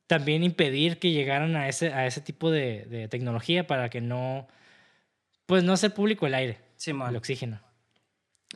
también 0.09 0.43
impedir 0.43 0.99
que 0.99 1.13
llegaran 1.13 1.55
a 1.55 1.69
ese, 1.69 1.93
a 1.93 2.07
ese 2.07 2.21
tipo 2.21 2.51
de, 2.51 3.07
tecnología 3.11 3.67
para 3.67 3.91
que 3.91 4.01
no, 4.01 4.49
pues 5.47 5.63
no 5.63 5.73
hacer 5.73 5.95
público 5.95 6.27
el 6.27 6.35
aire, 6.35 6.59
el 6.87 7.17
oxígeno. 7.17 7.61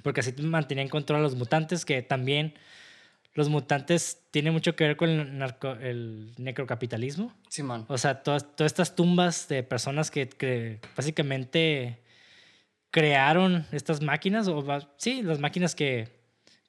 Porque 0.02 0.20
así 0.20 0.32
mantenían 0.40 0.88
control 0.88 1.20
a 1.20 1.22
los 1.22 1.36
mutantes, 1.36 1.84
que 1.84 2.00
también 2.00 2.54
los 3.34 3.50
mutantes 3.50 4.22
tienen 4.30 4.54
mucho 4.54 4.74
que 4.74 4.84
ver 4.84 4.96
con 4.96 5.10
el, 5.10 5.54
el 5.82 6.32
necrocapitalismo. 6.38 7.34
Simón. 7.48 7.84
O 7.88 7.98
sea, 7.98 8.22
todas, 8.22 8.56
todas 8.56 8.72
estas 8.72 8.96
tumbas 8.96 9.46
de 9.48 9.62
personas 9.62 10.10
que, 10.10 10.80
básicamente 10.96 12.01
crearon 12.92 13.66
estas 13.72 14.02
máquinas, 14.02 14.46
o 14.46 14.64
sí, 14.98 15.22
las 15.22 15.40
máquinas 15.40 15.74
que, 15.74 16.08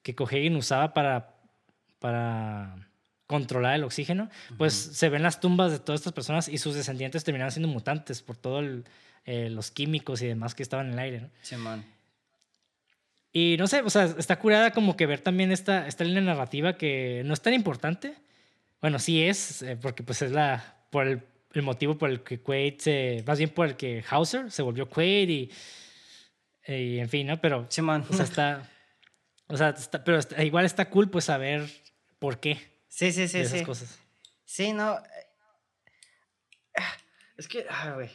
que 0.02 0.16
usaba 0.56 0.92
para, 0.94 1.36
para 2.00 2.88
controlar 3.26 3.76
el 3.76 3.84
oxígeno, 3.84 4.30
pues 4.56 4.72
se 4.72 5.08
ven 5.10 5.22
las 5.22 5.38
tumbas 5.38 5.70
de 5.70 5.78
todas 5.78 6.00
estas 6.00 6.14
personas 6.14 6.48
y 6.48 6.58
sus 6.58 6.74
descendientes 6.74 7.22
terminaron 7.24 7.52
siendo 7.52 7.68
mutantes 7.68 8.22
por 8.22 8.36
todos 8.36 8.64
eh, 9.26 9.50
los 9.50 9.70
químicos 9.70 10.22
y 10.22 10.26
demás 10.26 10.54
que 10.54 10.62
estaban 10.62 10.86
en 10.86 10.92
el 10.94 10.98
aire. 10.98 11.20
¿no? 11.20 11.30
Sí, 11.42 11.56
man. 11.56 11.84
Y 13.30 13.56
no 13.58 13.66
sé, 13.66 13.82
o 13.82 13.90
sea, 13.90 14.04
está 14.04 14.38
curada 14.38 14.70
como 14.70 14.96
que 14.96 15.06
ver 15.06 15.20
también 15.20 15.52
esta, 15.52 15.86
esta 15.86 16.04
línea 16.04 16.22
narrativa 16.22 16.78
que 16.78 17.22
no 17.26 17.34
es 17.34 17.42
tan 17.42 17.52
importante. 17.52 18.14
Bueno, 18.80 18.98
sí 18.98 19.22
es, 19.22 19.60
eh, 19.60 19.76
porque 19.76 20.02
pues 20.02 20.22
es 20.22 20.30
la, 20.30 20.76
por 20.88 21.06
el, 21.06 21.20
motivo 21.62 21.98
por 21.98 22.08
el 22.08 22.22
que 22.22 22.40
Quaid 22.40 22.78
se, 22.78 23.24
más 23.26 23.38
bien 23.38 23.50
por 23.50 23.66
el 23.66 23.76
que 23.76 24.02
Hauser 24.08 24.50
se 24.50 24.62
volvió 24.62 24.88
Quaid 24.88 25.28
y, 25.28 25.50
y 26.66 26.98
en 26.98 27.08
fin, 27.08 27.26
¿no? 27.26 27.40
Pero, 27.40 27.66
sí, 27.68 27.82
man. 27.82 28.04
o 28.08 28.12
sea, 28.12 28.24
está, 28.24 28.70
o 29.48 29.56
sea, 29.56 29.70
está, 29.70 30.02
pero 30.02 30.18
igual 30.38 30.64
está 30.64 30.88
cool 30.88 31.10
pues 31.10 31.26
saber 31.26 31.68
por 32.18 32.40
qué. 32.40 32.58
Sí, 32.88 33.12
sí, 33.12 33.28
sí, 33.28 33.40
esas 33.40 33.62
cosas. 33.62 33.98
Sí, 34.44 34.72
no. 34.72 34.96
Eh, 34.96 36.82
es 37.36 37.48
que, 37.48 37.66
ah, 37.68 37.92
güey. 37.94 38.10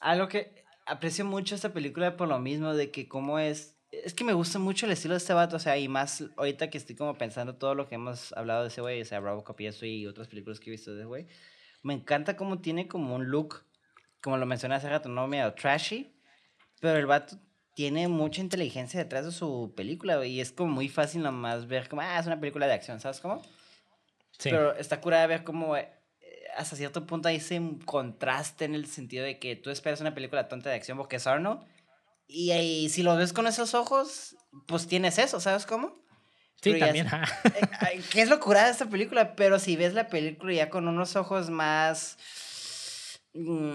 Algo 0.00 0.28
que 0.28 0.64
aprecio 0.86 1.24
mucho 1.24 1.54
esta 1.54 1.72
película 1.72 2.16
por 2.16 2.28
lo 2.28 2.38
mismo 2.38 2.74
de 2.74 2.90
que 2.90 3.08
cómo 3.08 3.38
es. 3.38 3.78
Es 3.90 4.14
que 4.14 4.24
me 4.24 4.32
gusta 4.32 4.58
mucho 4.58 4.86
el 4.86 4.92
estilo 4.92 5.14
de 5.14 5.18
este 5.18 5.32
vato, 5.32 5.56
o 5.56 5.58
sea, 5.58 5.76
y 5.76 5.88
más 5.88 6.24
ahorita 6.36 6.70
que 6.70 6.78
estoy 6.78 6.94
como 6.94 7.18
pensando 7.18 7.56
todo 7.56 7.74
lo 7.74 7.88
que 7.88 7.96
hemos 7.96 8.32
hablado 8.34 8.62
de 8.62 8.68
ese 8.68 8.80
güey, 8.80 9.00
o 9.02 9.04
sea, 9.04 9.20
Robocop 9.20 9.60
y 9.60 9.66
eso 9.66 9.84
y 9.84 10.06
otras 10.06 10.28
películas 10.28 10.60
que 10.60 10.70
he 10.70 10.72
visto 10.72 10.92
de 10.92 10.98
ese 10.98 11.06
güey. 11.06 11.26
Me 11.82 11.94
encanta 11.94 12.36
cómo 12.36 12.60
tiene 12.60 12.86
como 12.86 13.16
un 13.16 13.30
look, 13.30 13.64
como 14.22 14.36
lo 14.36 14.46
mencioné 14.46 14.76
hace 14.76 14.88
rato, 14.88 15.08
no 15.08 15.26
medio 15.26 15.52
trashy, 15.54 16.14
pero 16.80 16.98
el 16.98 17.06
vato 17.06 17.36
tiene 17.80 18.08
mucha 18.08 18.42
inteligencia 18.42 19.00
detrás 19.00 19.24
de 19.24 19.32
su 19.32 19.72
película, 19.74 20.22
y 20.26 20.42
es 20.42 20.52
como 20.52 20.70
muy 20.70 20.90
fácil 20.90 21.22
nomás 21.22 21.66
ver 21.66 21.88
como, 21.88 22.02
ah, 22.02 22.18
es 22.18 22.26
una 22.26 22.38
película 22.38 22.66
de 22.66 22.74
acción, 22.74 23.00
¿sabes 23.00 23.20
cómo? 23.20 23.40
Pero 24.42 24.76
está 24.76 25.00
curada 25.00 25.26
ver 25.26 25.44
cómo 25.44 25.78
eh, 25.78 25.88
hasta 26.58 26.76
cierto 26.76 27.06
punto 27.06 27.28
hay 27.28 27.36
ese 27.36 27.58
contraste 27.86 28.66
en 28.66 28.74
el 28.74 28.84
sentido 28.86 29.24
de 29.24 29.38
que 29.38 29.56
tú 29.56 29.70
esperas 29.70 30.02
una 30.02 30.12
película 30.12 30.46
tonta 30.46 30.68
de 30.68 30.76
acción 30.76 30.98
porque 30.98 31.16
es 31.16 31.26
Arnold. 31.26 31.62
Y, 32.26 32.52
y 32.52 32.90
si 32.90 33.02
lo 33.02 33.16
ves 33.16 33.32
con 33.32 33.46
esos 33.46 33.72
ojos, 33.72 34.36
pues 34.66 34.86
tienes 34.86 35.18
eso, 35.18 35.40
¿sabes 35.40 35.64
cómo? 35.64 35.96
Sí, 36.60 36.78
también. 36.78 37.06
Eh, 37.06 38.02
¿Qué 38.12 38.20
es 38.20 38.28
lo 38.28 38.40
curada 38.40 38.66
de 38.66 38.72
esta 38.72 38.90
película? 38.90 39.36
Pero 39.36 39.58
si 39.58 39.76
ves 39.76 39.94
la 39.94 40.08
película 40.08 40.52
ya 40.52 40.68
con 40.68 40.86
unos 40.86 41.16
ojos 41.16 41.48
más 41.48 42.18
mm, 43.32 43.72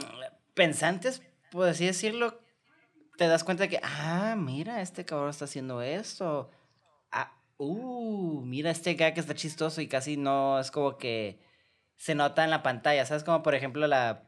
pensantes, 0.54 1.24
por 1.50 1.68
así 1.68 1.88
decirlo, 1.88 2.45
te 3.18 3.28
das 3.28 3.44
cuenta 3.44 3.64
de 3.64 3.70
que, 3.70 3.80
ah, 3.84 4.36
mira, 4.38 4.82
este 4.82 5.06
cabrón 5.06 5.30
está 5.30 5.46
haciendo 5.46 5.82
esto 5.82 6.50
uh, 7.58 8.42
mira 8.42 8.72
este 8.72 8.96
gag 8.96 9.18
está 9.18 9.34
chistoso 9.34 9.82
y 9.82 9.88
casi 9.88 10.18
no 10.18 10.60
es 10.60 10.72
como 10.72 10.98
que 10.98 11.40
se 11.96 12.16
nota 12.16 12.44
en 12.44 12.50
la 12.50 12.64
pantalla, 12.64 13.06
¿sabes? 13.06 13.24
Como 13.24 13.42
por 13.42 13.56
ejemplo 13.56 13.88
la, 13.88 14.24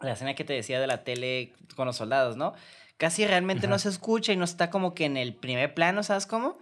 la 0.00 0.12
escena 0.12 0.34
que 0.34 0.44
te 0.44 0.52
decía 0.52 0.80
de 0.80 0.86
la 0.86 1.02
tele 1.02 1.52
con 1.74 1.86
los 1.86 1.96
soldados, 1.96 2.36
¿no? 2.36 2.54
Casi 2.96 3.26
realmente 3.26 3.66
no 3.66 3.78
se 3.80 3.88
escucha 3.88 4.32
y 4.32 4.36
no 4.36 4.44
está 4.44 4.70
como 4.70 4.94
que 4.94 5.06
en 5.06 5.16
el 5.16 5.34
primer 5.34 5.74
plano, 5.74 6.04
¿sabes 6.04 6.26
cómo? 6.26 6.58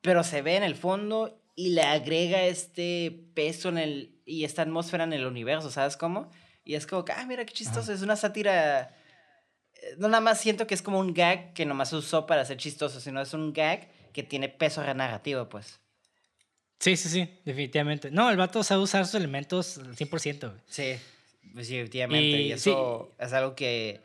Pero 0.00 0.24
se 0.24 0.40
ve 0.40 0.56
en 0.56 0.62
el 0.62 0.74
fondo 0.74 1.38
y 1.54 1.70
le 1.70 1.82
agrega 1.82 2.44
este 2.44 3.26
peso 3.34 3.68
en 3.68 3.76
el, 3.76 4.18
y 4.24 4.44
esta 4.44 4.62
atmósfera 4.62 5.04
en 5.04 5.12
el 5.12 5.26
universo, 5.26 5.70
¿sabes 5.70 5.98
cómo? 5.98 6.30
Y 6.64 6.76
es 6.76 6.86
como 6.86 7.04
que, 7.04 7.12
ah, 7.12 7.26
mira 7.26 7.44
qué 7.44 7.52
chistoso, 7.52 7.92
es 7.92 8.00
una 8.00 8.16
sátira. 8.16 8.96
Eh, 9.82 9.96
no 9.98 10.08
nada 10.08 10.20
más 10.20 10.40
siento 10.40 10.66
que 10.66 10.74
es 10.74 10.82
como 10.82 10.98
un 10.98 11.12
gag 11.12 11.52
que 11.52 11.66
nomás 11.66 11.92
usó 11.92 12.26
para 12.26 12.44
ser 12.44 12.56
chistoso, 12.56 13.00
sino 13.00 13.20
es 13.20 13.34
un 13.34 13.52
gag 13.52 13.88
que 14.12 14.22
tiene 14.22 14.48
peso 14.48 14.82
narrativo, 14.94 15.48
pues. 15.48 15.80
Sí, 16.78 16.96
sí, 16.96 17.08
sí, 17.08 17.28
definitivamente. 17.44 18.10
No, 18.10 18.30
el 18.30 18.36
vato 18.36 18.64
sabe 18.64 18.82
usar 18.82 19.06
sus 19.06 19.14
elementos 19.14 19.78
al 19.78 19.94
100%. 19.94 20.52
Sí, 20.66 20.94
pues 21.54 21.68
definitivamente. 21.68 22.40
Y, 22.40 22.52
eso 22.52 23.12
es 23.18 23.32
algo 23.32 23.54
que, 23.54 24.00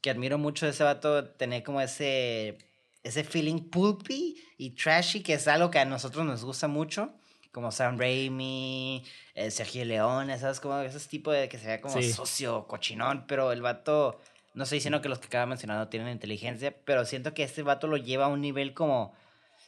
que 0.00 0.10
admiro 0.10 0.36
mucho 0.36 0.66
de 0.66 0.72
ese 0.72 0.84
vato, 0.84 1.24
tener 1.24 1.62
como 1.62 1.80
ese, 1.80 2.58
ese 3.02 3.24
feeling 3.24 3.70
pulpy 3.70 4.36
y 4.58 4.70
trashy, 4.70 5.22
que 5.22 5.34
es 5.34 5.48
algo 5.48 5.70
que 5.70 5.78
a 5.78 5.84
nosotros 5.86 6.26
nos 6.26 6.44
gusta 6.44 6.68
mucho, 6.68 7.14
como 7.50 7.72
Sam 7.72 7.98
Raimi, 7.98 9.04
eh, 9.34 9.50
Sergio 9.50 9.84
Leone, 9.84 10.38
¿sabes? 10.38 10.60
Como 10.60 10.78
ese 10.80 10.98
tipo 11.08 11.32
de 11.32 11.48
que 11.48 11.58
se 11.58 11.66
vea 11.66 11.80
como 11.80 12.00
socio, 12.02 12.66
cochinón, 12.66 13.24
pero 13.26 13.52
el 13.52 13.62
vato 13.62 14.20
no 14.54 14.64
estoy 14.64 14.78
diciendo 14.78 15.00
que 15.00 15.08
los 15.08 15.18
que 15.18 15.26
acaba 15.26 15.46
mencionando 15.46 15.88
tienen 15.88 16.10
inteligencia, 16.10 16.74
pero 16.84 17.04
siento 17.04 17.34
que 17.34 17.42
este 17.42 17.62
vato 17.62 17.86
lo 17.86 17.96
lleva 17.96 18.26
a 18.26 18.28
un 18.28 18.40
nivel 18.40 18.74
como 18.74 19.14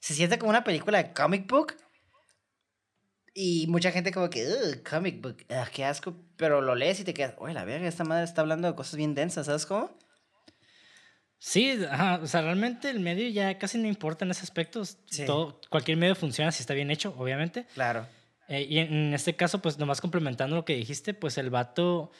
se 0.00 0.14
siente 0.14 0.38
como 0.38 0.50
una 0.50 0.64
película 0.64 1.02
de 1.02 1.12
comic 1.12 1.48
book. 1.48 1.74
Y 3.32 3.66
mucha 3.68 3.90
gente 3.90 4.12
como 4.12 4.30
que, 4.30 4.82
comic 4.88 5.20
book, 5.22 5.38
qué 5.72 5.84
asco. 5.84 6.14
Pero 6.36 6.60
lo 6.60 6.74
lees 6.74 7.00
y 7.00 7.04
te 7.04 7.14
quedas, 7.14 7.34
oye, 7.38 7.54
la 7.54 7.64
verga, 7.64 7.88
esta 7.88 8.04
madre 8.04 8.24
está 8.24 8.42
hablando 8.42 8.68
de 8.68 8.74
cosas 8.74 8.96
bien 8.96 9.14
densas, 9.14 9.46
¿sabes 9.46 9.66
cómo? 9.66 9.96
Sí, 11.38 11.78
o 12.20 12.26
sea, 12.26 12.42
realmente 12.42 12.88
el 12.90 13.00
medio 13.00 13.28
ya 13.28 13.58
casi 13.58 13.76
no 13.78 13.86
importa 13.86 14.24
en 14.24 14.30
ese 14.30 14.42
aspecto. 14.42 14.82
Todo, 15.26 15.60
cualquier 15.68 15.96
medio 15.96 16.14
funciona 16.14 16.52
si 16.52 16.62
está 16.62 16.74
bien 16.74 16.90
hecho, 16.90 17.14
obviamente. 17.18 17.66
Claro. 17.74 18.06
Eh, 18.48 18.66
y 18.68 18.78
en, 18.78 19.14
este 19.14 19.36
caso, 19.36 19.60
pues 19.60 19.78
nomás 19.78 20.00
complementando 20.00 20.56
lo 20.56 20.64
que 20.64 20.74
dijiste, 20.74 21.14
pues 21.14 21.38
el 21.38 21.50
vato 21.50 22.10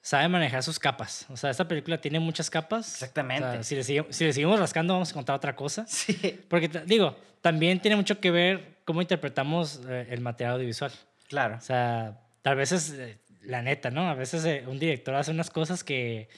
sabe 0.00 0.28
manejar 0.28 0.62
sus 0.62 0.78
capas. 0.78 1.26
O 1.28 1.36
sea, 1.36 1.50
esta 1.50 1.66
película 1.68 2.00
tiene 2.00 2.18
muchas 2.20 2.50
capas. 2.50 2.92
Exactamente. 2.94 3.62
si, 3.64 3.74
le 3.76 3.84
seguimos, 3.84 4.14
si 4.16 4.24
le 4.24 4.32
seguimos 4.32 4.58
rascando, 4.58 4.94
vamos 4.94 5.10
a 5.10 5.14
contar 5.14 5.36
otra 5.36 5.54
cosa. 5.56 5.84
Sí. 5.88 6.40
Porque, 6.48 6.68
digo, 6.86 7.16
también 7.42 7.80
tiene 7.80 7.96
mucho 7.96 8.20
que 8.20 8.30
ver 8.30 8.78
cómo 8.84 9.02
interpretamos 9.02 9.80
eh, 9.88 10.06
el 10.10 10.20
material 10.20 10.54
audiovisual. 10.54 10.92
Claro. 11.28 11.56
O 11.56 11.60
sea, 11.60 12.20
tal 12.42 12.56
vez 12.56 12.72
es 12.72 12.90
eh, 12.90 13.18
la 13.42 13.60
neta, 13.62 13.90
¿no? 13.90 14.08
A 14.08 14.14
veces 14.14 14.44
eh, 14.44 14.64
un 14.66 14.78
director 14.78 15.14
hace 15.14 15.30
unas 15.30 15.50
cosas 15.50 15.84
que, 15.84 16.28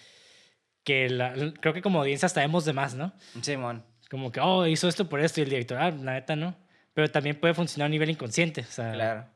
que 0.84 1.08
la- 1.08 1.34
creo 1.60 1.72
que 1.74 1.82
como 1.82 2.00
audiencia 2.00 2.26
hasta 2.26 2.40
vemos 2.40 2.64
de 2.64 2.72
más, 2.72 2.94
¿no? 2.94 3.12
Simón. 3.42 3.84
Como 4.10 4.32
que, 4.32 4.40
oh, 4.40 4.66
hizo 4.66 4.88
esto 4.88 5.08
por 5.08 5.20
esto 5.20 5.40
y 5.40 5.44
el 5.44 5.50
director, 5.50 5.78
ah, 5.78 5.90
la 5.92 6.14
neta 6.14 6.34
no. 6.34 6.56
Pero 6.94 7.08
también 7.08 7.38
puede 7.38 7.54
funcionar 7.54 7.86
a 7.86 7.88
nivel 7.88 8.10
inconsciente. 8.10 8.62
O 8.62 8.64
sea, 8.72 8.92
Claro. 8.92 9.26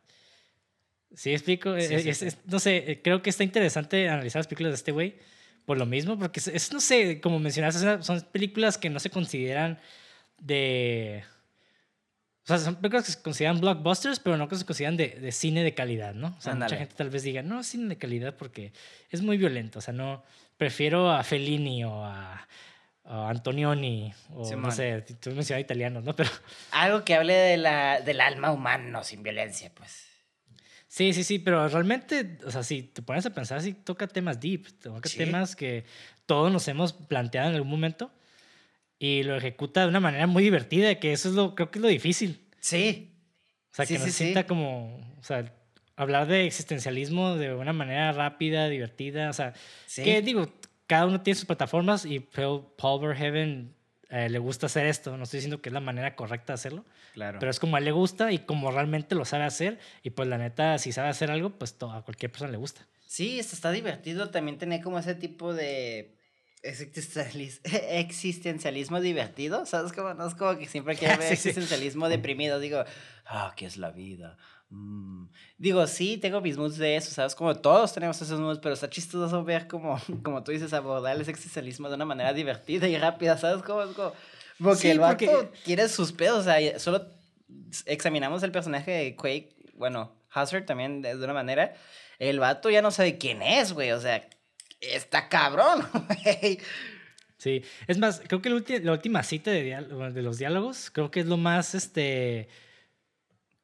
¿Sí 1.14 1.32
explico? 1.32 1.74
Sí, 1.78 1.94
Eh, 1.94 2.00
sí, 2.00 2.08
es- 2.10 2.18
sí. 2.18 2.26
es- 2.26 2.38
no 2.46 2.58
sé, 2.58 2.76
eh, 2.90 3.00
creo 3.02 3.22
que 3.22 3.30
está 3.30 3.44
interesante 3.44 4.08
analizar 4.08 4.40
las 4.40 4.46
películas 4.46 4.72
de 4.72 4.76
este 4.76 4.92
güey 4.92 5.16
por 5.64 5.78
lo 5.78 5.86
mismo, 5.86 6.18
porque 6.18 6.40
es, 6.40 6.48
es, 6.48 6.72
no 6.72 6.80
sé, 6.80 7.20
como 7.20 7.38
mencionaste, 7.38 8.02
son 8.02 8.20
películas 8.32 8.76
que 8.78 8.90
no 8.90 9.00
se 9.00 9.10
consideran 9.10 9.78
de... 10.38 11.24
O 12.44 12.46
sea, 12.46 12.58
son 12.58 12.76
películas 12.76 13.06
que 13.06 13.12
se 13.12 13.22
consideran 13.22 13.58
blockbusters, 13.60 14.20
pero 14.20 14.36
no 14.36 14.48
que 14.48 14.56
se 14.56 14.66
consideran 14.66 14.98
de, 14.98 15.08
de 15.08 15.32
cine 15.32 15.64
de 15.64 15.72
calidad, 15.72 16.12
¿no? 16.12 16.34
O 16.36 16.40
sea, 16.42 16.54
mucha 16.54 16.76
gente 16.76 16.94
tal 16.94 17.08
vez 17.08 17.22
diga, 17.22 17.40
no, 17.42 17.62
cine 17.62 17.88
de 17.88 17.96
calidad 17.96 18.36
porque 18.36 18.72
es 19.10 19.22
muy 19.22 19.38
violento. 19.38 19.78
O 19.78 19.82
sea, 19.82 19.94
no, 19.94 20.22
prefiero 20.58 21.10
a 21.10 21.24
Fellini 21.24 21.84
o 21.84 22.04
a, 22.04 22.46
a 23.04 23.30
Antonioni 23.30 24.12
o 24.34 24.54
no 24.56 24.70
sé, 24.72 25.00
tú 25.20 25.30
mencionas 25.30 25.62
italianos, 25.64 26.04
¿no? 26.04 26.14
Pero 26.16 26.28
Algo 26.72 27.02
que 27.02 27.14
hable 27.14 27.32
de 27.32 27.56
la, 27.56 28.02
del 28.02 28.20
alma 28.20 28.52
humano 28.52 29.02
sin 29.04 29.22
violencia, 29.22 29.70
pues. 29.74 30.08
Sí, 30.94 31.12
sí, 31.12 31.24
sí, 31.24 31.40
pero 31.40 31.66
realmente, 31.66 32.38
o 32.46 32.52
sea, 32.52 32.62
si 32.62 32.84
te 32.84 33.02
pones 33.02 33.26
a 33.26 33.30
pensar, 33.30 33.60
sí 33.60 33.72
toca 33.74 34.06
temas 34.06 34.38
deep, 34.38 34.78
toca 34.78 35.08
Sí. 35.08 35.18
temas 35.18 35.56
que 35.56 35.84
todos 36.24 36.52
nos 36.52 36.68
hemos 36.68 36.92
planteado 36.92 37.48
en 37.48 37.56
algún 37.56 37.72
momento 37.72 38.12
y 39.00 39.24
lo 39.24 39.34
ejecuta 39.34 39.80
de 39.82 39.88
una 39.88 39.98
manera 39.98 40.28
muy 40.28 40.44
divertida, 40.44 40.94
que 41.00 41.12
eso 41.12 41.28
es 41.30 41.34
lo, 41.34 41.56
creo 41.56 41.68
que 41.72 41.80
es 41.80 41.82
lo 41.82 41.88
difícil. 41.88 42.46
Sí. 42.60 43.12
O 43.72 43.74
sea, 43.74 43.86
Sí, 43.86 43.94
que 43.94 43.98
nos 43.98 44.06
sí. 44.06 44.12
sienta 44.12 44.46
como, 44.46 44.94
o 45.18 45.24
sea, 45.24 45.52
hablar 45.96 46.28
de 46.28 46.46
existencialismo 46.46 47.34
de 47.34 47.52
una 47.54 47.72
manera 47.72 48.12
rápida, 48.12 48.68
divertida, 48.68 49.30
o 49.30 49.32
sea, 49.32 49.52
que 49.96 50.22
digo, 50.22 50.48
cada 50.86 51.06
uno 51.06 51.20
tiene 51.22 51.34
sus 51.34 51.46
plataformas 51.46 52.04
y 52.04 52.20
Paul, 52.20 52.68
Paul 52.78 53.00
Verhoeven 53.00 53.73
eh, 54.10 54.28
le 54.28 54.38
gusta 54.38 54.66
hacer 54.66 54.86
esto, 54.86 55.16
no 55.16 55.24
estoy 55.24 55.38
diciendo 55.38 55.60
que 55.62 55.68
es 55.68 55.72
la 55.72 55.80
manera 55.80 56.14
correcta 56.16 56.52
de 56.52 56.54
hacerlo, 56.54 56.84
Claro. 57.12 57.38
pero 57.38 57.50
es 57.50 57.58
como 57.60 57.76
a 57.76 57.78
él 57.78 57.84
le 57.86 57.92
gusta 57.92 58.32
y 58.32 58.38
como 58.40 58.70
realmente 58.70 59.14
lo 59.14 59.24
sabe 59.24 59.44
hacer. 59.44 59.78
Y 60.02 60.10
pues 60.10 60.28
la 60.28 60.38
neta, 60.38 60.78
si 60.78 60.92
sabe 60.92 61.08
hacer 61.08 61.30
algo, 61.30 61.50
pues 61.58 61.76
a 61.82 62.02
cualquier 62.02 62.30
persona 62.30 62.50
le 62.52 62.58
gusta. 62.58 62.86
Sí, 63.06 63.38
esto 63.38 63.54
está 63.54 63.70
divertido 63.70 64.30
también 64.30 64.58
tener 64.58 64.80
como 64.82 64.98
ese 64.98 65.14
tipo 65.14 65.54
de 65.54 66.16
existencialis- 66.62 67.60
existencialismo 67.90 69.00
divertido, 69.00 69.66
¿sabes? 69.66 69.92
Como, 69.92 70.14
no 70.14 70.26
es 70.26 70.34
como 70.34 70.58
que 70.58 70.66
siempre 70.66 70.96
quiero 70.96 71.16
ver 71.18 71.28
Sí, 71.28 71.36
sí. 71.36 71.48
existencialismo 71.50 72.08
deprimido, 72.08 72.58
digo, 72.58 72.84
ah, 73.26 73.52
¿qué 73.56 73.66
es 73.66 73.76
la 73.76 73.90
vida? 73.90 74.36
Mm. 74.70 75.26
Digo, 75.58 75.86
sí, 75.86 76.16
tengo 76.18 76.40
mis 76.40 76.56
moods 76.56 76.78
de 76.78 76.96
eso, 76.96 77.10
¿sabes? 77.12 77.34
Como 77.34 77.54
todos 77.54 77.92
tenemos 77.92 78.20
esos 78.20 78.40
moods, 78.40 78.58
pero 78.60 78.74
está 78.74 78.90
chistoso 78.90 79.44
ver 79.44 79.68
como, 79.68 80.00
como 80.24 80.42
tú 80.42 80.52
dices, 80.52 80.72
abordar 80.72 81.20
ese 81.20 81.30
existencialismo 81.30 81.88
de 81.88 81.94
una 81.96 82.04
manera 82.04 82.32
divertida 82.32 82.88
y 82.88 82.96
rápida, 82.96 83.36
¿sabes? 83.38 83.62
Como, 83.62 83.92
como- 83.94 84.12
porque 84.58 84.80
Sí, 84.82 84.90
el 84.90 84.98
vato 85.00 85.24
porque- 85.26 85.50
tiene 85.64 85.88
sus 85.88 86.12
pedos, 86.12 86.40
o 86.40 86.44
sea, 86.44 86.78
solo 86.78 87.06
examinamos 87.86 88.42
el 88.42 88.52
personaje 88.52 88.90
de 88.90 89.16
Quake, 89.16 89.50
bueno, 89.74 90.12
Hazard 90.30 90.64
también 90.64 91.02
de, 91.02 91.16
de 91.16 91.24
una 91.24 91.34
manera, 91.34 91.74
el 92.18 92.38
vato 92.40 92.70
ya 92.70 92.80
no 92.82 92.90
sabe 92.90 93.18
quién 93.18 93.42
es, 93.42 93.72
güey, 93.72 93.90
o 93.92 94.00
sea, 94.00 94.26
está 94.80 95.28
cabrón, 95.28 95.84
güey. 95.92 96.60
Sí. 97.38 97.62
Es 97.86 97.98
más, 97.98 98.22
creo 98.26 98.40
que 98.40 98.48
la, 98.80 98.92
última 98.92 99.22
cita 99.22 99.50
de, 99.50 99.62
de 99.64 100.22
los 100.22 100.38
diálogos, 100.38 100.90
creo 100.90 101.10
que 101.10 101.20
es 101.20 101.26
lo 101.26 101.36
más, 101.36 101.74
este... 101.74 102.48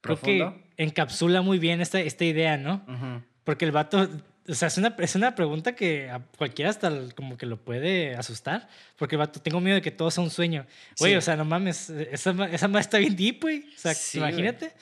Creo 0.02 0.16
Profundo. 0.16 0.54
que 0.54 0.69
encapsula 0.84 1.42
muy 1.42 1.58
bien 1.58 1.80
esta, 1.80 2.00
esta 2.00 2.24
idea, 2.24 2.56
¿no? 2.56 2.84
Ujú. 2.88 3.22
Porque 3.44 3.64
el 3.64 3.72
vato, 3.72 4.08
o 4.48 4.54
sea, 4.54 4.68
es 4.68 4.78
una, 4.78 4.94
es 4.98 5.14
una 5.14 5.34
pregunta 5.34 5.74
que 5.74 6.08
a 6.10 6.20
cualquiera 6.38 6.70
hasta 6.70 6.90
como 7.14 7.36
que 7.36 7.46
lo 7.46 7.56
puede 7.58 8.14
asustar. 8.16 8.68
Porque 8.96 9.14
el 9.16 9.18
vato, 9.20 9.40
tengo 9.40 9.60
miedo 9.60 9.76
de 9.76 9.82
que 9.82 9.90
todo 9.90 10.10
sea 10.10 10.22
un 10.24 10.30
sueño. 10.30 10.66
Güey, 10.98 11.12
Sí. 11.12 11.16
o 11.16 11.20
sea, 11.20 11.36
no 11.36 11.44
mames, 11.44 11.90
esa, 11.90 12.30
esa 12.50 12.68
madre 12.68 12.80
está 12.82 12.98
bien 12.98 13.16
deep, 13.16 13.40
güey. 13.42 13.64
O 13.74 13.78
sea, 13.78 13.94
Sí, 13.94 14.18
imagínate. 14.18 14.72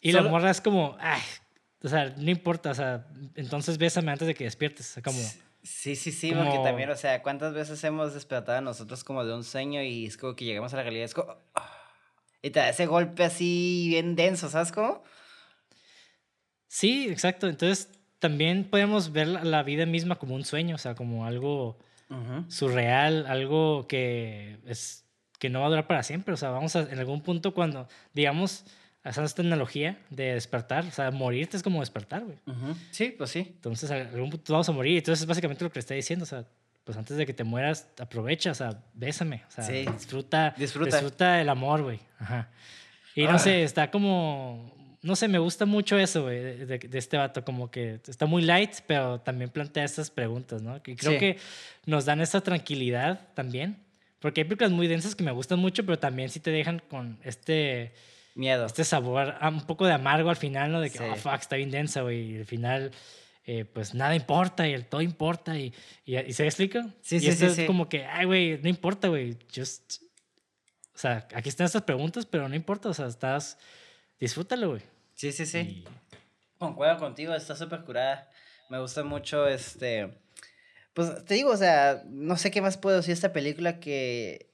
Y 0.00 0.12
la 0.12 0.18
Solo- 0.20 0.30
morra 0.30 0.50
es 0.50 0.60
como, 0.60 0.96
ay, 1.00 1.20
o 1.82 1.88
sea, 1.88 2.14
no 2.16 2.30
importa, 2.30 2.70
o 2.70 2.74
sea, 2.74 3.06
entonces 3.34 3.78
bésame 3.78 4.12
antes 4.12 4.26
de 4.28 4.34
que 4.34 4.44
despiertes. 4.44 4.98
Como, 5.04 5.18
Sí, 5.62 5.96
sí, 5.96 6.12
sí, 6.12 6.30
como- 6.30 6.44
porque 6.44 6.58
también, 6.62 6.90
o 6.90 6.96
sea, 6.96 7.22
¿cuántas 7.22 7.52
veces 7.52 7.82
hemos 7.84 8.14
despertado 8.14 8.58
a 8.58 8.60
nosotros 8.60 9.02
como 9.02 9.24
de 9.24 9.34
un 9.34 9.42
sueño 9.42 9.82
y 9.82 10.06
es 10.06 10.16
como 10.16 10.36
que 10.36 10.44
llegamos 10.44 10.72
a 10.72 10.76
la 10.76 10.82
realidad? 10.84 11.06
Es 11.06 11.14
como... 11.14 11.36
ah, 11.56 11.72
y 12.40 12.50
te 12.50 12.60
da 12.60 12.68
ese 12.68 12.86
golpe 12.86 13.24
así 13.24 13.86
bien 13.88 14.14
denso, 14.14 14.48
¿sabes 14.48 14.70
cómo? 14.70 15.02
Sí, 16.78 17.08
exacto. 17.08 17.48
Entonces 17.48 17.88
también 18.18 18.64
podemos 18.64 19.12
ver 19.12 19.26
la, 19.28 19.62
vida 19.62 19.86
misma 19.86 20.16
como 20.16 20.34
un 20.34 20.44
sueño, 20.44 20.74
o 20.74 20.78
sea, 20.78 20.94
como 20.94 21.24
algo 21.26 21.78
Ujú. 22.10 22.44
surreal, 22.50 23.26
algo 23.26 23.86
que 23.88 24.58
es 24.66 25.04
que 25.38 25.50
no 25.50 25.60
va 25.60 25.66
a 25.66 25.68
durar 25.70 25.86
para 25.86 26.02
siempre. 26.02 26.34
O 26.34 26.36
sea, 26.36 26.50
vamos 26.50 26.76
a, 26.76 26.80
en 26.80 26.98
algún 26.98 27.20
punto 27.22 27.52
cuando, 27.54 27.88
digamos, 28.14 28.64
hacemos 29.04 29.30
esta 29.30 29.42
analogía 29.42 29.98
de 30.10 30.34
despertar, 30.34 30.84
o 30.86 30.90
sea, 30.90 31.10
morirte 31.10 31.56
es 31.56 31.62
como 31.62 31.80
despertar, 31.80 32.24
güey. 32.24 32.38
Ujú. 32.46 32.74
Sí, 32.90 33.14
pues 33.16 33.30
sí. 33.30 33.40
Entonces, 33.54 33.90
a 33.90 33.94
algún 33.96 34.30
punto 34.30 34.52
vamos 34.52 34.68
a 34.68 34.72
morir. 34.72 34.98
Entonces, 34.98 35.22
es 35.22 35.26
básicamente 35.26 35.62
lo 35.64 35.70
que 35.70 35.76
le 35.76 35.80
está 35.80 35.94
diciendo, 35.94 36.24
o 36.24 36.26
sea, 36.26 36.44
pues 36.84 36.96
antes 36.96 37.16
de 37.16 37.26
que 37.26 37.32
te 37.34 37.44
mueras, 37.44 37.88
aprovecha, 37.98 38.50
o 38.50 38.54
sea, 38.54 38.82
bésame, 38.94 39.42
o 39.48 39.50
sea, 39.50 39.64
Sí. 39.64 39.84
disfruta, 39.92 40.54
Disfruta. 40.56 40.96
disfruta 40.96 41.40
el 41.40 41.48
amor, 41.48 41.82
güey. 41.82 42.00
Ajá. 42.18 42.48
Y 43.14 43.24
no 43.24 43.32
Ah. 43.32 43.38
sé, 43.38 43.62
está 43.62 43.90
como, 43.90 44.72
no 45.06 45.16
sé, 45.16 45.28
me 45.28 45.38
gusta 45.38 45.64
mucho 45.66 45.96
eso, 45.98 46.24
güey, 46.24 46.40
de, 46.40 46.66
de- 46.66 46.78
de 46.78 46.98
este 46.98 47.16
vato, 47.16 47.44
como 47.44 47.70
que 47.70 48.00
está 48.06 48.26
muy 48.26 48.42
light, 48.42 48.72
pero 48.86 49.20
también 49.20 49.50
plantea 49.50 49.84
estas 49.84 50.10
preguntas, 50.10 50.62
¿no? 50.62 50.76
Y 50.84 50.96
creo 50.96 51.12
Sí. 51.12 51.18
que 51.18 51.38
nos 51.86 52.04
dan 52.04 52.20
esa 52.20 52.40
tranquilidad 52.40 53.28
también, 53.34 53.76
porque 54.20 54.40
hay 54.40 54.44
películas 54.44 54.72
muy 54.72 54.86
densas 54.88 55.14
que 55.14 55.24
me 55.24 55.30
gustan 55.32 55.58
mucho, 55.58 55.84
pero 55.86 55.98
también 55.98 56.28
sí 56.28 56.40
te 56.40 56.50
dejan 56.50 56.80
con 56.90 57.18
este, 57.24 57.92
Miedo. 58.34 58.66
este 58.66 58.84
sabor, 58.84 59.36
ah, 59.40 59.48
un 59.48 59.66
poco 59.66 59.86
de 59.86 59.92
amargo 59.92 60.28
al 60.30 60.36
final, 60.36 60.72
¿no? 60.72 60.80
De 60.80 60.90
que, 60.90 60.98
Sí. 60.98 61.04
oh, 61.10 61.16
fuck, 61.16 61.40
está 61.40 61.56
bien 61.56 61.70
densa, 61.70 62.02
güey, 62.02 62.32
y 62.34 62.38
al 62.38 62.44
final... 62.46 62.90
eh, 63.48 63.64
pues 63.64 63.94
nada 63.94 64.16
importa 64.16 64.66
y 64.66 64.72
el 64.72 64.86
todo 64.86 65.00
importa 65.02 65.56
y, 65.56 65.72
y, 66.04 66.16
y 66.18 66.32
se 66.32 66.44
explica. 66.44 66.88
Sí, 67.00 67.16
y 67.16 67.20
sí, 67.20 67.28
esto 67.28 67.48
sí, 67.50 67.60
es 67.60 67.66
como 67.68 67.88
que, 67.88 68.04
ay, 68.04 68.26
güey, 68.26 68.58
no 68.60 68.68
importa, 68.68 69.06
güey, 69.06 69.36
just... 69.54 70.02
O 70.92 70.98
sea, 70.98 71.28
aquí 71.32 71.48
están 71.48 71.66
estas 71.66 71.82
preguntas, 71.82 72.26
pero 72.26 72.48
no 72.48 72.56
importa, 72.56 72.88
o 72.88 72.94
sea, 72.94 73.06
estás... 73.06 73.56
Disfrútalo, 74.18 74.70
güey. 74.70 74.82
Sí, 75.16 75.32
sí, 75.32 75.46
sí. 75.46 75.84
Concuerdo 76.58 76.98
contigo, 76.98 77.34
está 77.34 77.56
súper 77.56 77.84
curada. 77.84 78.30
Me 78.68 78.78
gusta 78.78 79.02
mucho 79.02 79.48
este. 79.48 80.18
Pues 80.94 81.24
te 81.24 81.34
digo, 81.34 81.50
o 81.50 81.56
sea, 81.56 82.02
no 82.06 82.36
sé 82.36 82.50
qué 82.50 82.60
más 82.60 82.76
puedo 82.76 82.96
decir 82.96 83.08
de 83.08 83.14
esta 83.14 83.32
película 83.32 83.80
que. 83.80 84.52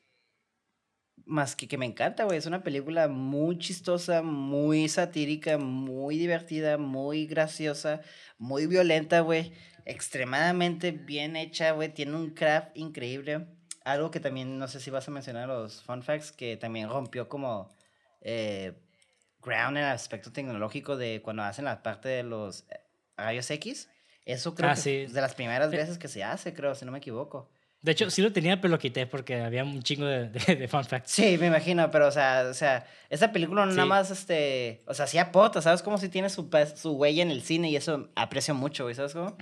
Más 1.24 1.56
que 1.56 1.66
que 1.66 1.78
me 1.78 1.86
encanta, 1.86 2.24
güey. 2.24 2.38
Es 2.38 2.46
una 2.46 2.62
película 2.62 3.08
muy 3.08 3.58
chistosa, 3.58 4.22
muy 4.22 4.88
satírica, 4.88 5.58
muy 5.58 6.16
divertida, 6.16 6.78
muy 6.78 7.26
graciosa, 7.26 8.00
muy 8.38 8.66
violenta, 8.68 9.20
güey. 9.20 9.52
Extremadamente 9.84 10.92
bien 10.92 11.34
hecha, 11.36 11.72
güey. 11.72 11.92
Tiene 11.92 12.14
un 12.16 12.30
craft 12.30 12.76
increíble. 12.76 13.46
Algo 13.84 14.12
que 14.12 14.20
también, 14.20 14.58
no 14.58 14.68
sé 14.68 14.78
si 14.78 14.90
vas 14.90 15.08
a 15.08 15.10
mencionar 15.10 15.48
los 15.48 15.82
fun 15.82 16.04
facts, 16.04 16.30
que 16.30 16.56
también 16.56 16.88
rompió 16.88 17.28
como. 17.28 17.68
eh, 18.20 18.74
ground 19.44 19.76
en 19.76 19.84
el 19.84 19.90
aspecto 19.90 20.32
tecnológico 20.32 20.96
de 20.96 21.20
cuando 21.22 21.42
hacen 21.42 21.64
la 21.64 21.82
parte 21.82 22.08
de 22.08 22.22
los 22.22 22.60
eh, 22.70 22.80
rayos 23.16 23.50
X. 23.50 23.88
Eso 24.24 24.54
creo 24.54 24.70
Ah, 24.70 24.74
que 24.74 24.80
sí. 24.80 24.96
es 25.06 25.12
de 25.12 25.20
las 25.20 25.34
primeras 25.34 25.72
Eh. 25.72 25.76
veces 25.76 25.98
que 25.98 26.08
se 26.08 26.22
hace, 26.24 26.54
creo, 26.54 26.74
si 26.74 26.84
no 26.84 26.92
me 26.92 26.98
equivoco. 26.98 27.50
De 27.80 27.90
hecho, 27.90 28.08
sí 28.10 28.22
lo 28.22 28.32
tenía, 28.32 28.60
pero 28.60 28.70
lo 28.70 28.78
quité 28.78 29.08
porque 29.08 29.40
había 29.42 29.64
un 29.64 29.82
chingo 29.82 30.06
de, 30.06 30.28
de, 30.28 30.54
de 30.54 30.68
fun 30.68 30.84
facts. 30.84 31.10
Sí, 31.10 31.36
me 31.36 31.48
imagino, 31.48 31.90
pero 31.90 32.06
o 32.06 32.12
sea, 32.12 32.46
o 32.48 32.54
sea, 32.54 32.86
esa 33.10 33.32
película 33.32 33.66
no 33.66 33.72
nada 33.72 33.82
Sí. 33.82 33.88
más, 33.88 34.10
este, 34.12 34.82
o 34.86 34.94
sea, 34.94 35.08
sí 35.08 35.18
aporta, 35.18 35.60
¿sabes? 35.60 35.82
Como 35.82 35.98
si 35.98 36.08
tiene 36.08 36.30
su, 36.30 36.48
su 36.76 36.92
huella 36.92 37.22
en 37.24 37.32
el 37.32 37.42
cine 37.42 37.68
y 37.70 37.74
eso 37.76 38.08
aprecio 38.14 38.54
mucho, 38.54 38.92
¿sabes 38.94 39.14
cómo? 39.14 39.36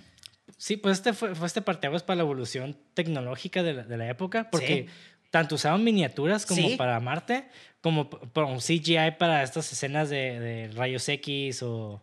Sí, 0.57 0.79
pues 0.79 0.99
este 0.99 1.13
fue, 1.13 1.35
fue 1.35 1.47
este 1.47 1.61
parteaguas 1.61 2.03
para 2.03 2.17
la 2.17 2.23
evolución 2.23 2.77
tecnológica 2.95 3.63
de 3.63 3.75
la, 3.75 3.83
de 3.85 3.97
la 3.99 4.09
época, 4.09 4.49
porque 4.51 4.89
tanto 5.31 5.55
usaban 5.55 5.83
miniaturas 5.85 6.45
como 6.47 6.69
Sí. 6.69 6.77
para 6.77 6.99
Marte, 7.01 7.49
como 7.81 8.11
p- 8.11 8.27
por 8.29 8.45
un 8.45 8.59
CGI 8.61 9.13
para 9.19 9.43
estas 9.43 9.73
escenas 9.73 10.11
de, 10.11 10.39
de 10.41 10.69
rayos 10.75 11.09
X 11.09 11.63
o... 11.63 12.03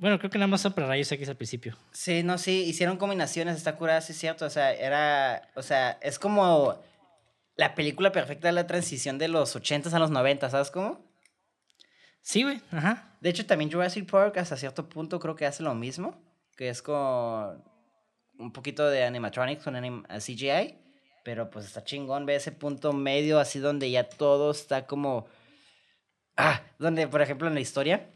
Bueno, 0.00 0.18
creo 0.18 0.30
que 0.30 0.38
nada 0.38 0.48
más 0.48 0.60
son 0.60 0.72
para 0.72 0.88
rayos 0.88 1.10
X 1.12 1.28
al 1.28 1.36
principio. 1.36 1.76
Sí, 1.92 2.22
no, 2.24 2.36
sí, 2.38 2.64
hicieron 2.64 2.96
combinaciones, 2.96 3.56
está 3.56 3.76
curada, 3.76 4.00
sí 4.00 4.12
es 4.12 4.18
cierto, 4.18 4.44
o 4.46 4.50
sea, 4.50 4.72
era, 4.72 5.48
o 5.54 5.62
sea, 5.62 5.98
es 6.02 6.18
como 6.18 6.76
la 7.56 7.74
película 7.76 8.10
perfecta 8.10 8.48
de 8.48 8.52
la 8.52 8.66
transición 8.66 9.18
de 9.18 9.28
los 9.28 9.54
80s 9.54 9.92
a 9.92 9.98
los 10.00 10.10
90, 10.10 10.50
¿sabes 10.50 10.70
cómo? 10.72 10.98
Sí, 12.22 12.42
güey, 12.42 12.60
ajá. 12.72 13.16
De 13.20 13.30
hecho, 13.30 13.46
también 13.46 13.70
Jurassic 13.70 14.10
Park 14.10 14.36
hasta 14.38 14.56
cierto 14.56 14.88
punto 14.88 15.20
creo 15.20 15.36
que 15.36 15.46
hace 15.46 15.62
lo 15.62 15.74
mismo, 15.74 16.20
que 16.56 16.68
es 16.70 16.82
con 16.82 17.62
un 18.38 18.52
poquito 18.52 18.88
de 18.88 19.04
animatronics 19.04 19.62
con 19.62 19.74
anim- 19.76 20.04
CGI, 20.18 20.76
pero 21.24 21.50
pues 21.50 21.64
está 21.64 21.82
chingón 21.82 22.26
ver 22.26 22.36
ese 22.36 22.52
punto 22.52 22.92
medio 22.92 23.40
así 23.40 23.58
donde 23.58 23.90
ya 23.90 24.08
todo 24.08 24.52
está 24.52 24.86
como... 24.86 25.26
Ah, 26.36 26.62
donde 26.78 27.08
por 27.08 27.22
ejemplo 27.22 27.48
en 27.48 27.54
la 27.54 27.60
historia 27.60 28.08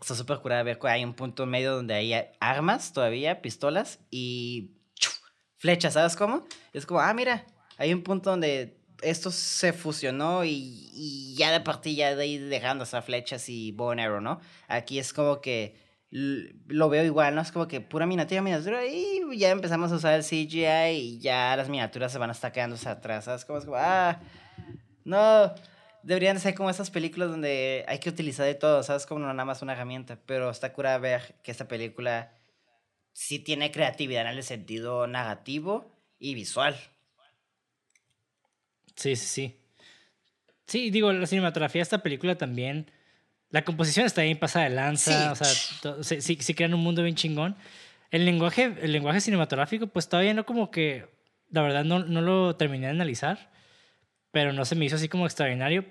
está 0.00 0.14
súper 0.14 0.38
curada 0.38 0.62
ver 0.62 0.78
que 0.78 0.88
hay 0.88 1.04
un 1.04 1.14
punto 1.14 1.44
medio 1.46 1.74
donde 1.74 1.94
hay 1.94 2.14
armas 2.40 2.92
todavía, 2.92 3.42
pistolas 3.42 3.98
y 4.10 4.72
flechas, 5.56 5.94
¿sabes 5.94 6.16
cómo? 6.16 6.46
Es 6.72 6.86
como, 6.86 7.00
ah, 7.00 7.12
mira, 7.14 7.44
hay 7.78 7.92
un 7.92 8.02
punto 8.02 8.30
donde 8.30 8.78
esto 9.02 9.30
se 9.30 9.72
fusionó 9.72 10.44
y, 10.44 10.90
y 10.92 11.34
ya 11.36 11.50
de 11.50 11.60
partida 11.60 12.14
de 12.14 12.22
ahí 12.22 12.38
dejando 12.38 12.84
esas 12.84 13.04
flechas 13.04 13.48
y 13.48 13.72
bow 13.72 13.90
and 13.90 14.00
arrow, 14.00 14.20
¿no? 14.20 14.40
Aquí 14.68 14.98
es 14.98 15.12
como 15.12 15.40
que 15.40 15.74
lo 16.18 16.88
veo 16.88 17.04
igual, 17.04 17.34
¿no? 17.34 17.42
Es 17.42 17.52
como 17.52 17.68
que 17.68 17.82
pura 17.82 18.06
miniatura, 18.06 18.40
miniatura 18.40 18.86
y 18.86 19.20
ya 19.36 19.50
empezamos 19.50 19.92
a 19.92 19.96
usar 19.96 20.14
el 20.14 20.24
CGI 20.24 20.96
y 20.96 21.18
ya 21.18 21.54
las 21.56 21.68
miniaturas 21.68 22.10
se 22.10 22.16
van 22.16 22.30
a 22.30 22.32
estar 22.32 22.52
quedándose 22.52 22.88
atrás, 22.88 23.26
¿sabes? 23.26 23.44
Como 23.44 23.58
es 23.58 23.66
como, 23.66 23.76
ah, 23.76 24.18
no, 25.04 25.52
deberían 26.02 26.40
ser 26.40 26.54
como 26.54 26.70
esas 26.70 26.90
películas 26.90 27.28
donde 27.28 27.84
hay 27.86 27.98
que 27.98 28.08
utilizar 28.08 28.46
de 28.46 28.54
todo, 28.54 28.82
¿sabes? 28.82 29.04
Como 29.04 29.20
no 29.20 29.26
nada 29.26 29.44
más 29.44 29.60
una 29.60 29.74
herramienta, 29.74 30.18
pero 30.24 30.48
está 30.48 30.72
cura 30.72 30.96
ver 30.96 31.34
que 31.42 31.50
esta 31.50 31.68
película 31.68 32.32
sí 33.12 33.38
tiene 33.38 33.70
creatividad 33.70 34.22
en 34.22 34.38
el 34.38 34.42
sentido 34.42 35.06
narrativo 35.06 35.92
y 36.18 36.34
visual. 36.34 36.76
Sí, 38.94 39.16
sí, 39.16 39.26
sí. 39.26 39.60
Sí, 40.66 40.90
digo, 40.90 41.12
la 41.12 41.26
cinematografía 41.26 41.80
de 41.80 41.84
esta 41.84 42.02
película 42.02 42.38
también. 42.38 42.90
La 43.50 43.64
composición 43.64 44.06
está 44.06 44.22
bien 44.22 44.38
pasada 44.38 44.68
de 44.68 44.74
lanza. 44.74 45.34
Sí. 45.34 45.44
O 45.86 46.02
sea, 46.02 46.02
sí, 46.02 46.20
sí, 46.20 46.38
sí 46.40 46.54
crean 46.54 46.74
un 46.74 46.80
mundo 46.80 47.02
bien 47.02 47.14
chingón. 47.14 47.56
El 48.10 48.24
lenguaje, 48.24 48.74
el 48.82 48.92
lenguaje 48.92 49.20
cinematográfico, 49.20 49.86
pues 49.86 50.08
todavía 50.08 50.34
no 50.34 50.44
como 50.46 50.70
que. 50.70 51.14
La 51.50 51.62
verdad, 51.62 51.84
no, 51.84 52.00
no 52.00 52.20
lo 52.22 52.56
terminé 52.56 52.86
de 52.86 52.90
analizar. 52.92 53.50
Pero 54.32 54.52
no 54.52 54.64
se 54.64 54.74
me 54.74 54.84
hizo 54.84 54.96
así 54.96 55.08
como 55.08 55.26
extraordinario. 55.26 55.84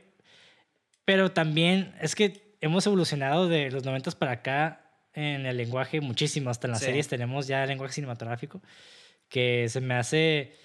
Pero 1.06 1.32
también 1.32 1.95
es 2.02 2.15
que 2.15 2.56
hemos 2.61 2.86
evolucionado 2.86 3.48
de 3.48 3.72
los 3.72 3.84
90 3.86 4.11
para 4.11 4.34
acá 4.34 4.82
en 5.14 5.45
el 5.45 5.56
lenguaje 5.57 6.02
muchísimo. 6.02 6.49
Hasta 6.49 6.68
en 6.68 6.72
las 6.72 6.80
Sí. 6.82 6.88
series 6.88 7.07
tenemos 7.07 7.48
ya 7.48 7.65
lenguaje 7.65 7.94
cinematográfico. 7.94 8.61
Que 9.30 9.68
se 9.69 9.82
me 9.82 9.95
hace. 9.95 10.56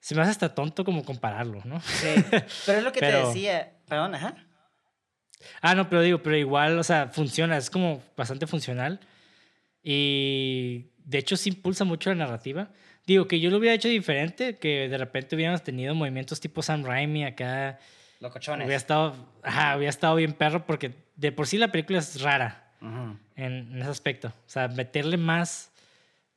Se 0.00 0.14
me 0.14 0.22
hace 0.22 0.30
hasta 0.30 0.54
tonto 0.54 0.84
como 0.84 1.04
compararlo, 1.04 1.60
¿no? 1.64 1.80
Sí, 1.80 2.08
pero 2.66 2.78
es 2.78 2.84
lo 2.84 2.92
que 2.92 3.00
te 3.00 3.12
decía. 3.12 3.72
Perdón, 3.88 4.14
ajá. 4.14 4.34
Ah, 5.60 5.74
no, 5.74 5.88
pero 5.88 6.02
digo, 6.02 6.22
pero 6.22 6.36
igual, 6.36 6.78
o 6.78 6.84
sea, 6.84 7.08
funciona, 7.08 7.56
es 7.56 7.70
como 7.70 8.02
bastante 8.16 8.46
funcional. 8.46 9.00
Y 9.82 10.86
de 11.04 11.18
hecho 11.18 11.36
sí 11.36 11.50
impulsa 11.50 11.84
mucho 11.84 12.10
la 12.10 12.16
narrativa. 12.16 12.70
Digo, 13.06 13.26
que 13.26 13.40
yo 13.40 13.50
lo 13.50 13.56
hubiera 13.56 13.74
hecho 13.74 13.88
diferente, 13.88 14.58
que 14.58 14.88
de 14.88 14.98
repente 14.98 15.34
hubiéramos 15.34 15.62
tenido 15.62 15.94
movimientos 15.94 16.40
tipo 16.40 16.60
Sam 16.62 16.84
Raimi 16.84 17.24
acá. 17.24 17.78
Locochones. 18.20 18.66
Hubiera 18.66 18.76
estado, 18.76 19.14
ajá, 19.42 19.76
hubiera 19.76 19.90
estado 19.90 20.16
bien 20.16 20.32
perro, 20.34 20.66
porque 20.66 20.92
de 21.16 21.32
por 21.32 21.46
sí 21.46 21.56
la 21.56 21.68
película 21.72 22.00
es 22.00 22.20
rara 22.20 22.72
Ujú. 22.82 23.16
en, 23.36 23.72
en 23.72 23.78
ese 23.80 23.88
aspecto. 23.90 24.28
O 24.28 24.48
sea, 24.50 24.68
meterle 24.68 25.16
más, 25.16 25.72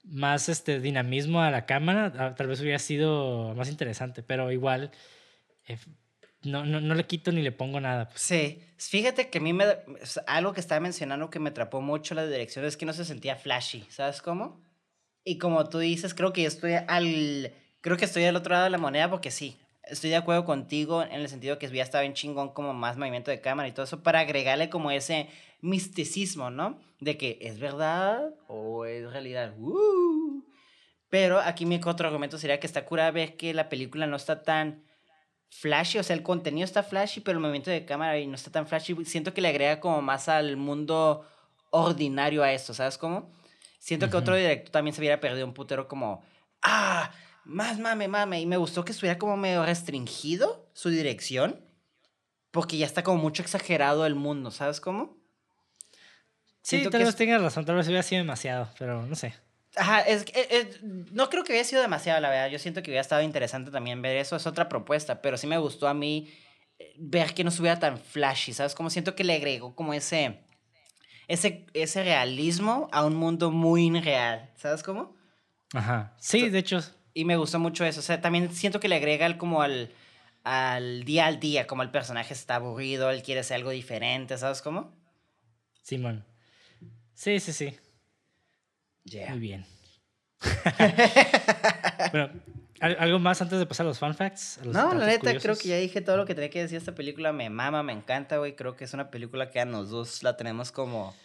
más 0.04 0.48
este 0.48 0.80
dinamismo 0.80 1.42
a 1.42 1.52
la 1.52 1.66
cámara, 1.66 2.14
ah, 2.18 2.36
tal 2.36 2.48
vez 2.48 2.62
hubiera 2.62 2.80
sido 2.80 3.54
más 3.56 3.70
interesante, 3.70 4.24
pero 4.24 4.52
igual 4.52 4.92
eh, 5.68 5.78
no, 6.44 6.66
no, 6.66 6.82
no 6.82 6.96
le 6.96 7.06
quito 7.06 7.32
ni 7.32 7.42
le 7.42 7.52
pongo 7.52 7.80
nada. 7.80 8.10
pues. 8.10 8.22
Sí, 8.22 8.64
fíjate 8.78 9.30
que 9.30 9.38
a 9.38 9.42
mí 9.42 9.54
me, 9.54 9.66
algo 10.28 10.54
que 10.54 10.60
estaba 10.60 10.80
mencionando 10.80 11.30
que 11.30 11.40
me 11.40 11.50
atrapó 11.50 11.82
mucho 11.82 12.16
la 12.16 12.26
dirección 12.26 12.66
es 12.66 12.78
que 12.78 12.86
no 12.86 12.94
se 12.94 13.06
sentía 13.06 13.36
flashy, 13.36 13.86
¿sabes 13.90 14.22
cómo? 14.22 14.60
Y 15.24 15.38
como 15.38 15.70
tú 15.70 15.80
dices, 15.80 16.14
creo 16.14 16.34
que 16.34 16.42
yo 16.42 16.48
estoy 16.48 16.74
al, 16.74 17.54
creo 17.82 17.98
que 17.98 18.06
estoy 18.06 18.24
al 18.26 18.36
otro 18.36 18.54
lado 18.54 18.64
de 18.66 18.72
la 18.72 18.80
moneda 18.80 19.10
porque 19.10 19.30
sí, 19.30 19.60
estoy 19.84 20.10
de 20.10 20.16
acuerdo 20.16 20.46
contigo 20.46 21.04
en 21.04 21.22
el 21.22 21.30
sentido 21.30 21.60
que 21.60 21.70
ya 21.70 21.84
estaba 21.84 22.02
bien 22.02 22.14
chingón 22.14 22.54
como 22.54 22.74
más 22.74 22.98
movimiento 22.98 23.30
de 23.30 23.42
cámara 23.42 23.68
y 23.68 23.72
todo 23.72 23.86
eso 23.86 24.02
para 24.02 24.22
agregarle 24.22 24.70
como 24.70 24.90
ese 24.90 25.28
misticismo, 25.62 26.50
¿no? 26.50 26.80
De 27.00 27.18
que 27.18 27.38
es 27.42 27.60
verdad 27.60 28.34
o 28.48 28.86
es 28.86 29.12
realidad. 29.12 29.54
¡Uh! 29.60 30.44
Pero 31.10 31.40
aquí 31.40 31.66
mi 31.66 31.80
otro 31.86 32.08
argumento 32.08 32.38
sería 32.38 32.60
que 32.60 32.68
está 32.68 32.86
cura 32.86 33.12
ver 33.12 33.36
que 33.36 33.54
la 33.54 33.70
película 33.70 34.08
no 34.08 34.16
está 34.16 34.44
tan 34.44 34.84
flashy, 35.52 36.00
o 36.00 36.04
sea, 36.04 36.16
el 36.16 36.24
contenido 36.24 36.66
está 36.66 36.82
flashy, 36.82 37.20
pero 37.22 37.38
el 37.38 37.42
movimiento 37.42 37.70
de 37.70 37.86
cámara 37.86 38.14
ahí 38.14 38.26
no 38.26 38.36
está 38.36 38.50
tan 38.52 38.66
flashy. 38.66 38.96
Siento 39.06 39.34
que 39.34 39.42
le 39.42 39.50
agrega 39.50 39.80
como 39.80 40.02
más 40.02 40.28
al 40.30 40.58
mundo 40.58 41.28
ordinario 41.70 42.42
a 42.42 42.52
esto, 42.52 42.74
¿sabes 42.74 42.98
cómo? 42.98 43.32
Siento 43.78 44.10
que 44.10 44.18
otro 44.18 44.36
director 44.36 44.72
también 44.72 44.94
se 44.96 45.02
hubiera 45.02 45.20
perdido 45.20 45.46
un 45.46 45.54
putero 45.54 45.88
como, 45.88 46.24
ah, 46.62 47.12
más 47.44 47.80
mame, 47.80 48.08
mame. 48.08 48.40
Y 48.42 48.46
me 48.46 48.58
gustó 48.58 48.84
que 48.86 48.92
estuviera 48.92 49.18
como 49.20 49.38
medio 49.38 49.66
restringido 49.66 50.70
su 50.74 50.90
dirección, 50.90 51.60
porque 52.52 52.78
ya 52.78 52.86
está 52.86 53.04
como 53.04 53.22
mucho 53.22 53.42
exagerado 53.42 54.06
el 54.06 54.16
mundo, 54.16 54.52
¿sabes 54.52 54.80
cómo? 54.82 55.18
Sí, 56.62 56.78
Siento 56.78 56.92
tal 56.92 57.00
que 57.00 57.06
vez 57.06 57.10
es- 57.10 57.16
tengas 57.16 57.42
razón, 57.42 57.66
tal 57.66 57.76
vez 57.76 57.88
hubiera 57.88 58.04
sido 58.04 58.20
demasiado, 58.22 58.70
pero 58.78 59.06
no 59.06 59.16
sé. 59.16 59.34
Ajá, 59.76 60.02
es, 60.02 60.26
que, 60.26 60.40
eh, 60.40 60.48
eh, 60.52 60.80
no 61.12 61.30
creo 61.30 61.44
que 61.44 61.54
hubiera 61.54 61.68
sido 61.68 61.82
demasiado, 61.82 62.20
la 62.20 62.30
verdad. 62.30 62.50
Yo 62.50 62.60
siento 62.60 62.82
que 62.84 62.92
hubiera 62.92 63.02
estado 63.02 63.22
interesante 63.22 63.72
también 63.72 64.02
ver 64.02 64.18
eso. 64.18 64.36
Es 64.36 64.46
otra 64.46 64.68
propuesta, 64.68 65.22
pero 65.22 65.38
sí 65.38 65.48
me 65.48 65.58
gustó 65.58 65.88
a 65.88 65.94
mí 65.94 66.30
eh, 66.78 66.94
ver 66.98 67.34
que 67.34 67.44
no 67.44 67.50
estuviera 67.50 67.80
tan 67.80 67.98
flashy, 67.98 68.54
¿sabes? 68.54 68.76
Como 68.76 68.90
siento 68.90 69.16
que 69.16 69.24
le 69.24 69.34
agregó 69.36 69.74
como 69.76 69.94
ese, 69.94 70.40
ese, 71.28 71.66
ese 71.74 72.04
realismo 72.04 72.90
a 72.92 73.06
un 73.06 73.16
mundo 73.16 73.50
muy 73.52 73.86
irreal, 73.88 74.50
¿sabes 74.58 74.84
cómo? 74.84 75.16
Ajá. 75.74 76.14
Sí, 76.18 76.50
de 76.50 76.60
hecho, 76.60 76.82
Y 77.14 77.26
me 77.26 77.38
gustó 77.38 77.60
mucho 77.60 77.86
eso. 77.86 78.00
O 78.02 78.04
sea, 78.04 78.20
también 78.22 78.54
siento 78.54 78.80
que 78.80 78.88
le 78.90 78.96
agrega 78.96 79.26
el- 79.26 79.38
como 79.38 79.62
al, 79.62 79.94
al 80.44 81.04
día 81.06 81.28
al 81.28 81.40
día, 81.40 81.66
como 81.68 81.84
el 81.84 81.92
personaje 81.92 82.34
está 82.34 82.56
aburrido, 82.56 83.10
él 83.10 83.24
quiere 83.24 83.42
hacer 83.42 83.56
algo 83.56 83.70
diferente, 83.72 84.38
¿sabes 84.38 84.62
cómo? 84.62 84.94
Simón. 85.82 86.26
Sí, 87.14 87.40
sí, 87.40 87.54
sí. 87.54 87.78
Yeah. 89.04 89.30
Muy 89.32 89.40
bien. 89.40 89.66
bueno, 92.12 92.30
¿al- 92.80 92.98
¿algo 93.00 93.20
más 93.20 93.42
antes 93.42 93.60
de 93.60 93.66
pasar 93.66 93.86
a 93.86 93.90
los 93.90 94.00
fun 94.00 94.14
facts? 94.16 94.60
Los 94.64 94.74
No, 94.76 94.94
la 94.94 95.06
neta, 95.06 95.20
curiosos? 95.20 95.44
creo 95.44 95.58
que 95.58 95.68
ya 95.70 95.78
dije 95.78 96.02
todo 96.02 96.18
lo 96.18 96.26
que 96.26 96.36
tenía 96.36 96.50
que 96.50 96.62
decir. 96.62 96.78
Esta 96.78 96.96
película 96.96 97.32
me 97.34 97.50
mama, 97.50 97.84
me 97.84 97.94
encanta, 97.94 98.38
güey. 98.38 98.56
Creo 98.56 98.76
que 98.76 98.84
es 98.86 98.94
una 98.94 99.10
película 99.12 99.50
que 99.50 99.60
a 99.60 99.66
los 99.66 99.90
dos 99.90 100.24
la 100.24 100.38
tenemos 100.38 100.72
como 100.72 101.16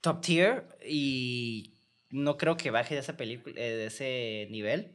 top 0.00 0.20
tier 0.20 0.64
y 0.88 1.74
no 2.10 2.36
creo 2.36 2.56
que 2.56 2.70
baje 2.70 2.94
de 2.94 3.00
esa 3.00 3.16
película, 3.16 3.54
eh, 3.58 3.70
de 3.76 3.86
ese 3.86 4.48
nivel. 4.50 4.92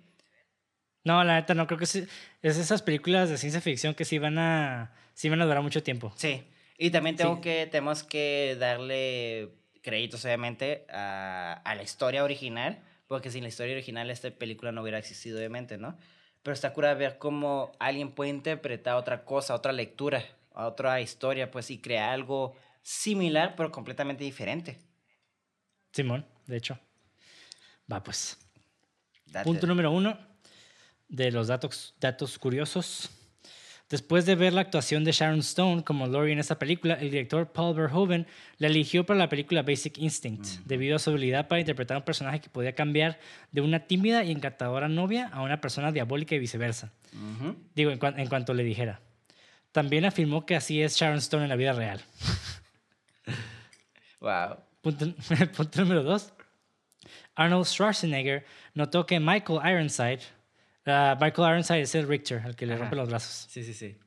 No, 1.04 1.24
la 1.24 1.36
neta, 1.36 1.54
no, 1.56 1.66
creo 1.68 1.80
que 1.80 1.86
sí. 1.88 2.06
Es 2.42 2.58
esas 2.58 2.82
películas 2.82 3.30
de 3.30 3.38
ciencia 3.38 3.60
ficción 3.62 3.96
que 3.96 4.06
sí 4.06 4.20
van 4.20 4.38
a, 4.38 4.94
sí 5.14 5.30
van 5.30 5.42
a 5.42 5.46
durar 5.46 5.62
mucho 5.64 5.82
tiempo. 5.84 6.14
Sí. 6.16 6.44
Y 6.78 6.90
también 6.92 7.16
tengo 7.16 7.36
Sí. 7.36 7.42
que, 7.42 7.68
tenemos 7.72 8.04
que 8.04 8.56
darle 8.60 9.50
créditos, 9.82 10.24
obviamente, 10.26 10.86
a, 10.90 11.54
a 11.64 11.76
la 11.76 11.84
historia 11.84 12.24
original, 12.24 12.84
porque 13.08 13.32
sin 13.32 13.44
la 13.44 13.50
historia 13.50 13.74
original 13.74 14.10
esta 14.10 14.32
película 14.32 14.72
no 14.72 14.82
hubiera 14.82 14.98
existido, 14.98 15.38
obviamente, 15.38 15.78
¿no? 15.78 15.98
Pero 16.44 16.54
está 16.54 16.74
cura 16.74 16.94
ver 16.94 17.18
cómo 17.18 17.72
alguien 17.80 18.12
puede 18.12 18.30
interpretar 18.32 18.96
otra 18.96 19.26
cosa, 19.26 19.54
otra 19.54 19.72
lectura, 19.72 20.24
otra 20.54 21.02
historia, 21.02 21.52
pues, 21.52 21.70
y 21.72 21.80
crear 21.80 22.10
algo 22.12 22.56
similar, 22.82 23.56
pero 23.56 23.72
completamente 23.72 24.24
diferente. 24.24 24.80
Simón, 25.92 26.26
de 26.48 26.58
hecho. 26.58 26.80
Va, 27.92 28.02
pues. 28.02 28.38
Date. 29.26 29.46
Punto 29.46 29.68
número 29.68 29.92
uno 29.92 30.18
de 31.08 31.32
los 31.32 31.48
datos, 31.48 31.94
datos 32.00 32.40
curiosos. 32.40 33.10
Después 33.92 34.26
de 34.26 34.36
ver 34.36 34.54
la 34.54 34.62
actuación 34.62 35.04
de 35.04 35.12
Sharon 35.12 35.40
Stone 35.40 35.84
como 35.84 36.08
Laurie 36.08 36.32
en 36.34 36.40
esta 36.40 36.58
película, 36.58 36.94
el 36.96 37.12
director 37.12 37.52
Paul 37.52 37.76
Verhoeven 37.76 38.26
la 38.58 38.68
eligió 38.68 39.06
para 39.06 39.20
la 39.20 39.28
película 39.30 39.62
Basic 39.64 39.98
Instinct, 39.98 40.46
debido 40.66 40.96
a 40.96 41.00
su 41.00 41.10
habilidad 41.10 41.48
para 41.50 41.60
interpretar 41.60 41.96
a 41.96 41.98
un 42.00 42.06
personaje 42.06 42.40
que 42.40 42.50
podía 42.50 42.74
cambiar 42.74 43.20
de 43.52 43.62
una 43.62 43.82
tímida 43.82 44.24
y 44.24 44.32
encantadora 44.32 44.88
novia 44.88 45.28
a 45.34 45.42
una 45.44 45.60
persona 45.62 45.92
diabólica 45.92 46.34
y 46.36 46.40
viceversa. 46.40 46.94
Digo, 47.76 47.92
en, 47.92 48.00
cuan- 48.00 48.18
en 48.18 48.28
cuanto 48.30 48.54
le 48.54 48.64
dijera. 48.64 49.02
También 49.74 50.06
afirmó 50.06 50.46
que 50.46 50.56
así 50.56 50.82
es 50.82 50.96
Sharon 50.96 51.18
Stone 51.20 51.44
en 51.44 51.50
la 51.50 51.56
vida 51.58 51.74
real. 51.74 52.02
Wow. 54.20 54.58
Punto, 54.82 55.06
punto 55.58 55.82
número 55.82 56.04
dos. 56.04 56.32
Arnold 57.36 57.66
Schwarzenegger 57.66 58.46
notó 58.74 59.06
que 59.06 59.20
Michael 59.20 59.60
Ironside, 59.66 60.20
ah, 60.86 61.18
Michael 61.20 61.50
Ironside 61.50 61.82
es 61.82 61.96
el 61.96 62.08
Richter, 62.08 62.42
el 62.46 62.56
que 62.56 62.66
le 62.66 62.74
Ajá. 62.74 62.82
rompe 62.84 62.96
los 62.96 63.10
brazos. 63.10 63.48
Sí, 63.50 63.64
sí, 63.64 63.74
sí. 63.74 63.98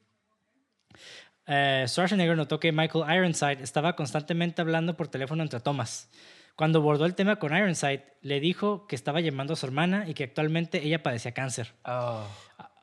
Eh, 1.46 1.84
Schwarzenegger 1.86 2.36
notó 2.36 2.58
que 2.58 2.72
Michael 2.72 3.04
Ironside 3.14 3.62
estaba 3.62 3.96
constantemente 3.96 4.62
hablando 4.62 4.96
por 4.96 5.08
teléfono 5.08 5.42
entre 5.42 5.60
tomas. 5.60 6.10
Cuando 6.56 6.78
abordó 6.78 7.04
el 7.04 7.14
tema 7.14 7.36
con 7.36 7.54
Ironside, 7.56 8.04
le 8.22 8.40
dijo 8.40 8.86
que 8.86 8.94
estaba 8.94 9.20
llamando 9.20 9.54
a 9.54 9.56
su 9.56 9.66
hermana 9.66 10.08
y 10.08 10.14
que 10.14 10.24
actualmente 10.24 10.84
ella 10.84 11.02
padecía 11.02 11.32
cáncer. 11.32 11.72
Oh. 11.84 12.26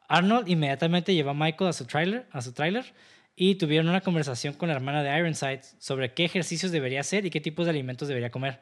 Arnold 0.09 0.49
inmediatamente 0.49 1.13
llevó 1.13 1.29
a 1.29 1.33
Michael 1.33 1.69
a 1.69 1.73
su 1.73 1.85
tráiler, 1.85 2.27
a 2.31 2.41
su 2.41 2.51
tráiler 2.51 2.93
y 3.33 3.55
tuvieron 3.55 3.87
una 3.87 4.01
conversación 4.01 4.53
con 4.55 4.67
la 4.67 4.75
hermana 4.75 5.03
de 5.03 5.17
Ironside 5.17 5.61
sobre 5.79 6.13
qué 6.13 6.25
ejercicios 6.25 6.73
debería 6.73 6.99
hacer 6.99 7.25
y 7.25 7.29
qué 7.29 7.39
tipos 7.39 7.65
de 7.65 7.69
alimentos 7.71 8.09
debería 8.09 8.29
comer. 8.29 8.59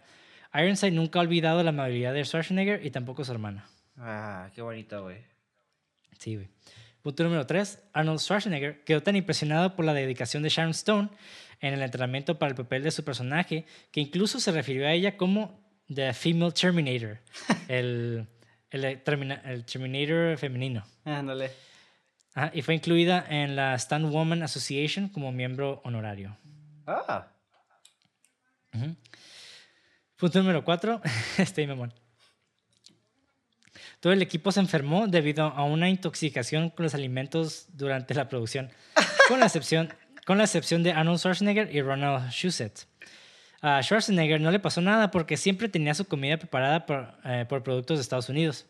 Ironside 0.54 0.92
nunca 0.92 1.20
ha 1.20 1.24
olvidado 1.24 1.64
la 1.64 1.70
amabilidad 1.70 2.14
de 2.14 2.24
Schwarzenegger 2.24 2.86
y 2.86 2.92
tampoco 2.92 3.26
su 3.26 3.32
hermana. 3.32 3.66
Ah, 4.00 4.50
qué 4.56 4.62
bonito, 4.62 5.04
güey. 5.04 5.18
Sí, 6.18 6.36
güey. 6.36 6.48
Punto 7.02 7.24
número 7.24 7.46
3. 7.46 7.80
Arnold 7.94 8.20
Schwarzenegger 8.20 8.84
quedó 8.84 9.02
tan 9.04 9.16
impresionado 9.16 9.76
por 9.76 9.86
la 9.86 9.94
dedicación 9.94 10.44
de 10.44 10.50
Sharon 10.50 10.72
Stone 10.72 11.10
en 11.62 11.74
el 11.74 11.82
entrenamiento 11.82 12.38
para 12.40 12.50
el 12.52 12.56
papel 12.56 12.84
de 12.84 12.92
su 12.92 13.04
personaje, 13.04 13.66
que 13.92 14.00
incluso 14.02 14.40
se 14.40 14.52
refirió 14.52 14.88
a 14.88 14.94
ella 14.94 15.18
como 15.18 15.60
The 15.94 16.14
Female 16.14 16.52
Terminator, 16.52 17.20
el, 17.68 18.28
el, 18.70 19.04
termina- 19.04 19.42
el 19.46 19.66
Terminator 19.66 20.38
femenino. 20.38 20.86
Ándale. 21.06 21.52
Ajá, 22.36 22.52
y 22.54 22.62
fue 22.62 22.76
incluida 22.76 23.26
en 23.30 23.56
la 23.56 23.78
Stunt 23.78 24.12
Woman 24.12 24.44
Association 24.44 25.10
como 25.10 25.32
miembro 25.32 25.82
honorario. 25.84 26.38
Ah. 26.86 27.28
Punto 30.18 30.40
número 30.40 30.64
4. 30.64 31.02
Este 31.38 31.66
mamón. 31.66 31.94
Todo 34.00 34.14
el 34.14 34.22
equipo 34.22 34.52
se 34.52 34.62
enfermó 34.62 35.08
debido 35.08 35.44
a 35.44 35.64
una 35.64 35.90
intoxicación 35.90 36.70
con 36.70 36.84
los 36.84 36.94
alimentos 36.94 37.66
durante 37.74 38.14
la 38.14 38.30
producción, 38.30 38.70
con 39.28 39.40
la 39.40 39.48
excepción, 39.48 39.94
con 40.26 40.38
la 40.38 40.46
excepción 40.46 40.84
de 40.84 40.94
Arnold 40.94 41.20
Schwarzenegger 41.20 41.76
y 41.76 41.82
Ronald 41.82 42.30
Shusett. 42.32 42.86
A 43.62 43.84
Schwarzenegger 43.84 44.40
no 44.40 44.52
le 44.52 44.60
pasó 44.60 44.80
nada 44.80 45.12
porque 45.12 45.36
siempre 45.36 45.68
tenía 45.68 45.94
su 45.94 46.06
comida 46.06 46.38
preparada 46.38 46.86
por, 46.86 47.14
eh, 47.26 47.46
por 47.50 47.62
productos 47.62 47.98
de 47.98 48.02
Estados 48.02 48.30
Unidos. 48.30 48.66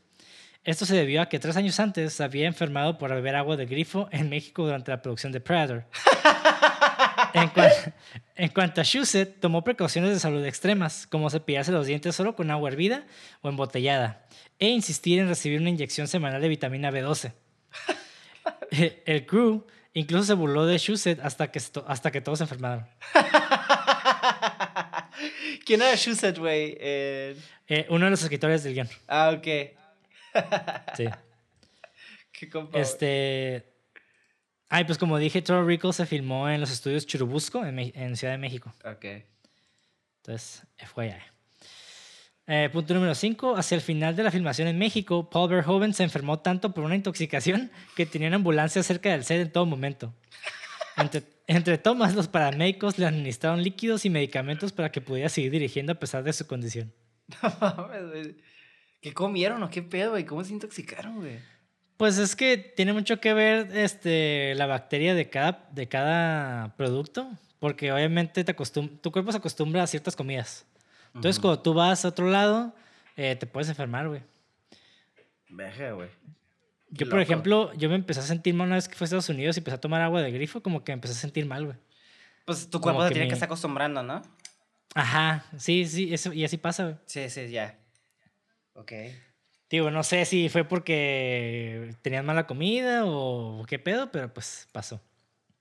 Esto 0.63 0.85
se 0.85 0.95
debió 0.95 1.21
a 1.21 1.29
que 1.29 1.37
tres 1.37 1.55
años 1.57 1.79
antes 1.79 2.19
había 2.21 2.47
enfermado 2.47 2.97
por 2.97 3.13
beber 3.13 3.35
agua 3.35 3.55
de 3.55 3.67
grifo 3.67 4.09
en 4.11 4.29
México 4.29 4.65
durante 4.65 4.89
la 4.89 5.01
producción 5.01 5.31
de 5.31 5.41
Predator. 5.41 5.85
En, 7.33 7.49
cua- 7.49 7.93
en 8.35 8.49
cuanto 8.49 8.81
a 8.81 8.83
Shusett, 8.83 9.39
tomó 9.39 9.63
precauciones 9.63 10.11
de 10.11 10.19
salud 10.19 10.45
extremas, 10.45 11.07
como 11.07 11.29
cepillarse 11.29 11.71
los 11.71 11.87
dientes 11.87 12.15
solo 12.15 12.35
con 12.35 12.51
agua 12.51 12.69
hervida 12.69 13.05
o 13.41 13.49
embotellada, 13.49 14.25
e 14.59 14.67
insistir 14.69 15.19
en 15.19 15.27
recibir 15.27 15.59
una 15.59 15.69
inyección 15.69 16.07
semanal 16.07 16.41
de 16.41 16.47
vitamina 16.47 16.91
B12. 16.91 17.33
Eh, 18.71 19.01
El 19.05 19.25
crew 19.25 19.65
incluso 19.93 20.23
se 20.25 20.33
burló 20.33 20.65
de 20.65 20.77
Shusett 20.77 21.19
hasta 21.21 21.51
que, 21.51 21.59
hasta 21.87 22.11
que 22.11 22.21
todos 22.21 22.39
se 22.39 22.43
enfermaron. 22.45 22.87
¿Quién 25.65 25.81
era 25.81 25.95
Shusett, 25.95 26.37
güey? 26.37 26.77
Eh, 26.79 27.35
Eh, 27.67 27.85
uno 27.89 28.05
de 28.05 28.11
los 28.11 28.21
escritores 28.23 28.63
del 28.63 28.73
guion. 28.73 28.89
Ah, 29.07 29.31
ok. 29.35 29.47
Sí. 30.95 31.05
Qué 32.31 32.49
compa. 32.49 32.79
Este. 32.79 33.68
Ay, 34.69 34.85
pues 34.85 34.97
como 34.97 35.17
dije, 35.17 35.41
Total 35.41 35.65
Recall 35.65 35.93
se 35.93 36.05
filmó 36.05 36.47
en 36.47 36.61
los 36.61 36.71
estudios 36.71 37.05
Churubusco, 37.07 37.65
en, 37.65 37.79
en 37.79 38.15
Ciudad 38.15 38.33
de 38.33 38.37
México. 38.37 38.73
Ok. 38.85 39.05
Entonces, 40.21 40.63
FYI. 40.77 41.15
Eh, 42.51 42.69
punto 42.71 42.93
número 42.93 43.13
5. 43.13 43.57
Hacia 43.57 43.75
el 43.75 43.81
final 43.81 44.15
de 44.15 44.23
la 44.23 44.31
filmación 44.31 44.67
en 44.67 44.77
México, 44.77 45.29
Paul 45.29 45.49
Verhoeven 45.49 45.93
se 45.93 46.03
enfermó 46.03 46.39
tanto 46.39 46.73
por 46.73 46.83
una 46.83 46.95
intoxicación 46.95 47.71
que 47.95 48.05
tenía 48.05 48.27
una 48.27 48.37
ambulancia 48.37 48.81
cerca 48.83 49.11
del 49.11 49.23
set 49.23 49.41
en 49.41 49.51
todo 49.51 49.65
momento. 49.65 50.13
Entre, 50.97 51.23
entre 51.47 51.77
tomas, 51.77 52.15
los 52.15 52.27
paramédicos 52.27 52.97
le 52.97 53.05
administraron 53.05 53.63
líquidos 53.63 54.03
y 54.05 54.09
medicamentos 54.09 54.71
para 54.71 54.91
que 54.91 54.99
pudiera 54.99 55.29
seguir 55.29 55.51
dirigiendo 55.51 55.93
a 55.93 55.95
pesar 55.95 56.23
de 56.23 56.33
su 56.33 56.47
condición. 56.47 56.93
No 57.43 57.53
mames, 57.61 58.09
güey. 58.09 58.35
¿Qué 59.01 59.13
comieron 59.13 59.61
o 59.61 59.69
qué 59.69 59.83
pedo, 59.83 60.11
güey? 60.11 60.25
¿Cómo 60.25 60.43
se 60.43 60.51
intoxicaron, 60.53 61.17
güey? 61.17 61.39
Pues 61.99 62.17
es 62.17 62.33
que 62.37 62.57
tiene 62.57 62.93
mucho 62.93 63.19
que 63.19 63.33
ver 63.33 63.75
este, 63.75 64.55
la 64.55 64.67
bacteria 64.67 65.13
de 65.13 65.29
cada, 65.29 65.67
de 65.73 65.89
cada 65.89 66.73
producto, 66.77 67.29
porque 67.59 67.91
obviamente 67.91 68.45
te 68.45 68.53
tu 68.53 69.11
cuerpo 69.11 69.33
se 69.33 69.37
acostumbra 69.37 69.83
a 69.83 69.87
ciertas 69.87 70.15
comidas. 70.15 70.65
Entonces, 71.07 71.35
Ujú. 71.39 71.41
cuando 71.41 71.61
tú 71.61 71.73
vas 71.73 72.05
a 72.05 72.07
otro 72.07 72.29
lado, 72.29 72.73
eh, 73.17 73.35
te 73.35 73.45
puedes 73.45 73.67
enfermar, 73.67 74.07
güey. 74.07 74.21
Veja, 75.49 75.91
güey. 75.91 76.07
Yo, 76.89 77.05
Loco. 77.05 77.09
por 77.09 77.19
ejemplo, 77.19 77.73
yo 77.73 77.89
me 77.89 77.95
empecé 77.95 78.21
a 78.21 78.23
sentir 78.23 78.53
mal 78.53 78.67
una 78.67 78.75
vez 78.77 78.87
que 78.87 78.95
fui 78.95 79.03
a 79.03 79.07
Estados 79.07 79.27
Unidos 79.27 79.57
y 79.57 79.59
empecé 79.59 79.75
a 79.75 79.81
tomar 79.81 80.01
agua 80.01 80.21
de 80.21 80.31
grifo, 80.31 80.63
como 80.63 80.85
que 80.85 80.93
me 80.93 80.93
empecé 80.93 81.15
a 81.15 81.17
sentir 81.17 81.45
mal, 81.47 81.65
güey. 81.65 81.77
Pues 82.45 82.69
tu 82.69 82.79
cuerpo 82.79 83.03
se 83.03 83.09
tiene 83.09 83.25
me- 83.25 83.27
que 83.27 83.33
estar 83.33 83.47
acostumbrando, 83.47 84.03
¿no? 84.03 84.21
Ajá, 84.95 85.43
sí, 85.57 85.85
sí, 85.85 86.13
eso, 86.13 86.31
y 86.31 86.45
así 86.45 86.55
pasa, 86.55 86.83
güey. 86.85 86.95
Sí, 87.05 87.29
sí, 87.29 87.49
ya. 87.49 87.77
Ok. 88.75 88.93
Digo, 89.69 89.91
no 89.91 90.03
sé 90.03 90.25
si 90.25 90.49
fue 90.49 90.63
porque 90.63 91.93
tenían 92.01 92.25
mala 92.25 92.47
comida 92.47 93.03
o 93.05 93.63
qué 93.67 93.77
pedo, 93.77 94.11
pero 94.11 94.33
pues 94.33 94.67
pasó. 94.71 94.99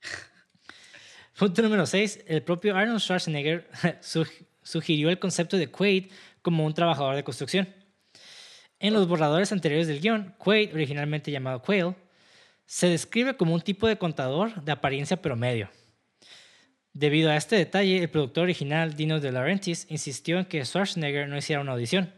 Punto 1.37 1.61
número 1.61 1.85
6. 1.85 2.21
El 2.27 2.41
propio 2.43 2.75
Arnold 2.75 2.99
Schwarzenegger 2.99 3.69
sug- 4.01 4.45
sugirió 4.63 5.09
el 5.09 5.19
concepto 5.19 5.57
de 5.57 5.69
Quaid 5.69 6.11
como 6.41 6.65
un 6.65 6.73
trabajador 6.73 7.15
de 7.15 7.23
construcción. 7.23 7.69
En 8.79 8.93
los 8.93 9.07
borradores 9.07 9.51
anteriores 9.51 9.87
del 9.87 9.99
guion, 10.01 10.33
Quaid, 10.37 10.73
originalmente 10.73 11.31
llamado 11.31 11.61
Quail, 11.61 11.95
se 12.65 12.87
describe 12.87 13.35
como 13.35 13.53
un 13.53 13.61
tipo 13.61 13.87
de 13.87 13.97
contador 13.97 14.63
de 14.63 14.71
apariencia 14.71 15.21
promedio. 15.21 15.69
Debido 16.93 17.29
a 17.29 17.35
este 17.35 17.55
detalle, 17.55 17.99
el 18.01 18.09
productor 18.09 18.43
original, 18.43 18.95
Dino 18.95 19.19
De 19.19 19.31
Laurentiis, 19.31 19.85
insistió 19.89 20.39
en 20.39 20.45
que 20.45 20.63
Schwarzenegger 20.65 21.27
no 21.27 21.37
hiciera 21.37 21.61
una 21.61 21.73
audición. 21.73 22.13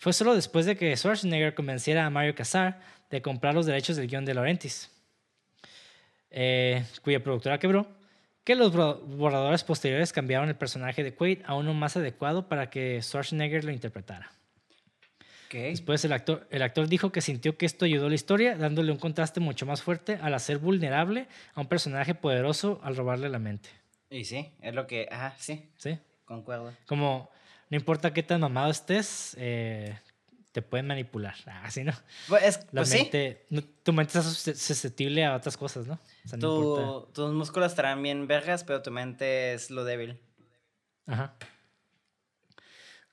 Fue 0.00 0.14
solo 0.14 0.34
después 0.34 0.64
de 0.64 0.76
que 0.76 0.96
Schwarzenegger 0.96 1.54
convenciera 1.54 2.06
a 2.06 2.10
Mario 2.10 2.34
Casar 2.34 2.80
de 3.10 3.20
comprar 3.20 3.54
los 3.54 3.66
derechos 3.66 3.96
del 3.96 4.06
guion 4.06 4.24
de 4.24 4.32
Laurentiis, 4.32 4.90
eh, 6.30 6.86
cuya 7.02 7.22
productora 7.22 7.58
quebró, 7.58 7.86
que 8.42 8.54
los 8.54 8.72
borradores 8.72 9.62
posteriores 9.62 10.14
cambiaron 10.14 10.48
el 10.48 10.56
personaje 10.56 11.04
de 11.04 11.12
Quaid 11.12 11.42
a 11.44 11.54
uno 11.54 11.74
más 11.74 11.98
adecuado 11.98 12.48
para 12.48 12.70
que 12.70 13.02
Schwarzenegger 13.02 13.62
lo 13.62 13.72
interpretara. 13.72 14.32
Ok. 15.48 15.54
Después 15.54 16.02
el 16.06 16.14
actor, 16.14 16.46
el 16.50 16.62
actor 16.62 16.88
dijo 16.88 17.12
que 17.12 17.20
sintió 17.20 17.58
que 17.58 17.66
esto 17.66 17.84
ayudó 17.84 18.06
a 18.06 18.08
la 18.08 18.14
historia, 18.14 18.56
dándole 18.56 18.92
un 18.92 18.98
contraste 18.98 19.38
mucho 19.40 19.66
más 19.66 19.82
fuerte 19.82 20.18
al 20.22 20.32
hacer 20.32 20.56
vulnerable 20.56 21.28
a 21.52 21.60
un 21.60 21.66
personaje 21.66 22.14
poderoso 22.14 22.80
al 22.82 22.96
robarle 22.96 23.28
la 23.28 23.38
mente. 23.38 23.68
Y 24.08 24.24
sí, 24.24 24.50
es 24.62 24.74
lo 24.74 24.86
que. 24.86 25.08
Ajá, 25.10 25.34
sí, 25.38 25.68
¿Sí? 25.76 25.98
concuerdo. 26.24 26.72
Como 26.86 27.28
no 27.70 27.76
importa 27.76 28.12
qué 28.12 28.22
tan 28.22 28.40
mamado 28.42 28.70
estés, 28.70 29.34
eh, 29.38 29.98
te 30.52 30.60
pueden 30.62 30.86
manipular. 30.88 31.34
Así, 31.62 31.84
¿no? 31.84 31.92
Pues, 32.28 32.42
es- 32.42 32.58
La 32.72 32.80
pues 32.82 32.88
sí, 32.90 32.98
mente, 32.98 33.46
no- 33.50 33.62
tu 33.62 33.92
mente 33.92 34.18
está 34.18 34.22
sus- 34.22 34.58
susceptible 34.60 35.24
a 35.24 35.34
otras 35.36 35.56
cosas, 35.56 35.86
¿no? 35.86 35.94
O 36.24 36.28
sea, 36.28 36.38
no 36.38 36.48
tu- 36.48 37.08
tus 37.14 37.32
músculos 37.32 37.70
estarán 37.72 38.02
bien 38.02 38.26
vergas, 38.26 38.64
pero 38.64 38.82
tu 38.82 38.90
mente 38.90 39.54
es 39.54 39.70
lo 39.70 39.84
débil. 39.84 40.18
Ajá. 41.06 41.34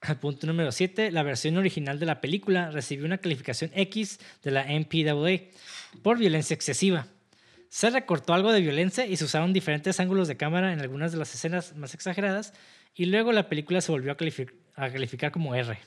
Punto 0.21 0.47
número 0.47 0.71
7. 0.71 1.11
La 1.11 1.23
versión 1.23 1.57
original 1.57 1.99
de 1.99 2.05
la 2.05 2.21
película 2.21 2.69
recibió 2.71 3.05
una 3.05 3.17
calificación 3.17 3.71
X 3.73 4.19
de 4.43 4.51
la 4.51 4.63
MPAA 4.65 5.49
por 6.03 6.17
violencia 6.17 6.53
excesiva. 6.53 7.07
Se 7.69 7.89
recortó 7.89 8.33
algo 8.33 8.51
de 8.53 8.61
violencia 8.61 9.05
y 9.05 9.17
se 9.17 9.25
usaron 9.25 9.51
diferentes 9.53 9.99
ángulos 9.99 10.27
de 10.27 10.37
cámara 10.37 10.71
en 10.71 10.79
algunas 10.79 11.11
de 11.11 11.17
las 11.17 11.33
escenas 11.33 11.75
más 11.75 11.93
exageradas 11.93 12.53
y 12.97 13.05
luego 13.05 13.31
la 13.31 13.47
película 13.47 13.79
se 13.79 13.91
volvió 13.91 14.11
a, 14.11 14.17
califi- 14.17 14.51
a 14.75 14.89
calificar 14.89 15.31
como 15.31 15.55
R. 15.55 15.77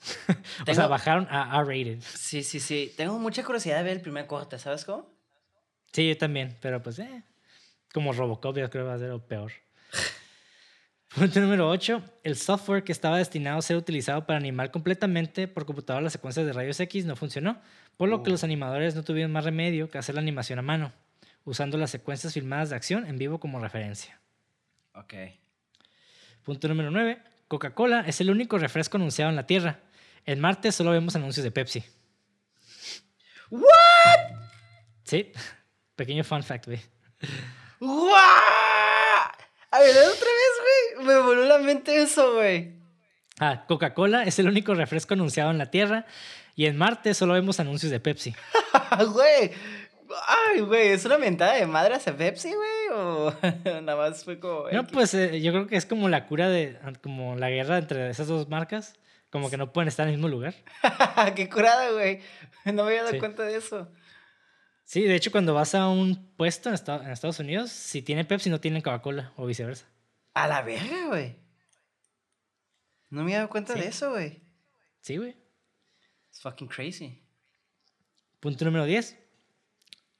o 0.68 0.74
sea, 0.74 0.86
bajaron 0.88 1.26
a 1.30 1.60
R-rated. 1.60 2.00
Sí, 2.02 2.42
sí, 2.42 2.60
sí. 2.60 2.92
Tengo 2.96 3.18
mucha 3.18 3.44
curiosidad 3.44 3.78
de 3.78 3.82
ver 3.84 3.92
el 3.94 4.00
primer 4.00 4.26
corte, 4.26 4.58
¿sabes 4.58 4.84
cómo? 4.84 5.08
Sí, 5.92 6.08
yo 6.08 6.16
también, 6.18 6.56
pero 6.60 6.82
pues, 6.82 6.98
eh, 6.98 7.22
como 7.92 8.12
Robocop, 8.12 8.56
yo 8.56 8.68
creo 8.70 8.84
que 8.84 8.88
va 8.88 8.94
a 8.94 8.98
ser 8.98 9.10
lo 9.10 9.26
peor. 9.26 9.52
Punto 11.14 11.40
número 11.40 11.68
8. 11.68 12.02
El 12.24 12.36
software 12.36 12.82
que 12.84 12.92
estaba 12.92 13.18
destinado 13.18 13.58
a 13.58 13.62
ser 13.62 13.76
utilizado 13.76 14.26
para 14.26 14.38
animar 14.38 14.70
completamente 14.70 15.46
por 15.46 15.66
computadora 15.66 16.02
las 16.02 16.12
secuencias 16.14 16.46
de 16.46 16.52
rayos 16.54 16.80
X 16.80 17.04
no 17.04 17.16
funcionó, 17.16 17.60
por 17.98 18.08
lo 18.08 18.22
que 18.22 18.30
Uh. 18.30 18.32
los 18.32 18.44
animadores 18.44 18.94
no 18.94 19.02
tuvieron 19.04 19.30
más 19.30 19.44
remedio 19.44 19.90
que 19.90 19.98
hacer 19.98 20.14
la 20.14 20.22
animación 20.22 20.58
a 20.58 20.62
mano, 20.62 20.92
usando 21.44 21.76
las 21.76 21.90
secuencias 21.90 22.32
filmadas 22.32 22.70
de 22.70 22.76
acción 22.76 23.06
en 23.06 23.18
vivo 23.18 23.38
como 23.38 23.60
referencia. 23.60 24.18
Ok. 24.94 25.12
Punto 26.44 26.68
número 26.68 26.90
9. 26.90 27.22
Coca-Cola 27.48 28.04
es 28.06 28.20
el 28.20 28.30
único 28.30 28.58
refresco 28.58 28.96
anunciado 28.96 29.30
en 29.30 29.36
la 29.36 29.46
Tierra. 29.46 29.80
El 30.24 30.38
martes 30.38 30.74
solo 30.74 30.90
vemos 30.90 31.14
anuncios 31.16 31.44
de 31.44 31.50
Pepsi. 31.50 31.84
¿What? 33.50 33.62
Sí, 35.04 35.32
pequeño 35.96 36.24
fun 36.24 36.42
fact, 36.42 36.66
güey. 36.66 36.80
¡Guau! 37.80 38.12
A 39.70 39.78
ver, 39.80 39.90
otra 39.90 40.04
vez, 40.06 40.96
güey. 40.96 41.06
Me 41.06 41.20
voló 41.20 41.44
la 41.44 41.58
mente 41.58 42.02
eso, 42.02 42.34
güey. 42.34 42.74
Ah, 43.38 43.64
Coca-Cola 43.66 44.24
es 44.24 44.38
el 44.38 44.48
único 44.48 44.74
refresco 44.74 45.14
anunciado 45.14 45.50
en 45.50 45.58
la 45.58 45.70
Tierra 45.70 46.06
y 46.54 46.66
en 46.66 46.76
Marte 46.76 47.14
solo 47.14 47.34
vemos 47.34 47.60
anuncios 47.60 47.90
de 47.90 48.00
Pepsi. 48.00 48.34
Güey. 49.12 49.50
Ay, 50.26 50.60
güey, 50.60 50.88
¿es 50.88 51.04
una 51.06 51.16
mentada 51.16 51.54
de 51.54 51.66
madre 51.66 51.94
hacia 51.94 52.14
Pepsi, 52.14 52.52
güey? 52.52 52.81
¿O 52.92 53.32
nada 53.64 53.96
más 53.96 54.24
fue 54.24 54.38
como... 54.40 54.68
No, 54.70 54.86
pues 54.86 55.14
eh, 55.14 55.40
yo 55.40 55.52
creo 55.52 55.66
que 55.66 55.76
es 55.76 55.86
como 55.86 56.08
la 56.08 56.26
cura 56.26 56.48
de, 56.48 56.78
como 57.02 57.36
la 57.36 57.50
guerra 57.50 57.78
entre 57.78 58.10
esas 58.10 58.26
dos 58.28 58.48
marcas, 58.48 58.94
como 59.30 59.48
que 59.50 59.56
no 59.56 59.72
pueden 59.72 59.88
estar 59.88 60.06
en 60.06 60.14
el 60.14 60.18
mismo 60.18 60.28
lugar. 60.28 60.54
¡Qué 61.36 61.48
curada, 61.48 61.90
güey! 61.92 62.20
No 62.66 62.72
me 62.74 62.82
había 62.82 63.02
dado 63.02 63.12
Sí. 63.12 63.18
cuenta 63.18 63.44
de 63.44 63.56
eso. 63.56 63.90
Sí, 64.84 65.02
de 65.02 65.14
hecho 65.14 65.30
cuando 65.30 65.54
vas 65.54 65.74
a 65.74 65.88
un 65.88 66.34
puesto 66.36 66.68
en, 66.68 66.74
Esta- 66.74 67.02
en 67.02 67.10
Estados 67.10 67.38
Unidos, 67.38 67.70
si 67.70 68.02
tienen 68.02 68.26
Pepsi 68.26 68.50
no 68.50 68.60
tienen 68.60 68.82
Coca-Cola 68.82 69.32
o 69.36 69.46
viceversa. 69.46 69.86
A 70.34 70.46
la 70.48 70.62
verga, 70.62 71.06
güey. 71.08 71.36
No 73.10 73.18
me 73.20 73.22
había 73.32 73.36
dado 73.38 73.48
cuenta 73.50 73.74
Sí. 73.74 73.80
de 73.80 73.86
eso, 73.88 74.10
güey. 74.10 74.42
Sí, 75.00 75.16
güey. 75.16 75.36
It's 76.28 76.40
fucking 76.40 76.68
crazy. 76.68 77.22
Punto 78.40 78.64
número 78.64 78.84
10. 78.84 79.18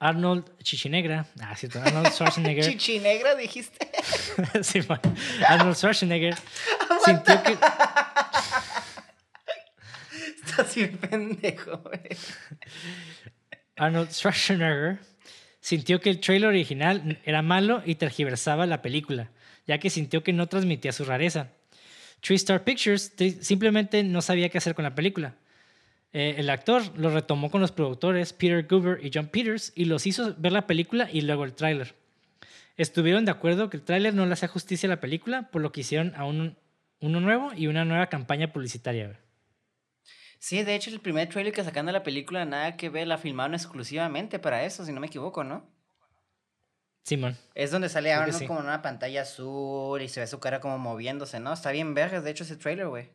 Arnold 0.03 0.45
Chichinegra, 0.65 1.27
ah, 1.41 1.55
cierto, 1.55 1.81
Arnold 1.81 2.11
Schwarzenegger. 2.12 2.65
Chichinegra, 2.65 3.37
dijiste. 3.37 3.89
sí, 4.62 4.81
man. 4.89 4.99
Arnold 5.47 5.77
Schwarzenegger 5.77 6.35
sintió 7.05 7.41
que. 7.45 7.57
Estás 10.45 10.74
bien 10.74 10.99
pendejo, 10.99 11.79
güey. 11.79 12.01
Arnold 13.77 14.11
Schwarzenegger 14.11 14.99
sintió 15.61 16.01
que 16.01 16.11
el 16.11 16.19
trailer 16.19 16.49
original 16.49 17.20
era 17.24 17.43
malo 17.43 17.81
y 17.87 17.95
tergiversaba 17.95 18.66
la 18.66 18.83
película, 18.83 19.31
ya 19.69 19.79
que 19.79 19.89
sintió 19.89 20.24
que 20.24 20.33
no 20.33 20.49
transmitía 20.49 20.91
su 20.91 21.05
rareza. 21.05 21.53
Three 22.20 22.35
Star 22.35 22.65
Pictures 22.65 23.12
simplemente 23.41 24.03
no 24.03 24.20
sabía 24.20 24.49
qué 24.49 24.59
hacer 24.59 24.74
con 24.74 24.83
la 24.83 24.97
película. 24.97 25.37
Eh, 26.13 26.35
el 26.37 26.51
actor 26.51 26.83
lo 26.99 27.11
retomó 27.11 27.51
con 27.51 27.61
los 27.61 27.73
productores 27.73 28.33
Peter 28.33 28.67
Goober 28.69 29.05
y 29.05 29.11
John 29.13 29.29
Peters 29.29 29.73
y 29.75 29.87
los 29.87 30.07
hizo 30.07 30.35
ver 30.37 30.53
la 30.53 30.67
película 30.67 31.09
y 31.11 31.23
luego 31.23 31.45
el 31.45 31.55
tráiler. 31.55 31.95
Estuvieron 32.77 33.25
de 33.25 33.31
acuerdo 33.31 33.71
que 33.71 33.79
el 33.79 33.83
tráiler 33.83 34.15
no 34.15 34.27
le 34.27 34.33
hacía 34.33 34.49
justicia 34.49 34.87
a 34.87 34.91
la 34.91 35.01
película, 35.01 35.51
por 35.51 35.63
lo 35.63 35.73
que 35.73 35.81
hicieron 35.81 36.15
a 36.17 36.25
un, 36.25 36.57
uno 37.01 37.21
nuevo 37.21 37.53
y 37.55 37.67
una 37.67 37.85
nueva 37.85 38.09
campaña 38.09 38.53
publicitaria. 38.53 39.19
Sí, 40.39 40.63
de 40.63 40.75
hecho 40.75 40.91
el 40.91 41.01
primer 41.01 41.29
trailer 41.29 41.53
que 41.53 41.65
sacan 41.65 41.87
de 41.87 41.93
la 41.93 42.03
película 42.03 42.45
nada 42.45 42.77
que 42.77 42.89
ver, 42.89 43.07
la 43.07 43.17
filmaron 43.17 43.55
exclusivamente 43.55 44.39
para 44.39 44.65
eso, 44.65 44.85
si 44.85 44.93
no 44.93 45.01
me 45.01 45.07
equivoco, 45.07 45.45
¿no? 45.45 45.65
Simón. 47.05 47.37
Es 47.55 47.71
donde 47.71 47.89
sale 47.89 48.13
Arnold 48.13 48.47
como 48.47 48.61
en 48.61 48.67
una 48.67 48.83
pantalla 48.83 49.23
azul 49.23 50.01
y 50.03 50.09
se 50.09 50.21
ve 50.21 50.27
su 50.27 50.41
cara 50.41 50.61
como 50.61 50.79
moviéndose, 50.79 51.41
¿no? 51.41 51.53
Está 51.53 51.73
bien 51.73 51.95
vergas, 51.95 52.25
de 52.25 52.31
hecho, 52.31 52.45
ese 52.45 52.57
trailer, 52.57 52.89
güey. 52.89 53.11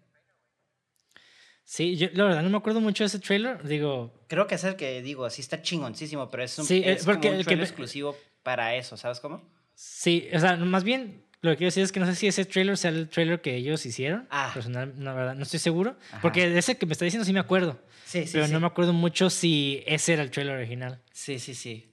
Sí, 1.69 1.97
yo 1.97 2.07
la 2.13 2.23
verdad 2.23 2.43
no 2.43 2.49
me 2.49 2.55
acuerdo 2.55 2.79
mucho 2.79 3.03
de 3.03 3.07
ese 3.09 3.19
trailer, 3.19 3.61
digo... 3.67 4.13
Creo 4.29 4.47
que 4.47 4.55
es 4.55 4.63
el 4.63 4.77
que 4.77 5.01
digo, 5.01 5.29
sí 5.29 5.41
está 5.41 5.61
chingoncísimo, 5.61 6.31
pero 6.31 6.43
es 6.43 6.57
un, 6.57 6.63
sí, 6.63 6.81
es 6.85 7.03
porque 7.03 7.27
como 7.27 7.39
un 7.39 7.43
trailer 7.43 7.65
exclusivo 7.67 8.15
para 8.41 8.73
eso, 8.75 8.95
¿sabes 8.95 9.19
cómo? 9.19 9.43
Sí, 9.75 10.29
o 10.33 10.39
sea, 10.39 10.55
más 10.55 10.85
bien 10.85 11.25
lo 11.41 11.51
que 11.51 11.57
quiero 11.57 11.67
decir 11.67 11.83
es 11.83 11.91
que 11.91 11.99
no 11.99 12.05
sé 12.05 12.15
si 12.15 12.25
ese 12.25 12.45
trailer 12.45 12.77
sea 12.77 12.91
el 12.91 13.09
trailer 13.09 13.41
que 13.41 13.53
ellos 13.53 13.85
hicieron. 13.85 14.29
Ah. 14.29 14.49
Personal, 14.53 14.93
no, 14.95 15.13
verdad, 15.13 15.35
no 15.35 15.43
estoy 15.43 15.59
seguro. 15.59 15.97
Porque 16.21 16.49
de 16.49 16.57
ese 16.57 16.77
que 16.77 16.85
me 16.85 16.93
está 16.93 17.03
diciendo 17.03 17.25
sí 17.25 17.33
me 17.33 17.41
acuerdo. 17.41 17.77
Sí, 18.05 18.25
sí. 18.25 18.31
Pero 18.31 18.47
no 18.47 18.61
me 18.61 18.67
acuerdo 18.67 18.93
mucho 18.93 19.29
si 19.29 19.83
ese 19.85 20.13
era 20.13 20.23
el 20.23 20.31
trailer 20.31 20.55
original. 20.55 21.01
Sí, 21.11 21.37
sí, 21.37 21.53
sí. 21.53 21.91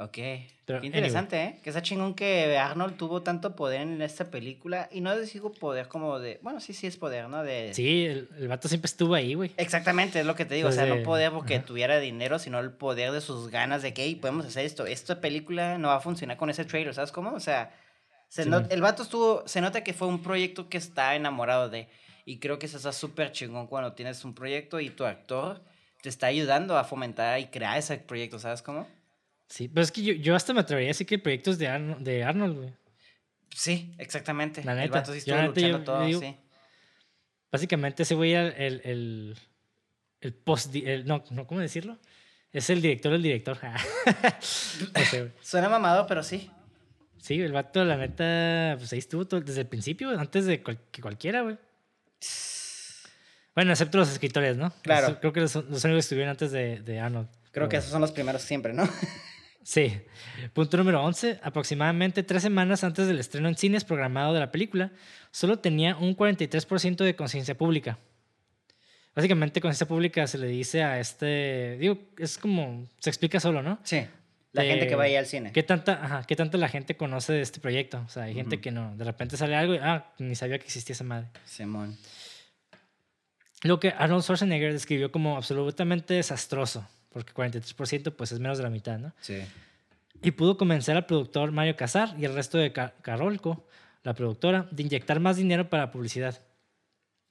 Ok. 0.00 0.12
Qué 0.12 0.54
interesante, 0.82 1.42
¿eh? 1.42 1.58
Que 1.60 1.70
está 1.70 1.82
chingón 1.82 2.14
que 2.14 2.56
Arnold 2.56 2.96
tuvo 2.96 3.22
tanto 3.22 3.56
poder 3.56 3.80
en 3.80 4.00
esta 4.00 4.30
película. 4.30 4.88
Y 4.92 5.00
no 5.00 5.18
digo 5.18 5.52
poder 5.52 5.88
como 5.88 6.20
de. 6.20 6.38
Bueno, 6.40 6.60
sí, 6.60 6.72
sí 6.72 6.86
es 6.86 6.96
poder, 6.96 7.28
¿no? 7.28 7.42
De... 7.42 7.74
Sí, 7.74 8.06
el, 8.06 8.28
el 8.38 8.46
vato 8.46 8.68
siempre 8.68 8.86
estuvo 8.86 9.14
ahí, 9.14 9.34
güey. 9.34 9.50
Exactamente, 9.56 10.20
es 10.20 10.26
lo 10.26 10.36
que 10.36 10.44
te 10.44 10.54
digo. 10.54 10.68
o 10.68 10.72
sea, 10.72 10.86
no 10.86 11.02
poder 11.02 11.32
porque 11.32 11.58
tuviera 11.58 11.98
dinero, 11.98 12.38
sino 12.38 12.60
el 12.60 12.70
poder 12.70 13.10
de 13.10 13.20
sus 13.20 13.50
ganas 13.50 13.82
de 13.82 13.92
que 13.92 14.04
hey, 14.04 14.14
podemos 14.14 14.46
hacer 14.46 14.64
esto. 14.64 14.86
Esta 14.86 15.20
película 15.20 15.78
no 15.78 15.88
va 15.88 15.96
a 15.96 16.00
funcionar 16.00 16.36
con 16.36 16.48
ese 16.48 16.64
trailer, 16.64 16.94
¿sabes 16.94 17.10
cómo? 17.10 17.32
O 17.32 17.40
sea, 17.40 17.74
se 18.28 18.42
el 18.42 18.80
vato 18.80 19.02
estuvo. 19.02 19.42
Se 19.48 19.60
nota 19.60 19.82
que 19.82 19.94
fue 19.94 20.06
un 20.06 20.22
proyecto 20.22 20.68
que 20.68 20.78
está 20.78 21.16
enamorado 21.16 21.70
de. 21.70 21.88
Y 22.24 22.38
creo 22.38 22.60
que 22.60 22.66
eso 22.66 22.76
está 22.76 22.92
súper 22.92 23.32
chingón 23.32 23.66
cuando 23.66 23.94
tienes 23.94 24.24
un 24.24 24.32
proyecto 24.32 24.78
y 24.78 24.90
tu 24.90 25.04
actor 25.04 25.60
te 26.02 26.08
está 26.08 26.28
ayudando 26.28 26.78
a 26.78 26.84
fomentar 26.84 27.40
y 27.40 27.46
crear 27.46 27.78
ese 27.78 27.98
proyecto, 27.98 28.38
¿sabes 28.38 28.62
cómo? 28.62 28.86
Sí, 29.48 29.68
pero 29.68 29.82
es 29.82 29.90
que 29.90 30.02
yo, 30.02 30.12
yo 30.14 30.36
hasta 30.36 30.52
me 30.52 30.60
atrevería 30.60 30.88
a 30.88 30.92
decir 30.92 31.06
que 31.06 31.18
proyectos 31.18 31.58
de, 31.58 31.68
Arnold, 31.68 32.04
de 32.04 32.22
Arnold, 32.22 32.56
güey. 32.56 32.74
Sí, 33.54 33.94
exactamente. 33.98 34.62
La 34.62 34.74
neta. 34.74 35.00
El 35.00 35.06
sí 35.06 35.30
estuvo 35.30 35.80
todo, 35.80 36.20
sí. 36.20 36.36
Básicamente 37.50 38.02
ese 38.02 38.14
güey 38.14 38.32
era 38.32 38.48
el, 38.48 38.82
el, 38.84 39.36
el 40.20 40.34
post... 40.34 40.74
El, 40.74 41.06
no, 41.06 41.24
no, 41.30 41.46
¿cómo 41.46 41.60
decirlo? 41.60 41.98
Es 42.52 42.68
el 42.68 42.82
director 42.82 43.10
del 43.12 43.22
director. 43.22 43.58
Suena 45.42 45.68
mamado, 45.70 46.06
pero 46.06 46.22
sí. 46.22 46.50
Sí, 47.20 47.40
el 47.40 47.52
vato, 47.52 47.84
la 47.84 47.96
neta, 47.96 48.76
pues 48.78 48.92
ahí 48.92 48.98
estuvo 48.98 49.26
todo, 49.26 49.40
desde 49.40 49.62
el 49.62 49.66
principio, 49.66 50.10
antes 50.10 50.46
de 50.46 50.62
que 50.62 51.02
cualquiera, 51.02 51.42
güey. 51.42 51.58
Bueno, 53.54 53.72
excepto 53.72 53.98
los 53.98 54.10
escritores, 54.10 54.56
¿no? 54.56 54.72
Claro. 54.82 55.18
creo 55.20 55.32
que 55.32 55.40
los, 55.40 55.54
los 55.54 55.84
únicos 55.84 55.84
que 55.84 55.98
estuvieron 55.98 56.30
antes 56.30 56.52
de, 56.52 56.80
de 56.80 57.00
Arnold. 57.00 57.28
Creo 57.50 57.68
que 57.68 57.78
esos 57.78 57.90
son 57.90 58.00
los 58.00 58.12
primeros 58.12 58.42
siempre, 58.42 58.72
¿no? 58.72 58.88
Sí. 59.68 60.00
Punto 60.54 60.78
número 60.78 61.04
11. 61.04 61.40
Aproximadamente 61.42 62.22
tres 62.22 62.42
semanas 62.42 62.84
antes 62.84 63.06
del 63.06 63.18
estreno 63.18 63.48
en 63.48 63.54
cines 63.54 63.84
programado 63.84 64.32
de 64.32 64.40
la 64.40 64.50
película, 64.50 64.92
solo 65.30 65.58
tenía 65.58 65.94
un 65.94 66.16
43% 66.16 67.04
de 67.04 67.14
conciencia 67.14 67.54
pública. 67.54 67.98
Básicamente, 69.14 69.60
conciencia 69.60 69.86
pública 69.86 70.26
se 70.26 70.38
le 70.38 70.46
dice 70.46 70.82
a 70.84 70.98
este. 70.98 71.76
Digo, 71.78 71.98
es 72.16 72.38
como. 72.38 72.88
Se 72.98 73.10
explica 73.10 73.40
solo, 73.40 73.62
¿no? 73.62 73.78
Sí. 73.82 74.06
La 74.52 74.62
gente 74.64 74.86
que 74.86 74.94
va 74.94 75.04
ahí 75.04 75.16
al 75.16 75.26
cine. 75.26 75.52
¿Qué 75.52 75.62
tanta, 75.62 76.02
ajá, 76.02 76.24
¿Qué 76.26 76.34
tanta 76.34 76.56
la 76.56 76.70
gente 76.70 76.96
conoce 76.96 77.34
de 77.34 77.42
este 77.42 77.60
proyecto? 77.60 78.02
O 78.06 78.08
sea, 78.08 78.22
hay 78.22 78.32
gente 78.32 78.62
que 78.62 78.70
no. 78.70 78.96
De 78.96 79.04
repente 79.04 79.36
sale 79.36 79.54
algo 79.54 79.74
y. 79.74 79.78
Ah, 79.82 80.14
ni 80.18 80.34
sabía 80.34 80.58
que 80.58 80.64
existía 80.64 80.94
esa 80.94 81.04
madre. 81.04 81.28
Simón. 81.44 81.94
Lo 83.64 83.78
que 83.78 83.90
Arnold 83.90 84.22
Schwarzenegger 84.22 84.72
describió 84.72 85.12
como 85.12 85.36
absolutamente 85.36 86.14
desastroso 86.14 86.88
porque 87.08 87.32
43% 87.32 88.14
pues 88.14 88.32
es 88.32 88.40
menos 88.40 88.58
de 88.58 88.64
la 88.64 88.70
mitad, 88.70 88.98
¿no? 88.98 89.12
Sí. 89.20 89.42
Y 90.22 90.32
pudo 90.32 90.56
convencer 90.56 90.96
al 90.96 91.06
productor 91.06 91.52
Mario 91.52 91.76
Casar 91.76 92.14
y 92.18 92.24
el 92.24 92.34
resto 92.34 92.58
de 92.58 92.72
Carolco, 92.72 93.66
la 94.02 94.14
productora, 94.14 94.68
de 94.70 94.82
inyectar 94.82 95.20
más 95.20 95.36
dinero 95.36 95.68
para 95.68 95.90
publicidad. 95.90 96.42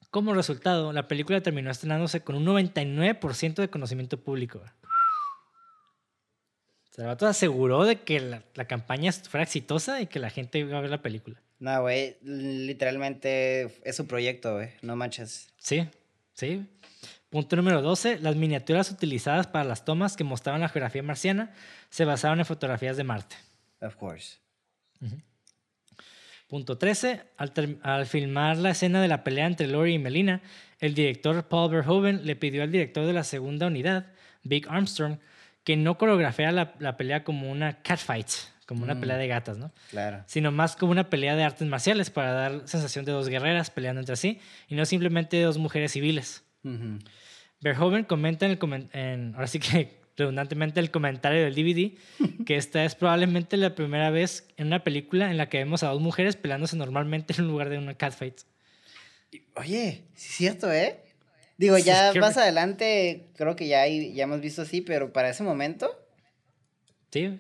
Como 0.10 0.34
resultado, 0.34 0.94
la 0.94 1.08
película 1.08 1.42
terminó 1.42 1.70
estrenándose 1.70 2.22
con 2.22 2.36
un 2.36 2.46
99% 2.46 3.56
de 3.56 3.70
conocimiento 3.70 4.18
público. 4.18 4.62
Salvatore 6.92 7.30
aseguró 7.30 7.84
de 7.84 8.02
que 8.02 8.20
la, 8.20 8.44
la, 8.56 8.66
campaña 8.66 9.12
fuera 9.12 9.44
exitosa 9.44 10.02
y 10.02 10.08
que 10.08 10.20
la 10.20 10.30
gente 10.30 10.60
iba 10.60 10.78
a 10.78 10.82
ver 10.82 10.90
la 10.90 11.02
película. 11.02 11.40
No, 11.60 11.82
güey, 11.82 12.18
literalmente 12.24 13.72
es 13.84 13.96
su 13.96 14.08
proyecto, 14.08 14.56
güey, 14.56 14.70
no 14.82 14.96
manches. 14.96 15.50
Sí, 15.58 15.88
sí. 16.34 16.66
Punto 17.30 17.56
número 17.56 17.82
12. 17.82 18.20
Las 18.20 18.36
miniaturas 18.36 18.90
utilizadas 18.92 19.48
para 19.48 19.66
las 19.66 19.84
tomas 19.84 20.16
que 20.16 20.24
mostraban 20.24 20.62
la 20.62 20.70
geografía 20.70 21.04
marciana 21.04 21.52
se 21.90 22.06
basaban 22.06 22.40
en 22.40 22.46
fotografías 22.46 22.96
de 22.98 23.04
Marte. 23.04 23.36
Of 23.82 23.96
course. 23.96 24.38
Punto 26.48 26.78
13. 26.78 27.22
Al, 27.38 28.06
filmar 28.06 28.58
la 28.58 28.70
escena 28.70 29.02
de 29.02 29.10
la 29.10 29.24
pelea 29.24 29.46
entre 29.46 29.68
Lori 29.68 29.96
y 29.96 30.00
Melina, 30.00 30.42
el 30.80 30.94
director 30.94 31.48
Paul 31.48 31.72
Verhoeven 31.72 32.26
le 32.26 32.36
pidió 32.36 32.64
al 32.64 32.72
director 32.72 33.06
de 33.06 33.14
la 33.14 33.24
segunda 33.24 33.68
unidad, 33.68 34.08
Big 34.44 34.68
Armstrong, 34.70 35.18
que 35.66 35.76
no 35.76 35.98
coreografiara 35.98 36.74
la, 36.80 36.98
pelea 36.98 37.26
como 37.26 37.52
una 37.52 37.82
catfight, 37.82 38.30
como 38.66 38.84
una 38.84 38.96
mm. 38.96 39.00
pelea 39.02 39.18
de 39.18 39.28
gatas, 39.28 39.58
¿no? 39.58 39.74
Claro. 39.90 40.24
Sino 40.28 40.54
más 40.54 40.78
como 40.78 40.94
una 40.94 41.10
pelea 41.10 41.36
de 41.36 41.44
artes 41.44 41.68
marciales 41.68 42.10
para 42.10 42.32
dar 42.32 42.62
sensación 42.66 43.04
de 43.04 43.12
dos 43.12 43.28
guerreras 43.28 43.70
peleando 43.70 44.00
entre 44.00 44.16
sí 44.16 44.40
y 44.70 44.76
no 44.76 44.86
simplemente 44.86 45.36
de 45.36 45.44
dos 45.44 45.58
mujeres 45.58 45.92
civiles. 45.92 46.47
Verhoeven 47.62 48.04
comenta 48.04 48.46
en 48.46 48.52
el 48.52 48.90
en, 48.94 49.36
ahora 49.36 49.48
sí 49.48 49.60
que 49.60 50.00
redundantemente 50.18 50.80
el 50.80 50.92
comentario 50.92 51.44
del 51.44 51.56
DVD 51.56 51.98
que 52.46 52.56
esta 52.56 52.84
es 52.84 52.96
probablemente 52.96 53.56
la 53.58 53.76
primera 53.76 54.10
vez 54.10 54.48
en 54.58 54.68
una 54.68 54.84
película 54.84 55.30
en 55.30 55.38
la 55.38 55.50
que 55.50 55.60
vemos 55.60 55.84
a 55.84 55.90
dos 55.90 56.02
mujeres 56.02 56.36
peleándose 56.36 56.76
normalmente 56.76 57.34
en 57.38 57.48
lugar 57.48 57.70
de 57.70 57.78
una 57.78 57.96
catfight. 57.96 58.42
Oye, 59.56 60.06
sí 60.14 60.30
es 60.30 60.36
cierto, 60.36 60.72
¿eh? 60.72 61.04
Digo, 61.58 61.78
ya 61.78 62.14
más 62.20 62.38
adelante 62.38 63.32
creo 63.36 63.56
que 63.56 63.68
ya, 63.68 63.88
ya 63.88 64.24
hemos 64.24 64.42
visto 64.42 64.62
así, 64.62 64.82
pero 64.82 65.12
para 65.12 65.30
ese 65.30 65.44
momento... 65.44 65.92
Sí, 67.12 67.40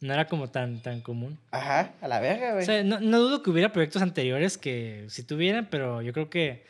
no 0.00 0.12
era 0.12 0.26
como 0.26 0.50
tan, 0.50 0.82
tan 0.82 1.00
común. 1.00 1.38
Ajá, 1.50 1.94
a 2.00 2.08
la 2.08 2.20
verga, 2.20 2.52
güey. 2.52 2.62
O 2.62 2.66
sea, 2.66 2.82
no, 2.82 3.00
no 3.00 3.20
dudo 3.20 3.42
que 3.42 3.50
hubiera 3.50 3.72
proyectos 3.72 4.02
anteriores 4.02 4.58
que 4.58 5.06
sí 5.08 5.22
tuvieran, 5.22 5.68
pero 5.70 6.02
yo 6.02 6.12
creo 6.12 6.28
que 6.28 6.66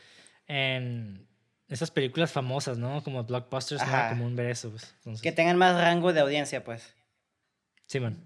en 0.47 1.27
esas 1.69 1.91
películas 1.91 2.31
famosas, 2.31 2.79
¿no? 2.79 3.03
Como 3.03 3.25
blockbusters, 3.25 3.83
no 3.83 3.89
era 3.89 4.11
común 4.11 4.37
ver 4.37 4.51
eso. 4.51 4.71
Pues, 4.71 5.21
que 5.21 5.33
tengan 5.33 5.57
más 5.57 5.81
rango 5.81 6.13
de 6.13 6.21
audiencia, 6.21 6.65
pues. 6.65 6.95
Sí, 7.87 8.01
man. 8.01 8.17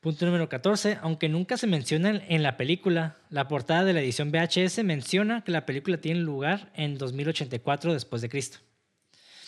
Punto 0.00 0.24
número 0.26 0.48
14. 0.48 0.98
Aunque 1.02 1.28
nunca 1.28 1.56
se 1.56 1.66
menciona 1.66 2.22
en 2.28 2.42
la 2.42 2.56
película, 2.56 3.16
la 3.30 3.48
portada 3.48 3.84
de 3.84 3.92
la 3.92 4.00
edición 4.00 4.30
VHS 4.30 4.84
menciona 4.84 5.42
que 5.42 5.52
la 5.52 5.66
película 5.66 5.98
tiene 5.98 6.20
lugar 6.20 6.70
en 6.74 6.98
2084 6.98 7.92
después 7.92 8.22
de 8.22 8.28
Cristo. 8.28 8.58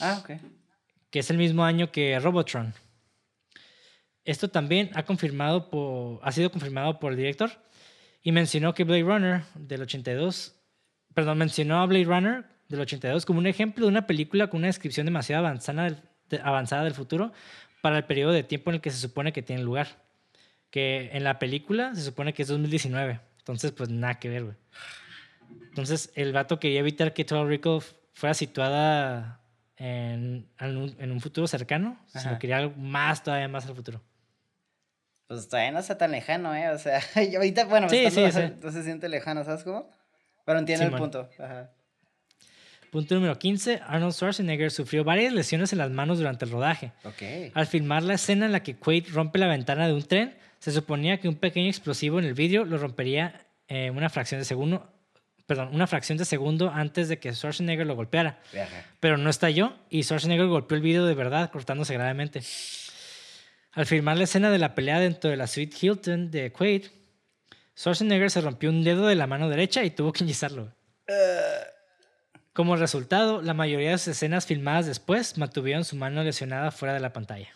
Ah, 0.01 0.19
ok. 0.21 0.41
Que 1.11 1.21
es 1.21 1.31
el 1.31 1.39
mismo 1.39 1.65
año 1.65 1.93
que 1.93 2.19
Robotron. 2.19 2.75
Esto 4.25 4.49
también 4.49 4.91
ha, 4.95 5.05
confirmado 5.05 5.71
por, 5.71 6.21
ha 6.23 6.33
sido 6.33 6.51
confirmado 6.51 6.99
por 6.99 7.13
el 7.13 7.19
director 7.19 7.51
y 8.23 8.33
mencionó 8.33 8.75
que 8.75 8.85
Blade 8.85 9.03
Runner 9.03 9.43
del 9.55 9.83
82 9.83 10.58
perdón, 11.19 11.39
mencionó 11.39 11.81
a 11.83 11.87
Blade 11.87 12.05
Runner 12.05 12.45
del 12.69 12.79
82 12.81 13.27
como 13.27 13.41
un 13.41 13.49
ejemplo 13.49 13.87
de 13.87 13.91
una 13.91 14.07
película 14.07 14.47
con 14.51 14.59
una 14.59 14.69
descripción 14.69 15.05
demasiado 15.05 15.45
avanzada 15.45 15.83
del, 15.83 15.97
avanzada 16.45 16.85
del 16.85 16.95
futuro 16.95 17.33
para 17.83 17.97
el 17.97 18.05
periodo 18.05 18.31
de 18.31 18.45
tiempo 18.45 18.71
en 18.71 18.77
el 18.77 18.81
que 18.81 18.93
se 18.93 18.99
supone 18.99 19.33
que 19.33 19.43
tiene 19.43 19.63
lugar. 19.65 19.89
Que 20.71 21.11
en 21.13 21.25
la 21.25 21.41
película 21.41 21.93
se 21.97 22.03
supone 22.03 22.33
que 22.35 22.43
es 22.43 22.49
2019. 22.49 23.19
Entonces, 23.39 23.73
pues 23.73 23.89
nada 23.89 24.21
que 24.21 24.29
ver, 24.29 24.45
güey. 24.45 24.57
Entonces, 25.71 26.13
el 26.15 26.33
vato 26.33 26.61
quería 26.61 26.79
evitar 26.79 27.13
que 27.15 27.25
Total 27.25 27.49
Recall 27.49 27.83
fuera 28.13 28.35
situada 28.35 29.41
en, 29.77 30.47
en 30.61 30.77
un, 30.77 30.95
en 31.01 31.11
un 31.11 31.21
futuro 31.21 31.49
cercano, 31.49 31.99
sino 32.07 32.31
Ajá. 32.31 32.39
quería 32.39 32.59
algo 32.59 32.77
más, 32.77 33.25
todavía 33.25 33.49
más 33.49 33.67
al 33.67 33.75
futuro. 33.75 34.01
Pues 35.27 35.49
todavía 35.49 35.73
no 35.73 35.81
está 35.81 35.99
tan 35.99 36.13
lejano, 36.13 36.55
¿eh? 36.55 36.69
O 36.71 36.79
sea, 36.79 37.01
ahorita, 37.37 37.65
bueno, 37.65 37.89
Sí, 37.89 38.05
estando- 38.05 38.31
sí, 38.31 38.47
sí. 38.47 38.55
no 38.63 38.71
se 38.71 38.85
siente 38.85 39.09
lejano, 39.09 39.43
¿sabes 39.45 39.65
cómo? 39.65 39.91
Pero 40.49 40.61
entiendo 40.61 40.87
el 40.87 40.93
punto. 40.93 41.29
Ajá. 41.39 41.71
Punto 42.91 43.15
número 43.15 43.39
15. 43.39 43.83
Arnold 43.87 44.15
Schwarzenegger 44.15 44.71
sufrió 44.71 45.05
varias 45.05 45.35
lesiones 45.35 45.75
en 45.75 45.79
las 45.79 45.91
manos 45.91 46.17
durante 46.17 46.47
el 46.47 46.51
rodaje. 46.51 46.93
Ok. 47.05 47.53
Al 47.53 47.67
filmar 47.67 48.03
la 48.03 48.15
escena 48.15 48.47
en 48.47 48.53
la 48.53 48.63
que 48.63 48.75
Quaid 48.75 49.09
rompe 49.13 49.39
la 49.39 49.47
ventana 49.47 49.87
de 49.87 49.93
un 49.93 50.03
tren, 50.03 50.39
se 50.59 50.73
suponía 50.73 51.21
que 51.21 51.29
un 51.29 51.35
pequeño 51.35 51.69
explosivo 51.69 52.19
en 52.19 52.25
el 52.25 52.33
vidrio 52.33 52.65
lo 52.65 52.79
rompería 52.79 53.45
eh, 53.69 53.91
una 53.91 54.09
fracción 54.09 54.41
de 54.41 54.47
segundo, 54.47 54.91
perdón, 55.47 55.69
una 55.75 55.87
fracción 55.87 56.17
de 56.17 56.25
segundo 56.25 56.71
antes 56.71 57.11
de 57.11 57.19
que 57.19 57.35
Schwarzenegger 57.35 57.87
lo 57.87 57.95
golpeara. 57.95 58.39
Viaja. 58.51 58.87
Pero 59.01 59.19
no 59.19 59.29
estalló 59.29 59.75
y 59.91 60.03
Schwarzenegger 60.03 60.47
golpeó 60.47 60.77
el 60.77 60.83
vidrio 60.83 61.05
de 61.05 61.13
verdad, 61.13 61.51
cortándose 61.51 61.93
gravemente. 61.93 62.41
Al 63.73 63.85
filmar 63.85 64.17
la 64.17 64.25
escena 64.25 64.51
de 64.51 64.57
la 64.57 64.75
pelea 64.75 64.99
dentro 64.99 65.29
de 65.29 65.37
la 65.37 65.47
suite 65.47 65.77
Hilton 65.79 66.31
de 66.31 66.53
Quaid, 66.53 66.87
Schwarzenegger 67.79 68.31
se 68.31 68.41
rompió 68.41 68.71
un 68.71 68.83
dedo 68.83 69.07
de 69.07 69.15
la 69.15 69.27
mano 69.29 69.49
derecha 69.49 69.85
y 69.85 69.91
tuvo 69.91 70.13
que 70.13 70.25
enyesarlo. 70.25 70.73
Como 72.53 72.75
resultado, 72.75 73.41
la 73.41 73.55
mayoría 73.55 73.91
de 73.93 73.99
sus 73.99 74.09
escenas 74.09 74.47
filmadas 74.47 74.87
después 74.87 75.39
mantuvieron 75.39 75.85
su 75.85 75.95
mano 75.95 76.25
lesionada 76.25 76.73
fuera 76.73 76.93
de 76.95 77.01
la 77.01 77.13
pantalla. 77.13 77.51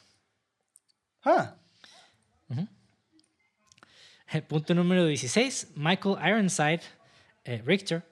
Ah, 1.24 1.56
El 4.32 4.42
punto 4.44 4.74
número 4.74 5.04
16. 5.04 5.72
Michael 5.74 6.16
Ironside, 6.24 6.80
eh, 7.44 7.62
Richter, 7.66 8.02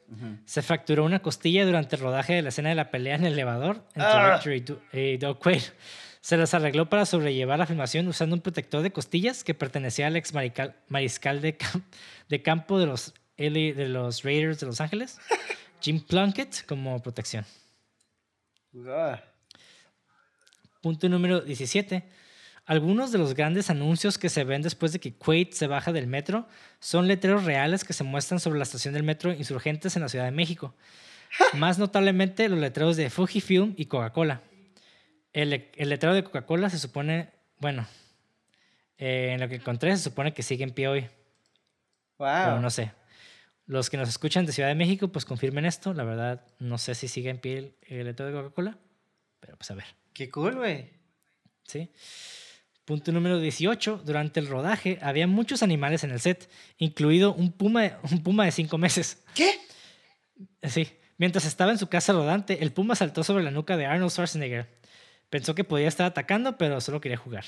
se 0.44 0.60
fracturó 0.62 1.04
una 1.04 1.20
costilla 1.22 1.64
durante 1.64 1.96
el 1.96 2.02
rodaje 2.02 2.34
de 2.34 2.42
la 2.42 2.48
escena 2.50 2.68
de 2.70 2.74
la 2.74 2.90
pelea 2.90 3.14
en 3.14 3.24
el 3.24 3.32
elevador 3.34 3.84
entre 3.94 4.02
Ah. 4.04 4.34
Richter 4.34 4.52
y, 4.54 4.60
Du- 4.60 4.80
y 4.92 5.16
Doug 5.16 5.38
Quaid. 5.38 5.62
Se 6.20 6.36
las 6.36 6.52
arregló 6.52 6.88
para 6.90 7.06
sobrellevar 7.06 7.58
la 7.58 7.66
filmación 7.66 8.06
usando 8.08 8.36
un 8.36 8.42
protector 8.42 8.82
de 8.82 8.92
costillas 8.92 9.42
que 9.42 9.54
pertenecía 9.54 10.06
al 10.06 10.16
ex 10.16 10.34
marical- 10.34 10.76
mariscal 10.88 11.40
de, 11.40 11.56
cam- 11.56 11.82
de 12.28 12.42
campo 12.42 12.78
de 12.78 12.86
los, 12.86 13.14
LA 13.38 13.74
de 13.74 13.88
los 13.88 14.22
Raiders 14.22 14.60
de 14.60 14.66
Los 14.66 14.80
Ángeles, 14.82 15.18
Jim 15.80 16.00
Plunkett, 16.00 16.66
como 16.66 17.00
protección. 17.02 17.46
Punto 20.82 21.08
número 21.08 21.40
17. 21.40 22.04
Algunos 22.66 23.10
de 23.12 23.18
los 23.18 23.34
grandes 23.34 23.70
anuncios 23.70 24.16
que 24.18 24.28
se 24.28 24.44
ven 24.44 24.62
después 24.62 24.92
de 24.92 25.00
que 25.00 25.14
Quaid 25.14 25.50
se 25.52 25.66
baja 25.66 25.92
del 25.92 26.06
metro 26.06 26.46
son 26.78 27.08
letreros 27.08 27.44
reales 27.44 27.82
que 27.84 27.92
se 27.94 28.04
muestran 28.04 28.38
sobre 28.40 28.58
la 28.58 28.62
estación 28.62 28.94
del 28.94 29.02
metro 29.02 29.32
Insurgentes 29.32 29.96
en 29.96 30.02
la 30.02 30.08
Ciudad 30.08 30.26
de 30.26 30.30
México. 30.30 30.74
Más 31.54 31.78
notablemente 31.78 32.48
los 32.48 32.58
letreros 32.58 32.96
de 32.96 33.10
Fujifilm 33.10 33.74
y 33.76 33.86
Coca-Cola. 33.86 34.42
El, 35.32 35.52
el 35.76 35.88
letrero 35.88 36.14
de 36.14 36.24
Coca-Cola 36.24 36.70
se 36.70 36.78
supone, 36.78 37.30
bueno, 37.58 37.86
eh, 38.98 39.30
en 39.32 39.40
lo 39.40 39.48
que 39.48 39.56
encontré 39.56 39.96
se 39.96 40.02
supone 40.04 40.32
que 40.34 40.42
sigue 40.42 40.64
en 40.64 40.72
pie 40.72 40.88
hoy, 40.88 41.00
Wow. 42.18 42.28
pero 42.44 42.60
no 42.60 42.70
sé. 42.70 42.92
Los 43.66 43.88
que 43.88 43.96
nos 43.96 44.08
escuchan 44.08 44.44
de 44.46 44.52
Ciudad 44.52 44.68
de 44.68 44.74
México, 44.74 45.08
pues 45.08 45.24
confirmen 45.24 45.64
esto. 45.64 45.94
La 45.94 46.02
verdad, 46.04 46.44
no 46.58 46.76
sé 46.76 46.94
si 46.96 47.06
sigue 47.08 47.30
en 47.30 47.38
pie 47.38 47.58
el, 47.58 47.74
el 47.82 48.04
letrero 48.06 48.32
de 48.32 48.36
Coca-Cola, 48.42 48.78
pero 49.38 49.56
pues 49.56 49.70
a 49.70 49.74
ver. 49.74 49.84
Qué 50.12 50.28
cool, 50.28 50.56
güey. 50.56 50.90
¿sí? 51.64 51.90
Punto 52.84 53.12
número 53.12 53.38
18. 53.38 54.02
Durante 54.04 54.40
el 54.40 54.48
rodaje 54.48 54.98
había 55.00 55.28
muchos 55.28 55.62
animales 55.62 56.02
en 56.02 56.10
el 56.10 56.18
set, 56.20 56.50
incluido 56.78 57.32
un 57.32 57.52
puma, 57.52 58.00
un 58.10 58.22
puma 58.24 58.44
de 58.44 58.50
5 58.50 58.76
meses. 58.76 59.22
¿Qué? 59.34 59.54
Sí. 60.64 60.88
Mientras 61.16 61.44
estaba 61.44 61.70
en 61.70 61.78
su 61.78 61.86
casa 61.88 62.12
rodante, 62.12 62.62
el 62.62 62.72
puma 62.72 62.96
saltó 62.96 63.22
sobre 63.22 63.44
la 63.44 63.50
nuca 63.52 63.76
de 63.76 63.86
Arnold 63.86 64.10
Schwarzenegger. 64.10 64.66
Pensó 65.30 65.54
que 65.54 65.64
podía 65.64 65.88
estar 65.88 66.06
atacando, 66.06 66.58
pero 66.58 66.80
solo 66.80 67.00
quería 67.00 67.16
jugar. 67.16 67.44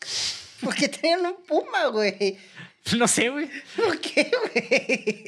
¿Por 0.62 0.74
qué 0.74 0.88
tenían 0.88 1.26
un 1.26 1.42
puma, 1.44 1.86
güey? 1.88 2.38
No 2.96 3.08
sé, 3.08 3.30
güey. 3.30 3.50
¿Por 3.74 4.00
qué, 4.00 4.30
güey? 4.54 5.24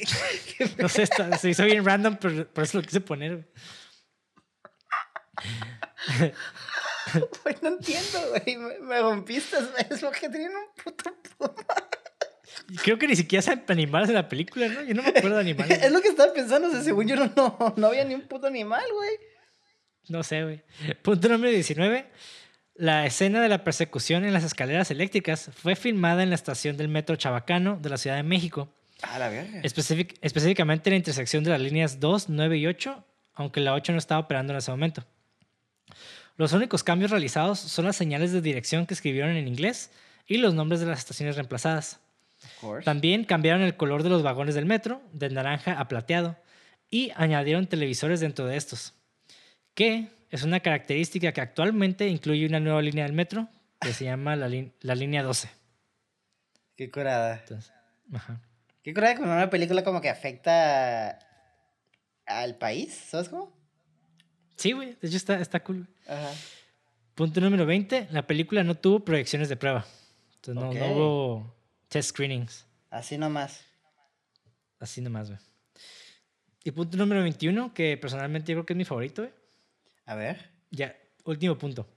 No 0.77 0.87
sé, 0.87 1.03
está- 1.03 1.37
se 1.37 1.49
hizo 1.49 1.65
bien 1.65 1.83
random, 1.83 2.15
pero 2.15 2.47
por 2.47 2.63
eso 2.63 2.77
lo 2.77 2.83
quise 2.85 3.01
poner. 3.01 3.33
güey. 3.33 3.45
Güey, 7.43 7.55
no 7.61 7.67
entiendo, 7.69 8.19
güey. 8.29 8.55
Me, 8.57 8.79
me 8.79 9.01
rompiste. 9.01 9.57
Es 9.89 9.99
porque 9.99 10.29
tenían 10.29 10.51
un 10.55 10.83
puto 10.83 11.13
puma. 11.37 11.53
Creo 12.83 12.97
que 12.97 13.07
ni 13.07 13.15
siquiera 13.15 13.41
saben 13.41 13.63
animales 13.67 14.07
de 14.09 14.13
la 14.13 14.27
película, 14.29 14.67
¿no? 14.67 14.83
Yo 14.83 14.93
no 14.93 15.01
me 15.03 15.09
acuerdo 15.09 15.35
de 15.35 15.41
animales. 15.41 15.83
Es 15.83 15.91
lo 15.91 16.01
que 16.01 16.09
estaba 16.09 16.31
pensando. 16.33 16.67
O 16.67 16.71
sea, 16.71 16.81
según 16.83 17.07
yo, 17.07 17.15
no, 17.15 17.31
no, 17.35 17.73
no 17.75 17.87
había 17.87 18.03
ni 18.05 18.13
un 18.15 18.21
puto 18.27 18.47
animal, 18.47 18.85
güey. 18.93 19.11
No 20.07 20.23
sé, 20.23 20.43
güey. 20.43 20.61
Punto 21.01 21.27
número 21.29 21.51
19. 21.51 22.05
La 22.75 23.05
escena 23.05 23.41
de 23.41 23.49
la 23.49 23.63
persecución 23.63 24.23
en 24.25 24.31
las 24.33 24.43
escaleras 24.43 24.89
eléctricas 24.89 25.51
fue 25.53 25.75
filmada 25.75 26.23
en 26.23 26.29
la 26.29 26.35
estación 26.35 26.77
del 26.77 26.87
metro 26.87 27.15
Chabacano 27.17 27.77
de 27.81 27.89
la 27.89 27.97
Ciudad 27.97 28.15
de 28.15 28.23
México, 28.23 28.69
A 29.01 29.19
la 29.19 29.27
verga. 29.27 29.61
específic- 29.63 30.15
específicamente 30.21 30.89
en 30.89 30.93
la 30.93 30.97
intersección 30.97 31.43
de 31.43 31.49
las 31.51 31.59
líneas 31.59 31.99
2, 31.99 32.29
9 32.29 32.57
y 32.57 32.67
8, 32.67 33.03
aunque 33.35 33.59
la 33.59 33.73
8 33.73 33.91
no 33.91 33.97
estaba 33.97 34.21
operando 34.21 34.53
en 34.53 34.59
ese 34.59 34.71
momento. 34.71 35.03
Los 36.37 36.53
únicos 36.53 36.83
cambios 36.85 37.11
realizados 37.11 37.59
son 37.59 37.83
las 37.85 37.97
señales 37.97 38.31
de 38.31 38.39
dirección 38.41 38.85
que 38.85 38.93
escribieron 38.93 39.31
en 39.35 39.47
inglés 39.47 39.91
y 40.25 40.37
los 40.37 40.53
nombres 40.53 40.79
de 40.79 40.85
las 40.85 40.99
estaciones 40.99 41.35
reemplazadas. 41.35 41.99
También 42.85 43.25
cambiaron 43.25 43.61
el 43.61 43.75
color 43.75 44.03
de 44.03 44.09
los 44.09 44.23
vagones 44.23 44.55
del 44.55 44.65
metro, 44.65 45.01
de 45.11 45.29
naranja 45.29 45.73
a 45.73 45.89
plateado, 45.89 46.37
y 46.89 47.11
añadieron 47.15 47.67
televisores 47.67 48.21
dentro 48.21 48.45
de 48.45 48.55
estos, 48.55 48.93
que 49.73 50.09
es 50.29 50.43
una 50.43 50.59
característica 50.59 51.31
que 51.31 51.41
actualmente 51.41 52.07
incluye 52.07 52.45
una 52.45 52.59
nueva 52.59 52.81
línea 52.81 53.05
del 53.05 53.13
metro 53.13 53.47
que 53.79 53.93
se 53.93 54.05
llama 54.05 54.35
la, 54.35 54.49
la 54.81 54.95
línea 54.95 55.23
12. 55.23 55.49
Qué 56.75 56.91
curada. 56.91 57.39
Entonces, 57.39 57.73
ajá. 58.13 58.41
Qué 58.83 58.93
curada 58.93 59.15
cuando 59.15 59.35
una 59.35 59.49
película 59.49 59.83
como 59.83 60.01
que 60.01 60.09
afecta 60.09 61.19
al 62.25 62.57
país, 62.57 62.93
¿sabes 62.93 63.29
cómo? 63.29 63.51
Sí, 64.55 64.73
güey, 64.73 64.97
de 65.01 65.07
hecho 65.07 65.17
está, 65.17 65.39
está 65.39 65.63
cool. 65.63 65.87
Ajá. 66.07 66.31
Punto 67.15 67.41
número 67.41 67.65
20, 67.65 68.07
la 68.11 68.25
película 68.25 68.63
no 68.63 68.75
tuvo 68.75 69.03
proyecciones 69.03 69.49
de 69.49 69.57
prueba. 69.57 69.85
Entonces 70.35 70.55
no, 70.55 70.73
no 70.73 70.93
hubo 70.93 71.55
test 71.89 72.11
screenings. 72.11 72.65
Así 72.89 73.17
nomás. 73.17 73.65
Así 74.79 75.01
nomás, 75.01 75.29
güey. 75.29 75.39
Y 76.63 76.71
punto 76.71 76.97
número 76.97 77.21
21, 77.21 77.73
que 77.73 77.97
personalmente 77.97 78.51
yo 78.51 78.57
creo 78.57 78.65
que 78.65 78.73
es 78.73 78.77
mi 78.77 78.85
favorito, 78.85 79.23
güey. 79.23 79.33
A 80.09 80.15
ver. 80.15 80.49
Ya, 80.71 80.95
último 81.23 81.55
punto. 81.55 81.87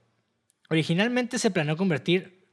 Originalmente 0.69 1.39
se 1.39 1.49
planeó 1.49 1.75
convertir 1.75 2.45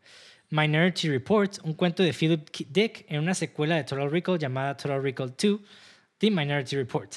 Minority 0.49 1.11
Report, 1.11 1.59
un 1.65 1.75
cuento 1.75 2.03
de 2.03 2.15
Philip 2.15 2.49
Dick, 2.71 3.05
en 3.11 3.21
una 3.21 3.35
secuela 3.35 3.77
de 3.77 3.85
Total 3.85 4.11
Recall 4.11 4.39
llamada 4.39 4.75
Total 4.75 5.03
Recall 5.03 5.35
2, 5.37 5.61
The 6.17 6.31
Minority 6.31 6.77
Report. 6.77 7.13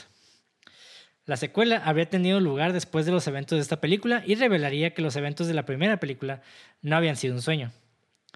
La 1.26 1.38
secuela 1.38 1.78
habría 1.86 2.10
tenido 2.10 2.42
lugar 2.42 2.74
después 2.74 3.06
de 3.06 3.14
los 3.14 3.26
eventos 3.28 3.56
de 3.56 3.62
esta 3.62 3.80
película 3.80 4.24
y 4.26 4.36
revelaría 4.36 4.94
que 4.94 5.02
los 5.02 5.16
eventos 5.16 5.48
de 5.48 5.54
la 5.54 5.66
primera 5.66 6.02
película 6.02 6.42
no 6.82 6.98
habían 6.98 7.16
sido 7.16 7.36
un 7.36 7.42
sueño. 7.42 7.72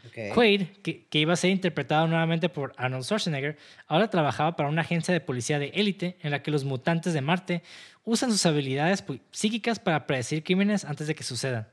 Ok. 0.06 0.34
Quaid, 0.34 0.68
que, 0.84 1.06
que 1.08 1.20
iba 1.20 1.34
a 1.34 1.36
ser 1.36 1.50
interpretado 1.50 2.08
nuevamente 2.08 2.48
por 2.48 2.74
Arnold 2.78 3.04
Schwarzenegger, 3.04 3.58
ahora 3.88 4.10
trabajaba 4.10 4.56
para 4.56 4.70
una 4.70 4.84
agencia 4.84 5.14
de 5.14 5.20
policía 5.20 5.60
de 5.60 5.68
élite 5.74 6.18
en 6.22 6.32
la 6.32 6.42
que 6.42 6.52
los 6.52 6.64
mutantes 6.64 7.14
de 7.14 7.20
Marte 7.20 7.62
usan 8.08 8.32
sus 8.32 8.46
habilidades 8.46 9.04
psíquicas 9.32 9.80
para 9.80 10.08
predecir 10.08 10.42
crímenes 10.42 10.86
antes 10.86 11.08
de 11.08 11.14
que 11.14 11.24
sucedan. 11.24 11.68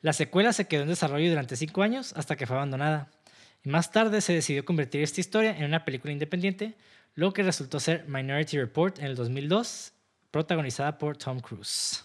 La 0.00 0.12
secuela 0.12 0.52
se 0.52 0.66
quedó 0.66 0.82
en 0.82 0.88
desarrollo 0.88 1.30
durante 1.30 1.54
cinco 1.54 1.82
años 1.82 2.12
hasta 2.16 2.34
que 2.34 2.48
fue 2.48 2.56
abandonada. 2.56 3.12
Y 3.62 3.68
más 3.68 3.92
tarde 3.92 4.20
se 4.20 4.32
decidió 4.32 4.64
convertir 4.64 5.02
esta 5.02 5.20
historia 5.20 5.56
en 5.56 5.66
una 5.66 5.84
película 5.84 6.12
independiente, 6.12 6.74
lo 7.14 7.32
que 7.32 7.44
resultó 7.44 7.78
ser 7.78 8.04
Minority 8.08 8.58
Report 8.58 8.98
en 8.98 9.04
el 9.04 9.14
2002, 9.14 9.92
protagonizada 10.32 10.98
por 10.98 11.16
Tom 11.16 11.38
Cruise. 11.38 12.04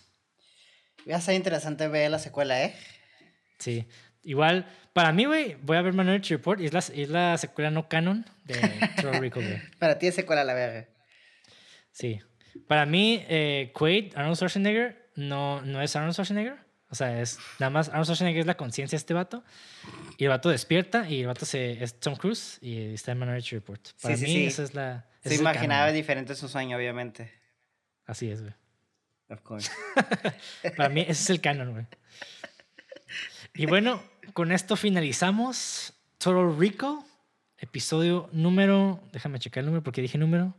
Va 1.10 1.16
a 1.16 1.22
ser 1.22 1.34
interesante 1.34 1.88
ver 1.88 2.12
la 2.12 2.20
secuela, 2.20 2.64
¿eh? 2.64 2.76
Sí. 3.58 3.88
Igual, 4.22 4.68
para 4.94 5.12
mí, 5.12 5.26
güey, 5.26 5.56
voy 5.64 5.78
a 5.78 5.82
ver 5.82 5.94
Minority 5.94 6.36
Report 6.36 6.62
y 6.62 6.68
es 6.68 6.74
la, 6.74 6.80
es 6.80 7.10
la 7.10 7.40
secuela 7.40 7.72
no 7.72 7.90
canon 7.90 8.24
de 8.46 8.54
Total 8.98 9.20
Recall. 9.20 9.64
Para 9.80 9.98
ti 9.98 10.06
es 10.06 10.14
secuela 10.14 10.44
la 10.44 10.54
verga. 10.54 10.88
Sí. 11.92 12.22
Para 12.68 12.86
mí, 12.86 13.24
eh, 13.28 13.72
Quaid, 13.74 14.16
Arnold 14.16 14.36
Schwarzenegger, 14.38 15.10
no, 15.16 15.62
no 15.62 15.82
es 15.82 15.96
Arnold 15.96 16.14
Schwarzenegger. 16.14 16.58
O 16.92 16.96
sea, 16.96 17.22
es 17.22 17.38
nada 17.60 17.70
más 17.70 17.90
Arnold 17.90 18.06
Schwarzenegger 18.06 18.42
es 18.42 18.46
la 18.48 18.58
conciencia 18.58 18.96
de 18.96 19.00
este 19.00 19.14
vato. 19.14 19.44
Y 20.18 20.24
el 20.24 20.30
vato 20.30 20.50
despierta 20.50 21.08
y 21.10 21.22
el 21.22 21.28
vato 21.28 21.46
se, 21.46 21.84
es 21.84 22.00
Tom 22.00 22.16
Cruise 22.16 22.58
y 22.62 22.94
está 22.94 23.12
en 23.14 23.20
Minority 23.20 23.56
Report. 23.56 23.82
Para 24.02 24.16
Sí, 24.18 24.26
sí, 24.26 24.32
mí, 24.32 24.38
sí. 24.40 24.46
esa 24.48 24.64
es 24.64 24.74
la. 24.74 25.06
Se 25.24 25.36
imaginaba 25.36 25.82
canon. 25.84 25.96
diferente 25.96 26.36
su 26.36 26.48
sueño, 26.48 26.78
obviamente. 26.78 27.32
Así 28.06 28.30
es, 28.32 28.42
güey. 28.42 28.54
Of 29.30 29.42
course. 29.42 29.70
Para 30.78 30.90
mí, 30.90 31.02
ese 31.02 31.12
es 31.12 31.30
el 31.30 31.42
canon, 31.42 31.72
güey. 31.74 31.86
Y 33.54 33.66
bueno, 33.66 34.02
con 34.34 34.52
esto 34.52 34.76
finalizamos 34.76 35.94
Total 36.18 36.58
Recall, 36.58 37.00
episodio 37.58 38.30
número, 38.32 39.02
déjame 39.12 39.40
checar 39.40 39.62
el 39.62 39.66
número 39.68 39.84
porque 39.84 40.02
dije 40.02 40.18
número, 40.18 40.56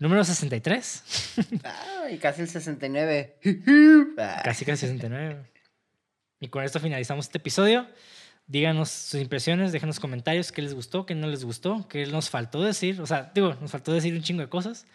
Número 0.00 0.24
63. 0.24 1.36
Ah, 1.62 2.06
y 2.10 2.16
casi 2.16 2.40
el 2.40 2.48
69. 2.48 3.36
Ah. 4.16 4.40
Casi 4.44 4.64
casi 4.64 4.86
69. 4.86 5.44
Y 6.40 6.48
con 6.48 6.64
esto 6.64 6.80
finalizamos 6.80 7.26
este 7.26 7.36
episodio. 7.36 7.86
Díganos 8.46 8.88
sus 8.88 9.20
impresiones, 9.20 9.72
déjenos 9.72 10.00
comentarios 10.00 10.52
qué 10.52 10.62
les 10.62 10.72
gustó, 10.72 11.04
qué 11.04 11.14
no 11.14 11.26
les 11.26 11.44
gustó, 11.44 11.86
qué 11.86 12.06
nos 12.06 12.30
faltó 12.30 12.62
decir. 12.62 12.98
O 13.02 13.06
sea, 13.06 13.30
digo, 13.34 13.54
nos 13.60 13.70
faltó 13.70 13.92
decir 13.92 14.14
un 14.14 14.22
chingo 14.22 14.40
de 14.40 14.48
cosas. 14.48 14.86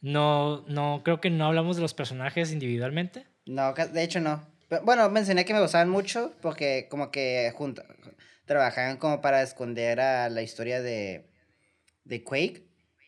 No, 0.00 0.64
no, 0.66 1.02
creo 1.04 1.20
que 1.20 1.30
no 1.30 1.46
hablamos 1.46 1.76
de 1.76 1.82
los 1.82 1.94
personajes 1.94 2.50
individualmente. 2.50 3.26
No, 3.46 3.74
de 3.74 4.02
hecho 4.02 4.18
no. 4.18 4.44
Pero, 4.68 4.84
bueno, 4.84 5.08
mencioné 5.08 5.44
que 5.44 5.54
me 5.54 5.60
gustaban 5.60 5.88
mucho 5.88 6.34
porque 6.42 6.88
como 6.90 7.12
que 7.12 7.52
junto, 7.54 7.84
trabajaban 8.44 8.96
como 8.96 9.20
para 9.20 9.40
esconder 9.42 10.00
a 10.00 10.28
la 10.30 10.42
historia 10.42 10.82
de, 10.82 11.30
de 12.02 12.24
Quake. 12.24 12.65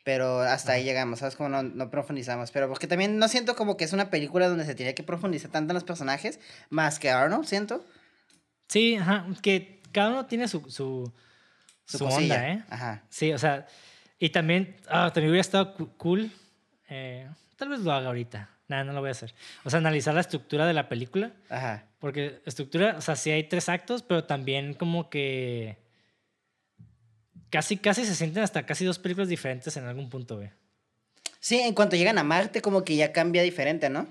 Pero 0.08 0.40
hasta 0.40 0.72
ahí 0.72 0.84
llegamos, 0.84 1.18
¿sabes? 1.18 1.36
Como 1.36 1.50
no, 1.50 1.62
no 1.62 1.90
profundizamos. 1.90 2.50
Pero 2.50 2.66
porque 2.66 2.86
también 2.86 3.18
no 3.18 3.28
siento 3.28 3.54
como 3.54 3.76
que 3.76 3.84
es 3.84 3.92
una 3.92 4.08
película 4.08 4.48
donde 4.48 4.64
se 4.64 4.74
tiene 4.74 4.94
que 4.94 5.02
profundizar 5.02 5.50
tanto 5.50 5.72
en 5.72 5.74
los 5.74 5.84
personajes. 5.84 6.40
Más 6.70 6.98
que 6.98 7.10
Arnold, 7.10 7.44
siento. 7.44 7.84
Sí, 8.68 8.96
ajá, 8.96 9.26
que 9.42 9.82
cada 9.92 10.08
uno 10.08 10.24
tiene 10.24 10.48
su, 10.48 10.60
su, 10.70 11.12
Su, 11.84 11.98
su 11.98 12.06
onda, 12.06 12.48
¿eh? 12.48 12.64
Ajá. 12.70 13.02
Sí, 13.10 13.34
o 13.34 13.38
sea, 13.38 13.66
y 14.18 14.30
también, 14.30 14.78
ah, 14.88 15.10
también 15.12 15.28
hubiera 15.30 15.42
estado 15.42 15.74
cool, 15.98 16.32
eh, 16.88 17.28
tal 17.56 17.68
vez 17.68 17.80
lo 17.80 17.92
haga 17.92 18.06
ahorita, 18.06 18.48
nada, 18.66 18.84
no 18.84 18.94
lo 18.94 19.00
voy 19.00 19.08
a 19.08 19.12
hacer. 19.12 19.34
O 19.64 19.68
sea, 19.68 19.76
analizar 19.78 20.14
la 20.14 20.22
estructura 20.22 20.66
de 20.66 20.72
la 20.72 20.88
película, 20.88 21.32
Ajá. 21.50 21.84
porque 21.98 22.40
estructura, 22.46 22.94
o 22.96 23.02
sea, 23.02 23.14
sí 23.14 23.30
hay 23.30 23.44
tres 23.44 23.68
actos, 23.68 24.02
pero 24.02 24.24
también 24.24 24.72
como 24.72 25.10
que 25.10 25.76
casi, 27.50 27.76
casi 27.76 28.04
se 28.04 28.14
sienten 28.14 28.42
hasta 28.42 28.64
casi 28.66 28.84
dos 28.84 28.98
películas 28.98 29.28
diferentes 29.28 29.76
en 29.76 29.84
algún 29.84 30.08
punto, 30.10 30.36
güey. 30.36 30.50
Sí, 31.40 31.58
en 31.60 31.74
cuanto 31.74 31.96
llegan 31.96 32.18
a 32.18 32.24
Marte, 32.24 32.60
como 32.62 32.84
que 32.84 32.96
ya 32.96 33.12
cambia 33.12 33.42
diferente, 33.42 33.88
¿no? 33.88 34.08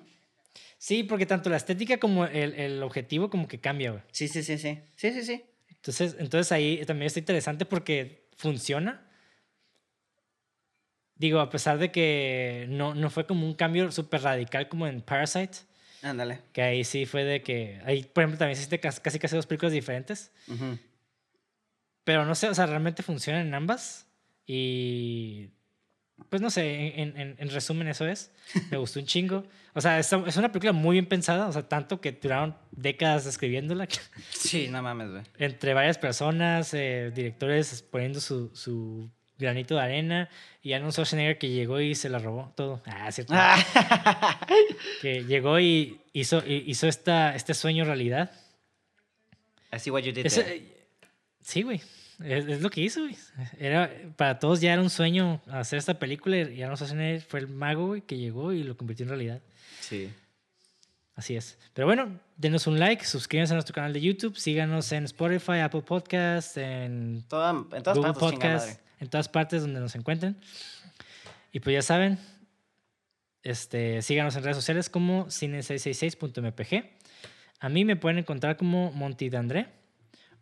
Sí, 0.78 1.04
porque 1.04 1.26
tanto 1.26 1.50
la 1.50 1.58
estética 1.58 1.98
como 1.98 2.26
el, 2.26 2.54
el 2.54 2.84
objetivo 2.84 3.30
como 3.30 3.48
que 3.48 3.60
cambia, 3.60 3.92
güey. 3.92 4.04
Sí, 4.12 4.28
sí, 4.28 4.44
sí, 4.44 4.58
sí. 4.58 4.80
Sí, 4.96 5.12
sí, 5.12 5.24
sí. 5.24 5.44
Entonces, 5.70 6.16
entonces 6.20 6.52
ahí 6.52 6.84
también 6.86 7.08
está 7.08 7.20
interesante 7.20 7.66
porque 7.66 8.28
funciona. 8.38 9.04
Digo, 11.16 11.40
a 11.40 11.50
pesar 11.50 11.80
de 11.80 11.92
que 11.92 12.68
no, 12.70 12.94
no 12.94 13.10
fue 13.10 13.26
como 13.26 13.46
un 13.48 13.56
cambio 13.56 13.92
súper 13.92 14.22
radical 14.22 14.70
como 14.70 14.86
en 14.86 15.02
Parasite, 15.02 15.58
Ándale. 16.04 16.40
que 16.54 16.62
ahí 16.62 16.84
sí 16.84 17.08
fue 17.08 17.24
de 17.24 17.42
que, 17.42 17.82
ahí 17.86 18.04
por 18.04 18.24
ejemplo 18.24 18.38
también 18.38 18.52
existe 18.56 18.80
casi 18.80 19.02
casi, 19.02 19.18
casi 19.18 19.36
dos 19.36 19.48
películas 19.48 19.74
diferentes, 19.74 20.32
Ujú. 20.48 20.78
Pero 22.08 22.24
no 22.24 22.36
sé, 22.36 22.48
o 22.48 22.56
sea, 22.56 22.66
realmente 22.68 23.04
funcionan 23.04 23.46
en 23.48 23.54
ambas 23.54 24.08
y 24.46 25.50
pues 26.30 26.42
no 26.42 26.50
sé, 26.50 27.02
en, 27.02 27.18
en- 27.20 27.36
en 27.38 27.50
resumen 27.50 27.90
eso 27.90 28.08
es, 28.08 28.32
me 28.72 28.78
gustó 28.78 29.02
un 29.02 29.06
chingo. 29.06 29.44
O 29.74 29.82
sea, 29.82 30.00
es, 30.00 30.14
una 30.14 30.50
película 30.54 30.72
muy 30.72 30.94
bien 30.94 31.06
pensada, 31.06 31.48
o 31.48 31.52
sea, 31.52 31.68
tanto 31.68 32.00
que 32.00 32.14
duraron 32.14 32.56
décadas 32.72 33.26
escribiéndola. 33.26 33.90
Sí, 34.30 34.70
no 34.70 34.82
mames, 34.82 35.12
güey. 35.12 35.24
entre 35.38 35.74
varias 35.74 35.98
personas, 35.98 36.74
eh, 36.74 37.12
directores 37.14 37.82
poniendo 37.84 38.22
su, 38.22 38.52
su 38.56 39.12
granito 39.38 39.76
de 39.76 39.82
arena 39.82 40.30
y 40.64 40.72
Arnold 40.72 40.94
Schwarzenegger 40.94 41.38
que 41.38 41.50
llegó 41.50 41.82
y 41.82 41.94
se 41.94 42.08
la 42.08 42.20
robó 42.20 42.54
todo. 42.56 42.82
Ah, 42.86 43.12
cierto. 43.12 43.34
Que 45.02 45.26
llegó 45.26 45.60
y 45.60 46.00
hizo, 46.14 46.42
hizo 46.48 46.88
esta, 46.88 47.36
este 47.36 47.54
sueño 47.54 47.84
realidad. 47.84 48.32
I 49.74 49.80
see 49.80 49.92
what 49.92 50.04
you 50.04 50.14
did 50.14 50.28
there. 50.32 50.77
Sí, 51.48 51.64
güey. 51.64 51.82
Es, 52.24 52.46
es 52.48 52.62
lo 52.62 52.70
que 52.70 52.82
hizo, 52.82 53.02
güey. 53.02 53.16
Era, 53.60 53.92
para 54.16 54.40
todos 54.40 54.60
ya 54.60 54.74
era 54.74 54.82
un 54.82 54.90
sueño 54.90 55.42
hacer 55.48 55.80
esta 55.80 55.98
película 55.98 56.38
y 56.38 56.62
Arnold 56.62 56.78
Schwarzenegger 56.78 57.22
fue 57.22 57.40
el 57.40 57.48
mago, 57.48 57.88
güey, 57.88 58.02
que 58.02 58.18
llegó 58.18 58.52
y 58.52 58.64
lo 58.64 58.76
convirtió 58.76 59.04
en 59.04 59.10
realidad. 59.10 59.42
Sí. 59.80 60.12
Así 61.16 61.36
es. 61.36 61.58
Pero 61.74 61.88
bueno, 61.88 62.20
denos 62.36 62.68
un 62.68 62.80
like, 62.80 63.06
suscríbanse 63.06 63.54
a 63.54 63.56
nuestro 63.56 63.74
canal 63.74 63.94
de 63.94 64.02
YouTube, 64.02 64.38
síganos 64.38 64.92
en 64.92 65.06
Spotify, 65.06 65.60
Apple 65.60 65.82
Podcasts, 65.82 66.58
en 66.58 67.24
Toda, 67.28 67.52
en 67.52 67.84
todas 67.84 67.98
Google 67.98 68.14
partes, 68.14 68.30
chingada 68.30 68.54
Podcast, 68.54 68.68
madre. 68.68 68.82
en 69.00 69.10
todas 69.10 69.30
partes 69.30 69.62
donde 69.62 69.80
nos 69.80 69.96
encuentren. 69.96 70.38
Y 71.52 71.60
pues 71.60 71.74
ya 71.74 71.82
saben, 71.82 72.20
este, 73.42 74.02
síganos 74.02 74.36
en 74.36 74.44
redes 74.44 74.58
sociales 74.58 74.90
como 74.90 75.28
cine666.mpg. 75.28 76.86
A 77.60 77.70
mí 77.70 77.86
me 77.86 77.96
pueden 77.96 78.18
encontrar 78.20 78.58
como 78.58 78.92
Monty 78.92 79.30
Dandré 79.30 79.77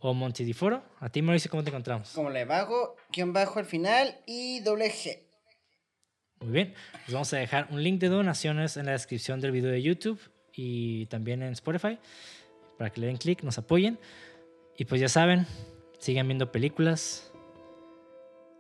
o 0.06 0.14
Monty 0.14 0.44
Diforo. 0.44 0.84
A 0.99 1.10
ti, 1.10 1.22
Mauricio, 1.22 1.49
¿cómo 1.49 1.64
te 1.64 1.69
encontramos? 1.69 2.11
Como 2.11 2.30
le 2.30 2.45
bajo, 2.45 2.95
guion 3.11 3.34
bajo 3.34 3.57
al 3.60 3.65
final 3.65 4.15
y 4.27 4.60
doble 4.60 4.91
G. 4.91 5.19
Muy 6.41 6.52
bien. 6.52 6.73
Les 7.06 7.14
vamos 7.14 7.34
a 7.34 7.38
dejar 7.38 7.68
un 7.72 7.82
link 7.82 7.99
de 7.99 8.10
donaciones 8.10 8.77
en 8.77 8.86
la 8.86 8.91
descripción 8.91 9.41
del 9.41 9.52
video 9.52 9.72
de 9.72 9.82
YouTube 9.82 10.19
y 10.53 11.07
también 11.07 11.41
en 11.41 11.53
Spotify 11.53 11.98
para 12.77 12.91
que 12.91 13.02
le 13.02 13.07
den 13.07 13.18
clic, 13.18 13.41
nos 13.41 13.57
apoyen. 13.57 13.98
Y 14.77 14.86
pues 14.86 15.02
ya 15.02 15.10
saben, 15.10 15.48
sigan 15.98 16.27
viendo 16.27 16.52
películas, 16.52 17.32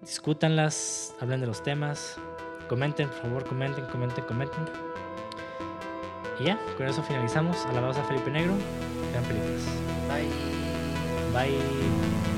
discútanlas, 0.01 1.13
hablen 1.19 1.41
de 1.41 1.47
los 1.47 1.61
temas, 1.61 2.17
comenten, 2.67 3.09
por 3.09 3.21
favor, 3.21 3.45
comenten, 3.45 3.85
comenten, 3.85 4.23
comenten. 4.25 4.65
Y 6.39 6.45
ya, 6.45 6.59
con 6.75 6.87
eso 6.87 7.03
finalizamos. 7.03 7.65
Alabados 7.65 7.97
a 7.97 8.03
Felipe 8.05 8.31
Negro, 8.31 8.53
vean 9.11 9.23
películas. 9.25 9.63
Bye. 10.07 10.44
Bye. 11.35 12.34